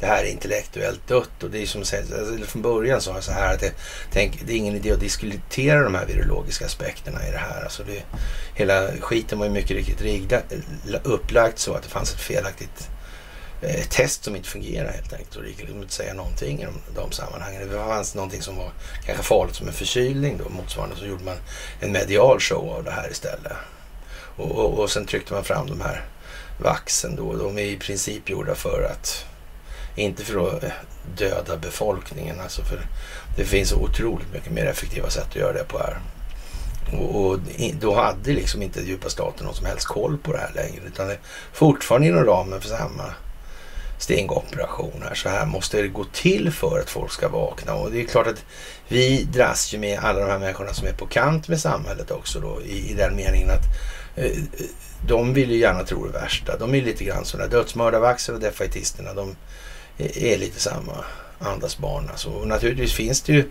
det, 0.00 0.06
här 0.06 0.24
är 0.24 0.30
intellektuellt 0.30 1.08
dött. 1.08 1.42
Och 1.42 1.50
det 1.50 1.62
är 1.62 1.66
som 1.66 1.82
att 1.82 1.94
alltså, 1.94 2.46
från 2.46 2.62
början 2.62 3.00
sa 3.00 3.14
jag 3.14 3.24
så 3.24 3.32
här 3.32 3.54
att 3.54 3.60
det, 3.60 3.72
tänk, 4.12 4.46
det 4.46 4.52
är 4.52 4.56
ingen 4.56 4.76
idé 4.76 4.92
att 4.92 5.00
diskutera 5.00 5.82
de 5.82 5.94
här 5.94 6.06
virologiska 6.06 6.66
aspekterna 6.66 7.28
i 7.28 7.30
det 7.30 7.38
här. 7.38 7.62
Alltså 7.62 7.82
det, 7.82 8.02
hela 8.54 8.88
skiten 9.00 9.38
var 9.38 9.46
ju 9.46 9.52
mycket 9.52 9.76
riktigt 9.76 10.02
riggda, 10.02 10.40
upplagt 11.02 11.58
så 11.58 11.74
att 11.74 11.82
det 11.82 11.88
fanns 11.88 12.14
ett 12.14 12.20
felaktigt 12.20 12.90
eh, 13.64 13.84
test 13.84 14.24
som 14.24 14.36
inte 14.36 14.48
fungerar 14.48 14.92
helt 14.92 15.12
enkelt. 15.12 15.36
Och 15.36 15.42
det 15.42 15.48
gick 15.48 15.60
liksom 15.60 15.82
inte 15.82 15.94
säga 15.94 16.14
någonting 16.14 16.62
i 16.62 16.64
de, 16.64 16.74
de 16.94 17.12
sammanhangen. 17.12 17.68
Det 17.68 17.74
fanns 17.74 18.14
någonting 18.14 18.42
som 18.42 18.56
var 18.56 18.70
kanske 19.06 19.24
farligt 19.24 19.56
som 19.56 19.68
en 19.68 19.74
förkylning 19.74 20.38
då 20.38 20.48
motsvarande. 20.48 20.96
Så 20.96 21.06
gjorde 21.06 21.24
man 21.24 21.36
en 21.80 21.92
medial 21.92 22.40
show 22.40 22.70
av 22.70 22.84
det 22.84 22.90
här 22.90 23.10
istället. 23.10 23.52
Och, 24.36 24.50
och, 24.50 24.78
och 24.78 24.90
sen 24.90 25.06
tryckte 25.06 25.32
man 25.32 25.44
fram 25.44 25.66
de 25.66 25.80
här 25.80 26.04
vaxen 26.58 27.16
då. 27.16 27.36
De 27.36 27.58
är 27.58 27.62
i 27.62 27.76
princip 27.76 28.30
gjorda 28.30 28.54
för 28.54 28.90
att, 28.92 29.24
inte 29.96 30.24
för 30.24 30.56
att 30.56 30.64
eh, 30.64 30.70
döda 31.16 31.56
befolkningen. 31.56 32.40
Alltså 32.40 32.62
för 32.62 32.86
det 33.36 33.44
finns 33.44 33.72
otroligt 33.72 34.32
mycket 34.32 34.52
mer 34.52 34.66
effektiva 34.66 35.10
sätt 35.10 35.26
att 35.28 35.36
göra 35.36 35.52
det 35.52 35.64
på 35.64 35.78
här. 35.78 35.98
Och, 36.92 37.26
och 37.26 37.38
då 37.80 37.94
hade 37.94 38.32
liksom 38.32 38.62
inte 38.62 38.80
djupa 38.80 39.10
staten 39.10 39.46
någon 39.46 39.54
som 39.54 39.66
helst 39.66 39.86
koll 39.86 40.18
på 40.18 40.32
det 40.32 40.38
här 40.38 40.52
längre. 40.54 40.82
Utan 40.86 41.06
det 41.06 41.12
är 41.12 41.20
fortfarande 41.52 42.08
inom 42.08 42.24
ramen 42.24 42.60
för 42.60 42.68
samma 42.68 43.14
stingoperation 44.04 45.02
här. 45.08 45.14
Så 45.14 45.28
här 45.28 45.46
måste 45.46 45.82
det 45.82 45.88
gå 45.88 46.04
till 46.04 46.50
för 46.50 46.80
att 46.80 46.90
folk 46.90 47.12
ska 47.12 47.28
vakna. 47.28 47.74
Och 47.74 47.90
det 47.90 48.00
är 48.00 48.04
klart 48.04 48.26
att 48.26 48.44
vi 48.88 49.24
dras 49.24 49.74
ju 49.74 49.78
med 49.78 49.98
alla 49.98 50.20
de 50.20 50.30
här 50.30 50.38
människorna 50.38 50.74
som 50.74 50.88
är 50.88 50.92
på 50.92 51.06
kant 51.06 51.48
med 51.48 51.60
samhället 51.60 52.10
också 52.10 52.40
då. 52.40 52.60
I, 52.62 52.90
i 52.90 52.94
den 52.94 53.16
meningen 53.16 53.50
att 53.50 53.64
Eh, 54.16 54.32
de 55.06 55.34
vill 55.34 55.50
ju 55.50 55.58
gärna 55.58 55.84
tro 55.84 56.06
det 56.06 56.12
värsta. 56.12 56.58
De 56.58 56.74
är 56.74 56.82
lite 56.82 57.04
grann 57.04 57.24
sådana 57.24 57.48
dödsmördarvaxar 57.48 58.32
och 58.32 58.40
defaitisterna. 58.40 59.14
De 59.14 59.36
är 59.98 60.38
lite 60.38 60.60
samma 60.60 61.04
andas 61.38 61.78
barn. 61.78 62.08
Alltså. 62.10 62.28
Och 62.28 62.48
naturligtvis 62.48 62.92
finns 62.92 63.22
det 63.22 63.32
ju 63.32 63.44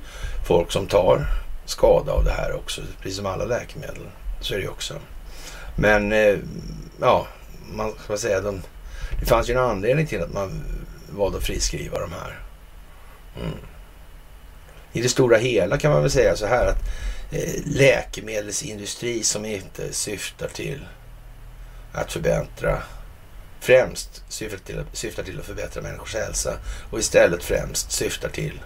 folk 0.48 0.72
som 0.72 0.88
tar 0.88 1.28
skada 1.66 2.12
av 2.12 2.24
det 2.24 2.32
här 2.32 2.56
också. 2.56 2.82
Precis 3.02 3.18
som 3.18 3.26
alla 3.26 3.46
läkemedel. 3.46 4.08
Så 4.42 4.54
är 4.54 4.58
det 4.58 4.64
ju 4.64 4.70
också. 4.70 4.94
Men 5.76 6.12
eh, 6.12 6.38
ja, 7.02 7.28
man 7.74 7.94
ska 8.04 8.18
säga 8.18 8.42
de, 8.42 8.62
det 9.24 9.30
fanns 9.30 9.50
ju 9.50 9.54
en 9.54 9.60
anledning 9.60 10.08
till 10.08 10.22
att 10.22 10.34
man 10.34 10.64
valde 11.10 11.38
att 11.38 11.44
friskriva 11.44 12.00
de 12.00 12.12
här. 12.12 12.40
Mm. 13.41 13.58
I 14.94 15.02
det 15.02 15.10
stora 15.10 15.38
hela 15.38 15.78
kan 15.78 15.91
man 15.91 16.02
väl 16.02 16.12
säga 16.12 16.36
så 16.36 16.45
här 16.45 16.66
att 16.68 16.80
eh, 17.32 17.62
läkemedelsindustri 17.66 19.24
som 19.24 19.45
inte 19.45 19.94
syftar 19.94 20.48
till 20.48 20.86
att 21.94 22.12
förbättra 22.12 22.84
främst 23.60 24.24
syftar 24.30 24.58
till, 24.58 24.84
syftar 24.94 25.24
till 25.24 25.40
att 25.40 25.45
förbättra 25.45 25.82
människors 25.82 26.16
hälsa 26.16 26.58
och 26.91 27.00
istället 27.00 27.44
främst 27.44 27.91
syftar 27.91 28.30
till 28.30 28.62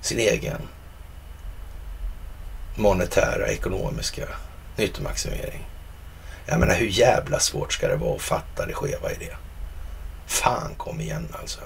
sin 0.00 0.18
egen 0.18 0.68
monetära, 2.76 3.48
ekonomiska 3.48 4.28
nyttomaximering. 4.76 5.68
Jag 6.46 6.60
menar 6.60 6.74
hur 6.74 6.86
jävla 6.86 7.40
svårt 7.40 7.72
ska 7.72 7.88
det 7.88 7.96
vara 7.96 8.16
att 8.16 8.22
fatta 8.22 8.66
det 8.66 8.72
skeva 8.72 9.12
i 9.12 9.14
det? 9.18 9.47
Fan 10.28 10.74
kom 10.76 11.00
igen 11.00 11.28
alltså. 11.32 11.60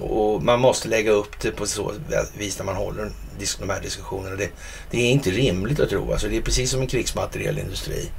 Och 0.00 0.42
man 0.42 0.60
måste 0.60 0.88
lägga 0.88 1.10
upp 1.10 1.40
det 1.40 1.50
på 1.50 1.66
så 1.66 1.92
vis 2.38 2.58
när 2.58 2.64
man 2.64 2.76
håller 2.76 3.10
de 3.58 3.70
här 3.70 3.80
diskussionerna. 3.80 4.36
Det, 4.36 4.50
det 4.90 4.98
är 4.98 5.10
inte 5.10 5.30
rimligt 5.30 5.80
att 5.80 5.88
tro. 5.88 6.12
Alltså 6.12 6.28
det 6.28 6.36
är 6.36 6.42
precis 6.42 6.70
som 6.70 6.80
en 6.80 6.86
krigsmaterielindustri 6.86 8.10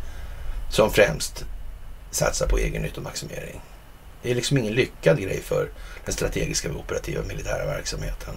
som 0.72 0.92
främst 0.92 1.46
satsar 2.12 2.48
på 2.48 2.58
egen 2.58 2.82
nyttomaximering. 2.82 3.62
Det 4.22 4.32
är 4.32 4.36
liksom 4.36 4.58
ingen 4.58 4.74
lyckad 4.74 5.22
grej 5.22 5.42
för 5.42 5.70
den 6.06 6.14
strategiska 6.14 6.72
operativa 6.72 7.24
militära 7.24 7.66
verksamheten. 7.66 8.34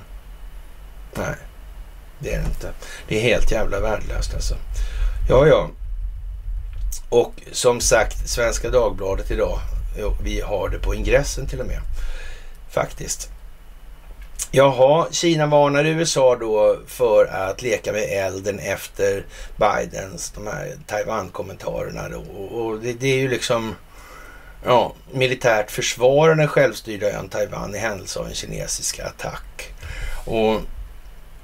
Nej, 1.15 1.35
det 2.19 2.35
är 2.35 2.39
det 2.39 2.47
inte. 2.47 2.73
Det 3.09 3.19
är 3.19 3.23
helt 3.23 3.53
jävla 3.53 3.81
värdelöst 3.81 4.35
alltså. 4.35 4.55
Ja, 5.29 5.47
ja. 5.47 5.71
Och 7.09 7.35
som 7.53 7.81
sagt, 7.81 8.29
Svenska 8.29 8.71
Dagbladet 8.71 9.31
idag. 9.31 9.59
Vi 10.25 10.41
har 10.41 10.69
det 10.69 10.79
på 10.79 10.95
ingressen 10.95 11.47
till 11.47 11.61
och 11.61 11.67
med 11.67 11.81
faktiskt. 12.71 13.31
Jaha, 14.53 15.07
Kina 15.11 15.47
varnar 15.47 15.85
USA 15.85 16.37
då 16.37 16.79
för 16.87 17.27
att 17.27 17.63
leka 17.63 17.93
med 17.93 18.03
elden 18.03 18.59
efter 18.59 19.25
Bidens 19.57 20.31
de 20.31 20.47
här 20.47 20.77
Taiwan-kommentarerna. 20.87 22.17
Och, 22.17 22.61
och 22.61 22.81
det, 22.81 22.93
det, 22.93 23.07
är 23.07 23.19
ju 23.19 23.29
liksom 23.29 23.75
ja, 24.65 24.95
militärt 25.13 25.71
försvara 25.71 26.35
den 26.35 26.49
självstyrda 26.49 27.11
ön 27.11 27.29
Taiwan 27.29 27.75
i 27.75 27.79
händelse 27.79 28.21
av 28.21 28.27
en 28.27 28.35
kinesisk 28.35 29.01
attack. 29.01 29.73
Och 30.25 30.61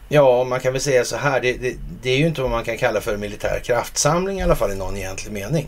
ja, 0.09 0.45
man 0.45 0.61
kan 0.61 0.73
väl 0.73 0.83
säga 0.83 1.05
så 1.05 1.17
här, 1.17 1.41
det, 1.41 1.53
det, 1.53 1.77
det, 2.03 2.11
är 2.11 2.17
ju 2.17 2.27
inte 2.27 2.41
vad 2.41 2.51
man 2.51 2.65
kan 2.65 2.79
kalla 2.79 3.01
för 3.01 3.17
militär 3.17 3.61
kraftsamling 3.65 4.41
i 4.41 4.43
alla 4.43 4.57
fall 4.57 4.73
i 4.73 4.77
någon 4.77 4.97
egentlig 4.97 5.33
mening. 5.33 5.67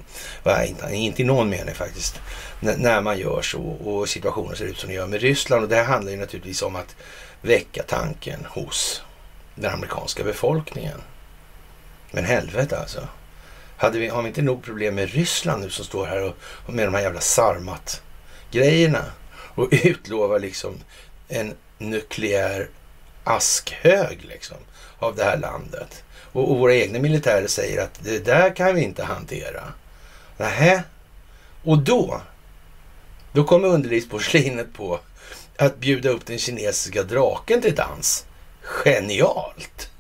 Inte, 0.67 0.95
inte 0.95 1.23
i 1.23 1.25
någon 1.25 1.49
mening 1.51 1.75
faktiskt 1.75 2.21
när 2.61 3.01
man 3.01 3.19
gör 3.19 3.43
så 3.43 3.63
och 3.63 4.09
situationen 4.09 4.57
ser 4.57 4.65
ut 4.65 4.79
som 4.79 4.89
den 4.89 4.97
gör 4.97 5.07
med 5.07 5.21
Ryssland. 5.21 5.63
Och 5.63 5.69
det 5.69 5.77
här 5.77 5.85
handlar 5.85 6.13
ju 6.13 6.19
naturligtvis 6.19 6.63
om 6.63 6.77
att 6.77 6.97
väcka 7.41 7.83
tanken 7.83 8.47
hos 8.51 9.03
den 9.55 9.73
amerikanska 9.73 10.25
befolkningen. 10.25 11.03
Men 12.11 12.25
helvete 12.25 12.79
alltså. 12.79 13.09
Hade 13.77 13.99
vi, 13.99 14.09
har 14.09 14.23
vi 14.23 14.29
inte 14.29 14.43
nog 14.43 14.65
problem 14.65 14.95
med 14.95 15.11
Ryssland 15.11 15.63
nu 15.63 15.71
som 15.71 15.85
står 15.85 16.07
här 16.07 16.23
och, 16.23 16.37
och 16.41 16.75
med 16.75 16.87
de 16.87 16.95
här 16.95 17.03
jävla 17.03 17.21
Sarmat-grejerna 17.21 19.05
och 19.31 19.69
utlovar 19.85 20.39
liksom 20.39 20.75
en 21.29 21.55
nukleär 21.79 22.69
askhög 23.25 24.25
liksom 24.25 24.57
av 24.99 25.17
det 25.17 25.25
här 25.25 25.37
landet. 25.37 26.05
Och, 26.33 26.51
och 26.51 26.59
våra 26.59 26.75
egna 26.75 26.99
militärer 26.99 27.47
säger 27.47 27.83
att 27.83 28.05
det 28.05 28.19
där 28.19 28.57
kan 28.57 28.75
vi 28.75 28.83
inte 28.83 29.05
hantera. 29.05 29.73
Nähä? 30.37 30.83
Och 31.65 31.79
då 31.79 32.21
då 33.33 33.45
kommer 33.45 33.69
underlivsporslinet 33.69 34.73
på 34.73 35.01
att 35.57 35.79
bjuda 35.79 36.09
upp 36.09 36.27
den 36.27 36.39
kinesiska 36.39 37.03
draken 37.03 37.63
till 37.63 37.75
dans. 37.75 38.27
Genialt! 38.63 39.91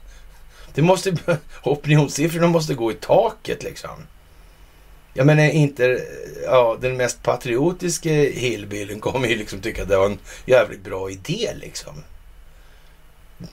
Det 0.74 0.82
måste, 0.82 1.16
opinionssiffrorna 1.62 2.46
måste 2.46 2.74
gå 2.74 2.92
i 2.92 2.94
taket 2.94 3.62
liksom. 3.62 4.06
Jag 5.14 5.26
menar 5.26 5.44
inte, 5.44 6.04
ja 6.44 6.76
den 6.80 6.96
mest 6.96 7.22
patriotiska 7.22 8.10
hillbillen 8.10 9.00
kommer 9.00 9.28
ju 9.28 9.36
liksom 9.36 9.60
tycka 9.60 9.82
att 9.82 9.88
det 9.88 9.96
var 9.96 10.06
en 10.06 10.18
jävligt 10.46 10.84
bra 10.84 11.10
idé 11.10 11.50
liksom. 11.60 12.04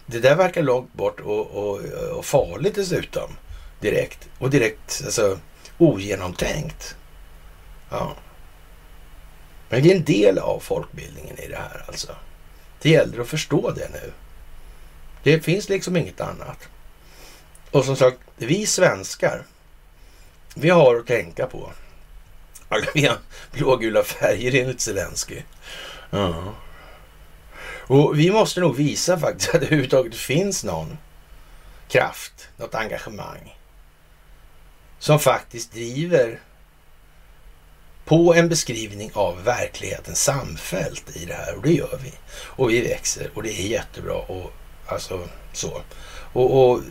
Det 0.05 0.19
där 0.19 0.35
verkar 0.35 0.63
långt 0.63 0.93
bort 0.93 1.19
och, 1.19 1.47
och, 1.47 1.79
och 2.17 2.25
farligt 2.25 2.75
dessutom. 2.75 3.29
Direkt. 3.79 4.29
Och 4.37 4.49
direkt, 4.49 5.01
alltså 5.05 5.39
ogenomtänkt. 5.77 6.95
Ja. 7.89 8.15
Men 9.69 9.83
det 9.83 9.91
är 9.91 9.95
en 9.95 10.03
del 10.03 10.39
av 10.39 10.59
folkbildningen 10.59 11.39
i 11.39 11.47
det 11.47 11.55
här 11.55 11.85
alltså. 11.87 12.15
Det 12.81 12.89
gäller 12.89 13.19
att 13.19 13.27
förstå 13.27 13.71
det 13.71 13.89
nu. 13.93 14.11
Det 15.23 15.39
finns 15.39 15.69
liksom 15.69 15.97
inget 15.97 16.21
annat. 16.21 16.69
Och 17.71 17.85
som 17.85 17.95
sagt, 17.95 18.17
vi 18.35 18.65
svenskar, 18.65 19.43
vi 20.55 20.69
har 20.69 20.95
att 20.95 21.07
tänka 21.07 21.47
på. 21.47 21.71
Vi 22.93 23.05
har 23.05 23.17
blågula 23.51 24.03
färger 24.03 24.61
enligt 24.61 24.81
Zelensky. 24.81 25.41
Ja. 26.09 26.53
Och 27.87 28.19
vi 28.19 28.31
måste 28.31 28.59
nog 28.59 28.75
visa 28.75 29.19
faktiskt 29.19 29.55
att 29.55 29.61
det 29.61 29.67
överhuvudtaget 29.67 30.15
finns 30.15 30.63
någon 30.63 30.97
kraft, 31.87 32.49
något 32.57 32.75
engagemang 32.75 33.57
som 34.99 35.19
faktiskt 35.19 35.73
driver 35.73 36.39
på 38.05 38.33
en 38.33 38.49
beskrivning 38.49 39.11
av 39.13 39.43
verkligheten 39.43 40.15
samfällt 40.15 41.15
i 41.15 41.25
det 41.25 41.33
här. 41.33 41.55
Och 41.55 41.61
det 41.61 41.73
gör 41.73 41.99
vi. 42.03 42.13
Och 42.35 42.69
vi 42.69 42.81
växer 42.81 43.31
och 43.33 43.43
det 43.43 43.61
är 43.61 43.67
jättebra. 43.67 44.15
Och 44.15 44.51
alltså 44.85 45.27
så. 45.53 45.81
Och, 46.33 46.71
och 46.71 46.81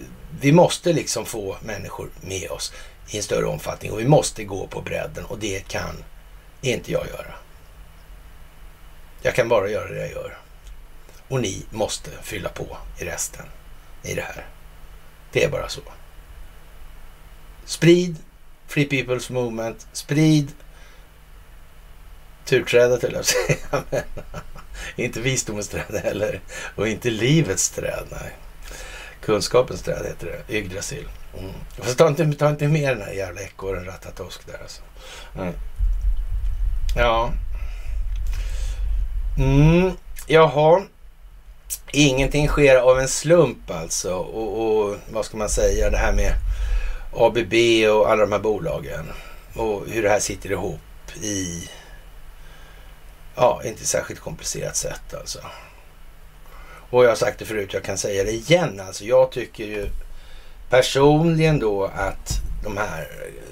vi 0.41 0.53
måste 0.53 0.93
liksom 0.93 1.27
få 1.27 1.57
människor 1.63 2.11
med 2.21 2.51
oss 2.51 2.73
i 3.09 3.17
en 3.17 3.23
större 3.23 3.47
omfattning 3.47 3.93
och 3.93 4.01
vi 4.01 4.09
måste 4.09 4.45
gå 4.45 4.67
på 4.67 4.81
bredden 4.81 5.25
och 5.25 5.39
det 5.39 5.69
kan 5.69 6.05
inte 6.61 6.93
jag 6.93 7.07
göra. 7.07 7.35
Jag 9.23 9.35
kan 9.35 9.49
bara 9.49 9.69
göra 9.69 9.89
det 9.89 9.99
jag 9.99 10.11
gör. 10.11 10.39
Och 11.29 11.41
ni 11.41 11.63
måste 11.71 12.11
fylla 12.23 12.49
på 12.49 12.77
i 13.01 13.05
resten 13.05 13.47
i 14.03 14.15
det 14.15 14.23
här. 14.23 14.47
Det 15.33 15.45
är 15.45 15.51
bara 15.51 15.69
så. 15.69 15.81
Sprid 17.65 18.17
Free 18.67 18.89
People's 18.89 19.33
Movement. 19.33 19.87
Sprid 19.93 20.53
turträdet 22.45 23.03
höll 23.03 23.13
jag 23.13 23.21
att 23.21 23.27
säga. 23.27 23.83
Inte 24.97 25.21
visdomens 25.21 25.69
träd 25.69 26.01
heller. 26.05 26.41
Och 26.77 26.89
inte 26.89 27.11
livets 27.11 27.71
träd. 27.71 28.05
Nej. 28.11 28.37
Kunskapens 29.21 29.83
träd 29.83 30.07
heter 30.07 30.27
det. 30.27 30.55
Yggdrasil. 30.55 31.09
Mm. 31.39 31.51
Fast 31.79 31.99
ta 31.99 32.09
inte, 32.09 32.33
ta 32.33 32.51
inte 32.51 32.69
med 32.69 32.97
den 32.97 33.07
här 33.07 33.13
jävla 33.13 33.41
ekorren 33.41 33.85
Ratatosk 33.85 34.47
där 34.47 34.59
alltså. 34.63 34.83
Mm. 35.39 35.55
Ja. 36.97 37.33
Mm. 39.39 39.93
Jaha. 40.27 40.83
Ingenting 41.93 42.49
sker 42.49 42.77
av 42.77 42.99
en 42.99 43.09
slump 43.09 43.71
alltså. 43.71 44.15
Och, 44.15 44.79
och, 44.79 44.97
vad 45.13 45.25
ska 45.25 45.37
man 45.37 45.49
säga, 45.49 45.91
det 45.91 45.97
här 45.97 46.13
med 46.13 46.35
ABB 47.13 47.55
och 47.91 48.11
alla 48.11 48.23
de 48.23 48.33
här 48.33 48.39
bolagen. 48.39 49.13
Och 49.55 49.83
hur 49.89 50.03
det 50.03 50.09
här 50.09 50.21
sitter 50.21 50.53
ihop 50.53 50.81
i, 51.23 51.69
ja, 53.35 53.61
inte 53.65 53.87
särskilt 53.87 54.21
komplicerat 54.21 54.77
sätt 54.77 55.15
alltså. 55.15 55.39
Och 56.91 57.05
jag 57.05 57.09
har 57.09 57.17
sagt 57.17 57.39
det 57.39 57.45
förut, 57.45 57.73
jag 57.73 57.83
kan 57.83 57.99
säga 57.99 58.25
det 58.25 58.33
igen. 58.33 58.81
Alltså 58.81 59.05
jag 59.05 59.31
tycker 59.31 59.65
ju 59.65 59.89
personligen 60.71 61.59
då 61.59 61.85
att 61.85 62.41
de 62.65 62.77
här 62.77 63.01
eh, 63.01 63.45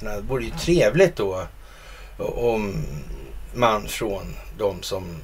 det 0.00 0.20
vore 0.20 0.44
ju 0.44 0.50
trevligt 0.50 1.16
då 1.16 1.46
om 2.18 2.86
man 3.54 3.88
från 3.88 4.36
de 4.58 4.82
som 4.82 5.16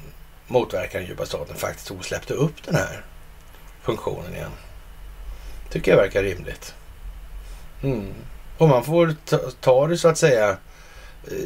motverkar 0.47 0.99
den 0.99 1.09
djupa 1.09 1.27
staten 1.27 1.57
faktiskt 1.57 1.89
tog 1.89 1.99
och 1.99 2.05
släppte 2.05 2.35
upp 2.35 2.63
den 2.65 2.75
här 2.75 3.05
funktionen 3.83 4.35
igen. 4.35 4.51
Tycker 5.71 5.91
jag 5.91 5.99
verkar 5.99 6.23
rimligt. 6.23 6.75
Mm. 7.83 8.15
Och 8.59 8.69
man 8.69 8.85
får 8.85 9.15
ta, 9.25 9.39
ta 9.61 9.87
det 9.87 9.99
så 9.99 10.09
att 10.09 10.19
säga 10.19 10.57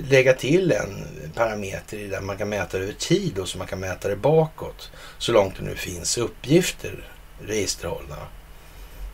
lägga 0.08 0.32
till 0.32 0.72
en 0.72 1.04
parameter 1.34 1.98
i 1.98 2.06
där 2.06 2.20
man 2.20 2.36
kan 2.36 2.48
mäta 2.48 2.78
det 2.78 2.84
över 2.84 2.92
tid 2.92 3.38
och 3.38 3.48
så 3.48 3.58
man 3.58 3.66
kan 3.66 3.80
mäta 3.80 4.08
det 4.08 4.16
bakåt. 4.16 4.90
Så 5.18 5.32
långt 5.32 5.54
det 5.58 5.64
nu 5.64 5.74
finns 5.74 6.18
uppgifter 6.18 7.12
registerhållna. 7.42 8.16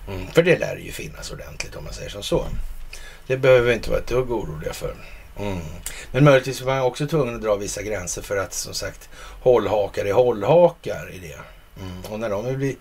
Mm. 0.08 0.26
För 0.26 0.42
det 0.42 0.58
lär 0.58 0.76
ju 0.76 0.92
finnas 0.92 1.30
ordentligt 1.32 1.76
om 1.76 1.84
man 1.84 1.92
säger 1.92 2.10
som 2.10 2.22
så. 2.22 2.46
Det 3.26 3.36
behöver 3.36 3.68
vi 3.68 3.74
inte 3.74 3.90
vara 3.90 4.00
ett 4.00 4.06
dugg 4.06 4.30
oroliga 4.30 4.72
för. 4.72 4.94
Mm. 5.38 5.58
Men 6.12 6.24
möjligtvis 6.24 6.60
var 6.60 6.74
man 6.74 6.82
också 6.82 7.06
tvungen 7.06 7.34
att 7.34 7.42
dra 7.42 7.56
vissa 7.56 7.82
gränser 7.82 8.22
för 8.22 8.36
att 8.36 8.54
som 8.54 8.74
sagt 8.74 9.08
hållhakar 9.40 10.04
är 10.04 10.12
hållhakar 10.12 11.10
i 11.12 11.18
det. 11.18 11.38
Mm. 11.80 12.12
Och 12.12 12.20
när 12.20 12.30
de 12.30 12.56
blir, 12.56 12.76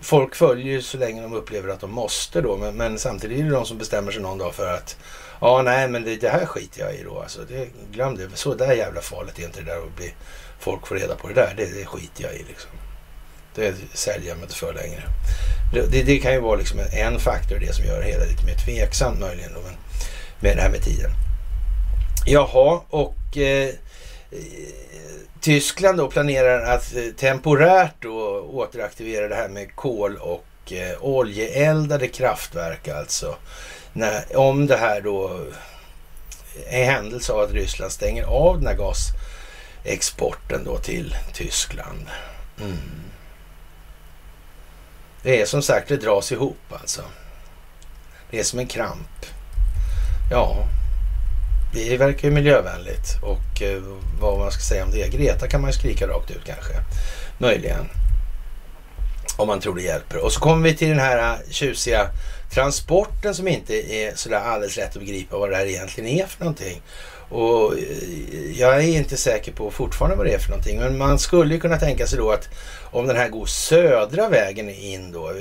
folk 0.00 0.34
följer 0.34 0.66
ju 0.66 0.82
så 0.82 0.98
länge 0.98 1.22
de 1.22 1.32
upplever 1.32 1.68
att 1.68 1.80
de 1.80 1.90
måste 1.90 2.40
då. 2.40 2.56
Men, 2.56 2.76
men, 2.76 2.98
samtidigt 2.98 3.38
är 3.38 3.44
det 3.44 3.50
de 3.50 3.66
som 3.66 3.78
bestämmer 3.78 4.12
sig 4.12 4.22
någon 4.22 4.38
dag 4.38 4.54
för 4.54 4.74
att 4.74 4.96
ja, 5.44 5.62
nej, 5.62 5.88
men 5.88 6.04
det, 6.04 6.16
det 6.16 6.28
här 6.28 6.46
skiter 6.46 6.80
jag 6.80 6.94
i 6.94 7.02
då. 7.02 7.20
Alltså, 7.20 7.40
det, 7.48 7.68
glöm 7.92 8.16
det. 8.16 8.28
Så 8.34 8.54
där 8.54 8.72
jävla 8.72 9.00
farligt 9.00 9.38
är 9.38 9.42
inte 9.42 9.60
det 9.60 9.66
där 9.66 9.78
att 9.78 9.96
bli, 9.96 10.14
folk 10.58 10.86
får 10.86 10.96
reda 10.96 11.14
på 11.14 11.28
det 11.28 11.34
där. 11.34 11.54
Det, 11.56 11.64
det 11.64 11.86
skiter 11.86 12.22
jag 12.22 12.34
i 12.34 12.44
liksom. 12.48 12.70
Det 13.54 13.74
säljer 13.92 14.28
jag 14.28 14.36
mig 14.36 14.44
inte 14.44 14.56
för 14.56 14.74
längre. 14.74 15.02
Det, 15.90 16.02
det, 16.02 16.18
kan 16.18 16.32
ju 16.32 16.40
vara 16.40 16.56
liksom 16.56 16.80
en 16.92 17.20
faktor 17.20 17.58
det 17.58 17.74
som 17.74 17.84
gör 17.84 18.00
det 18.00 18.06
hela 18.06 18.24
lite 18.24 18.44
mer 18.44 18.56
tveksamt 18.64 19.20
möjligen 19.20 19.54
då, 19.54 19.60
men 19.60 19.74
med 20.40 20.56
det 20.56 20.62
här 20.62 20.70
med 20.70 20.82
tiden. 20.82 21.10
Jaha, 22.26 22.80
och 22.88 23.36
eh, 23.36 23.74
Tyskland 25.40 25.98
då 25.98 26.10
planerar 26.10 26.74
att 26.74 26.94
eh, 26.96 27.02
temporärt 27.16 27.94
då 28.00 28.40
återaktivera 28.40 29.28
det 29.28 29.34
här 29.34 29.48
med 29.48 29.76
kol 29.76 30.16
och 30.16 30.72
eh, 30.72 31.04
oljeeldade 31.04 32.08
kraftverk 32.08 32.88
alltså. 32.88 33.36
När, 33.96 34.36
om 34.36 34.66
det 34.66 34.76
här 34.76 35.00
då 35.00 35.40
är 36.66 36.84
händelse 36.84 37.32
av 37.32 37.40
att 37.40 37.52
Ryssland 37.52 37.92
stänger 37.92 38.24
av 38.24 38.58
den 38.58 38.66
här 38.66 38.76
gasexporten 39.84 40.64
då 40.64 40.78
till 40.78 41.16
Tyskland. 41.32 42.06
Mm. 42.60 42.78
Det 45.22 45.40
är 45.40 45.46
som 45.46 45.62
sagt, 45.62 45.88
det 45.88 45.96
dras 45.96 46.32
ihop 46.32 46.72
alltså. 46.72 47.02
Det 48.30 48.38
är 48.38 48.44
som 48.44 48.58
en 48.58 48.66
kramp. 48.66 49.26
Ja, 50.30 50.68
det 51.72 51.96
verkar 51.96 52.28
ju 52.28 52.34
miljövänligt 52.34 53.18
och 53.22 53.62
eh, 53.62 53.82
vad 54.20 54.38
man 54.38 54.50
ska 54.50 54.60
säga 54.60 54.84
om 54.84 54.90
det. 54.90 55.08
Greta 55.08 55.48
kan 55.48 55.60
man 55.60 55.70
ju 55.70 55.76
skrika 55.76 56.08
rakt 56.08 56.30
ut 56.30 56.44
kanske. 56.46 56.72
Möjligen. 57.38 57.88
Om 59.36 59.46
man 59.48 59.60
tror 59.60 59.74
det 59.74 59.82
hjälper. 59.82 60.24
Och 60.24 60.32
så 60.32 60.40
kommer 60.40 60.68
vi 60.68 60.76
till 60.76 60.88
den 60.88 60.98
här 60.98 61.38
tjusiga 61.50 62.10
transporten 62.54 63.34
som 63.34 63.48
inte 63.48 63.94
är 63.94 64.14
sådär 64.14 64.40
alldeles 64.40 64.76
lätt 64.76 64.96
att 64.96 65.02
begripa 65.02 65.38
vad 65.38 65.50
det 65.50 65.56
här 65.56 65.66
egentligen 65.66 66.10
är 66.10 66.26
för 66.26 66.40
någonting. 66.40 66.82
Och 67.28 67.78
eh, 67.78 68.60
jag 68.60 68.76
är 68.76 68.80
inte 68.80 69.16
säker 69.16 69.52
på 69.52 69.70
fortfarande 69.70 70.16
vad 70.16 70.26
det 70.26 70.34
är 70.34 70.38
för 70.38 70.50
någonting. 70.50 70.78
Men 70.78 70.98
man 70.98 71.18
skulle 71.18 71.54
ju 71.54 71.60
kunna 71.60 71.76
tänka 71.76 72.06
sig 72.06 72.18
då 72.18 72.30
att 72.30 72.48
om 72.90 73.06
den 73.06 73.16
här 73.16 73.28
går 73.28 73.46
södra 73.46 74.28
vägen 74.28 74.70
in 74.70 75.12
då, 75.12 75.32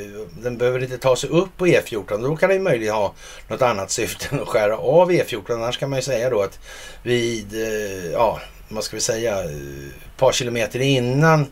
den 0.41 0.57
behöver 0.57 0.83
inte 0.83 0.97
ta 0.97 1.15
sig 1.15 1.29
upp 1.29 1.57
på 1.57 1.67
E14, 1.67 2.23
då 2.23 2.35
kan 2.35 2.49
den 2.49 2.57
ju 2.57 2.63
möjligen 2.63 2.93
ha 2.93 3.13
något 3.47 3.61
annat 3.61 3.91
syfte 3.91 4.27
än 4.31 4.41
att 4.41 4.47
skära 4.47 4.77
av 4.77 5.11
E14. 5.11 5.53
Annars 5.53 5.77
kan 5.77 5.89
man 5.89 5.99
ju 5.99 6.03
säga 6.03 6.29
då 6.29 6.41
att 6.41 6.59
vid, 7.03 7.53
eh, 7.53 8.11
ja, 8.11 8.39
vad 8.69 8.83
ska 8.83 8.97
vi 8.97 9.01
säga, 9.01 9.39
ett 9.43 10.17
par 10.17 10.31
kilometer 10.31 10.79
innan 10.79 11.47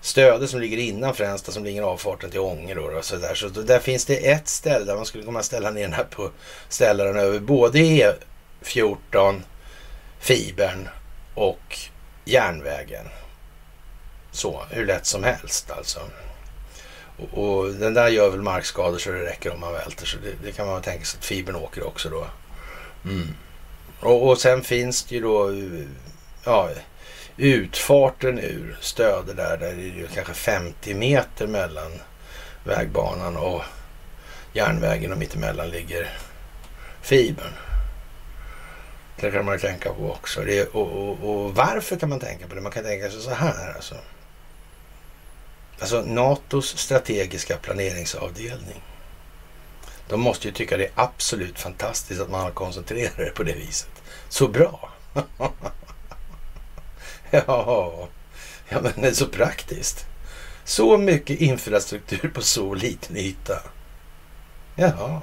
Stöde 0.00 0.48
som 0.48 0.60
ligger 0.60 0.78
innan 0.78 1.14
Fränsta 1.14 1.52
som 1.52 1.64
ligger 1.64 1.82
avfarten 1.82 2.30
till 2.30 2.40
Ånge 2.40 2.74
då, 2.74 2.82
och 2.82 3.04
så 3.04 3.16
där. 3.16 3.34
Så 3.34 3.48
där 3.48 3.78
finns 3.78 4.04
det 4.04 4.30
ett 4.30 4.48
ställe 4.48 4.84
där 4.84 4.96
man 4.96 5.06
skulle 5.06 5.24
kunna 5.24 5.42
ställa 5.42 5.70
ner 5.70 5.82
den 5.82 5.92
här 5.92 6.04
på 6.04 6.30
ställaren 6.68 7.16
över 7.16 7.38
både 7.38 7.78
E14, 7.78 9.40
fibern 10.20 10.88
och 11.34 11.78
järnvägen 12.24 13.04
så, 14.30 14.62
hur 14.70 14.86
lätt 14.86 15.06
som 15.06 15.24
helst 15.24 15.70
alltså. 15.70 16.00
Och, 17.16 17.58
och, 17.58 17.72
den 17.72 17.94
där 17.94 18.08
gör 18.08 18.30
väl 18.30 18.42
markskador 18.42 18.98
så 18.98 19.10
det 19.10 19.24
räcker 19.24 19.52
om 19.52 19.60
man 19.60 19.72
välter. 19.72 20.06
Så 20.06 20.16
det, 20.16 20.46
det 20.46 20.52
kan 20.52 20.66
man 20.66 20.82
tänka 20.82 21.04
sig 21.04 21.18
att 21.18 21.24
fibern 21.24 21.56
åker 21.56 21.86
också 21.86 22.10
då. 22.10 22.26
Mm. 23.04 23.34
Och, 24.00 24.28
och, 24.28 24.38
sen 24.38 24.62
finns 24.62 25.04
det 25.04 25.14
ju 25.14 25.20
då 25.20 25.52
ja, 26.44 26.70
utfarten 27.38 28.38
ur 28.38 28.78
Stöde 28.80 29.34
där. 29.34 29.56
Där 29.56 29.68
är 29.68 29.74
det 29.74 29.82
ju 29.82 30.06
kanske 30.14 30.34
50 30.34 30.94
meter 30.94 31.46
mellan 31.46 31.92
vägbanan 32.64 33.36
och 33.36 33.62
järnvägen 34.52 35.12
och 35.12 35.18
mittemellan 35.18 35.70
ligger 35.70 36.18
fibern. 37.02 37.52
Det 39.20 39.30
kan 39.30 39.44
man 39.44 39.54
ju 39.54 39.60
tänka 39.60 39.92
på 39.92 40.10
också. 40.12 40.40
Det, 40.40 40.66
och, 40.66 41.08
och, 41.08 41.30
och, 41.30 41.54
varför 41.54 41.96
kan 41.96 42.08
man 42.08 42.20
tänka 42.20 42.46
på 42.46 42.54
det? 42.54 42.60
Man 42.60 42.72
kan 42.72 42.84
tänka 42.84 43.10
sig 43.10 43.20
så 43.20 43.30
här 43.30 43.74
alltså. 43.74 43.94
Alltså 45.80 46.02
NATOs 46.02 46.78
strategiska 46.78 47.56
planeringsavdelning. 47.56 48.82
De 50.08 50.20
måste 50.20 50.48
ju 50.48 50.54
tycka 50.54 50.76
det 50.76 50.84
är 50.84 50.92
absolut 50.94 51.58
fantastiskt 51.58 52.20
att 52.20 52.30
man 52.30 52.40
har 52.40 52.50
koncentrerat 52.50 53.16
det 53.16 53.34
på 53.34 53.42
det 53.42 53.52
viset. 53.52 54.02
Så 54.28 54.48
bra! 54.48 54.90
ja, 57.46 58.08
ja, 58.68 58.80
men 58.80 58.92
det 58.96 59.08
är 59.08 59.12
så 59.12 59.26
praktiskt. 59.26 60.06
Så 60.64 60.98
mycket 60.98 61.40
infrastruktur 61.40 62.30
på 62.34 62.42
så 62.42 62.74
liten 62.74 63.16
yta. 63.16 63.62
Jaha, 64.74 65.20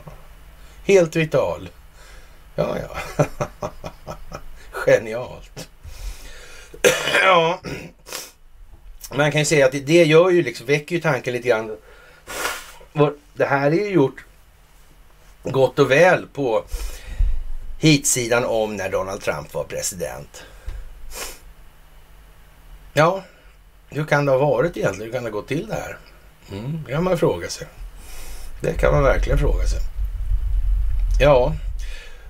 helt 0.86 1.16
vital. 1.16 1.70
Ja, 2.56 2.78
ja. 2.80 3.26
Genialt. 4.72 5.70
ja, 7.24 7.62
man 9.12 9.32
kan 9.32 9.42
ju 9.42 9.46
säga 9.46 9.66
att 9.66 9.72
det 9.72 10.04
gör 10.04 10.30
ju 10.30 10.44
liksom, 10.44 10.66
väcker 10.66 10.96
ju 10.96 11.02
tanken 11.02 11.34
lite 11.34 11.48
grann 11.48 11.78
det 13.34 13.46
här 13.46 13.72
är 13.72 13.86
ju 13.86 13.90
gjort 13.90 14.26
gott 15.44 15.80
och 15.80 15.92
väl 15.92 16.28
på 16.34 16.64
hitsidan 17.80 18.46
om 18.46 18.76
när 18.76 18.90
Donald 18.90 19.22
Trump 19.22 19.54
var 19.54 19.64
president. 19.64 20.44
Ja, 22.98 23.24
hur 23.90 24.06
kan 24.06 24.26
det 24.26 24.32
ha 24.32 24.40
varit 24.40 24.78
egentligen? 24.78 25.12
Hur 25.12 25.18
kan 25.18 25.24
det 25.24 25.32
gå 25.32 25.42
till 25.42 25.68
det 25.68 25.74
här? 25.74 25.98
Mm, 26.52 26.84
det 26.86 26.92
kan 26.92 27.04
man 27.04 27.18
fråga 27.18 27.50
sig. 27.50 27.68
Det 28.62 28.74
kan 28.74 28.94
man 28.94 29.04
verkligen 29.04 29.40
fråga 29.40 29.66
sig. 29.66 29.80
Ja, 31.20 31.56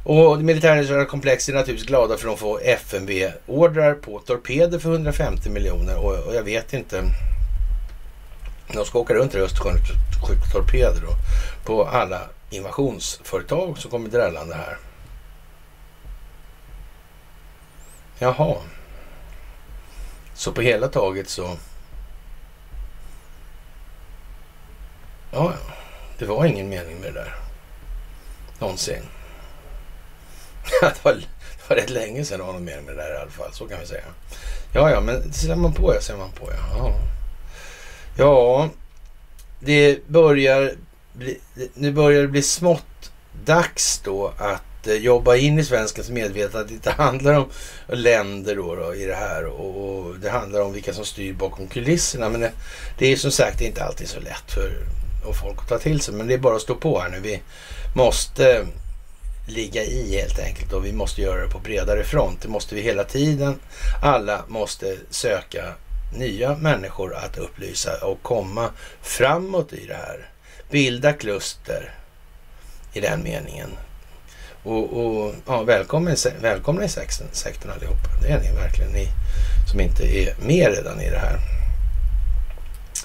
och 0.03 0.37
det 0.37 0.43
militärindustriella 0.43 1.05
komplexet 1.05 1.53
är 1.53 1.59
naturligtvis 1.59 1.87
glada 1.87 2.17
för 2.17 2.27
att 2.27 2.35
de 2.35 2.39
får 2.39 2.61
FMV-ordrar 2.63 3.93
på 3.93 4.19
torpeder 4.19 4.79
för 4.79 4.91
150 4.91 5.49
miljoner 5.49 5.97
och, 5.97 6.27
och 6.27 6.35
jag 6.35 6.43
vet 6.43 6.73
inte. 6.73 7.03
De 8.73 8.85
ska 8.85 8.99
åka 8.99 9.13
runt 9.13 9.35
i 9.35 9.37
Östersjön 9.37 9.75
och 10.21 10.27
skjuta 10.27 10.45
torpeder 10.51 11.01
då, 11.01 11.13
på 11.65 11.85
alla 11.85 12.21
invasionsföretag 12.49 13.77
som 13.77 13.91
kommer 13.91 14.09
drällande 14.09 14.55
här. 14.55 14.77
Jaha. 18.19 18.55
Så 20.35 20.51
på 20.51 20.61
hela 20.61 20.87
taget 20.87 21.29
så... 21.29 21.57
Ja, 25.31 25.53
det 26.17 26.25
var 26.25 26.45
ingen 26.45 26.69
mening 26.69 26.99
med 26.99 27.13
det 27.13 27.19
där. 27.19 27.35
Någonsin. 28.59 29.01
det, 30.81 31.03
var, 31.05 31.13
det 31.13 31.69
var 31.69 31.75
rätt 31.75 31.89
länge 31.89 32.25
sedan 32.25 32.39
det 32.39 32.45
var 32.45 32.53
någon 32.53 32.65
mening 32.65 32.85
med 32.85 32.95
det 32.95 33.03
där 33.03 33.13
i 33.13 33.17
alla 33.17 33.31
fall. 33.31 33.53
Så 33.53 33.67
kan 33.67 33.79
vi 33.79 33.85
säga. 33.85 34.03
Ja, 34.73 34.89
ja, 34.89 35.01
men 35.01 35.33
ser 35.33 35.55
man 35.55 35.73
på 35.73 35.93
ja, 35.95 36.01
ser 36.01 36.17
man 36.17 36.31
på 36.31 36.51
ja. 36.51 36.77
Ja, 36.77 36.93
ja 38.17 38.69
det 39.59 40.07
börjar 40.07 40.73
bli, 41.13 41.39
nu 41.73 41.91
börjar 41.91 42.21
det 42.21 42.27
bli 42.27 42.41
smått 42.41 43.11
dags 43.45 44.01
då 44.03 44.33
att 44.37 44.63
Eh, 44.87 44.93
jobba 44.93 45.35
in 45.35 45.59
i 45.59 45.63
svenskens 45.63 46.09
medvetande 46.09 46.59
att 46.59 46.67
det 46.67 46.73
inte 46.73 46.91
handlar 46.97 47.33
om 47.33 47.49
länder 47.87 48.55
då, 48.55 48.75
då 48.75 48.95
i 48.95 49.05
det 49.05 49.15
här 49.15 49.45
och, 49.45 50.05
och, 50.05 50.15
det 50.15 50.29
handlar 50.29 50.61
om 50.61 50.73
vilka 50.73 50.93
som 50.93 51.05
styr 51.05 51.33
bakom 51.33 51.67
kulisserna. 51.67 52.29
Men 52.29 52.41
det, 52.41 52.51
det 52.97 53.11
är 53.11 53.15
som 53.15 53.31
sagt 53.31 53.61
inte 53.61 53.83
alltid 53.83 54.07
så 54.07 54.19
lätt 54.19 54.51
för 54.51 54.71
och 55.25 55.35
folk 55.35 55.59
att 55.59 55.69
ta 55.69 55.77
till 55.77 56.01
sig. 56.01 56.13
Men 56.13 56.27
det 56.27 56.33
är 56.33 56.37
bara 56.37 56.55
att 56.55 56.61
stå 56.61 56.75
på 56.75 56.99
här 56.99 57.09
nu. 57.09 57.19
Vi 57.19 57.41
måste 57.95 58.65
ligga 59.47 59.83
i 59.83 60.17
helt 60.17 60.39
enkelt 60.39 60.73
och 60.73 60.85
vi 60.85 60.93
måste 60.93 61.21
göra 61.21 61.41
det 61.41 61.49
på 61.49 61.59
bredare 61.59 62.03
front. 62.03 62.41
Det 62.41 62.47
måste 62.47 62.75
vi 62.75 62.81
hela 62.81 63.03
tiden. 63.03 63.59
Alla 64.01 64.43
måste 64.47 64.97
söka 65.09 65.73
nya 66.17 66.55
människor 66.55 67.15
att 67.15 67.37
upplysa 67.37 68.05
och 68.05 68.23
komma 68.23 68.69
framåt 69.01 69.73
i 69.73 69.85
det 69.85 69.93
här. 69.93 70.29
Bilda 70.69 71.13
kluster 71.13 71.93
i 72.93 72.99
den 72.99 73.23
meningen. 73.23 73.69
Och, 74.65 75.05
och 75.05 75.35
ja, 75.47 75.63
välkommen, 75.63 76.15
välkomna 76.41 76.83
i 76.83 76.89
sekten, 76.89 77.27
sekten 77.31 77.71
allihopa. 77.71 78.09
Det 78.21 78.27
är 78.27 78.39
ni 78.39 78.51
verkligen, 78.51 78.91
ni 78.91 79.07
som 79.71 79.79
inte 79.79 80.03
är 80.03 80.35
med 80.39 80.75
redan 80.75 81.01
i 81.01 81.09
det 81.09 81.19
här. 81.19 81.39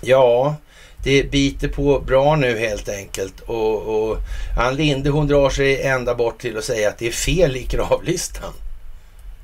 Ja, 0.02 0.56
det 1.04 1.30
biter 1.30 1.68
på 1.68 2.00
bra 2.00 2.36
nu 2.36 2.58
helt 2.58 2.88
enkelt. 2.88 3.40
Och, 3.40 3.82
och 3.82 4.18
Ann 4.58 4.76
Linde 4.76 5.10
hon 5.10 5.26
drar 5.26 5.50
sig 5.50 5.82
ända 5.82 6.14
bort 6.14 6.40
till 6.40 6.58
att 6.58 6.64
säga 6.64 6.88
att 6.88 6.98
det 6.98 7.06
är 7.06 7.12
fel 7.12 7.56
i 7.56 7.62
kravlistan. 7.62 8.52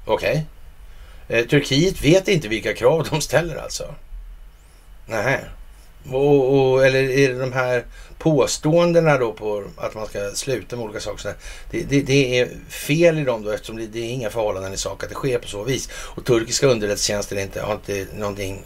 Okej. 0.06 0.46
Okay. 1.26 1.40
Eh, 1.40 1.46
Turkiet 1.46 2.04
vet 2.04 2.28
inte 2.28 2.48
vilka 2.48 2.74
krav 2.74 3.06
de 3.10 3.20
ställer 3.20 3.56
alltså. 3.56 3.94
Nej. 5.06 5.40
Och, 6.12 6.72
och, 6.72 6.86
eller 6.86 7.02
är 7.02 7.28
det 7.28 7.38
de 7.38 7.52
här 7.52 7.84
påståendena 8.18 9.18
då 9.18 9.32
på 9.32 9.64
att 9.76 9.94
man 9.94 10.06
ska 10.06 10.30
sluta 10.34 10.76
med 10.76 10.84
olika 10.84 11.00
saker. 11.00 11.34
Det, 11.70 11.82
det, 11.82 12.00
det 12.02 12.40
är 12.40 12.48
fel 12.68 13.18
i 13.18 13.24
dem 13.24 13.44
då 13.44 13.50
eftersom 13.50 13.76
det, 13.76 13.86
det, 13.86 13.98
är 13.98 14.10
inga 14.10 14.30
förhållanden 14.30 14.72
i 14.72 14.76
sak 14.76 15.02
att 15.02 15.08
det 15.08 15.14
sker 15.14 15.38
på 15.38 15.48
så 15.48 15.64
vis. 15.64 15.88
Och 15.92 16.24
turkiska 16.24 16.66
underrättelsetjänster 16.66 17.36
inte, 17.36 17.60
har 17.60 17.74
inte 17.74 18.06
någonting 18.16 18.62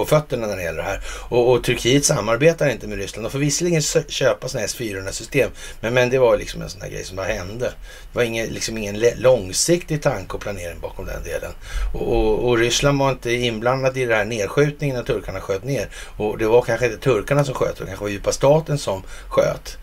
på 0.00 0.06
fötterna 0.06 0.46
när 0.46 0.56
det 0.56 0.62
gäller 0.62 0.82
det 0.82 0.88
här. 0.88 1.00
Och, 1.28 1.52
och, 1.52 1.64
Turkiet 1.64 2.04
samarbetar 2.04 2.68
inte 2.68 2.86
med 2.86 2.98
Ryssland. 2.98 3.24
De 3.24 3.30
får 3.30 3.38
visserligen 3.38 3.82
köpa 4.08 4.48
sådana 4.48 4.60
här 4.60 4.66
S-400-system, 4.66 5.50
men, 5.80 5.94
men 5.94 6.10
det 6.10 6.18
var 6.18 6.36
liksom 6.36 6.62
en 6.62 6.70
sån 6.70 6.82
här 6.82 6.88
grej 6.88 7.04
som 7.04 7.16
bara 7.16 7.26
hände. 7.26 7.64
Det 8.12 8.18
var 8.18 8.22
ingen, 8.22 8.46
liksom 8.46 8.78
ingen 8.78 9.02
långsiktig 9.16 10.02
tanke 10.02 10.34
och 10.34 10.40
planering 10.40 10.80
bakom 10.80 11.06
den 11.06 11.22
delen. 11.22 11.52
Och, 11.94 12.16
och, 12.16 12.48
och, 12.48 12.58
Ryssland 12.58 12.98
var 12.98 13.10
inte 13.10 13.32
inblandat 13.32 13.96
i 13.96 14.04
den 14.04 14.16
här 14.16 14.24
nedskjutningen 14.24 14.96
när 14.96 15.02
turkarna 15.02 15.40
sköt 15.40 15.64
ner. 15.64 15.88
Och 16.16 16.38
det 16.38 16.46
var 16.46 16.62
kanske 16.62 16.86
inte 16.86 16.98
turkarna 16.98 17.44
som 17.44 17.54
sköt, 17.54 17.78
det 17.78 17.86
kanske 17.86 18.04
var 18.04 18.10
djupa 18.10 18.32
staten 18.32 18.78
som 18.78 19.02
sköt 19.28 19.78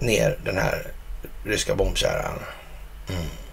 ner 0.00 0.38
den 0.44 0.58
här 0.58 0.86
ryska 1.44 1.74
bombkärran. 1.74 2.38
Mm. 3.08 3.45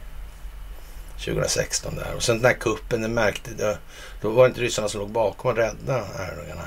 2016 1.25 1.95
där. 1.95 2.15
Och 2.15 2.23
sen 2.23 2.35
den 2.35 2.45
här 2.45 2.53
kuppen, 2.53 3.01
det 3.01 3.07
märkte, 3.07 3.51
det, 3.51 3.77
då 4.21 4.29
var 4.29 4.43
det 4.43 4.47
inte 4.47 4.61
ryssarna 4.61 4.89
som 4.89 5.01
låg 5.01 5.09
bakom 5.09 5.51
och 5.51 5.57
räddade 5.57 6.03
Erdogan. 6.19 6.57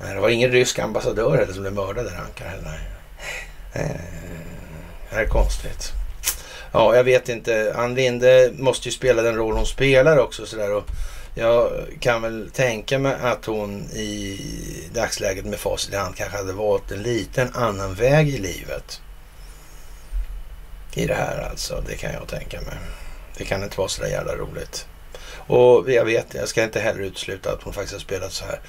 Nej, 0.00 0.14
det 0.14 0.20
var 0.20 0.28
ingen 0.28 0.50
rysk 0.50 0.78
ambassadör 0.78 1.36
heller 1.36 1.52
som 1.52 1.62
blev 1.62 1.74
mördad 1.74 2.06
i 2.06 2.08
Ankara. 2.08 2.50
Nej. 2.64 2.80
Eh, 3.72 4.00
det 5.10 5.16
här 5.16 5.22
är 5.22 5.28
konstigt. 5.28 5.92
Ja, 6.72 6.96
jag 6.96 7.04
vet 7.04 7.28
inte. 7.28 7.74
Ann 7.76 7.94
Linde 7.94 8.50
måste 8.58 8.88
ju 8.88 8.92
spela 8.92 9.22
den 9.22 9.36
roll 9.36 9.56
hon 9.56 9.66
spelar 9.66 10.18
också. 10.18 10.46
Sådär, 10.46 10.74
och 10.74 10.84
jag 11.34 11.70
kan 12.00 12.22
väl 12.22 12.50
tänka 12.50 12.98
mig 12.98 13.16
att 13.22 13.44
hon 13.44 13.82
i 13.82 14.40
dagsläget 14.94 15.44
med 15.44 15.58
facit 15.58 15.92
i 15.92 15.96
hand 15.96 16.16
kanske 16.16 16.36
hade 16.36 16.52
valt 16.52 16.90
en 16.90 17.02
liten 17.02 17.48
annan 17.54 17.94
väg 17.94 18.28
i 18.28 18.38
livet 18.38 19.00
i 20.96 21.06
det 21.06 21.14
här 21.14 21.48
alltså. 21.50 21.82
Det 21.88 21.96
kan 21.96 22.12
jag 22.12 22.28
tänka 22.28 22.60
mig. 22.60 22.74
Det 23.36 23.44
kan 23.44 23.62
inte 23.62 23.78
vara 23.78 23.88
så 23.88 24.02
där 24.02 24.08
jävla 24.08 24.36
roligt. 24.36 24.86
Och 25.46 25.90
jag 25.90 26.04
vet, 26.04 26.34
jag 26.34 26.48
ska 26.48 26.64
inte 26.64 26.80
heller 26.80 27.00
utesluta 27.00 27.52
att 27.52 27.62
hon 27.62 27.72
faktiskt 27.72 27.92
har 27.92 28.00
spelat 28.00 28.32
så 28.32 28.44
här 28.44 28.60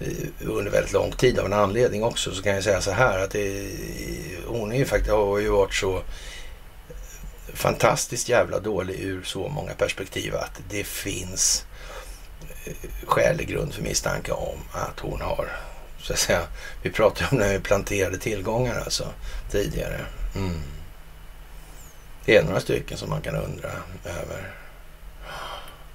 eh, 0.00 0.48
under 0.50 0.70
väldigt 0.70 0.92
lång 0.92 1.12
tid 1.12 1.38
av 1.38 1.46
en 1.46 1.52
anledning 1.52 2.04
också. 2.04 2.34
Så 2.34 2.42
kan 2.42 2.54
jag 2.54 2.64
säga 2.64 2.80
så 2.80 2.90
här 2.90 3.18
att 3.18 3.30
det, 3.30 3.70
hon 4.46 4.72
är 4.72 4.76
ju 4.76 4.84
faktiskt, 4.84 5.12
har 5.12 5.38
ju 5.38 5.48
varit 5.48 5.74
så 5.74 6.02
fantastiskt 7.54 8.28
jävla 8.28 8.58
dålig 8.58 9.00
ur 9.00 9.22
så 9.22 9.48
många 9.48 9.74
perspektiv 9.74 10.34
att 10.36 10.60
det 10.70 10.84
finns 10.84 11.64
eh, 12.64 12.72
skälig 13.06 13.48
grund 13.48 13.74
för 13.74 13.82
misstanke 13.82 14.32
om 14.32 14.58
att 14.72 15.00
hon 15.00 15.20
har, 15.20 15.48
så 16.02 16.12
att 16.12 16.18
säga, 16.18 16.42
vi 16.82 16.90
pratade 16.90 17.28
om 17.30 17.38
när 17.38 17.52
vi 17.52 17.60
planterade 17.60 18.18
tillgångar 18.18 18.80
alltså 18.80 19.04
tidigare. 19.50 20.00
Mm. 20.36 20.60
Det 22.30 22.36
är 22.36 22.42
några 22.42 22.60
stycken 22.60 22.98
som 22.98 23.10
man 23.10 23.20
kan 23.20 23.36
undra 23.36 23.68
över. 24.04 24.54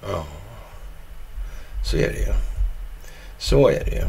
Ja, 0.02 0.26
så 1.90 1.96
är 1.96 2.08
det 2.08 2.18
ju. 2.18 2.32
Så 3.38 3.68
är 3.68 3.84
det 3.84 3.90
ju. 3.90 4.04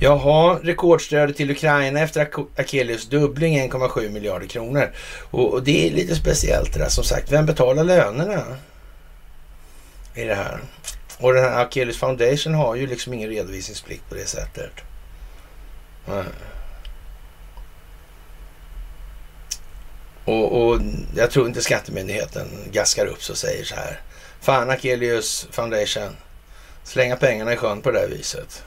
Jaha, 0.00 0.58
rekordstödet 0.62 1.36
till 1.36 1.50
Ukraina 1.50 2.00
efter 2.00 2.28
Akelius 2.56 3.06
dubbling 3.06 3.70
1,7 3.70 4.10
miljarder 4.10 4.46
kronor. 4.46 4.92
Och, 5.30 5.52
och, 5.52 5.62
det 5.62 5.88
är 5.88 5.90
lite 5.90 6.16
speciellt 6.16 6.72
det 6.72 6.78
där. 6.78 6.88
Som 6.88 7.04
sagt, 7.04 7.32
vem 7.32 7.46
betalar 7.46 7.84
lönerna 7.84 8.42
i 10.14 10.24
det 10.24 10.34
här? 10.34 10.58
Och 11.18 11.34
den 11.34 11.44
här 11.44 11.62
Akelius 11.62 11.98
Foundation 11.98 12.54
har 12.54 12.74
ju 12.74 12.86
liksom 12.86 13.12
ingen 13.12 13.28
redovisningsplikt 13.28 14.08
på 14.08 14.14
det 14.14 14.26
sättet. 14.26 14.72
Mm. 16.08 16.24
Och, 20.24 20.62
och, 20.62 20.80
jag 21.16 21.30
tror 21.30 21.46
inte 21.46 21.62
skattemyndigheten 21.62 22.48
gaskar 22.72 23.06
upp 23.06 23.22
sig 23.22 23.32
och 23.32 23.38
säger 23.38 23.64
så 23.64 23.74
här. 23.74 24.00
Fan 24.40 24.70
Akelius 24.70 25.48
Foundation, 25.50 26.16
slänga 26.84 27.16
pengarna 27.16 27.52
i 27.52 27.56
sjön 27.56 27.82
på 27.82 27.90
det 27.90 27.98
här 27.98 28.08
viset. 28.08 28.64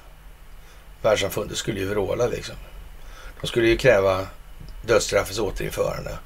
Världssamfundet 1.01 1.57
skulle 1.57 1.79
ju 1.79 1.85
vråla 1.85 2.27
liksom. 2.27 2.55
De 3.41 3.47
skulle 3.47 3.67
ju 3.67 3.77
kräva 3.77 4.27
dödsstraffets 4.85 5.39
återinförande 5.39 6.17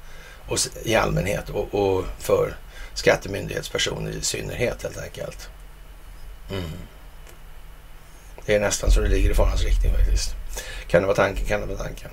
och, 0.48 0.58
i 0.82 0.94
allmänhet 0.94 1.50
och, 1.50 1.74
och 1.74 2.04
för 2.18 2.56
skattemyndighetspersoner 2.94 4.10
i 4.10 4.22
synnerhet 4.22 4.82
helt 4.82 4.98
enkelt. 4.98 5.48
Mm. 6.50 6.70
Det 8.46 8.54
är 8.54 8.60
nästan 8.60 8.90
så 8.90 9.00
det 9.00 9.08
ligger 9.08 9.30
i 9.30 9.34
farans 9.34 9.64
riktning 9.64 9.92
faktiskt. 9.92 10.34
Kan 10.86 11.02
det 11.02 11.06
vara 11.06 11.16
tanken? 11.16 11.46
Kan 11.46 11.60
det 11.60 11.66
vara 11.66 11.78
tanken? 11.78 12.10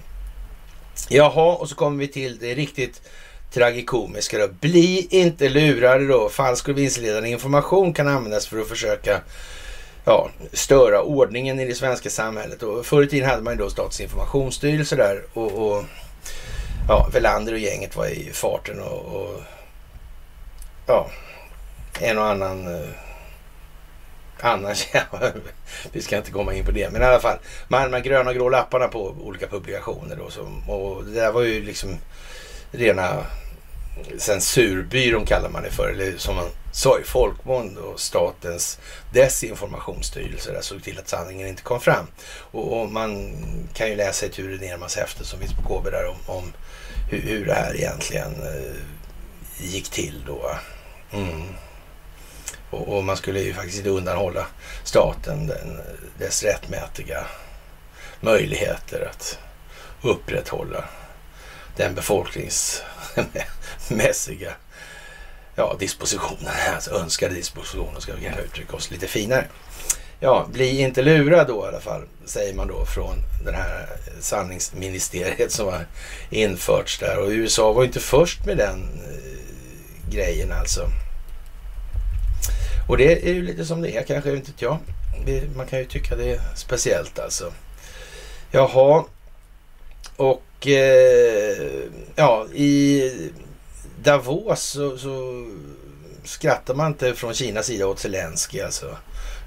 Jaha, 1.09 1.55
och 1.55 1.69
så 1.69 1.75
kommer 1.75 1.97
vi 1.97 2.07
till 2.07 2.37
det 2.37 2.55
riktigt 2.55 3.01
tragikomiska 3.53 4.37
då. 4.37 4.47
Bli 4.47 5.07
inte 5.09 5.49
lurade 5.49 6.07
då. 6.07 6.29
Falsk 6.29 6.69
och 6.69 6.77
vilseledande 6.77 7.29
information 7.29 7.93
kan 7.93 8.07
användas 8.07 8.47
för 8.47 8.59
att 8.59 8.67
försöka 8.67 9.21
ja, 10.05 10.29
störa 10.53 11.01
ordningen 11.01 11.59
i 11.59 11.65
det 11.65 11.75
svenska 11.75 12.09
samhället. 12.09 12.63
Och 12.63 12.85
förr 12.85 13.03
i 13.03 13.07
tiden 13.07 13.29
hade 13.29 13.41
man 13.41 13.53
ju 13.53 13.59
då 13.59 13.69
Statens 13.69 14.01
informationsstyrelse 14.01 14.95
där 14.95 15.23
och, 15.33 15.51
och 15.51 15.83
ja, 16.87 17.09
Velander 17.13 17.53
och 17.53 17.59
gänget 17.59 17.95
var 17.95 18.07
i 18.07 18.29
farten 18.33 18.79
och, 18.79 19.21
och 19.21 19.41
ja, 20.87 21.09
en 22.01 22.17
och 22.17 22.25
annan 22.25 22.67
eh, 22.67 22.89
annars, 24.43 24.87
ja, 24.93 25.01
vi 25.91 26.01
ska 26.01 26.17
inte 26.17 26.31
komma 26.31 26.53
in 26.53 26.65
på 26.65 26.71
det. 26.71 26.91
Men 26.91 27.01
i 27.01 27.05
alla 27.05 27.19
fall, 27.19 27.37
man 27.67 27.91
de 27.91 28.01
gröna 28.01 28.29
och 28.29 28.35
grå 28.35 28.49
lapparna 28.49 28.87
på 28.87 29.15
olika 29.21 29.47
publikationer. 29.47 30.15
Då, 30.15 30.29
som, 30.29 30.69
och 30.69 31.05
det 31.05 31.11
där 31.11 31.31
var 31.31 31.41
ju 31.41 31.63
liksom 31.63 31.97
rena 32.71 33.25
censurbyrån 34.17 35.25
kallar 35.25 35.49
man 35.49 35.63
det 35.63 35.71
för. 35.71 35.89
Eller 35.89 36.17
som 36.17 36.35
man 36.35 36.49
sa 36.71 36.99
i 36.99 37.03
folkmund 37.03 37.77
och 37.77 37.99
statens 37.99 38.79
desinformationsstyrelse 39.13 40.51
där 40.51 40.61
såg 40.61 40.83
till 40.83 40.99
att 40.99 41.09
sanningen 41.09 41.47
inte 41.47 41.61
kom 41.61 41.81
fram. 41.81 42.07
Och, 42.51 42.81
och 42.81 42.91
man 42.91 43.35
kan 43.73 43.89
ju 43.89 43.95
läsa 43.95 44.25
i 44.25 44.29
Ture 44.29 44.57
Nermans 44.57 44.95
häfte 44.95 45.25
som 45.25 45.39
finns 45.39 45.53
på 45.53 45.61
KB 45.61 45.91
där 45.91 46.07
om, 46.07 46.35
om 46.35 46.53
hur, 47.09 47.21
hur, 47.21 47.45
det 47.45 47.53
här 47.53 47.75
egentligen 47.75 48.31
eh, 48.41 48.75
gick 49.57 49.89
till 49.89 50.23
då. 50.27 50.51
Mm. 51.11 51.43
Och, 52.69 52.97
och, 52.97 53.03
man 53.03 53.17
skulle 53.17 53.39
ju 53.39 53.53
faktiskt 53.53 53.77
inte 53.77 53.89
undanhålla 53.89 54.47
staten 54.83 55.47
den, 55.47 55.81
dess 56.17 56.43
rättmätiga 56.43 57.25
möjligheter 58.21 59.09
att 59.11 59.39
upprätthålla 60.01 60.83
den 61.75 61.95
befolkningsmässiga 61.95 64.53
ja, 65.55 65.75
dispositionen, 65.79 66.53
alltså 66.75 66.91
önskade 66.91 67.35
dispositionen 67.35 68.01
ska 68.01 68.15
vi 68.15 68.23
kanske 68.23 68.41
uttrycka 68.41 68.75
oss 68.75 68.91
lite 68.91 69.07
finare. 69.07 69.45
Ja, 70.19 70.47
bli 70.51 70.81
inte 70.81 71.01
lurad 71.01 71.47
då 71.47 71.65
i 71.65 71.67
alla 71.67 71.79
fall, 71.79 72.03
säger 72.25 72.53
man 72.53 72.67
då 72.67 72.85
från 72.85 73.15
det 73.45 73.51
här 73.51 73.89
sanningsministeriet 74.19 75.51
som 75.51 75.67
har 75.67 75.85
införts 76.29 76.99
där. 76.99 77.19
Och 77.19 77.29
USA 77.29 77.73
var 77.73 77.81
ju 77.81 77.87
inte 77.87 77.99
först 77.99 78.45
med 78.45 78.57
den 78.57 78.83
eh, 78.83 80.11
grejen 80.11 80.51
alltså. 80.51 80.89
Och 82.89 82.97
det 82.97 83.29
är 83.29 83.33
ju 83.33 83.41
lite 83.43 83.65
som 83.65 83.81
det 83.81 83.97
är 83.97 84.03
kanske, 84.03 84.35
inte 84.35 84.51
jag. 84.57 84.77
Man 85.55 85.65
kan 85.67 85.79
ju 85.79 85.85
tycka 85.85 86.15
det 86.15 86.31
är 86.31 86.39
speciellt 86.55 87.19
alltså. 87.19 87.53
Jaha, 88.51 89.03
och 90.15 90.67
eh, 90.67 91.67
ja, 92.15 92.45
i 92.53 93.11
Davos 94.03 94.61
så, 94.61 94.97
så 94.97 95.45
skrattar 96.23 96.73
man 96.73 96.87
inte 96.87 97.13
från 97.13 97.33
Kinas 97.33 97.65
sida 97.65 97.87
åt 97.87 97.99
Zelensky 97.99 98.61
alltså. 98.61 98.97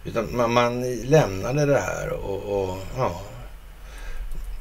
Utan 0.04 0.36
man, 0.36 0.52
man 0.52 0.94
lämnade 1.02 1.66
det 1.66 1.80
här 1.80 2.08
och, 2.10 2.62
och 2.62 2.78
ja, 2.96 3.20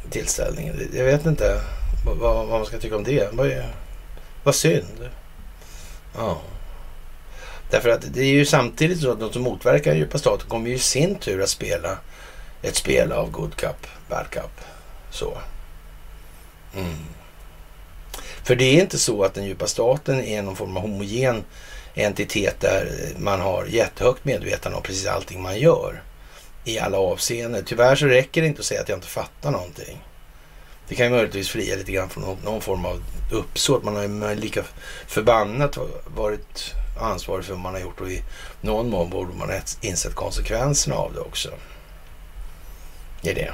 tillställningen. 0.09 0.89
Jag 0.93 1.05
vet 1.05 1.25
inte 1.25 1.61
vad, 2.05 2.17
vad, 2.17 2.47
man 2.47 2.65
ska 2.65 2.77
tycka 2.77 2.95
om 2.95 3.03
det. 3.03 3.33
Vad, 3.33 3.51
vad 4.43 4.55
synd. 4.55 5.09
Ja. 6.15 6.41
Därför 7.71 7.89
att 7.89 8.13
det 8.13 8.21
är 8.21 8.33
ju 8.33 8.45
samtidigt 8.45 9.01
så 9.01 9.11
att 9.11 9.19
de 9.19 9.33
som 9.33 9.41
motverkar 9.41 9.91
den 9.91 9.99
djupa 9.99 10.17
staten 10.17 10.49
kommer 10.49 10.69
ju 10.69 10.75
i 10.75 10.79
sin 10.79 11.15
tur 11.15 11.41
att 11.41 11.49
spela 11.49 11.97
ett 12.61 12.75
spel 12.75 13.11
av 13.11 13.31
good 13.31 13.55
cup, 13.55 13.87
bad 14.09 14.29
cup. 14.29 14.61
Så. 15.11 15.37
Mm. 16.75 16.97
För 18.43 18.55
det 18.55 18.63
är 18.63 18.81
inte 18.81 18.99
så 18.99 19.23
att 19.23 19.33
den 19.33 19.45
djupa 19.45 19.67
staten 19.67 20.21
är 20.21 20.41
någon 20.41 20.55
form 20.55 20.77
av 20.77 20.81
homogen 20.81 21.43
entitet 21.93 22.59
där 22.59 22.89
man 23.17 23.41
har 23.41 23.65
jättehögt 23.65 24.25
medvetande 24.25 24.77
om 24.77 24.83
precis 24.83 25.07
allting 25.07 25.41
man 25.41 25.59
gör 25.59 26.03
i 26.65 26.79
alla 26.79 26.97
avseenden. 26.97 27.63
Tyvärr 27.65 27.95
så 27.95 28.05
räcker 28.05 28.41
det 28.41 28.47
inte 28.47 28.59
att 28.59 28.65
säga 28.65 28.81
att 28.81 28.89
jag 28.89 28.97
inte 28.97 29.07
fattar 29.07 29.51
någonting. 29.51 30.03
Det 30.87 30.95
kan 30.95 31.05
ju 31.05 31.11
möjligtvis 31.11 31.49
fria 31.49 31.75
lite 31.75 31.91
grann 31.91 32.09
från 32.09 32.37
någon 32.43 32.61
form 32.61 32.85
av 32.85 33.03
uppsåt. 33.31 33.83
Man 33.83 33.95
har 33.95 34.03
ju 34.03 34.35
lika 34.35 34.63
förbannat 35.07 35.77
varit 36.05 36.73
ansvarig 36.99 37.45
för 37.45 37.53
vad 37.53 37.61
man 37.61 37.73
har 37.73 37.81
gjort 37.81 38.01
och 38.01 38.11
i 38.11 38.23
någon 38.61 38.89
mån 38.89 39.09
borde 39.09 39.33
man 39.33 39.49
ha 39.49 39.57
insett 39.81 40.15
konsekvenserna 40.15 40.95
av 40.95 41.13
det 41.13 41.19
också. 41.19 41.49
Det 43.21 43.31
är 43.31 43.35
det. 43.35 43.51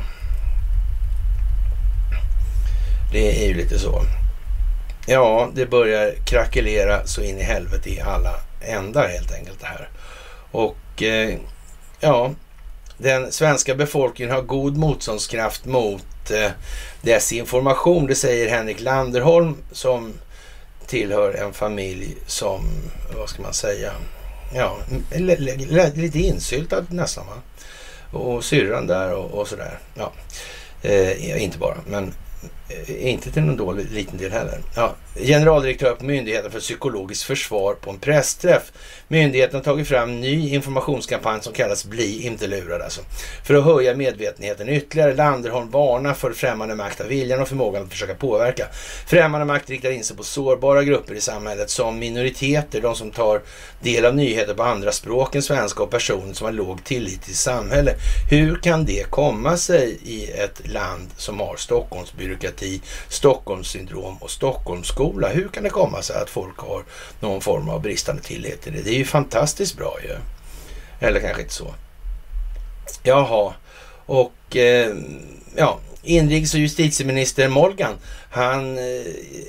Det 3.11 3.43
är 3.43 3.47
ju 3.47 3.53
lite 3.53 3.79
så. 3.79 4.01
Ja, 5.07 5.49
det 5.53 5.65
börjar 5.65 6.15
krackelera 6.25 7.07
så 7.07 7.21
in 7.21 7.37
i 7.37 7.43
helvete 7.43 7.89
i 7.89 8.01
alla 8.01 8.39
ändar 8.61 9.07
helt 9.07 9.33
enkelt 9.33 9.59
det 9.59 9.65
här. 9.65 9.89
Och 10.51 11.03
eh, 11.03 11.37
ja, 11.99 12.31
den 12.97 13.31
svenska 13.31 13.75
befolkningen 13.75 14.35
har 14.35 14.41
god 14.41 14.77
motståndskraft 14.77 15.65
mot 15.65 16.31
eh, 16.31 16.51
desinformation. 17.01 18.07
Det 18.07 18.15
säger 18.15 18.49
Henrik 18.49 18.81
Landerholm 18.81 19.57
som 19.71 20.13
tillhör 20.87 21.33
en 21.33 21.53
familj 21.53 22.17
som, 22.25 22.65
vad 23.17 23.29
ska 23.29 23.41
man 23.41 23.53
säga, 23.53 23.91
ja, 24.53 24.77
lite 25.95 26.19
insyltad 26.19 26.85
nästan 26.89 27.25
va. 27.27 27.41
Och 28.19 28.43
syrran 28.43 28.87
där 28.87 29.13
och, 29.13 29.31
och 29.31 29.47
sådär. 29.47 29.79
Ja, 29.95 30.11
eh, 30.81 31.43
inte 31.43 31.57
bara, 31.57 31.77
men 31.87 32.13
Eh, 32.69 33.07
inte 33.11 33.31
till 33.31 33.43
någon 33.43 33.57
dålig 33.57 33.91
liten 33.91 34.17
del 34.17 34.31
heller. 34.31 34.59
Ja. 34.75 34.95
Generaldirektör 35.15 35.95
på 35.95 36.05
Myndigheten 36.05 36.51
för 36.51 36.59
psykologiskt 36.59 37.23
försvar 37.23 37.73
på 37.73 37.89
en 37.89 37.99
pressträff. 37.99 38.71
Myndigheten 39.07 39.55
har 39.55 39.63
tagit 39.63 39.87
fram 39.87 40.09
en 40.09 40.21
ny 40.21 40.49
informationskampanj 40.49 41.41
som 41.41 41.53
kallas 41.53 41.85
Bli 41.85 42.25
inte 42.25 42.47
lurad. 42.47 42.81
Alltså. 42.81 43.01
För 43.43 43.53
att 43.53 43.63
höja 43.63 43.95
medvetenheten 43.95 44.69
ytterligare. 44.69 45.13
Landerholm 45.13 45.71
varnar 45.71 46.13
för 46.13 46.33
främmande 46.33 46.75
makt 46.75 47.01
av 47.01 47.07
viljan 47.07 47.41
och 47.41 47.47
förmågan 47.47 47.83
att 47.83 47.89
försöka 47.89 48.15
påverka. 48.15 48.67
Främmande 49.07 49.45
makt 49.45 49.69
riktar 49.69 49.91
in 49.91 50.03
sig 50.03 50.17
på 50.17 50.23
sårbara 50.23 50.83
grupper 50.83 51.15
i 51.15 51.21
samhället 51.21 51.69
som 51.69 51.99
minoriteter, 51.99 52.81
de 52.81 52.95
som 52.95 53.11
tar 53.11 53.41
del 53.81 54.05
av 54.05 54.15
nyheter 54.15 54.53
på 54.53 54.63
andra 54.63 54.91
språk 54.91 55.35
än 55.35 55.41
svenska 55.41 55.83
och 55.83 55.91
personer 55.91 56.33
som 56.33 56.45
har 56.45 56.51
låg 56.51 56.83
tillit 56.83 57.21
till 57.21 57.37
samhället. 57.37 57.95
Hur 58.29 58.55
kan 58.55 58.85
det 58.85 59.09
komma 59.09 59.57
sig 59.57 59.99
i 60.03 60.31
ett 60.31 60.67
land 60.67 61.07
som 61.17 61.39
har 61.39 61.55
Stockholmsbyråkrati, 61.55 62.56
Stockholmssyndrom 63.09 64.17
och 64.17 64.31
Stockholmsskola? 64.31 65.29
Hur 65.29 65.47
kan 65.47 65.63
det 65.63 65.69
komma 65.69 66.01
sig 66.01 66.21
att 66.21 66.29
folk 66.29 66.57
har 66.57 66.83
någon 67.19 67.41
form 67.41 67.69
av 67.69 67.81
bristande 67.81 68.21
tillit 68.21 68.61
till 68.61 68.73
det? 68.73 68.81
Det 68.81 68.89
är 68.89 68.97
ju 68.97 69.05
fantastiskt 69.05 69.77
bra 69.77 69.97
ju. 70.03 70.15
Eller 71.07 71.19
kanske 71.19 71.41
inte 71.41 71.53
så. 71.53 71.73
Jaha, 73.03 73.53
och 74.05 74.55
eh, 74.55 74.95
ja, 75.55 75.79
inrikes 76.03 76.53
och 76.53 76.59
justitieminister 76.59 77.49
Morgan, 77.49 77.93
han 78.31 78.77
eh, 78.77 78.83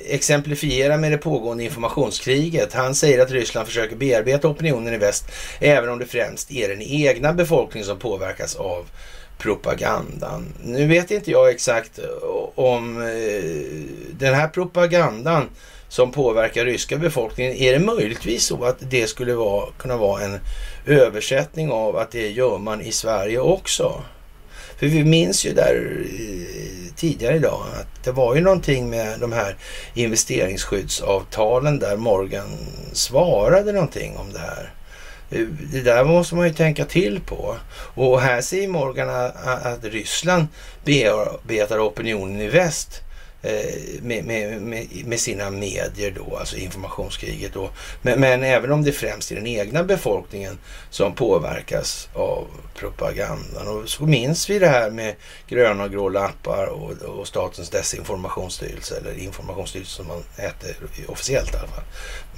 exemplifierar 0.07 0.97
med 0.97 1.11
det 1.11 1.17
pågående 1.17 1.63
informationskriget. 1.63 2.73
Han 2.73 2.95
säger 2.95 3.19
att 3.19 3.31
Ryssland 3.31 3.67
försöker 3.67 3.95
bearbeta 3.95 4.47
opinionen 4.47 4.93
i 4.93 4.97
väst, 4.97 5.25
även 5.59 5.89
om 5.89 5.99
det 5.99 6.05
främst 6.05 6.51
är 6.51 6.69
den 6.69 6.81
egna 6.81 7.33
befolkningen 7.33 7.87
som 7.87 7.99
påverkas 7.99 8.55
av 8.55 8.85
propagandan. 9.39 10.53
Nu 10.63 10.87
vet 10.87 11.11
inte 11.11 11.31
jag 11.31 11.49
exakt 11.49 11.99
eh, 11.99 12.05
om 12.55 13.01
eh, 13.01 13.43
den 14.11 14.35
här 14.35 14.47
propagandan 14.47 15.49
som 15.87 16.11
påverkar 16.11 16.65
ryska 16.65 16.97
befolkningen. 16.97 17.53
Är 17.53 17.73
det 17.73 17.79
möjligtvis 17.79 18.45
så 18.45 18.63
att 18.63 18.77
det 18.79 19.07
skulle 19.07 19.33
vara, 19.33 19.65
kunna 19.77 19.97
vara 19.97 20.23
en 20.23 20.39
översättning 20.85 21.71
av 21.71 21.97
att 21.97 22.11
det 22.11 22.29
gör 22.29 22.57
man 22.57 22.81
i 22.81 22.91
Sverige 22.91 23.39
också? 23.39 24.01
För 24.79 24.87
vi 24.87 25.03
minns 25.03 25.45
ju 25.45 25.53
där 25.53 26.05
eh, 26.19 26.93
tidigare 26.95 27.35
idag 27.35 27.65
att 27.79 28.03
det 28.03 28.11
var 28.11 28.35
ju 28.35 28.41
någonting 28.41 28.89
med 28.89 29.19
de 29.19 29.31
här 29.31 29.55
investeringsskyddsavtalen 29.93 31.79
där 31.79 31.97
Morgan 31.97 32.57
svarade 32.93 33.71
någonting 33.71 34.17
om 34.17 34.33
det 34.33 34.39
här. 34.39 34.73
Eh, 35.29 35.45
det 35.71 35.81
där 35.81 36.03
måste 36.03 36.35
man 36.35 36.47
ju 36.47 36.53
tänka 36.53 36.85
till 36.85 37.19
på. 37.19 37.57
Och 37.95 38.21
här 38.21 38.41
säger 38.41 38.67
Morgan 38.67 39.09
att 39.43 39.83
Ryssland 39.83 40.47
bearbetar 40.85 41.87
opinionen 41.87 42.41
i 42.41 42.47
väst 42.47 43.01
eh, 43.41 44.01
med, 44.01 44.25
med, 44.25 44.61
med, 44.61 44.87
med, 45.05 45.19
sina 45.19 45.49
medier 45.49 46.11
då, 46.11 46.37
alltså 46.37 46.57
informationskriget 46.57 47.53
då. 47.53 47.69
Men, 48.01 48.19
men, 48.19 48.43
även 48.43 48.71
om 48.71 48.83
det 48.83 48.91
främst 48.91 49.31
är 49.31 49.35
den 49.35 49.47
egna 49.47 49.83
befolkningen 49.83 50.57
som 50.89 51.15
påverkas 51.15 52.09
av 52.13 52.47
propagandan. 52.75 53.67
Och 53.67 53.89
så 53.89 54.03
minns 54.03 54.49
vi 54.49 54.59
det 54.59 54.67
här 54.67 54.89
med 54.89 55.15
gröna 55.47 55.83
och 55.83 55.91
grå 55.91 56.09
lappar 56.09 56.65
och, 56.65 56.91
och 56.91 57.27
Statens 57.27 57.69
desinformationsstyrelse, 57.69 58.97
eller 58.97 59.19
informationsstyrelse 59.19 59.91
som 59.91 60.07
man 60.07 60.23
hette 60.37 60.75
officiellt 61.07 61.53
i 61.53 61.57
alla 61.57 61.67
fall. 61.67 61.83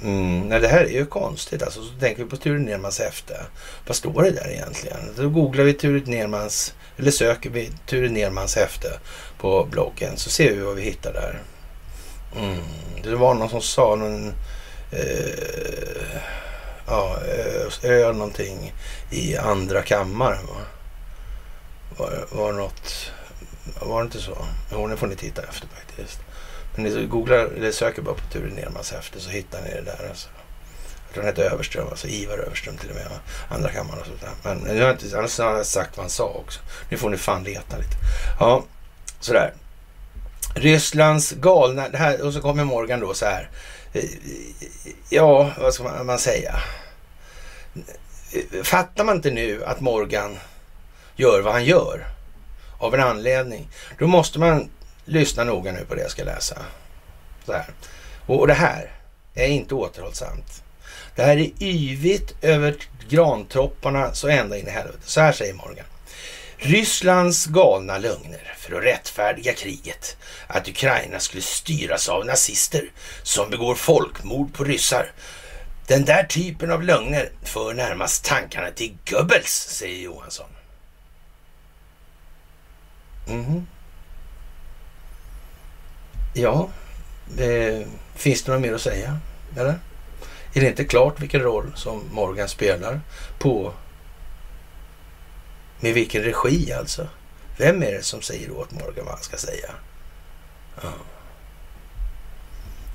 Mm, 0.02 0.48
nej, 0.48 0.60
det 0.60 0.68
här 0.68 0.84
är 0.84 0.88
ju 0.88 1.06
konstigt 1.06 1.62
alltså. 1.62 1.82
Så 1.82 1.94
tänker 2.00 2.24
vi 2.24 2.30
på 2.30 2.36
Ture 2.36 2.58
Nermans 2.58 2.98
häfte. 2.98 3.40
Vad 3.86 3.96
står 3.96 4.22
det 4.22 4.30
där 4.30 4.50
egentligen? 4.50 4.98
Då 5.16 5.28
googlar 5.28 5.64
vi 5.64 5.72
Ture 5.72 6.02
Nermans, 6.06 6.74
eller 6.96 7.10
söker 7.10 7.50
vi 7.50 7.70
Ture 7.86 8.08
Nermans 8.08 8.56
häfte 8.56 8.98
på 9.38 9.64
bloggen 9.70 10.16
så 10.16 10.30
ser 10.30 10.52
vi 10.52 10.60
vad 10.60 10.74
vi 10.74 10.82
hittar 10.82 11.12
där. 11.12 11.42
Mm. 12.36 12.62
Det 13.02 13.16
var 13.16 13.34
någon 13.34 13.50
som 13.50 13.60
sa 13.60 13.94
någon... 13.94 14.34
Eh, 14.90 16.20
ja, 16.86 17.18
eh, 17.28 17.90
ö 17.90 18.12
någonting 18.12 18.72
i 19.10 19.36
andra 19.36 19.82
kammaren. 19.82 20.46
Va? 20.46 20.60
Var, 21.96 22.26
var 22.30 22.52
något... 22.52 23.12
Var 23.80 24.00
det 24.00 24.04
inte 24.04 24.20
så? 24.20 24.36
Jo, 24.72 24.86
det 24.86 24.96
får 24.96 25.06
ni 25.06 25.16
titta 25.16 25.42
efter 25.42 25.68
faktiskt. 25.68 26.20
Men 26.74 26.84
ni 26.84 27.06
googlar 27.06 27.38
eller 27.38 27.72
söker 27.72 28.02
bara 28.02 28.14
på 28.14 28.32
Ture 28.32 28.50
Nermans 28.54 28.92
häfte 28.92 29.20
så 29.20 29.30
hittar 29.30 29.62
ni 29.62 29.70
det 29.70 29.82
där. 29.82 30.08
Alltså. 30.08 30.28
Han 31.14 31.24
hette 31.24 31.44
Överström, 31.44 31.88
alltså 31.88 32.08
Ivar 32.08 32.38
Överström 32.38 32.76
till 32.76 32.90
och 32.90 32.94
med. 32.94 33.06
Andra 33.48 33.70
kammaren 33.70 34.00
och 34.00 34.06
sånt 34.06 34.20
där. 34.20 34.30
Men 34.42 34.58
nu 34.58 34.80
har 34.80 34.88
jag 34.88 34.94
inte, 34.94 35.18
annars 35.18 35.38
har 35.38 35.56
jag 35.56 35.66
sagt 35.66 35.96
vad 35.96 36.04
han 36.04 36.10
sa 36.10 36.28
också. 36.28 36.60
Nu 36.88 36.96
får 36.96 37.10
ni 37.10 37.16
fan 37.16 37.44
leta 37.44 37.76
lite. 37.76 37.96
Ja, 38.40 38.64
sådär. 39.20 39.52
Rysslands 40.54 41.32
galna... 41.32 41.88
Det 41.88 41.98
här, 41.98 42.22
och 42.22 42.32
så 42.32 42.40
kommer 42.40 42.64
Morgan 42.64 43.00
då 43.00 43.14
så 43.14 43.24
här. 43.24 43.50
Ja, 45.08 45.50
vad 45.58 45.74
ska 45.74 46.04
man 46.04 46.18
säga? 46.18 46.54
Fattar 48.62 49.04
man 49.04 49.16
inte 49.16 49.30
nu 49.30 49.64
att 49.64 49.80
Morgan 49.80 50.38
gör 51.16 51.40
vad 51.40 51.52
han 51.52 51.64
gör 51.64 52.06
av 52.78 52.94
en 52.94 53.00
anledning, 53.00 53.68
då 53.98 54.06
måste 54.06 54.38
man 54.38 54.68
lyssna 55.04 55.44
noga 55.44 55.72
nu 55.72 55.84
på 55.84 55.94
det 55.94 56.02
jag 56.02 56.10
ska 56.10 56.24
läsa. 56.24 56.58
Så 57.46 57.52
här. 57.52 57.66
Och 58.26 58.46
det 58.46 58.54
här 58.54 58.90
är 59.34 59.48
inte 59.48 59.74
återhållsamt. 59.74 60.62
Det 61.14 61.22
här 61.22 61.36
är 61.36 61.50
yvigt 61.62 62.34
över 62.42 62.74
grantropparna 63.08 64.14
så 64.14 64.28
ända 64.28 64.58
in 64.58 64.68
i 64.68 64.70
helvete. 64.70 64.98
Så 65.04 65.20
här 65.20 65.32
säger 65.32 65.54
Morgan. 65.54 65.84
Rysslands 66.56 67.46
galna 67.46 67.98
lögner 67.98 68.54
för 68.58 68.76
att 68.76 68.84
rättfärdiga 68.84 69.52
kriget. 69.52 70.16
Att 70.46 70.68
Ukraina 70.68 71.18
skulle 71.18 71.42
styras 71.42 72.08
av 72.08 72.26
nazister 72.26 72.90
som 73.22 73.50
begår 73.50 73.74
folkmord 73.74 74.54
på 74.54 74.64
ryssar. 74.64 75.12
Den 75.86 76.04
där 76.04 76.24
typen 76.24 76.70
av 76.70 76.82
lögner 76.82 77.30
för 77.42 77.74
närmast 77.74 78.24
tankarna 78.24 78.70
till 78.70 78.96
Goebbels, 79.10 79.66
säger 79.68 79.98
Johansson. 79.98 80.48
Mm. 83.28 83.66
Ja, 86.32 86.68
det, 87.36 87.86
finns 88.14 88.42
det 88.42 88.52
något 88.52 88.60
mer 88.60 88.74
att 88.74 88.80
säga? 88.80 89.18
Eller? 89.56 89.78
Är 90.54 90.60
det 90.60 90.68
inte 90.68 90.84
klart 90.84 91.20
vilken 91.20 91.40
roll 91.40 91.72
som 91.74 92.02
Morgan 92.12 92.48
spelar 92.48 93.00
på 93.38 93.72
med 95.80 95.94
vilken 95.94 96.22
regi 96.22 96.72
alltså? 96.72 97.08
Vem 97.56 97.82
är 97.82 97.92
det 97.92 98.02
som 98.02 98.22
säger 98.22 98.50
åt 98.50 98.70
Morgan 98.70 99.04
vad 99.04 99.14
han 99.14 99.22
ska 99.22 99.36
säga? 99.36 99.70
Ja. 100.82 100.92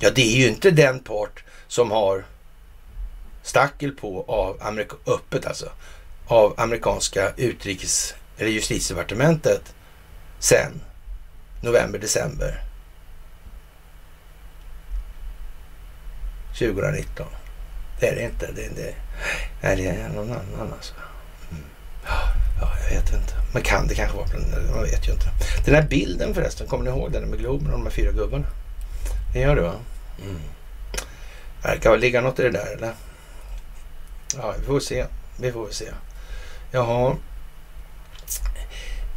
ja, 0.00 0.10
det 0.10 0.22
är 0.22 0.36
ju 0.36 0.48
inte 0.48 0.70
den 0.70 0.98
part 0.98 1.44
som 1.66 1.90
har 1.90 2.24
stackel 3.42 3.92
på 3.92 4.24
av 4.28 4.58
Amerika, 4.60 4.96
öppet 5.06 5.46
alltså, 5.46 5.70
av 6.26 6.54
amerikanska 6.56 7.32
utrikes 7.36 8.14
eller 8.36 8.50
justitiedepartementet 8.50 9.74
sen 10.38 10.80
november, 11.62 11.98
december 11.98 12.67
2019. 16.58 17.26
Det 18.00 18.08
är 18.08 18.16
det 18.16 18.22
inte. 18.22 18.46
Det, 18.46 18.68
det, 18.76 18.94
nej, 19.60 19.76
det 19.76 19.88
är 19.88 20.08
någon 20.08 20.30
annan 20.30 20.72
alltså. 20.72 20.94
Mm. 21.50 21.64
Ja, 22.60 22.72
jag 22.82 22.96
vet 22.96 23.12
inte. 23.12 23.34
Men 23.52 23.62
kan 23.62 23.86
det 23.86 23.94
kanske 23.94 24.16
vara 24.16 24.28
Man 24.74 24.82
vet 24.82 25.08
ju 25.08 25.12
inte. 25.12 25.30
Den 25.64 25.74
här 25.74 25.82
bilden 25.82 26.34
förresten, 26.34 26.66
kommer 26.66 26.84
ni 26.84 26.90
ihåg 26.90 27.12
den 27.12 27.28
med 27.28 27.38
Globen 27.38 27.66
och 27.66 27.72
de 27.72 27.82
här 27.82 27.90
fyra 27.90 28.12
gubbarna? 28.12 28.46
Det 29.32 29.40
gör 29.40 29.56
det 29.56 29.62
va? 29.62 29.74
Mm. 30.22 30.40
Verkar 31.62 31.98
ligga 31.98 32.20
något 32.20 32.38
i 32.38 32.42
det 32.42 32.50
där 32.50 32.76
eller? 32.76 32.92
Ja, 34.36 34.54
vi 34.58 34.66
får 34.66 34.80
se. 34.80 35.06
Vi 35.36 35.52
får 35.52 35.68
se. 35.70 35.84
Jaha. 36.70 37.16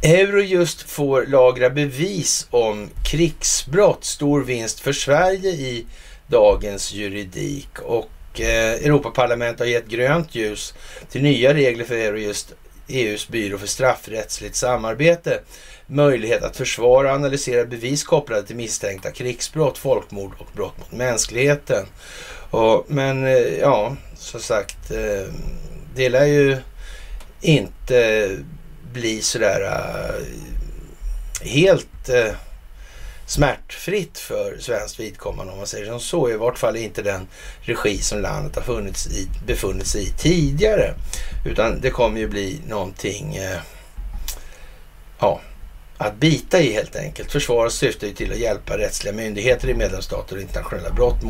Eurojust 0.02 0.82
får 0.82 1.26
lagra 1.26 1.70
bevis 1.70 2.46
om 2.50 2.90
krigsbrott. 3.04 4.04
Stor 4.04 4.44
vinst 4.44 4.80
för 4.80 4.92
Sverige 4.92 5.50
i 5.50 5.86
dagens 6.32 6.92
juridik. 6.92 7.78
Och 7.78 8.40
eh, 8.40 8.72
Europaparlamentet 8.72 9.60
har 9.60 9.66
gett 9.66 9.88
grönt 9.88 10.34
ljus 10.34 10.74
till 11.10 11.22
nya 11.22 11.54
regler 11.54 11.84
för 11.84 11.94
Eurojust, 11.94 12.54
EUs 12.88 13.28
byrå 13.28 13.58
för 13.58 13.66
straffrättsligt 13.66 14.56
samarbete. 14.56 15.40
Möjlighet 15.86 16.42
att 16.42 16.56
försvara 16.56 17.08
och 17.08 17.14
analysera 17.14 17.64
bevis 17.64 18.04
kopplade 18.04 18.42
till 18.42 18.56
misstänkta 18.56 19.10
krigsbrott, 19.10 19.78
folkmord 19.78 20.32
och 20.38 20.48
brott 20.56 20.78
mot 20.78 20.92
mänskligheten. 20.92 21.86
Och, 22.50 22.84
men 22.88 23.24
eh, 23.24 23.58
ja, 23.60 23.96
som 24.16 24.40
sagt, 24.40 24.90
eh, 24.90 25.32
det 25.94 26.08
lär 26.08 26.26
ju 26.26 26.56
inte 27.40 28.28
bli 28.92 29.22
sådär 29.22 29.60
uh, 29.60 30.24
helt 31.46 32.08
eh, 32.08 32.34
smärtfritt 33.26 34.18
för 34.18 34.58
svenskt 34.58 35.00
vidkommande 35.00 35.52
om 35.52 35.58
man 35.58 35.66
säger 35.66 35.86
som 35.86 36.00
så. 36.00 36.30
I 36.30 36.36
vart 36.36 36.58
fall 36.58 36.76
inte 36.76 37.02
den 37.02 37.28
regi 37.60 37.98
som 37.98 38.20
landet 38.20 38.56
har 38.56 38.62
funnits 38.62 39.06
i, 39.06 39.28
befunnit 39.46 39.86
sig 39.86 40.02
i 40.02 40.12
tidigare. 40.18 40.94
Utan 41.44 41.80
det 41.80 41.90
kommer 41.90 42.20
ju 42.20 42.28
bli 42.28 42.60
någonting 42.68 43.36
eh, 43.36 43.58
ja, 45.18 45.40
att 45.98 46.16
bita 46.16 46.60
i 46.60 46.72
helt 46.72 46.96
enkelt. 46.96 47.32
Försvaret 47.32 47.72
syftar 47.72 48.06
ju 48.06 48.12
till 48.12 48.32
att 48.32 48.38
hjälpa 48.38 48.78
rättsliga 48.78 49.14
myndigheter 49.14 49.68
i 49.68 49.74
medlemsstater 49.74 50.36
och 50.36 50.42
internationella 50.42 50.90
brott 50.90 51.22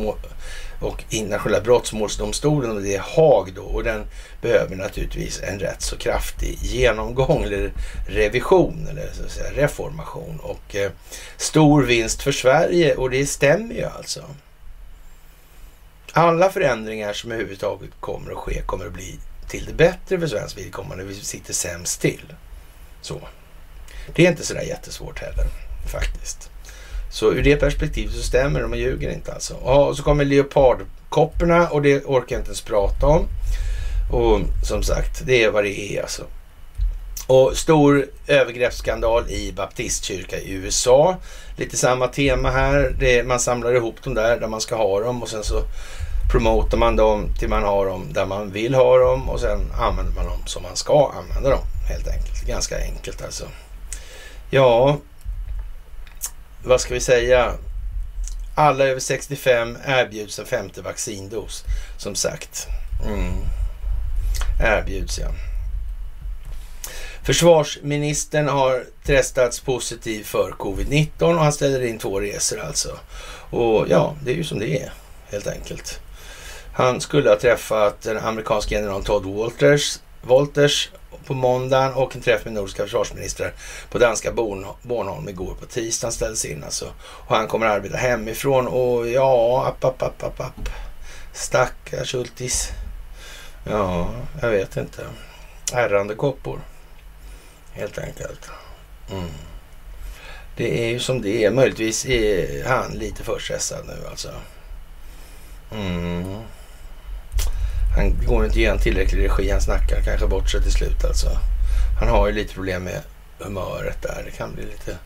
och 0.83 1.03
internationella 1.09 1.61
brottmålsdomstolen 1.61 2.71
och 2.71 2.81
det 2.81 2.95
är 2.95 2.99
Haag 2.99 3.53
då 3.55 3.63
och 3.63 3.83
den 3.83 4.05
behöver 4.41 4.75
naturligtvis 4.75 5.41
en 5.43 5.59
rätt 5.59 5.81
så 5.81 5.97
kraftig 5.97 6.57
genomgång 6.61 7.43
eller 7.43 7.71
revision 8.07 8.87
eller 8.89 9.11
så 9.13 9.23
att 9.23 9.31
säga 9.31 9.63
reformation 9.63 10.39
och 10.39 10.75
eh, 10.75 10.91
stor 11.37 11.83
vinst 11.83 12.21
för 12.21 12.31
Sverige 12.31 12.95
och 12.95 13.09
det 13.09 13.25
stämmer 13.25 13.75
ju 13.75 13.83
alltså. 13.83 14.23
Alla 16.11 16.49
förändringar 16.49 17.13
som 17.13 17.31
överhuvudtaget 17.31 17.89
kommer 17.99 18.31
att 18.31 18.37
ske 18.37 18.61
kommer 18.61 18.85
att 18.85 18.93
bli 18.93 19.19
till 19.47 19.65
det 19.65 19.73
bättre 19.73 20.19
för 20.19 20.27
svensk 20.27 20.57
vidkommande. 20.57 21.03
Vi 21.03 21.15
sitter 21.15 21.53
sämst 21.53 22.01
till. 22.01 22.33
Så. 23.01 23.21
Det 24.15 24.25
är 24.25 24.29
inte 24.29 24.45
sådär 24.45 24.61
jättesvårt 24.61 25.19
heller 25.19 25.45
faktiskt. 25.91 26.49
Så 27.13 27.33
ur 27.33 27.43
det 27.43 27.55
perspektivet 27.55 28.13
så 28.13 28.23
stämmer 28.23 28.61
det, 28.61 28.67
man 28.67 28.79
ljuger 28.79 29.11
inte 29.11 29.33
alltså. 29.33 29.53
Och 29.53 29.97
så 29.97 30.03
kommer 30.03 30.25
leopardkopporna 30.25 31.67
och 31.67 31.81
det 31.81 32.05
orkar 32.05 32.35
jag 32.35 32.39
inte 32.39 32.49
ens 32.49 32.61
prata 32.61 33.07
om. 33.07 33.27
Och 34.11 34.39
som 34.63 34.83
sagt, 34.83 35.21
det 35.25 35.43
är 35.43 35.51
vad 35.51 35.63
det 35.63 35.79
är 35.79 36.01
alltså. 36.01 36.23
Och 37.27 37.57
stor 37.57 38.05
övergreppsskandal 38.27 39.29
i 39.29 39.51
baptistkyrka 39.51 40.39
i 40.39 40.51
USA. 40.51 41.17
Lite 41.57 41.77
samma 41.77 42.07
tema 42.07 42.49
här. 42.49 42.95
Det, 42.99 43.23
man 43.23 43.39
samlar 43.39 43.75
ihop 43.75 44.03
dem 44.03 44.13
där, 44.13 44.39
där 44.39 44.47
man 44.47 44.61
ska 44.61 44.75
ha 44.75 44.99
dem 44.99 45.23
och 45.23 45.29
sen 45.29 45.43
så 45.43 45.63
promotar 46.31 46.77
man 46.77 46.95
dem 46.95 47.27
till 47.39 47.49
man 47.49 47.63
har 47.63 47.85
dem 47.85 48.07
där 48.13 48.25
man 48.25 48.51
vill 48.51 48.73
ha 48.73 48.97
dem 48.97 49.29
och 49.29 49.39
sen 49.39 49.59
använder 49.79 50.13
man 50.13 50.25
dem 50.25 50.39
som 50.45 50.63
man 50.63 50.75
ska 50.75 51.11
använda 51.17 51.49
dem 51.49 51.65
helt 51.89 52.07
enkelt. 52.07 52.47
Ganska 52.47 52.77
enkelt 52.79 53.21
alltså. 53.21 53.45
Ja, 54.49 54.97
vad 56.65 56.81
ska 56.81 56.93
vi 56.93 56.99
säga? 56.99 57.53
Alla 58.55 58.85
över 58.85 58.99
65 58.99 59.77
erbjuds 59.85 60.39
en 60.39 60.45
femte 60.45 60.81
vaccindos, 60.81 61.63
som 61.97 62.15
sagt. 62.15 62.67
Mm. 63.05 63.33
Erbjuds, 64.61 65.19
ja. 65.19 65.27
Försvarsministern 67.25 68.47
har 68.47 68.85
testats 69.05 69.59
positiv 69.59 70.23
för 70.23 70.51
covid-19 70.51 71.09
och 71.19 71.43
han 71.43 71.53
ställer 71.53 71.85
in 71.85 71.99
två 71.99 72.19
resor 72.19 72.59
alltså. 72.59 72.99
Och 73.49 73.85
ja, 73.89 74.15
det 74.23 74.31
är 74.31 74.35
ju 74.35 74.43
som 74.43 74.59
det 74.59 74.81
är 74.81 74.93
helt 75.31 75.47
enkelt. 75.47 75.99
Han 76.73 77.01
skulle 77.01 77.29
ha 77.29 77.39
träffat 77.39 78.01
den 78.01 78.17
amerikanske 78.17 78.75
generalen 78.75 79.03
Todd 79.03 79.25
Walters, 79.25 79.99
Walters 80.21 80.89
på 81.25 81.33
måndagen 81.33 81.93
och 81.93 82.15
en 82.15 82.21
träff 82.21 82.45
med 82.45 82.53
nordiska 82.53 82.83
försvarsministrar 82.83 83.53
på 83.89 83.97
danska 83.97 84.31
Bornholm 84.81 85.29
igår 85.29 85.55
på 85.59 85.65
tisdagen 85.65 86.11
ställdes 86.11 86.45
in 86.45 86.63
alltså. 86.63 86.85
Och 86.99 87.35
han 87.35 87.47
kommer 87.47 87.65
att 87.65 87.73
arbeta 87.73 87.97
hemifrån 87.97 88.67
och 88.67 89.07
ja, 89.07 89.65
app, 89.67 89.83
app, 89.83 90.03
app, 90.03 90.23
app, 90.23 90.39
app. 90.39 90.69
Stackars 91.33 92.13
Hultis. 92.13 92.69
Ja, 93.69 94.09
jag 94.41 94.49
vet 94.49 94.77
inte. 94.77 95.05
Ärrande 95.73 96.15
koppor. 96.15 96.59
Helt 97.71 97.97
enkelt. 97.97 98.49
Mm. 99.11 99.29
Det 100.57 100.85
är 100.85 100.89
ju 100.89 100.99
som 100.99 101.21
det 101.21 101.45
är. 101.45 101.51
Möjligtvis 101.51 102.05
är 102.05 102.65
han 102.65 102.91
lite 102.91 103.23
för 103.23 103.39
stressad 103.39 103.85
nu 103.87 104.07
alltså. 104.09 104.29
Mm. 105.71 106.39
Han 107.95 108.25
går 108.27 108.45
inte 108.45 108.59
igenom 108.59 108.79
tillräcklig 108.79 109.23
regi. 109.23 109.49
Han 109.49 109.61
snackar 109.61 110.01
kanske 110.01 110.27
bort 110.27 110.49
sig 110.49 110.61
till 110.61 110.71
slut 110.71 111.05
alltså. 111.05 111.27
Han 111.99 112.09
har 112.09 112.27
ju 112.27 112.33
lite 112.33 112.53
problem 112.53 112.83
med 112.83 113.01
humöret 113.39 114.01
där. 114.01 114.21
Det 114.25 114.31
kan 114.31 114.55
bli 114.55 114.63
lite 114.63 114.97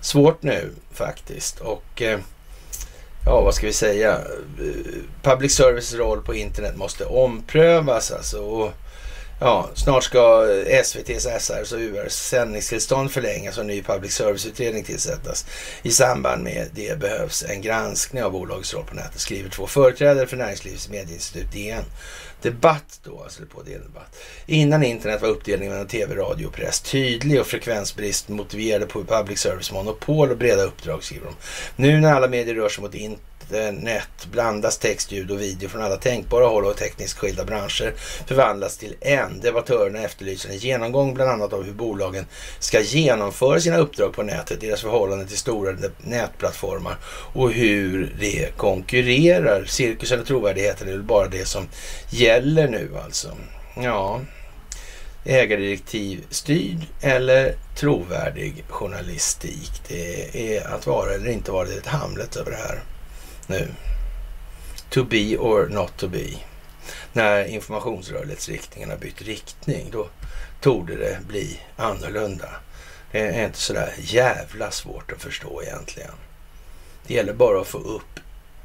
svårt 0.00 0.42
nu 0.42 0.72
faktiskt. 0.92 1.60
Och 1.60 2.02
eh, 2.02 2.18
ja, 3.26 3.40
vad 3.40 3.54
ska 3.54 3.66
vi 3.66 3.72
säga? 3.72 4.12
Eh, 4.12 5.02
public 5.22 5.54
service 5.54 5.94
roll 5.94 6.22
på 6.22 6.34
internet 6.34 6.76
måste 6.76 7.04
omprövas 7.04 8.10
alltså. 8.10 8.38
Och, 8.38 8.72
Ja, 9.42 9.70
snart 9.74 10.04
ska 10.04 10.46
SVTs, 10.66 11.26
SRs 11.40 11.72
och 11.72 11.78
URs 11.78 12.12
sändningstillstånd 12.12 13.10
förlängas 13.10 13.56
och 13.56 13.60
en 13.60 13.66
ny 13.66 13.82
public 13.82 14.14
service-utredning 14.14 14.84
tillsättas. 14.84 15.46
I 15.82 15.90
samband 15.90 16.42
med 16.42 16.68
det 16.74 16.98
behövs 16.98 17.44
en 17.48 17.62
granskning 17.62 18.22
av 18.22 18.32
bolagets 18.32 18.74
roll 18.74 18.84
på 18.84 18.94
nätet, 18.94 19.20
skriver 19.20 19.50
två 19.50 19.66
företrädare 19.66 20.26
för 20.26 20.36
Näringslivets 20.36 20.88
medieinstitut 20.88 21.52
DN. 21.52 21.84
Debatt 22.42 23.00
då, 23.04 23.22
alltså 23.22 23.42
på 23.46 23.62
DN 23.62 23.82
Debatt. 23.82 24.16
Innan 24.46 24.82
internet 24.82 25.22
var 25.22 25.28
uppdelningen 25.28 25.72
mellan 25.72 25.88
tv, 25.88 26.14
radio 26.14 26.46
och 26.46 26.52
press 26.52 26.80
tydlig 26.80 27.40
och 27.40 27.46
frekvensbrist 27.46 28.28
motiverade 28.28 28.86
på 28.86 29.04
public 29.04 29.38
service 29.38 29.72
monopol 29.72 30.30
och 30.30 30.38
breda 30.38 30.62
uppdrag, 30.62 31.04
skriver 31.04 31.26
de. 31.26 31.34
Nu 31.82 32.00
när 32.00 32.14
alla 32.14 32.28
medier 32.28 32.54
rör 32.54 32.68
sig 32.68 32.82
mot 32.82 32.94
internet 32.94 33.29
Eh, 33.52 33.72
nät, 33.72 34.26
blandas 34.32 34.78
text, 34.78 35.12
ljud 35.12 35.30
och 35.30 35.40
video 35.40 35.68
från 35.68 35.82
alla 35.82 35.96
tänkbara 35.96 36.46
håll 36.46 36.64
och 36.64 36.76
tekniskt 36.76 37.18
skilda 37.18 37.44
branscher 37.44 37.94
förvandlas 38.26 38.76
till 38.76 38.94
en. 39.00 39.40
Debattörerna 39.40 40.02
efterlyser 40.02 40.50
en 40.50 40.56
genomgång 40.56 41.14
bland 41.14 41.30
annat 41.30 41.52
av 41.52 41.62
hur 41.62 41.72
bolagen 41.72 42.26
ska 42.58 42.80
genomföra 42.80 43.60
sina 43.60 43.76
uppdrag 43.76 44.12
på 44.12 44.22
nätet, 44.22 44.60
deras 44.60 44.80
förhållande 44.80 45.26
till 45.26 45.38
stora 45.38 45.76
nätplattformar 45.98 46.96
och 47.34 47.52
hur 47.52 48.16
det 48.20 48.56
konkurrerar. 48.56 49.64
Cirkus 49.64 50.12
eller 50.12 50.24
trovärdigheten 50.24 50.88
är 50.88 50.92
väl 50.92 51.02
bara 51.02 51.28
det 51.28 51.44
som 51.44 51.68
gäller 52.10 52.68
nu 52.68 52.90
alltså. 53.04 53.28
Ja, 53.76 54.20
ägardirektiv 55.24 56.24
styrd 56.30 56.86
eller 57.00 57.54
trovärdig 57.76 58.64
journalistik. 58.68 59.82
Det 59.88 60.56
är 60.56 60.74
att 60.74 60.86
vara 60.86 61.14
eller 61.14 61.30
inte 61.30 61.50
vara. 61.50 61.64
Det 61.64 61.74
är 61.74 61.78
ett 61.78 61.86
Hamlet 61.86 62.36
över 62.36 62.50
det 62.50 62.56
här 62.56 62.80
nu. 63.50 63.68
To 64.90 65.04
be 65.04 65.36
or 65.36 65.68
not 65.68 65.96
to 65.96 66.08
be. 66.08 66.28
När 67.12 67.44
informationsrörlighetsriktningen 67.44 68.90
har 68.90 68.96
bytt 68.96 69.22
riktning, 69.22 69.88
då 69.92 70.08
torde 70.60 70.96
det 70.96 71.18
bli 71.28 71.60
annorlunda. 71.76 72.48
Det 73.12 73.18
är 73.18 73.46
inte 73.46 73.58
sådär 73.58 73.94
jävla 73.98 74.70
svårt 74.70 75.12
att 75.12 75.22
förstå 75.22 75.62
egentligen. 75.62 76.14
Det 77.06 77.14
gäller 77.14 77.32
bara 77.32 77.60
att 77.60 77.66
få 77.66 77.78
upp 77.78 78.20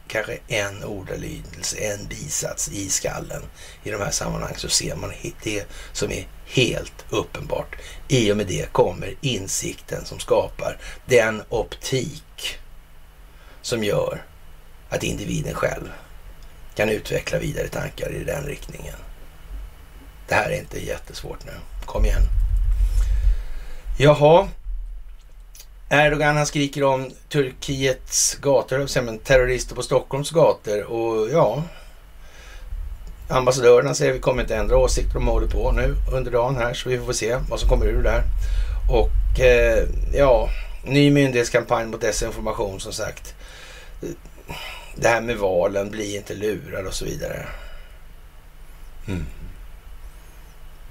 kanske 0.08 0.40
en 0.48 0.84
ordalydelse, 0.84 1.78
en 1.78 2.08
bisats 2.08 2.70
i 2.72 2.90
skallen 2.90 3.44
i 3.84 3.92
de 3.92 3.98
här 4.02 4.12
sammanhangen 4.12 4.60
så 4.60 4.70
ser 4.70 4.96
man 4.96 5.14
det 5.44 5.66
som 5.94 6.12
är 6.12 6.28
helt 6.46 7.06
uppenbart. 7.10 7.76
I 8.08 8.32
och 8.32 8.38
med 8.38 8.48
det 8.48 8.72
kommer 8.72 9.16
insikten 9.22 10.06
som 10.06 10.20
skapar 10.20 10.78
den 11.06 11.44
optik 11.50 12.58
som 13.62 13.84
gör 13.84 14.26
att 14.96 15.04
individen 15.04 15.54
själv 15.54 15.92
kan 16.76 16.90
utveckla 16.90 17.40
vidare 17.40 17.68
tankar 17.68 18.12
i 18.12 18.24
den 18.24 18.44
riktningen. 18.44 18.96
Det 20.28 20.36
här 20.36 20.50
är 20.50 20.60
inte 20.60 20.86
jättesvårt 20.86 21.46
nu. 21.46 21.52
Kom 21.86 22.06
igen. 22.06 22.22
Jaha. 23.98 24.48
Erdogan 25.90 26.38
han 26.38 26.46
skriker 26.46 26.84
om 26.84 27.12
Turkiets 27.30 28.36
gator, 28.42 29.02
men 29.02 29.20
terrorister 29.20 29.76
på 29.76 29.82
Stockholms 29.82 30.32
gator 30.32 30.84
och 30.84 31.30
ja. 31.30 31.64
Ambassadörerna 33.30 33.94
säger 33.94 34.12
att 34.12 34.18
vi 34.18 34.22
kommer 34.22 34.42
inte 34.42 34.56
ändra 34.56 34.78
åsikter. 34.78 35.14
De 35.14 35.28
håller 35.28 35.48
på 35.48 35.72
nu 35.72 35.96
under 36.12 36.32
dagen 36.32 36.56
här 36.56 36.74
så 36.74 36.90
vi 36.90 37.00
får 37.00 37.14
se 37.14 37.38
vad 37.50 37.60
som 37.60 37.70
kommer 37.70 37.86
ur 37.86 38.04
det 38.04 38.10
där. 38.10 38.24
Och 38.92 39.40
eh, 39.40 39.88
ja, 40.14 40.50
ny 40.84 41.12
myndighetskampanj 41.12 41.86
mot 41.86 42.02
desinformation 42.02 42.80
som 42.80 42.94
sagt 42.94 43.36
det 44.96 45.08
här 45.08 45.22
med 45.22 45.38
valen, 45.38 45.90
bli 45.90 46.16
inte 46.16 46.34
lurad 46.34 46.88
och 46.88 46.94
så 46.94 47.06
vidare. 47.06 47.46
Mm. 49.08 49.26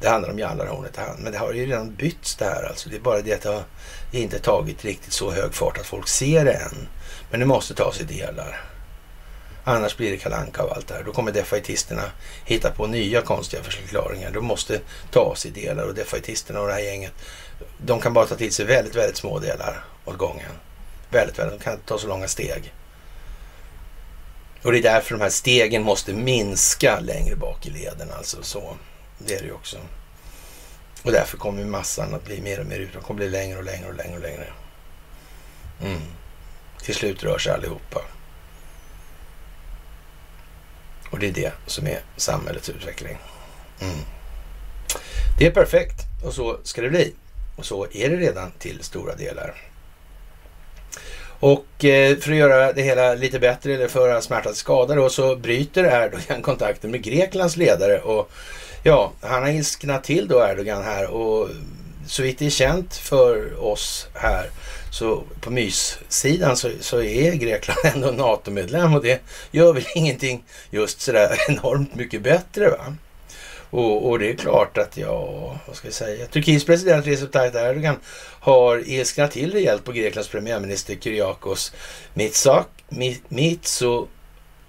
Det 0.00 0.08
handlar 0.08 0.30
om 0.30 0.38
jallarhornet 0.38 0.98
men 1.18 1.32
det 1.32 1.38
har 1.38 1.52
ju 1.52 1.66
redan 1.66 1.94
bytts 1.94 2.36
det 2.36 2.44
här 2.44 2.68
alltså. 2.68 2.88
Det 2.88 2.96
är 2.96 3.00
bara 3.00 3.20
det 3.20 3.32
att 3.32 3.42
det 3.42 3.48
har 3.48 3.64
inte 4.12 4.38
tagit 4.38 4.84
riktigt 4.84 5.12
så 5.12 5.30
hög 5.30 5.54
fart 5.54 5.78
att 5.78 5.86
folk 5.86 6.08
ser 6.08 6.44
det 6.44 6.52
än. 6.52 6.88
Men 7.30 7.40
det 7.40 7.46
måste 7.46 7.74
tas 7.74 8.00
i 8.00 8.04
delar. 8.04 8.64
Annars 9.64 9.96
blir 9.96 10.10
det 10.10 10.16
kalanka 10.16 10.62
av 10.62 10.72
allt 10.72 10.88
det 10.88 10.94
här. 10.94 11.02
Då 11.02 11.12
kommer 11.12 11.32
defaitisterna 11.32 12.02
hitta 12.44 12.70
på 12.70 12.86
nya 12.86 13.22
konstiga 13.22 13.62
förklaringar. 13.62 14.30
De 14.30 14.44
måste 14.44 14.80
tas 15.10 15.46
i 15.46 15.50
delar 15.50 15.84
och 15.84 15.94
defaitisterna 15.94 16.60
och 16.60 16.66
det 16.66 16.72
här 16.72 16.80
gänget, 16.80 17.12
de 17.78 18.00
kan 18.00 18.12
bara 18.12 18.26
ta 18.26 18.34
till 18.34 18.52
sig 18.52 18.64
väldigt, 18.64 18.94
väldigt 18.94 19.16
små 19.16 19.38
delar 19.38 19.84
åt 20.04 20.18
gången. 20.18 20.50
Väldigt, 21.10 21.38
väldigt. 21.38 21.58
De 21.58 21.64
kan 21.64 21.72
inte 21.72 21.86
ta 21.86 21.98
så 21.98 22.06
långa 22.06 22.28
steg. 22.28 22.72
Och 24.64 24.72
det 24.72 24.78
är 24.78 24.82
därför 24.82 25.14
de 25.14 25.20
här 25.20 25.30
stegen 25.30 25.82
måste 25.82 26.12
minska 26.12 27.00
längre 27.00 27.36
bak 27.36 27.66
i 27.66 27.70
leden. 27.70 28.10
Alltså 28.16 28.42
så. 28.42 28.76
Det 29.18 29.34
är 29.34 29.38
det 29.38 29.46
ju 29.46 29.52
också. 29.52 29.76
Och 31.02 31.12
därför 31.12 31.36
kommer 31.36 31.64
massan 31.64 32.14
att 32.14 32.24
bli 32.24 32.40
mer 32.40 32.60
och 32.60 32.66
mer 32.66 32.78
ut. 32.78 32.92
De 32.92 33.02
kommer 33.02 33.18
bli 33.18 33.28
längre 33.28 33.58
och 33.58 33.64
längre 33.64 33.88
och 33.88 33.94
längre 33.94 34.14
och 34.14 34.22
längre. 34.22 34.46
Mm. 35.82 36.00
Till 36.82 36.94
slut 36.94 37.22
rör 37.22 37.38
sig 37.38 37.52
allihopa. 37.52 38.02
Och 41.10 41.18
det 41.18 41.26
är 41.26 41.32
det 41.32 41.52
som 41.66 41.86
är 41.86 42.00
samhällets 42.16 42.68
utveckling. 42.68 43.18
Mm. 43.80 43.98
Det 45.38 45.46
är 45.46 45.50
perfekt 45.50 46.00
och 46.24 46.34
så 46.34 46.58
ska 46.62 46.82
det 46.82 46.90
bli. 46.90 47.14
Och 47.56 47.66
så 47.66 47.86
är 47.92 48.10
det 48.10 48.16
redan 48.16 48.52
till 48.58 48.82
stora 48.82 49.14
delar. 49.14 49.54
Och 51.40 51.84
eh, 51.84 52.16
för 52.16 52.30
att 52.30 52.36
göra 52.36 52.72
det 52.72 52.82
hela 52.82 53.14
lite 53.14 53.38
bättre, 53.38 53.74
eller 53.74 53.88
för 53.88 54.08
att 54.08 54.24
smärta 54.24 54.54
skada 54.54 54.94
då, 54.94 55.08
så 55.08 55.36
bryter 55.36 55.84
Erdogan 55.84 56.42
kontakten 56.42 56.90
med 56.90 57.02
Greklands 57.02 57.56
ledare. 57.56 57.98
Och 57.98 58.30
ja, 58.82 59.12
han 59.20 59.42
har 59.42 59.50
ilsknat 59.50 60.04
till 60.04 60.28
då 60.28 60.44
Erdogan 60.44 60.84
här 60.84 61.06
och 61.06 61.48
så 62.06 62.22
vitt 62.22 62.38
det 62.38 62.46
är 62.46 62.50
känt 62.50 62.94
för 62.96 63.62
oss 63.64 64.06
här 64.14 64.50
så 64.90 65.22
på 65.40 65.50
myssidan 65.50 66.56
så, 66.56 66.70
så 66.80 67.02
är 67.02 67.32
Grekland 67.32 67.78
ändå 67.84 68.10
NATO-medlem 68.10 68.94
och 68.94 69.02
det 69.02 69.22
gör 69.50 69.72
väl 69.72 69.84
ingenting 69.94 70.44
just 70.70 71.00
sådär 71.00 71.36
enormt 71.48 71.94
mycket 71.94 72.22
bättre. 72.22 72.70
va? 72.70 72.94
Och, 73.70 74.10
och, 74.10 74.18
det 74.18 74.30
är 74.30 74.34
klart 74.34 74.78
att, 74.78 74.96
ja, 74.96 75.58
vad 75.66 75.76
ska 75.76 75.88
vi 75.88 75.94
säga? 75.94 76.26
Turkiets 76.26 76.64
president 76.64 77.06
Recep 77.06 77.32
Tayyip 77.32 77.54
Erdogan 77.54 77.96
har 78.40 78.88
ilsknat 78.88 79.30
till 79.30 79.52
rejält 79.52 79.84
på 79.84 79.92
Greklands 79.92 80.28
premiärminister 80.28 80.94
Kyriakos 80.94 81.72
Mitsak, 82.14 82.68
Mitso, 83.28 84.08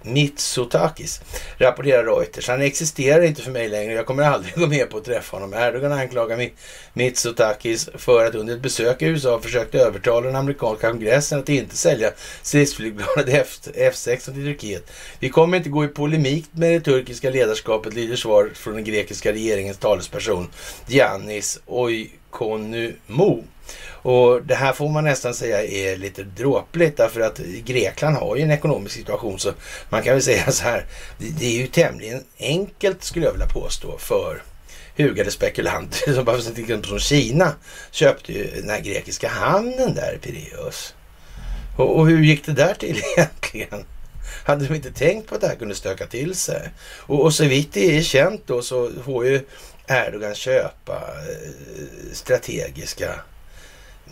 Mitsotakis, 0.06 1.20
rapporterar 1.58 2.04
Reuters. 2.04 2.48
Han 2.48 2.62
existerar 2.62 3.22
inte 3.22 3.42
för 3.42 3.50
mig 3.50 3.68
längre. 3.68 3.92
Jag 3.92 4.06
kommer 4.06 4.22
aldrig 4.22 4.54
gå 4.54 4.66
med 4.66 4.90
på 4.90 4.96
att 4.96 5.04
träffa 5.04 5.36
honom. 5.36 5.54
Erdogan 5.54 5.92
anklagar 5.92 6.50
Mitsotakis 6.92 7.88
för 7.94 8.26
att 8.26 8.34
under 8.34 8.54
ett 8.54 8.62
besök 8.62 9.02
i 9.02 9.06
USA 9.06 9.40
försökt 9.40 9.74
övertala 9.74 10.26
den 10.26 10.36
amerikanska 10.36 10.90
kongressen 10.90 11.38
att 11.38 11.48
inte 11.48 11.76
sälja 11.76 12.12
stridsflygplanet 12.42 13.28
F16 13.74 14.24
till 14.24 14.44
Turkiet. 14.44 14.90
Vi 15.18 15.28
kommer 15.28 15.56
inte 15.56 15.68
gå 15.68 15.84
i 15.84 15.88
polemik 15.88 16.44
med 16.52 16.72
det 16.72 16.80
turkiska 16.80 17.30
ledarskapet, 17.30 17.94
lyder 17.94 18.16
svaret 18.16 18.58
från 18.58 18.74
den 18.74 18.84
grekiska 18.84 19.32
regeringens 19.32 19.78
talesperson 19.78 20.48
Giannis 20.86 21.60
Oikonomou. 21.66 23.44
Och 23.88 24.42
det 24.42 24.54
här 24.54 24.72
får 24.72 24.88
man 24.88 25.04
nästan 25.04 25.34
säga 25.34 25.64
är 25.64 25.96
lite 25.96 26.22
dråpligt 26.22 26.96
därför 26.96 27.20
att 27.20 27.38
Grekland 27.38 28.16
har 28.16 28.36
ju 28.36 28.42
en 28.42 28.50
ekonomisk 28.50 28.94
situation 28.94 29.38
så 29.38 29.52
man 29.88 30.02
kan 30.02 30.12
väl 30.12 30.22
säga 30.22 30.52
så 30.52 30.64
här. 30.64 30.86
Det 31.18 31.46
är 31.46 31.58
ju 31.58 31.66
tämligen 31.66 32.24
enkelt 32.38 33.04
skulle 33.04 33.24
jag 33.24 33.32
vilja 33.32 33.48
påstå 33.48 33.98
för 33.98 34.42
hugade 34.96 35.30
spekulanter 35.30 36.12
som 36.12 36.24
bara 36.24 36.38
till 36.38 36.62
exempel 36.62 36.88
som 36.88 36.98
Kina 36.98 37.52
köpte 37.90 38.32
ju 38.32 38.50
den 38.60 38.70
här 38.70 38.80
grekiska 38.80 39.28
handeln 39.28 39.94
där 39.94 40.14
i 40.14 40.18
Pireus. 40.18 40.94
Och, 41.76 41.98
och 41.98 42.06
hur 42.06 42.22
gick 42.22 42.46
det 42.46 42.52
där 42.52 42.74
till 42.74 43.02
egentligen? 43.16 43.84
Hade 44.44 44.66
de 44.66 44.74
inte 44.74 44.92
tänkt 44.92 45.28
på 45.28 45.34
att 45.34 45.40
det 45.40 45.46
här 45.46 45.54
kunde 45.54 45.74
stöka 45.74 46.06
till 46.06 46.34
sig? 46.34 46.70
Och, 46.98 47.22
och 47.22 47.34
så 47.34 47.44
vitt 47.44 47.72
det 47.72 47.96
är 47.96 48.02
känt 48.02 48.42
då 48.46 48.62
så 48.62 48.90
får 49.04 49.26
ju 49.26 49.40
Erdogan 49.86 50.34
köpa 50.34 50.94
eh, 50.94 52.12
strategiska 52.12 53.14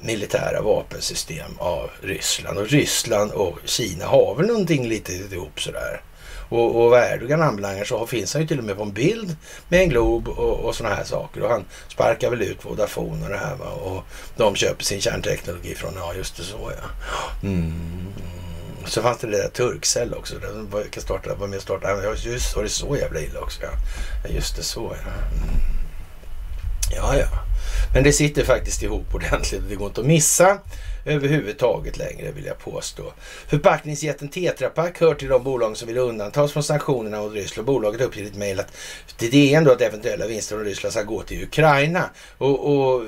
militära 0.02 0.62
vapensystem 0.62 1.58
av 1.58 1.90
Ryssland. 2.02 2.58
Och 2.58 2.66
Ryssland 2.66 3.32
och 3.32 3.58
Kina 3.64 4.06
har 4.06 4.34
väl 4.34 4.46
någonting 4.46 4.88
lite 4.88 5.12
ihop 5.12 5.60
sådär. 5.60 6.00
Och, 6.48 6.84
och 6.84 6.90
vad 6.90 7.12
Erdogan 7.12 7.42
anbelangar 7.42 7.84
så 7.84 8.06
finns 8.06 8.32
han 8.32 8.42
ju 8.42 8.48
till 8.48 8.58
och 8.58 8.64
med 8.64 8.76
på 8.76 8.82
en 8.82 8.92
bild 8.92 9.36
med 9.68 9.80
en 9.80 9.88
glob 9.88 10.28
och, 10.28 10.60
och 10.60 10.74
sådana 10.74 10.94
här 10.94 11.04
saker. 11.04 11.42
Och 11.42 11.50
han 11.50 11.64
sparkar 11.88 12.30
väl 12.30 12.42
ut 12.42 12.64
Vodafone 12.64 13.24
och 13.24 13.30
det 13.30 13.36
här 13.36 13.56
va. 13.56 13.70
Och 13.70 14.04
de 14.36 14.56
köper 14.56 14.84
sin 14.84 15.00
kärnteknologi 15.00 15.74
från, 15.74 15.92
ja 15.96 16.14
just 16.14 16.36
det 16.36 16.42
så 16.42 16.72
ja. 16.76 17.08
Mm. 17.48 17.72
Så 18.86 19.02
fanns 19.02 19.18
det 19.18 19.26
det 19.26 19.36
där 19.36 19.48
Turkcell 19.48 20.14
också. 20.14 20.38
Den 20.38 20.70
var, 20.70 21.00
starta, 21.00 21.34
var 21.34 21.46
med 21.46 21.56
och 21.56 21.62
startade. 21.62 22.04
Ja, 22.04 22.14
just 22.14 22.56
var 22.56 22.62
det 22.62 22.68
så 22.68 22.96
jävla 22.96 23.20
illa 23.20 23.40
också 23.40 23.60
ja. 23.62 23.70
Just 24.28 24.56
det 24.56 24.62
så 24.62 24.96
ja. 25.04 25.12
Mm. 25.36 25.83
Ja, 26.90 27.16
ja. 27.16 27.26
Men 27.94 28.04
det 28.04 28.12
sitter 28.12 28.44
faktiskt 28.44 28.82
ihop 28.82 29.14
ordentligt 29.14 29.62
och 29.62 29.68
det 29.68 29.74
går 29.74 29.86
inte 29.86 30.00
att 30.00 30.06
missa 30.06 30.58
överhuvudtaget 31.04 31.96
längre 31.96 32.32
vill 32.32 32.44
jag 32.44 32.58
påstå. 32.58 33.12
Förpackningsjätten 33.46 34.28
Tetra 34.28 34.68
Pak 34.68 35.00
hör 35.00 35.14
till 35.14 35.28
de 35.28 35.44
bolag 35.44 35.76
som 35.76 35.88
vill 35.88 35.98
undantas 35.98 36.52
från 36.52 36.62
sanktionerna 36.62 37.20
mot 37.20 37.32
Ryssland. 37.32 37.66
Bolaget 37.66 38.00
uppger 38.00 38.22
i 38.22 38.26
ett 38.26 38.36
mejl 38.36 38.60
att 38.60 38.72
det 39.18 39.54
är 39.54 39.58
ändå 39.58 39.72
att 39.72 39.80
eventuella 39.80 40.26
vinster 40.26 40.56
från 40.56 40.64
Ryssland 40.64 40.92
ska 40.92 41.02
gå 41.02 41.22
till 41.22 41.42
Ukraina. 41.42 42.10
Och, 42.38 42.74
och 42.74 43.02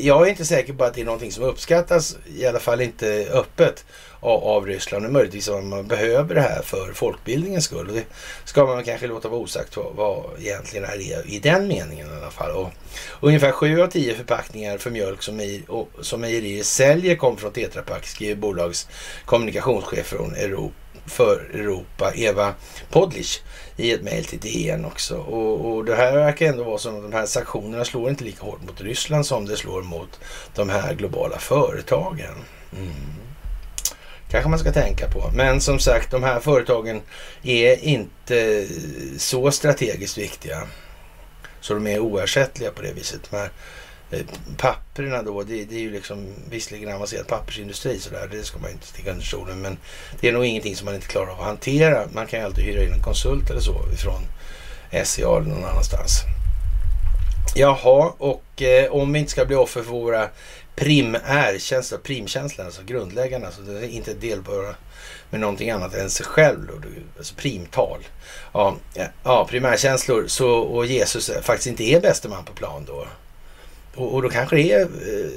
jag 0.00 0.26
är 0.26 0.30
inte 0.30 0.44
säker 0.44 0.72
på 0.72 0.84
att 0.84 0.94
det 0.94 1.00
är 1.00 1.04
någonting 1.04 1.32
som 1.32 1.44
uppskattas, 1.44 2.16
i 2.36 2.46
alla 2.46 2.58
fall 2.58 2.80
inte 2.80 3.28
öppet, 3.32 3.84
av, 4.22 4.44
av 4.44 4.66
Ryssland. 4.66 5.06
Och 5.06 5.12
möjligtvis 5.12 5.48
om 5.48 5.68
man 5.68 5.86
behöver 5.86 6.34
det 6.34 6.40
här 6.40 6.62
för 6.62 6.92
folkbildningens 6.92 7.64
skull. 7.64 7.88
Och 7.88 7.94
det 7.94 8.04
ska 8.44 8.66
man 8.66 8.84
kanske 8.84 9.06
låta 9.06 9.28
vara 9.28 9.40
osagt 9.40 9.76
vad, 9.76 9.94
vad 9.94 10.24
egentligen 10.38 10.84
är 10.84 10.98
det 10.98 11.30
i 11.30 11.38
den 11.38 11.68
meningen 11.68 12.06
i 12.06 12.16
alla 12.20 12.30
fall. 12.30 12.50
Och 12.50 12.70
ungefär 13.20 13.52
sju 13.52 13.82
av 13.82 13.86
tio 13.86 14.14
förpackningar 14.14 14.78
för 14.78 14.90
mjölk 14.90 15.22
som, 15.22 15.36
mejerier 15.36 15.86
som 16.00 16.20
mejerier 16.20 16.62
säljer 16.62 17.16
kom 17.16 17.36
från 17.36 17.52
Tetra 17.52 17.82
Pak, 17.82 18.06
skriver 18.06 18.34
bolagets 18.34 18.88
kommunikationschef 19.24 20.06
från 20.06 20.34
Europa 20.34 20.81
för 21.06 21.50
Europa, 21.54 22.12
Eva 22.14 22.54
Podlich, 22.90 23.42
i 23.76 23.92
ett 23.92 24.02
mejl 24.02 24.24
till 24.24 24.40
DN 24.40 24.84
också. 24.84 25.16
Och, 25.16 25.72
och, 25.72 25.84
det 25.84 25.94
här 25.94 26.12
verkar 26.12 26.46
ändå 26.46 26.64
vara 26.64 26.78
som 26.78 26.96
att 26.96 27.02
de 27.02 27.12
här 27.12 27.26
sanktionerna 27.26 27.84
slår 27.84 28.10
inte 28.10 28.24
lika 28.24 28.44
hårt 28.44 28.62
mot 28.66 28.80
Ryssland 28.80 29.26
som 29.26 29.46
det 29.46 29.56
slår 29.56 29.82
mot 29.82 30.20
de 30.54 30.68
här 30.68 30.94
globala 30.94 31.38
företagen. 31.38 32.34
Mm. 32.76 32.92
Kanske 34.30 34.50
man 34.50 34.58
ska 34.58 34.72
tänka 34.72 35.08
på. 35.08 35.30
Men 35.34 35.60
som 35.60 35.78
sagt, 35.78 36.10
de 36.10 36.22
här 36.22 36.40
företagen 36.40 37.02
är 37.42 37.84
inte 37.84 38.66
så 39.16 39.50
strategiskt 39.50 40.18
viktiga. 40.18 40.62
Så 41.60 41.74
de 41.74 41.86
är 41.86 41.98
oersättliga 41.98 42.70
på 42.70 42.82
det 42.82 42.92
viset. 42.92 43.20
De 43.30 43.36
här 43.36 43.50
Eh, 44.12 44.24
papperna 44.56 45.22
då, 45.22 45.42
det, 45.42 45.64
det, 45.64 45.74
är 45.74 45.80
ju 45.80 45.90
liksom 45.90 46.26
visserligen 46.50 46.94
avancerad 46.94 47.26
pappersindustri 47.26 47.98
sådär, 47.98 48.28
det 48.30 48.44
ska 48.44 48.58
man 48.58 48.68
ju 48.68 48.74
inte 48.74 48.86
sticka 48.86 49.10
under 49.10 49.24
stolen, 49.24 49.60
men 49.60 49.78
det 50.20 50.28
är 50.28 50.32
nog 50.32 50.44
ingenting 50.44 50.76
som 50.76 50.84
man 50.84 50.94
inte 50.94 51.06
klarar 51.06 51.30
av 51.30 51.40
att 51.40 51.46
hantera. 51.46 52.06
Man 52.12 52.26
kan 52.26 52.40
ju 52.40 52.46
alltid 52.46 52.64
hyra 52.64 52.82
in 52.84 52.92
en 52.92 53.02
konsult 53.02 53.50
eller 53.50 53.60
så 53.60 53.84
ifrån 53.94 54.22
SCA 55.04 55.36
eller 55.36 55.48
någon 55.48 55.64
annanstans. 55.64 56.22
Jaha, 57.54 58.12
och 58.18 58.62
eh, 58.62 58.92
om 58.92 59.12
vi 59.12 59.18
inte 59.18 59.30
ska 59.30 59.44
bli 59.44 59.56
offer 59.56 59.82
för 59.82 59.90
våra 59.90 60.28
primärkänslor, 60.76 61.98
primkänslor, 61.98 62.66
alltså 62.66 62.82
grundläggande, 62.82 63.46
alltså 63.46 63.62
det 63.62 63.78
är 63.78 63.88
inte 63.88 64.14
delbara 64.14 64.74
med 65.30 65.40
någonting 65.40 65.70
annat 65.70 65.94
än 65.94 66.10
sig 66.10 66.26
själv, 66.26 66.66
då, 66.66 66.88
alltså 67.18 67.34
primtal. 67.34 67.98
Ja, 68.52 68.76
ja, 69.24 69.46
primärkänslor 69.50 70.26
så, 70.26 70.50
och 70.50 70.86
Jesus 70.86 71.30
faktiskt 71.42 71.66
inte 71.66 71.84
är 71.84 72.00
bäste 72.00 72.28
man 72.28 72.44
på 72.44 72.52
plan 72.52 72.84
då. 72.86 73.06
Och, 73.94 74.14
och 74.14 74.22
då 74.22 74.28
kanske 74.28 74.56
det 74.56 74.72
är 74.72 74.80
eh, 74.80 75.30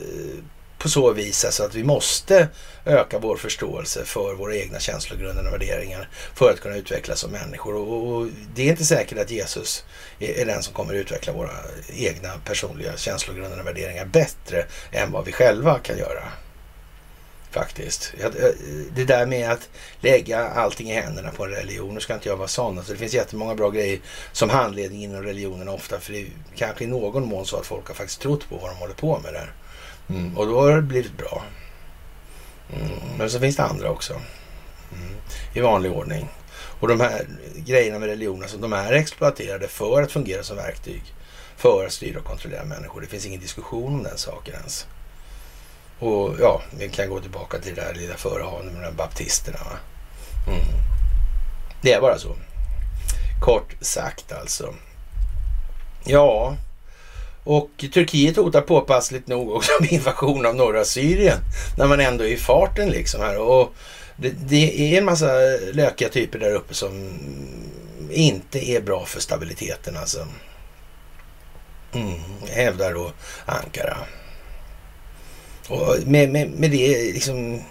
på 0.77 0.89
så 0.89 1.11
vis 1.11 1.45
alltså 1.45 1.63
att 1.63 1.75
vi 1.75 1.83
måste 1.83 2.47
öka 2.85 3.19
vår 3.19 3.37
förståelse 3.37 4.05
för 4.05 4.33
våra 4.33 4.55
egna 4.55 4.79
känslogrunder 4.79 5.47
och 5.47 5.53
värderingar 5.53 6.09
för 6.33 6.51
att 6.51 6.59
kunna 6.59 6.75
utvecklas 6.75 7.19
som 7.19 7.31
människor. 7.31 7.75
Och, 7.75 8.07
och, 8.07 8.27
det 8.55 8.61
är 8.61 8.69
inte 8.69 8.85
säkert 8.85 9.17
att 9.17 9.31
Jesus 9.31 9.85
är, 10.19 10.41
är 10.41 10.45
den 10.45 10.63
som 10.63 10.73
kommer 10.73 10.93
utveckla 10.93 11.33
våra 11.33 11.51
egna 11.89 12.29
personliga 12.45 12.97
känslogrunder 12.97 13.59
och 13.59 13.67
värderingar 13.67 14.05
bättre 14.05 14.65
än 14.91 15.11
vad 15.11 15.25
vi 15.25 15.31
själva 15.31 15.79
kan 15.79 15.97
göra. 15.97 16.23
Faktiskt. 17.55 18.13
Det 18.95 19.03
där 19.03 19.25
med 19.25 19.51
att 19.51 19.69
lägga 19.99 20.47
allting 20.47 20.91
i 20.91 20.93
händerna 20.93 21.31
på 21.31 21.45
en 21.45 21.51
religion, 21.51 21.93
nu 21.93 21.99
ska 21.99 22.13
inte 22.13 22.29
jag 22.29 22.37
vara 22.37 22.47
sån. 22.47 22.77
Alltså 22.77 22.93
det 22.93 22.99
finns 22.99 23.13
jättemånga 23.13 23.55
bra 23.55 23.69
grejer 23.69 23.99
som 24.31 24.49
handledning 24.49 25.03
inom 25.03 25.23
religionen 25.23 25.69
ofta. 25.69 25.99
För 25.99 26.13
det 26.13 26.19
är 26.19 26.27
kanske 26.55 26.83
i 26.83 26.87
någon 26.87 27.27
mån 27.27 27.45
så 27.45 27.57
att 27.57 27.65
folk 27.65 27.87
har 27.87 27.95
faktiskt 27.95 28.21
trott 28.21 28.49
på 28.49 28.57
vad 28.57 28.69
de 28.69 28.75
håller 28.75 28.93
på 28.93 29.19
med 29.19 29.33
där. 29.33 29.53
Mm. 30.09 30.37
Och 30.37 30.47
då 30.47 30.61
har 30.61 30.75
det 30.75 30.81
blivit 30.81 31.17
bra. 31.17 31.43
Mm. 32.73 32.89
Men 33.17 33.29
så 33.29 33.39
finns 33.39 33.55
det 33.55 33.63
andra 33.63 33.89
också. 33.89 34.13
Mm. 34.13 35.15
I 35.53 35.59
vanlig 35.59 35.91
ordning. 35.91 36.29
Och 36.79 36.87
de 36.87 36.99
här 36.99 37.27
grejerna 37.55 37.99
med 37.99 38.09
religionen, 38.09 38.41
alltså, 38.41 38.57
de 38.57 38.73
är 38.73 38.93
exploaterade 38.93 39.67
för 39.67 40.01
att 40.01 40.11
fungera 40.11 40.43
som 40.43 40.57
verktyg. 40.57 41.03
För 41.57 41.85
att 41.85 41.93
styra 41.93 42.19
och 42.19 42.25
kontrollera 42.25 42.65
människor. 42.65 43.01
Det 43.01 43.07
finns 43.07 43.25
ingen 43.25 43.41
diskussion 43.41 43.93
om 43.93 44.03
den 44.03 44.17
saken 44.17 44.53
ens. 44.53 44.87
Och 45.99 46.35
ja, 46.39 46.61
vi 46.77 46.89
kan 46.89 47.09
gå 47.09 47.19
tillbaka 47.19 47.59
till 47.59 47.75
det 47.75 47.81
där 47.81 47.93
lilla 47.93 48.15
förehavandet 48.15 48.73
med 48.73 48.83
de 48.83 48.95
baptisterna. 48.95 49.59
Va? 49.59 49.77
Mm. 50.47 50.65
Det 51.81 51.93
är 51.93 52.01
bara 52.01 52.17
så. 52.17 52.35
Kort 53.41 53.75
sagt 53.81 54.31
alltså. 54.31 54.73
Ja, 56.05 56.55
och 57.43 57.69
Turkiet 57.93 58.35
hotar 58.35 58.61
påpassligt 58.61 59.27
nog 59.27 59.51
också 59.51 59.71
med 59.79 59.91
invasion 59.91 60.45
av 60.45 60.55
norra 60.55 60.85
Syrien. 60.85 61.37
När 61.77 61.87
man 61.87 61.99
ändå 61.99 62.23
är 62.23 62.29
i 62.29 62.37
farten 62.37 62.89
liksom 62.89 63.21
här. 63.21 63.37
Och 63.37 63.73
det, 64.15 64.29
det, 64.29 64.93
är 64.93 64.97
en 64.97 65.05
massa 65.05 65.31
lökiga 65.73 66.09
typer 66.09 66.39
där 66.39 66.55
uppe 66.55 66.73
som 66.73 67.19
inte 68.11 68.69
är 68.69 68.81
bra 68.81 69.05
för 69.05 69.19
stabiliteten 69.19 69.97
alltså. 69.97 70.27
Mm, 71.93 72.19
hävdar 72.49 72.93
då 72.93 73.11
Ankara. 73.45 73.97
Och 75.69 75.95
med, 76.05 76.29
med, 76.29 76.49
med 76.49 76.71
det 76.71 77.13
liksom 77.13 77.61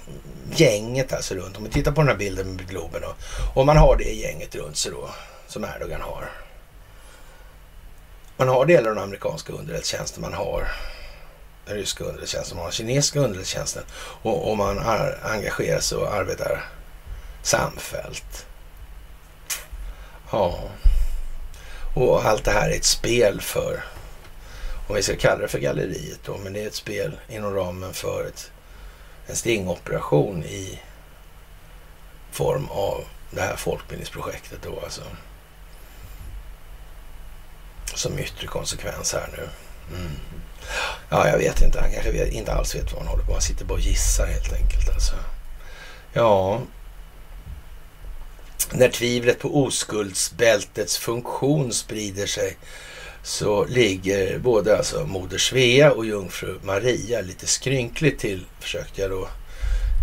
gänget 0.54 1.12
alltså 1.12 1.34
runt. 1.34 1.56
Om 1.56 1.64
vi 1.64 1.70
tittar 1.70 1.92
på 1.92 2.00
den 2.00 2.08
här 2.08 2.16
bilden 2.16 2.56
med 2.56 2.68
Globen 2.68 3.02
då. 3.02 3.14
Om 3.60 3.66
man 3.66 3.76
har 3.76 3.96
det 3.96 4.12
gänget 4.12 4.54
runt 4.54 4.76
sig 4.76 4.92
då, 4.92 5.10
som 5.48 5.64
Erdogan 5.64 6.00
har. 6.00 6.30
Man 8.36 8.48
har 8.48 8.66
delar 8.66 8.90
av 8.90 8.94
den 8.94 9.04
amerikanska 9.04 9.52
underrättelsetjänsten, 9.52 10.22
man 10.22 10.32
har 10.32 10.68
den 11.66 11.76
ryska 11.76 12.04
underrättelsetjänsten, 12.04 12.56
man 12.56 12.62
har 12.62 12.70
den 12.70 12.76
kinesiska 12.76 13.18
underrättelsetjänsten. 13.18 13.82
Och, 13.96 14.50
och 14.50 14.56
man 14.56 14.78
ar, 14.78 15.18
engagerar 15.22 15.80
sig 15.80 15.98
och 15.98 16.14
arbetar 16.14 16.64
samfällt. 17.42 18.46
Ja. 20.30 20.58
Och 21.94 22.24
allt 22.24 22.44
det 22.44 22.50
här 22.50 22.70
är 22.70 22.76
ett 22.76 22.84
spel 22.84 23.40
för 23.40 23.84
om 24.86 24.94
vi 24.94 25.02
ska 25.02 25.16
kalla 25.16 25.42
det 25.42 25.48
för 25.48 25.58
galleriet 25.58 26.20
då, 26.24 26.38
men 26.38 26.52
det 26.52 26.62
är 26.62 26.66
ett 26.66 26.74
spel 26.74 27.20
inom 27.28 27.54
ramen 27.54 27.94
för 27.94 28.26
ett, 28.28 28.50
en 29.26 29.36
stingoperation 29.36 30.44
i 30.44 30.80
form 32.30 32.68
av 32.68 33.04
det 33.30 33.40
här 33.40 33.56
folkbildningsprojektet 33.56 34.58
då 34.62 34.80
alltså. 34.80 35.02
Som 37.94 38.18
yttre 38.18 38.46
konsekvens 38.46 39.12
här 39.12 39.28
nu. 39.32 39.48
Mm. 39.96 40.10
Ja, 41.08 41.28
jag 41.28 41.38
vet 41.38 41.62
inte. 41.62 41.80
Han 41.80 41.92
kanske 41.92 42.12
vet, 42.12 42.32
inte 42.32 42.52
alls 42.52 42.74
vet 42.74 42.92
vad 42.92 43.02
han 43.02 43.10
håller 43.10 43.22
på 43.22 43.26
med. 43.26 43.34
Han 43.34 43.42
sitter 43.42 43.64
bara 43.64 43.74
och 43.74 43.80
gissar 43.80 44.26
helt 44.26 44.52
enkelt 44.52 44.88
alltså. 44.94 45.14
Ja. 46.12 46.60
När 48.72 48.88
tvivlet 48.88 49.38
på 49.38 49.64
oskuldsbältets 49.64 50.98
funktion 50.98 51.72
sprider 51.72 52.26
sig 52.26 52.56
så 53.24 53.64
ligger 53.64 54.38
både 54.38 54.76
alltså 54.76 55.06
Moder 55.06 55.38
Svea 55.38 55.92
och 55.92 56.06
Jungfru 56.06 56.58
Maria 56.62 57.20
lite 57.20 57.46
skrynkligt 57.46 58.20
till, 58.20 58.46
försökte 58.60 59.00
jag 59.02 59.10
då 59.10 59.28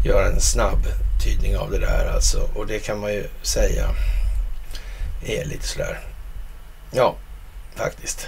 göra 0.05 0.27
en 0.27 0.41
snabb 0.41 0.79
tydning 1.23 1.57
av 1.57 1.71
det 1.71 1.79
där 1.79 2.11
alltså. 2.13 2.49
Och 2.55 2.67
det 2.67 2.79
kan 2.79 2.99
man 2.99 3.13
ju 3.13 3.27
säga 3.41 3.89
är 5.25 5.45
lite 5.45 5.67
sådär, 5.67 5.99
ja, 6.91 7.15
faktiskt. 7.75 8.27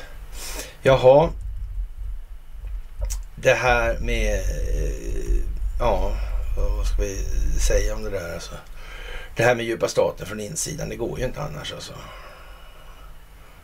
Jaha, 0.82 1.30
det 3.36 3.54
här 3.54 3.98
med, 4.00 4.34
eh, 4.34 5.44
ja, 5.80 6.12
vad 6.58 6.88
ska 6.88 7.02
vi 7.02 7.18
säga 7.60 7.96
om 7.96 8.04
det 8.04 8.10
där 8.10 8.34
alltså. 8.34 8.54
Det 9.36 9.44
här 9.44 9.56
med 9.56 9.66
djupa 9.66 9.88
staten 9.88 10.28
från 10.28 10.40
insidan, 10.40 10.90
det 10.90 10.96
går 10.96 11.20
ju 11.20 11.26
inte 11.26 11.42
annars 11.42 11.74
alltså. 11.74 11.94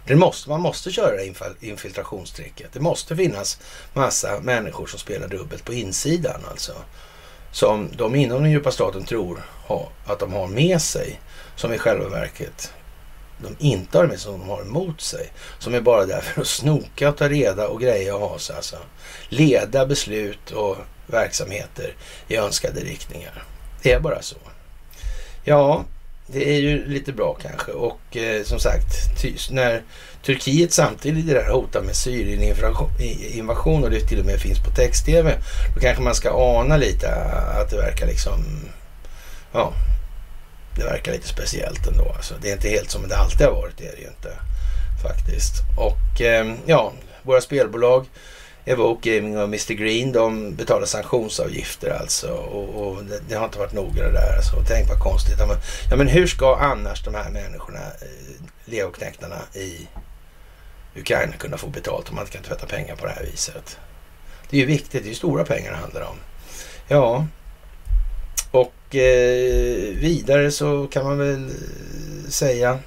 Det 0.10 0.15
måste, 0.15 0.49
man 0.49 0.61
måste 0.61 0.91
köra 0.91 1.23
infiltrationstricket. 1.60 2.73
Det 2.73 2.80
måste 2.80 3.15
finnas 3.15 3.60
massa 3.94 4.40
människor 4.40 4.88
som 4.88 4.99
spelar 4.99 5.27
dubbelt 5.27 5.65
på 5.65 5.73
insidan 5.73 6.41
alltså. 6.49 6.73
Som 7.52 7.90
de 7.98 8.15
inom 8.15 8.44
den 8.44 8.52
djupa 8.52 8.72
staten 8.72 9.06
tror 9.06 9.44
ha, 9.68 9.90
att 10.06 10.19
de 10.19 10.34
har 10.34 10.48
med 10.48 10.81
sig. 10.81 11.19
Som 11.56 11.73
i 11.73 11.77
själva 11.77 12.10
verket 12.10 12.73
de 13.38 13.56
inte 13.60 13.98
har 13.98 14.06
med 14.06 14.19
sig, 14.19 14.31
som 14.31 14.40
de 14.40 14.49
har 14.49 14.61
emot 14.61 15.02
sig. 15.02 15.31
Som 15.60 15.73
är 15.73 15.81
bara 15.81 16.06
där 16.06 16.22
för 16.22 16.41
att 16.41 16.48
snoka 16.48 17.10
och 17.10 17.18
ta 17.18 17.30
reda 17.30 17.68
och 17.68 17.81
greja 17.81 18.15
och 18.15 18.30
ha 18.30 18.40
sig 18.40 18.56
alltså. 18.56 18.77
Leda 19.30 19.86
beslut 19.86 20.52
och 20.52 20.77
verksamheter 21.07 21.95
i 22.27 22.36
önskade 22.36 22.80
riktningar. 22.80 23.44
Det 23.81 23.91
är 23.91 23.99
bara 23.99 24.22
så. 24.22 24.38
Ja, 25.44 25.86
det 26.32 26.56
är 26.56 26.60
ju 26.60 26.88
lite 26.88 27.14
bra 27.14 27.38
kanske 27.42 27.72
och 27.72 28.18
eh, 28.18 28.44
som 28.44 28.60
sagt 28.60 28.86
när 29.52 29.82
Turkiet 30.26 30.74
samtidigt 30.74 31.28
där 31.28 31.50
hotar 31.52 31.82
med 31.82 31.96
Syrien-invasion 31.96 33.84
och 33.84 33.90
det 33.90 34.00
till 34.00 34.20
och 34.20 34.26
med 34.26 34.40
finns 34.40 34.60
på 34.60 34.72
text-tv 34.72 35.38
då 35.76 35.82
kanske 35.82 36.04
man 36.04 36.16
ska 36.16 36.60
ana 36.60 36.78
lite 36.78 37.16
att 37.62 37.70
det 37.70 37.78
verkar 37.78 38.08
liksom 38.08 38.46
ja, 39.52 39.74
det 40.76 40.84
verkar 40.84 41.12
lite 41.12 41.28
speciellt 41.28 41.88
ändå. 41.88 42.14
Alltså, 42.16 42.34
det 42.42 42.50
är 42.50 42.54
inte 42.54 42.70
helt 42.70 42.92
som 42.92 43.08
det 43.08 43.18
alltid 43.18 43.48
har 43.48 43.54
varit, 43.54 43.78
det 43.78 43.88
är 43.88 43.92
det 43.92 44.02
ju 44.02 44.08
inte 44.08 44.34
faktiskt. 45.04 45.54
Och 45.78 46.22
eh, 46.22 46.54
ja, 46.66 46.94
våra 47.24 47.42
spelbolag 47.42 48.06
Evoke 48.70 49.16
Gaming 49.16 49.38
och 49.38 49.44
Mr 49.44 49.74
Green, 49.74 50.12
de 50.12 50.56
betalar 50.56 50.86
sanktionsavgifter 50.86 51.90
alltså. 51.90 52.28
Och, 52.28 52.88
och 52.88 53.04
det, 53.04 53.20
det, 53.30 53.36
har 53.36 53.46
inte 53.46 53.60
varit 53.60 53.74
noga 53.74 54.10
där. 54.10 54.36
Alltså. 54.36 54.64
Tänk 54.68 54.90
vad 54.90 55.00
konstigt. 55.00 55.36
Ja 55.40 55.48
men, 55.48 55.58
ja, 55.90 55.96
men 55.96 56.08
hur 56.08 56.28
ska 56.28 56.56
annars 56.56 57.04
de 57.04 57.16
här 57.16 57.30
människorna, 57.30 57.80
eh, 57.80 58.08
leoknäktarna 58.66 59.36
leoknektarna 59.36 59.36
i 59.54 59.88
Ukraina 61.00 61.34
kunna 61.34 61.58
få 61.58 61.68
betalt 61.68 62.10
om 62.10 62.16
man 62.16 62.24
inte 62.24 62.38
kan 62.38 62.44
tvätta 62.44 62.66
pengar 62.66 62.96
på 62.96 63.06
det 63.06 63.12
här 63.12 63.24
viset? 63.32 63.78
Det 64.50 64.58
är 64.58 64.60
ju 64.60 64.66
viktigt, 64.66 65.04
det 65.04 65.08
är 65.08 65.10
ju 65.10 65.16
stora 65.16 65.46
pengar 65.46 65.72
det 65.72 65.78
handlar 65.78 66.02
om. 66.02 66.18
Ja, 66.88 67.26
och 68.52 68.96
eh, 68.96 69.96
vidare 69.96 70.52
så 70.52 70.88
kan 70.88 71.06
man 71.06 71.18
väl 71.18 71.46
eh, 71.46 72.30
säga 72.30 72.80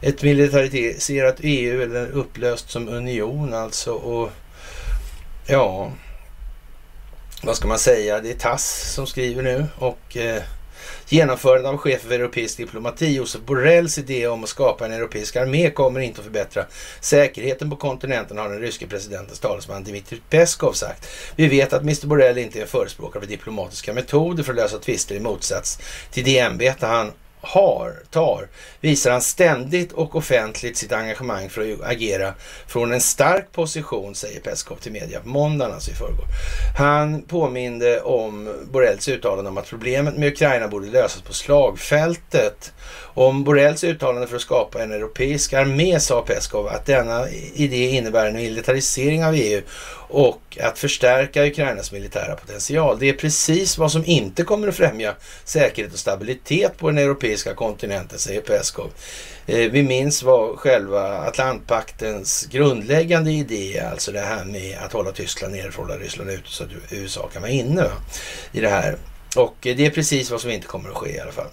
ett 0.00 0.22
militariserat 0.22 1.36
EU 1.40 1.82
eller 1.82 2.10
upplöst 2.10 2.70
som 2.70 2.88
union 2.88 3.54
alltså. 3.54 3.92
Och 3.92 4.30
Ja, 5.52 5.92
vad 7.42 7.56
ska 7.56 7.68
man 7.68 7.78
säga? 7.78 8.20
Det 8.20 8.30
är 8.30 8.34
TASS 8.34 8.92
som 8.94 9.06
skriver 9.06 9.42
nu 9.42 9.66
och 9.78 10.16
eh, 10.16 10.42
genomförandet 11.08 11.72
av 11.72 11.76
chefen 11.76 12.08
för 12.08 12.14
europeisk 12.14 12.56
diplomati, 12.56 13.14
Josef 13.14 13.40
Borrells 13.40 13.98
idé 13.98 14.26
om 14.26 14.44
att 14.44 14.48
skapa 14.48 14.86
en 14.86 14.92
europeisk 14.92 15.36
armé 15.36 15.70
kommer 15.70 16.00
inte 16.00 16.20
att 16.20 16.24
förbättra 16.24 16.64
säkerheten 17.00 17.70
på 17.70 17.76
kontinenten, 17.76 18.38
har 18.38 18.48
den 18.48 18.60
ryske 18.60 18.86
presidentens 18.86 19.38
talesman 19.38 19.84
Dmitrij 19.84 20.20
Peskov 20.30 20.72
sagt. 20.72 21.08
Vi 21.36 21.48
vet 21.48 21.72
att 21.72 21.82
Mr 21.82 22.06
Borrell 22.06 22.38
inte 22.38 22.62
är 22.62 22.66
förespråkare 22.66 23.20
för 23.22 23.28
diplomatiska 23.28 23.92
metoder 23.92 24.42
för 24.42 24.52
att 24.52 24.56
lösa 24.56 24.78
tvister 24.78 25.14
i 25.14 25.20
motsats 25.20 25.78
till 26.10 26.24
det 26.24 26.38
ämbete 26.38 26.86
han 26.86 27.12
har, 27.42 27.94
tar, 28.10 28.48
visar 28.80 29.10
han 29.10 29.22
ständigt 29.22 29.92
och 29.92 30.16
offentligt 30.16 30.76
sitt 30.76 30.92
engagemang 30.92 31.48
för 31.48 31.72
att 31.72 31.90
agera 31.90 32.34
från 32.66 32.92
en 32.92 33.00
stark 33.00 33.52
position, 33.52 34.14
säger 34.14 34.40
Peskov 34.40 34.76
till 34.76 34.92
media 34.92 35.20
på 35.20 35.28
måndagen, 35.28 35.74
alltså 35.74 35.90
i 35.90 35.94
förrgår. 35.94 36.24
Han 36.78 37.22
påminde 37.22 38.00
om 38.00 38.54
Borrells 38.72 39.08
uttalande 39.08 39.50
om 39.50 39.58
att 39.58 39.68
problemet 39.68 40.16
med 40.16 40.28
Ukraina 40.32 40.68
borde 40.68 40.86
lösas 40.86 41.22
på 41.22 41.32
slagfältet. 41.32 42.72
Om 43.14 43.44
Borrells 43.44 43.84
uttalande 43.84 44.26
för 44.26 44.36
att 44.36 44.42
skapa 44.42 44.82
en 44.82 44.92
europeisk 44.92 45.52
armé 45.52 46.00
sa 46.00 46.22
Peskov 46.22 46.68
att 46.68 46.86
denna 46.86 47.28
idé 47.54 47.90
innebär 47.90 48.26
en 48.26 48.34
militarisering 48.34 49.24
av 49.24 49.34
EU 49.34 49.62
och 50.10 50.58
att 50.60 50.78
förstärka 50.78 51.46
Ukrainas 51.46 51.92
militära 51.92 52.36
potential. 52.36 52.98
Det 52.98 53.08
är 53.08 53.12
precis 53.12 53.78
vad 53.78 53.92
som 53.92 54.04
inte 54.04 54.42
kommer 54.42 54.68
att 54.68 54.76
främja 54.76 55.14
säkerhet 55.44 55.92
och 55.92 55.98
stabilitet 55.98 56.78
på 56.78 56.88
den 56.88 56.98
europeiska 56.98 57.54
kontinenten, 57.54 58.18
säger 58.18 58.40
Peskov. 58.40 58.90
Eh, 59.46 59.70
vi 59.70 59.82
minns 59.82 60.22
vad 60.22 60.58
själva 60.58 61.18
Atlantpaktens 61.18 62.46
grundläggande 62.50 63.32
idé 63.32 63.80
alltså 63.92 64.12
det 64.12 64.20
här 64.20 64.44
med 64.44 64.78
att 64.78 64.92
hålla 64.92 65.12
Tyskland 65.12 65.52
nere 65.52 65.70
hålla 65.76 65.94
Ryssland 65.94 66.30
ute 66.30 66.48
så 66.50 66.64
att 66.64 66.70
USA 66.90 67.28
kan 67.32 67.42
vara 67.42 67.52
inne 67.52 67.82
va? 67.82 67.92
i 68.52 68.60
det 68.60 68.68
här. 68.68 68.96
Och 69.36 69.66
eh, 69.66 69.76
det 69.76 69.86
är 69.86 69.90
precis 69.90 70.30
vad 70.30 70.40
som 70.40 70.50
inte 70.50 70.66
kommer 70.66 70.88
att 70.88 70.96
ske 70.96 71.16
i 71.16 71.20
alla 71.20 71.32
fall. 71.32 71.50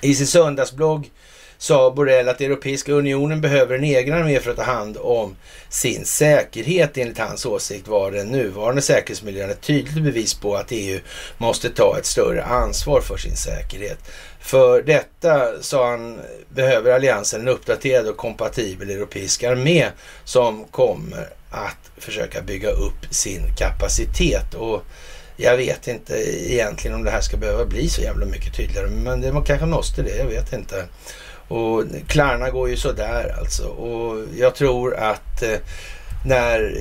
I 0.00 0.14
sin 0.14 0.26
söndagsblogg 0.26 1.10
sa 1.58 1.90
Borrell 1.90 2.28
att 2.28 2.40
Europeiska 2.40 2.92
unionen 2.92 3.40
behöver 3.40 3.74
en 3.74 3.84
egen 3.84 4.14
armé 4.14 4.40
för 4.40 4.50
att 4.50 4.56
ta 4.56 4.62
hand 4.62 4.96
om 5.00 5.36
sin 5.68 6.04
säkerhet. 6.04 6.98
Enligt 6.98 7.18
hans 7.18 7.46
åsikt 7.46 7.88
var 7.88 8.10
den 8.10 8.26
nuvarande 8.26 8.82
säkerhetsmiljön 8.82 9.50
ett 9.50 9.60
tydligt 9.60 10.04
bevis 10.04 10.34
på 10.34 10.56
att 10.56 10.66
EU 10.70 11.00
måste 11.38 11.70
ta 11.70 11.98
ett 11.98 12.06
större 12.06 12.44
ansvar 12.44 13.00
för 13.00 13.16
sin 13.16 13.36
säkerhet. 13.36 13.98
För 14.40 14.82
detta, 14.82 15.62
sa 15.62 15.90
han, 15.90 16.20
behöver 16.48 16.92
alliansen 16.92 17.40
en 17.40 17.48
uppdaterad 17.48 18.08
och 18.08 18.16
kompatibel 18.16 18.90
europeisk 18.90 19.44
armé 19.44 19.86
som 20.24 20.64
kommer 20.64 21.28
att 21.50 21.90
försöka 21.96 22.42
bygga 22.42 22.70
upp 22.70 23.06
sin 23.10 23.42
kapacitet. 23.56 24.54
Och 24.54 24.82
jag 25.36 25.56
vet 25.56 25.88
inte 25.88 26.14
egentligen 26.52 26.96
om 26.96 27.04
det 27.04 27.10
här 27.10 27.20
ska 27.20 27.36
behöva 27.36 27.64
bli 27.64 27.88
så 27.88 28.02
jävla 28.02 28.26
mycket 28.26 28.56
tydligare, 28.56 28.88
men 28.88 29.20
det 29.20 29.42
kanske 29.46 29.66
måste 29.66 30.02
det, 30.02 30.16
jag 30.16 30.26
vet 30.26 30.52
inte. 30.52 30.84
Och 31.48 31.84
Klarna 32.06 32.50
går 32.50 32.68
ju 32.68 32.76
sådär 32.76 33.36
alltså. 33.38 33.66
Och 33.66 34.24
jag 34.36 34.54
tror 34.54 34.96
att 34.96 35.42
eh, 35.42 35.58
när 36.24 36.76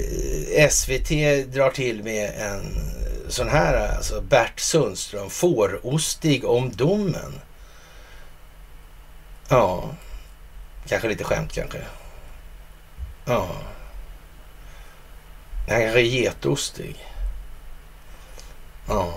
eh, 0.57 0.69
SVT 0.69 1.09
drar 1.53 1.69
till 1.69 2.03
med 2.03 2.31
en 2.37 2.59
eh, 2.59 3.29
sån 3.29 3.49
här, 3.49 3.95
alltså 3.95 4.21
Bert 4.21 4.59
Sundström, 4.59 5.29
fårostig 5.29 6.45
om 6.45 6.71
domen. 6.71 7.41
Ja, 9.49 9.89
kanske 10.87 11.07
lite 11.07 11.23
skämt 11.23 11.53
kanske. 11.53 11.79
Ja. 13.25 13.47
Han 15.69 15.81
kanske 15.81 15.99
är 15.99 16.03
getostig. 16.03 17.05
Ja. 18.87 19.13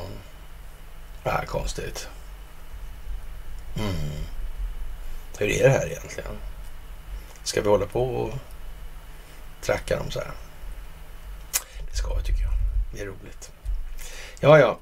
Det 1.23 1.31
här 1.31 1.43
är 1.43 1.47
konstigt. 1.47 2.09
Mm. 3.79 4.31
Hur 5.41 5.51
är 5.51 5.63
det 5.63 5.69
här 5.69 5.87
egentligen? 5.87 6.31
Ska 7.45 7.63
vi 7.63 7.69
hålla 7.69 7.87
på 7.87 8.03
och 8.03 8.33
tracka 9.63 9.97
dem 9.97 10.11
så 10.11 10.19
här? 10.19 10.31
Det 11.91 11.97
ska 11.97 12.15
vi 12.15 12.23
tycker 12.23 12.43
jag. 12.43 12.53
Det 12.95 13.01
är 13.01 13.07
roligt. 13.07 13.51
Ja, 14.41 14.59
ja. 14.59 14.79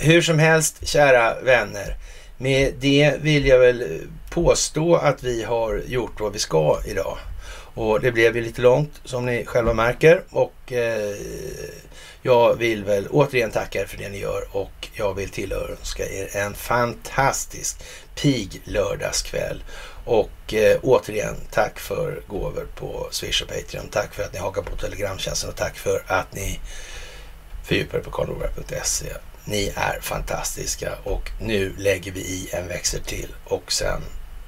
Hur 0.00 0.22
som 0.22 0.38
helst, 0.38 0.86
kära 0.88 1.40
vänner. 1.40 1.96
Med 2.38 2.74
det 2.80 3.14
vill 3.20 3.46
jag 3.46 3.58
väl 3.58 4.00
påstå 4.30 4.96
att 4.96 5.22
vi 5.22 5.42
har 5.42 5.82
gjort 5.86 6.20
vad 6.20 6.32
vi 6.32 6.38
ska 6.38 6.80
idag. 6.86 7.18
Och 7.74 8.00
det 8.00 8.12
blev 8.12 8.36
ju 8.36 8.42
lite 8.42 8.62
långt 8.62 9.00
som 9.04 9.26
ni 9.26 9.44
själva 9.44 9.74
märker. 9.74 10.22
Och 10.30 10.72
eh, 10.72 11.16
jag 12.22 12.54
vill 12.54 12.84
väl 12.84 13.08
återigen 13.10 13.50
tacka 13.50 13.80
er 13.80 13.86
för 13.86 13.98
det 13.98 14.08
ni 14.08 14.18
gör 14.18 14.56
och 14.56 14.88
jag 14.94 15.14
vill 15.14 15.28
tillönska 15.28 16.02
er 16.06 16.36
en 16.36 16.54
fantastisk 16.54 17.82
pig 18.14 18.62
lördagskväll. 18.64 19.64
Och 20.04 20.54
eh, 20.54 20.78
återigen, 20.82 21.36
tack 21.50 21.78
för 21.78 22.22
gåvor 22.28 22.66
på 22.74 23.08
Swish 23.10 23.42
och 23.42 23.48
Patreon. 23.48 23.88
Tack 23.88 24.14
för 24.14 24.22
att 24.22 24.32
ni 24.32 24.38
hakar 24.38 24.62
på 24.62 24.76
Telegramtjänsten 24.76 25.50
och 25.50 25.56
tack 25.56 25.76
för 25.76 26.04
att 26.06 26.34
ni 26.34 26.60
fördjupar 27.64 27.98
er 27.98 28.02
på 28.02 28.10
karlnorberg.se. 28.10 29.12
Ni 29.44 29.72
är 29.76 30.00
fantastiska 30.00 30.92
och 31.04 31.30
nu 31.40 31.74
lägger 31.78 32.12
vi 32.12 32.20
i 32.20 32.48
en 32.52 32.68
växel 32.68 33.00
till 33.00 33.34
och 33.44 33.72
sen 33.72 34.02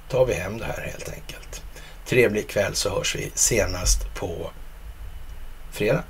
tar 0.09 0.27
vi 0.27 0.35
hem 0.35 0.59
det 0.59 0.65
här 0.65 0.91
helt 0.93 1.09
enkelt. 1.09 1.63
Trevlig 2.07 2.49
kväll 2.49 2.75
så 2.75 2.91
hörs 2.91 3.17
vi 3.17 3.31
senast 3.35 4.15
på 4.15 4.51
fredag. 5.73 6.05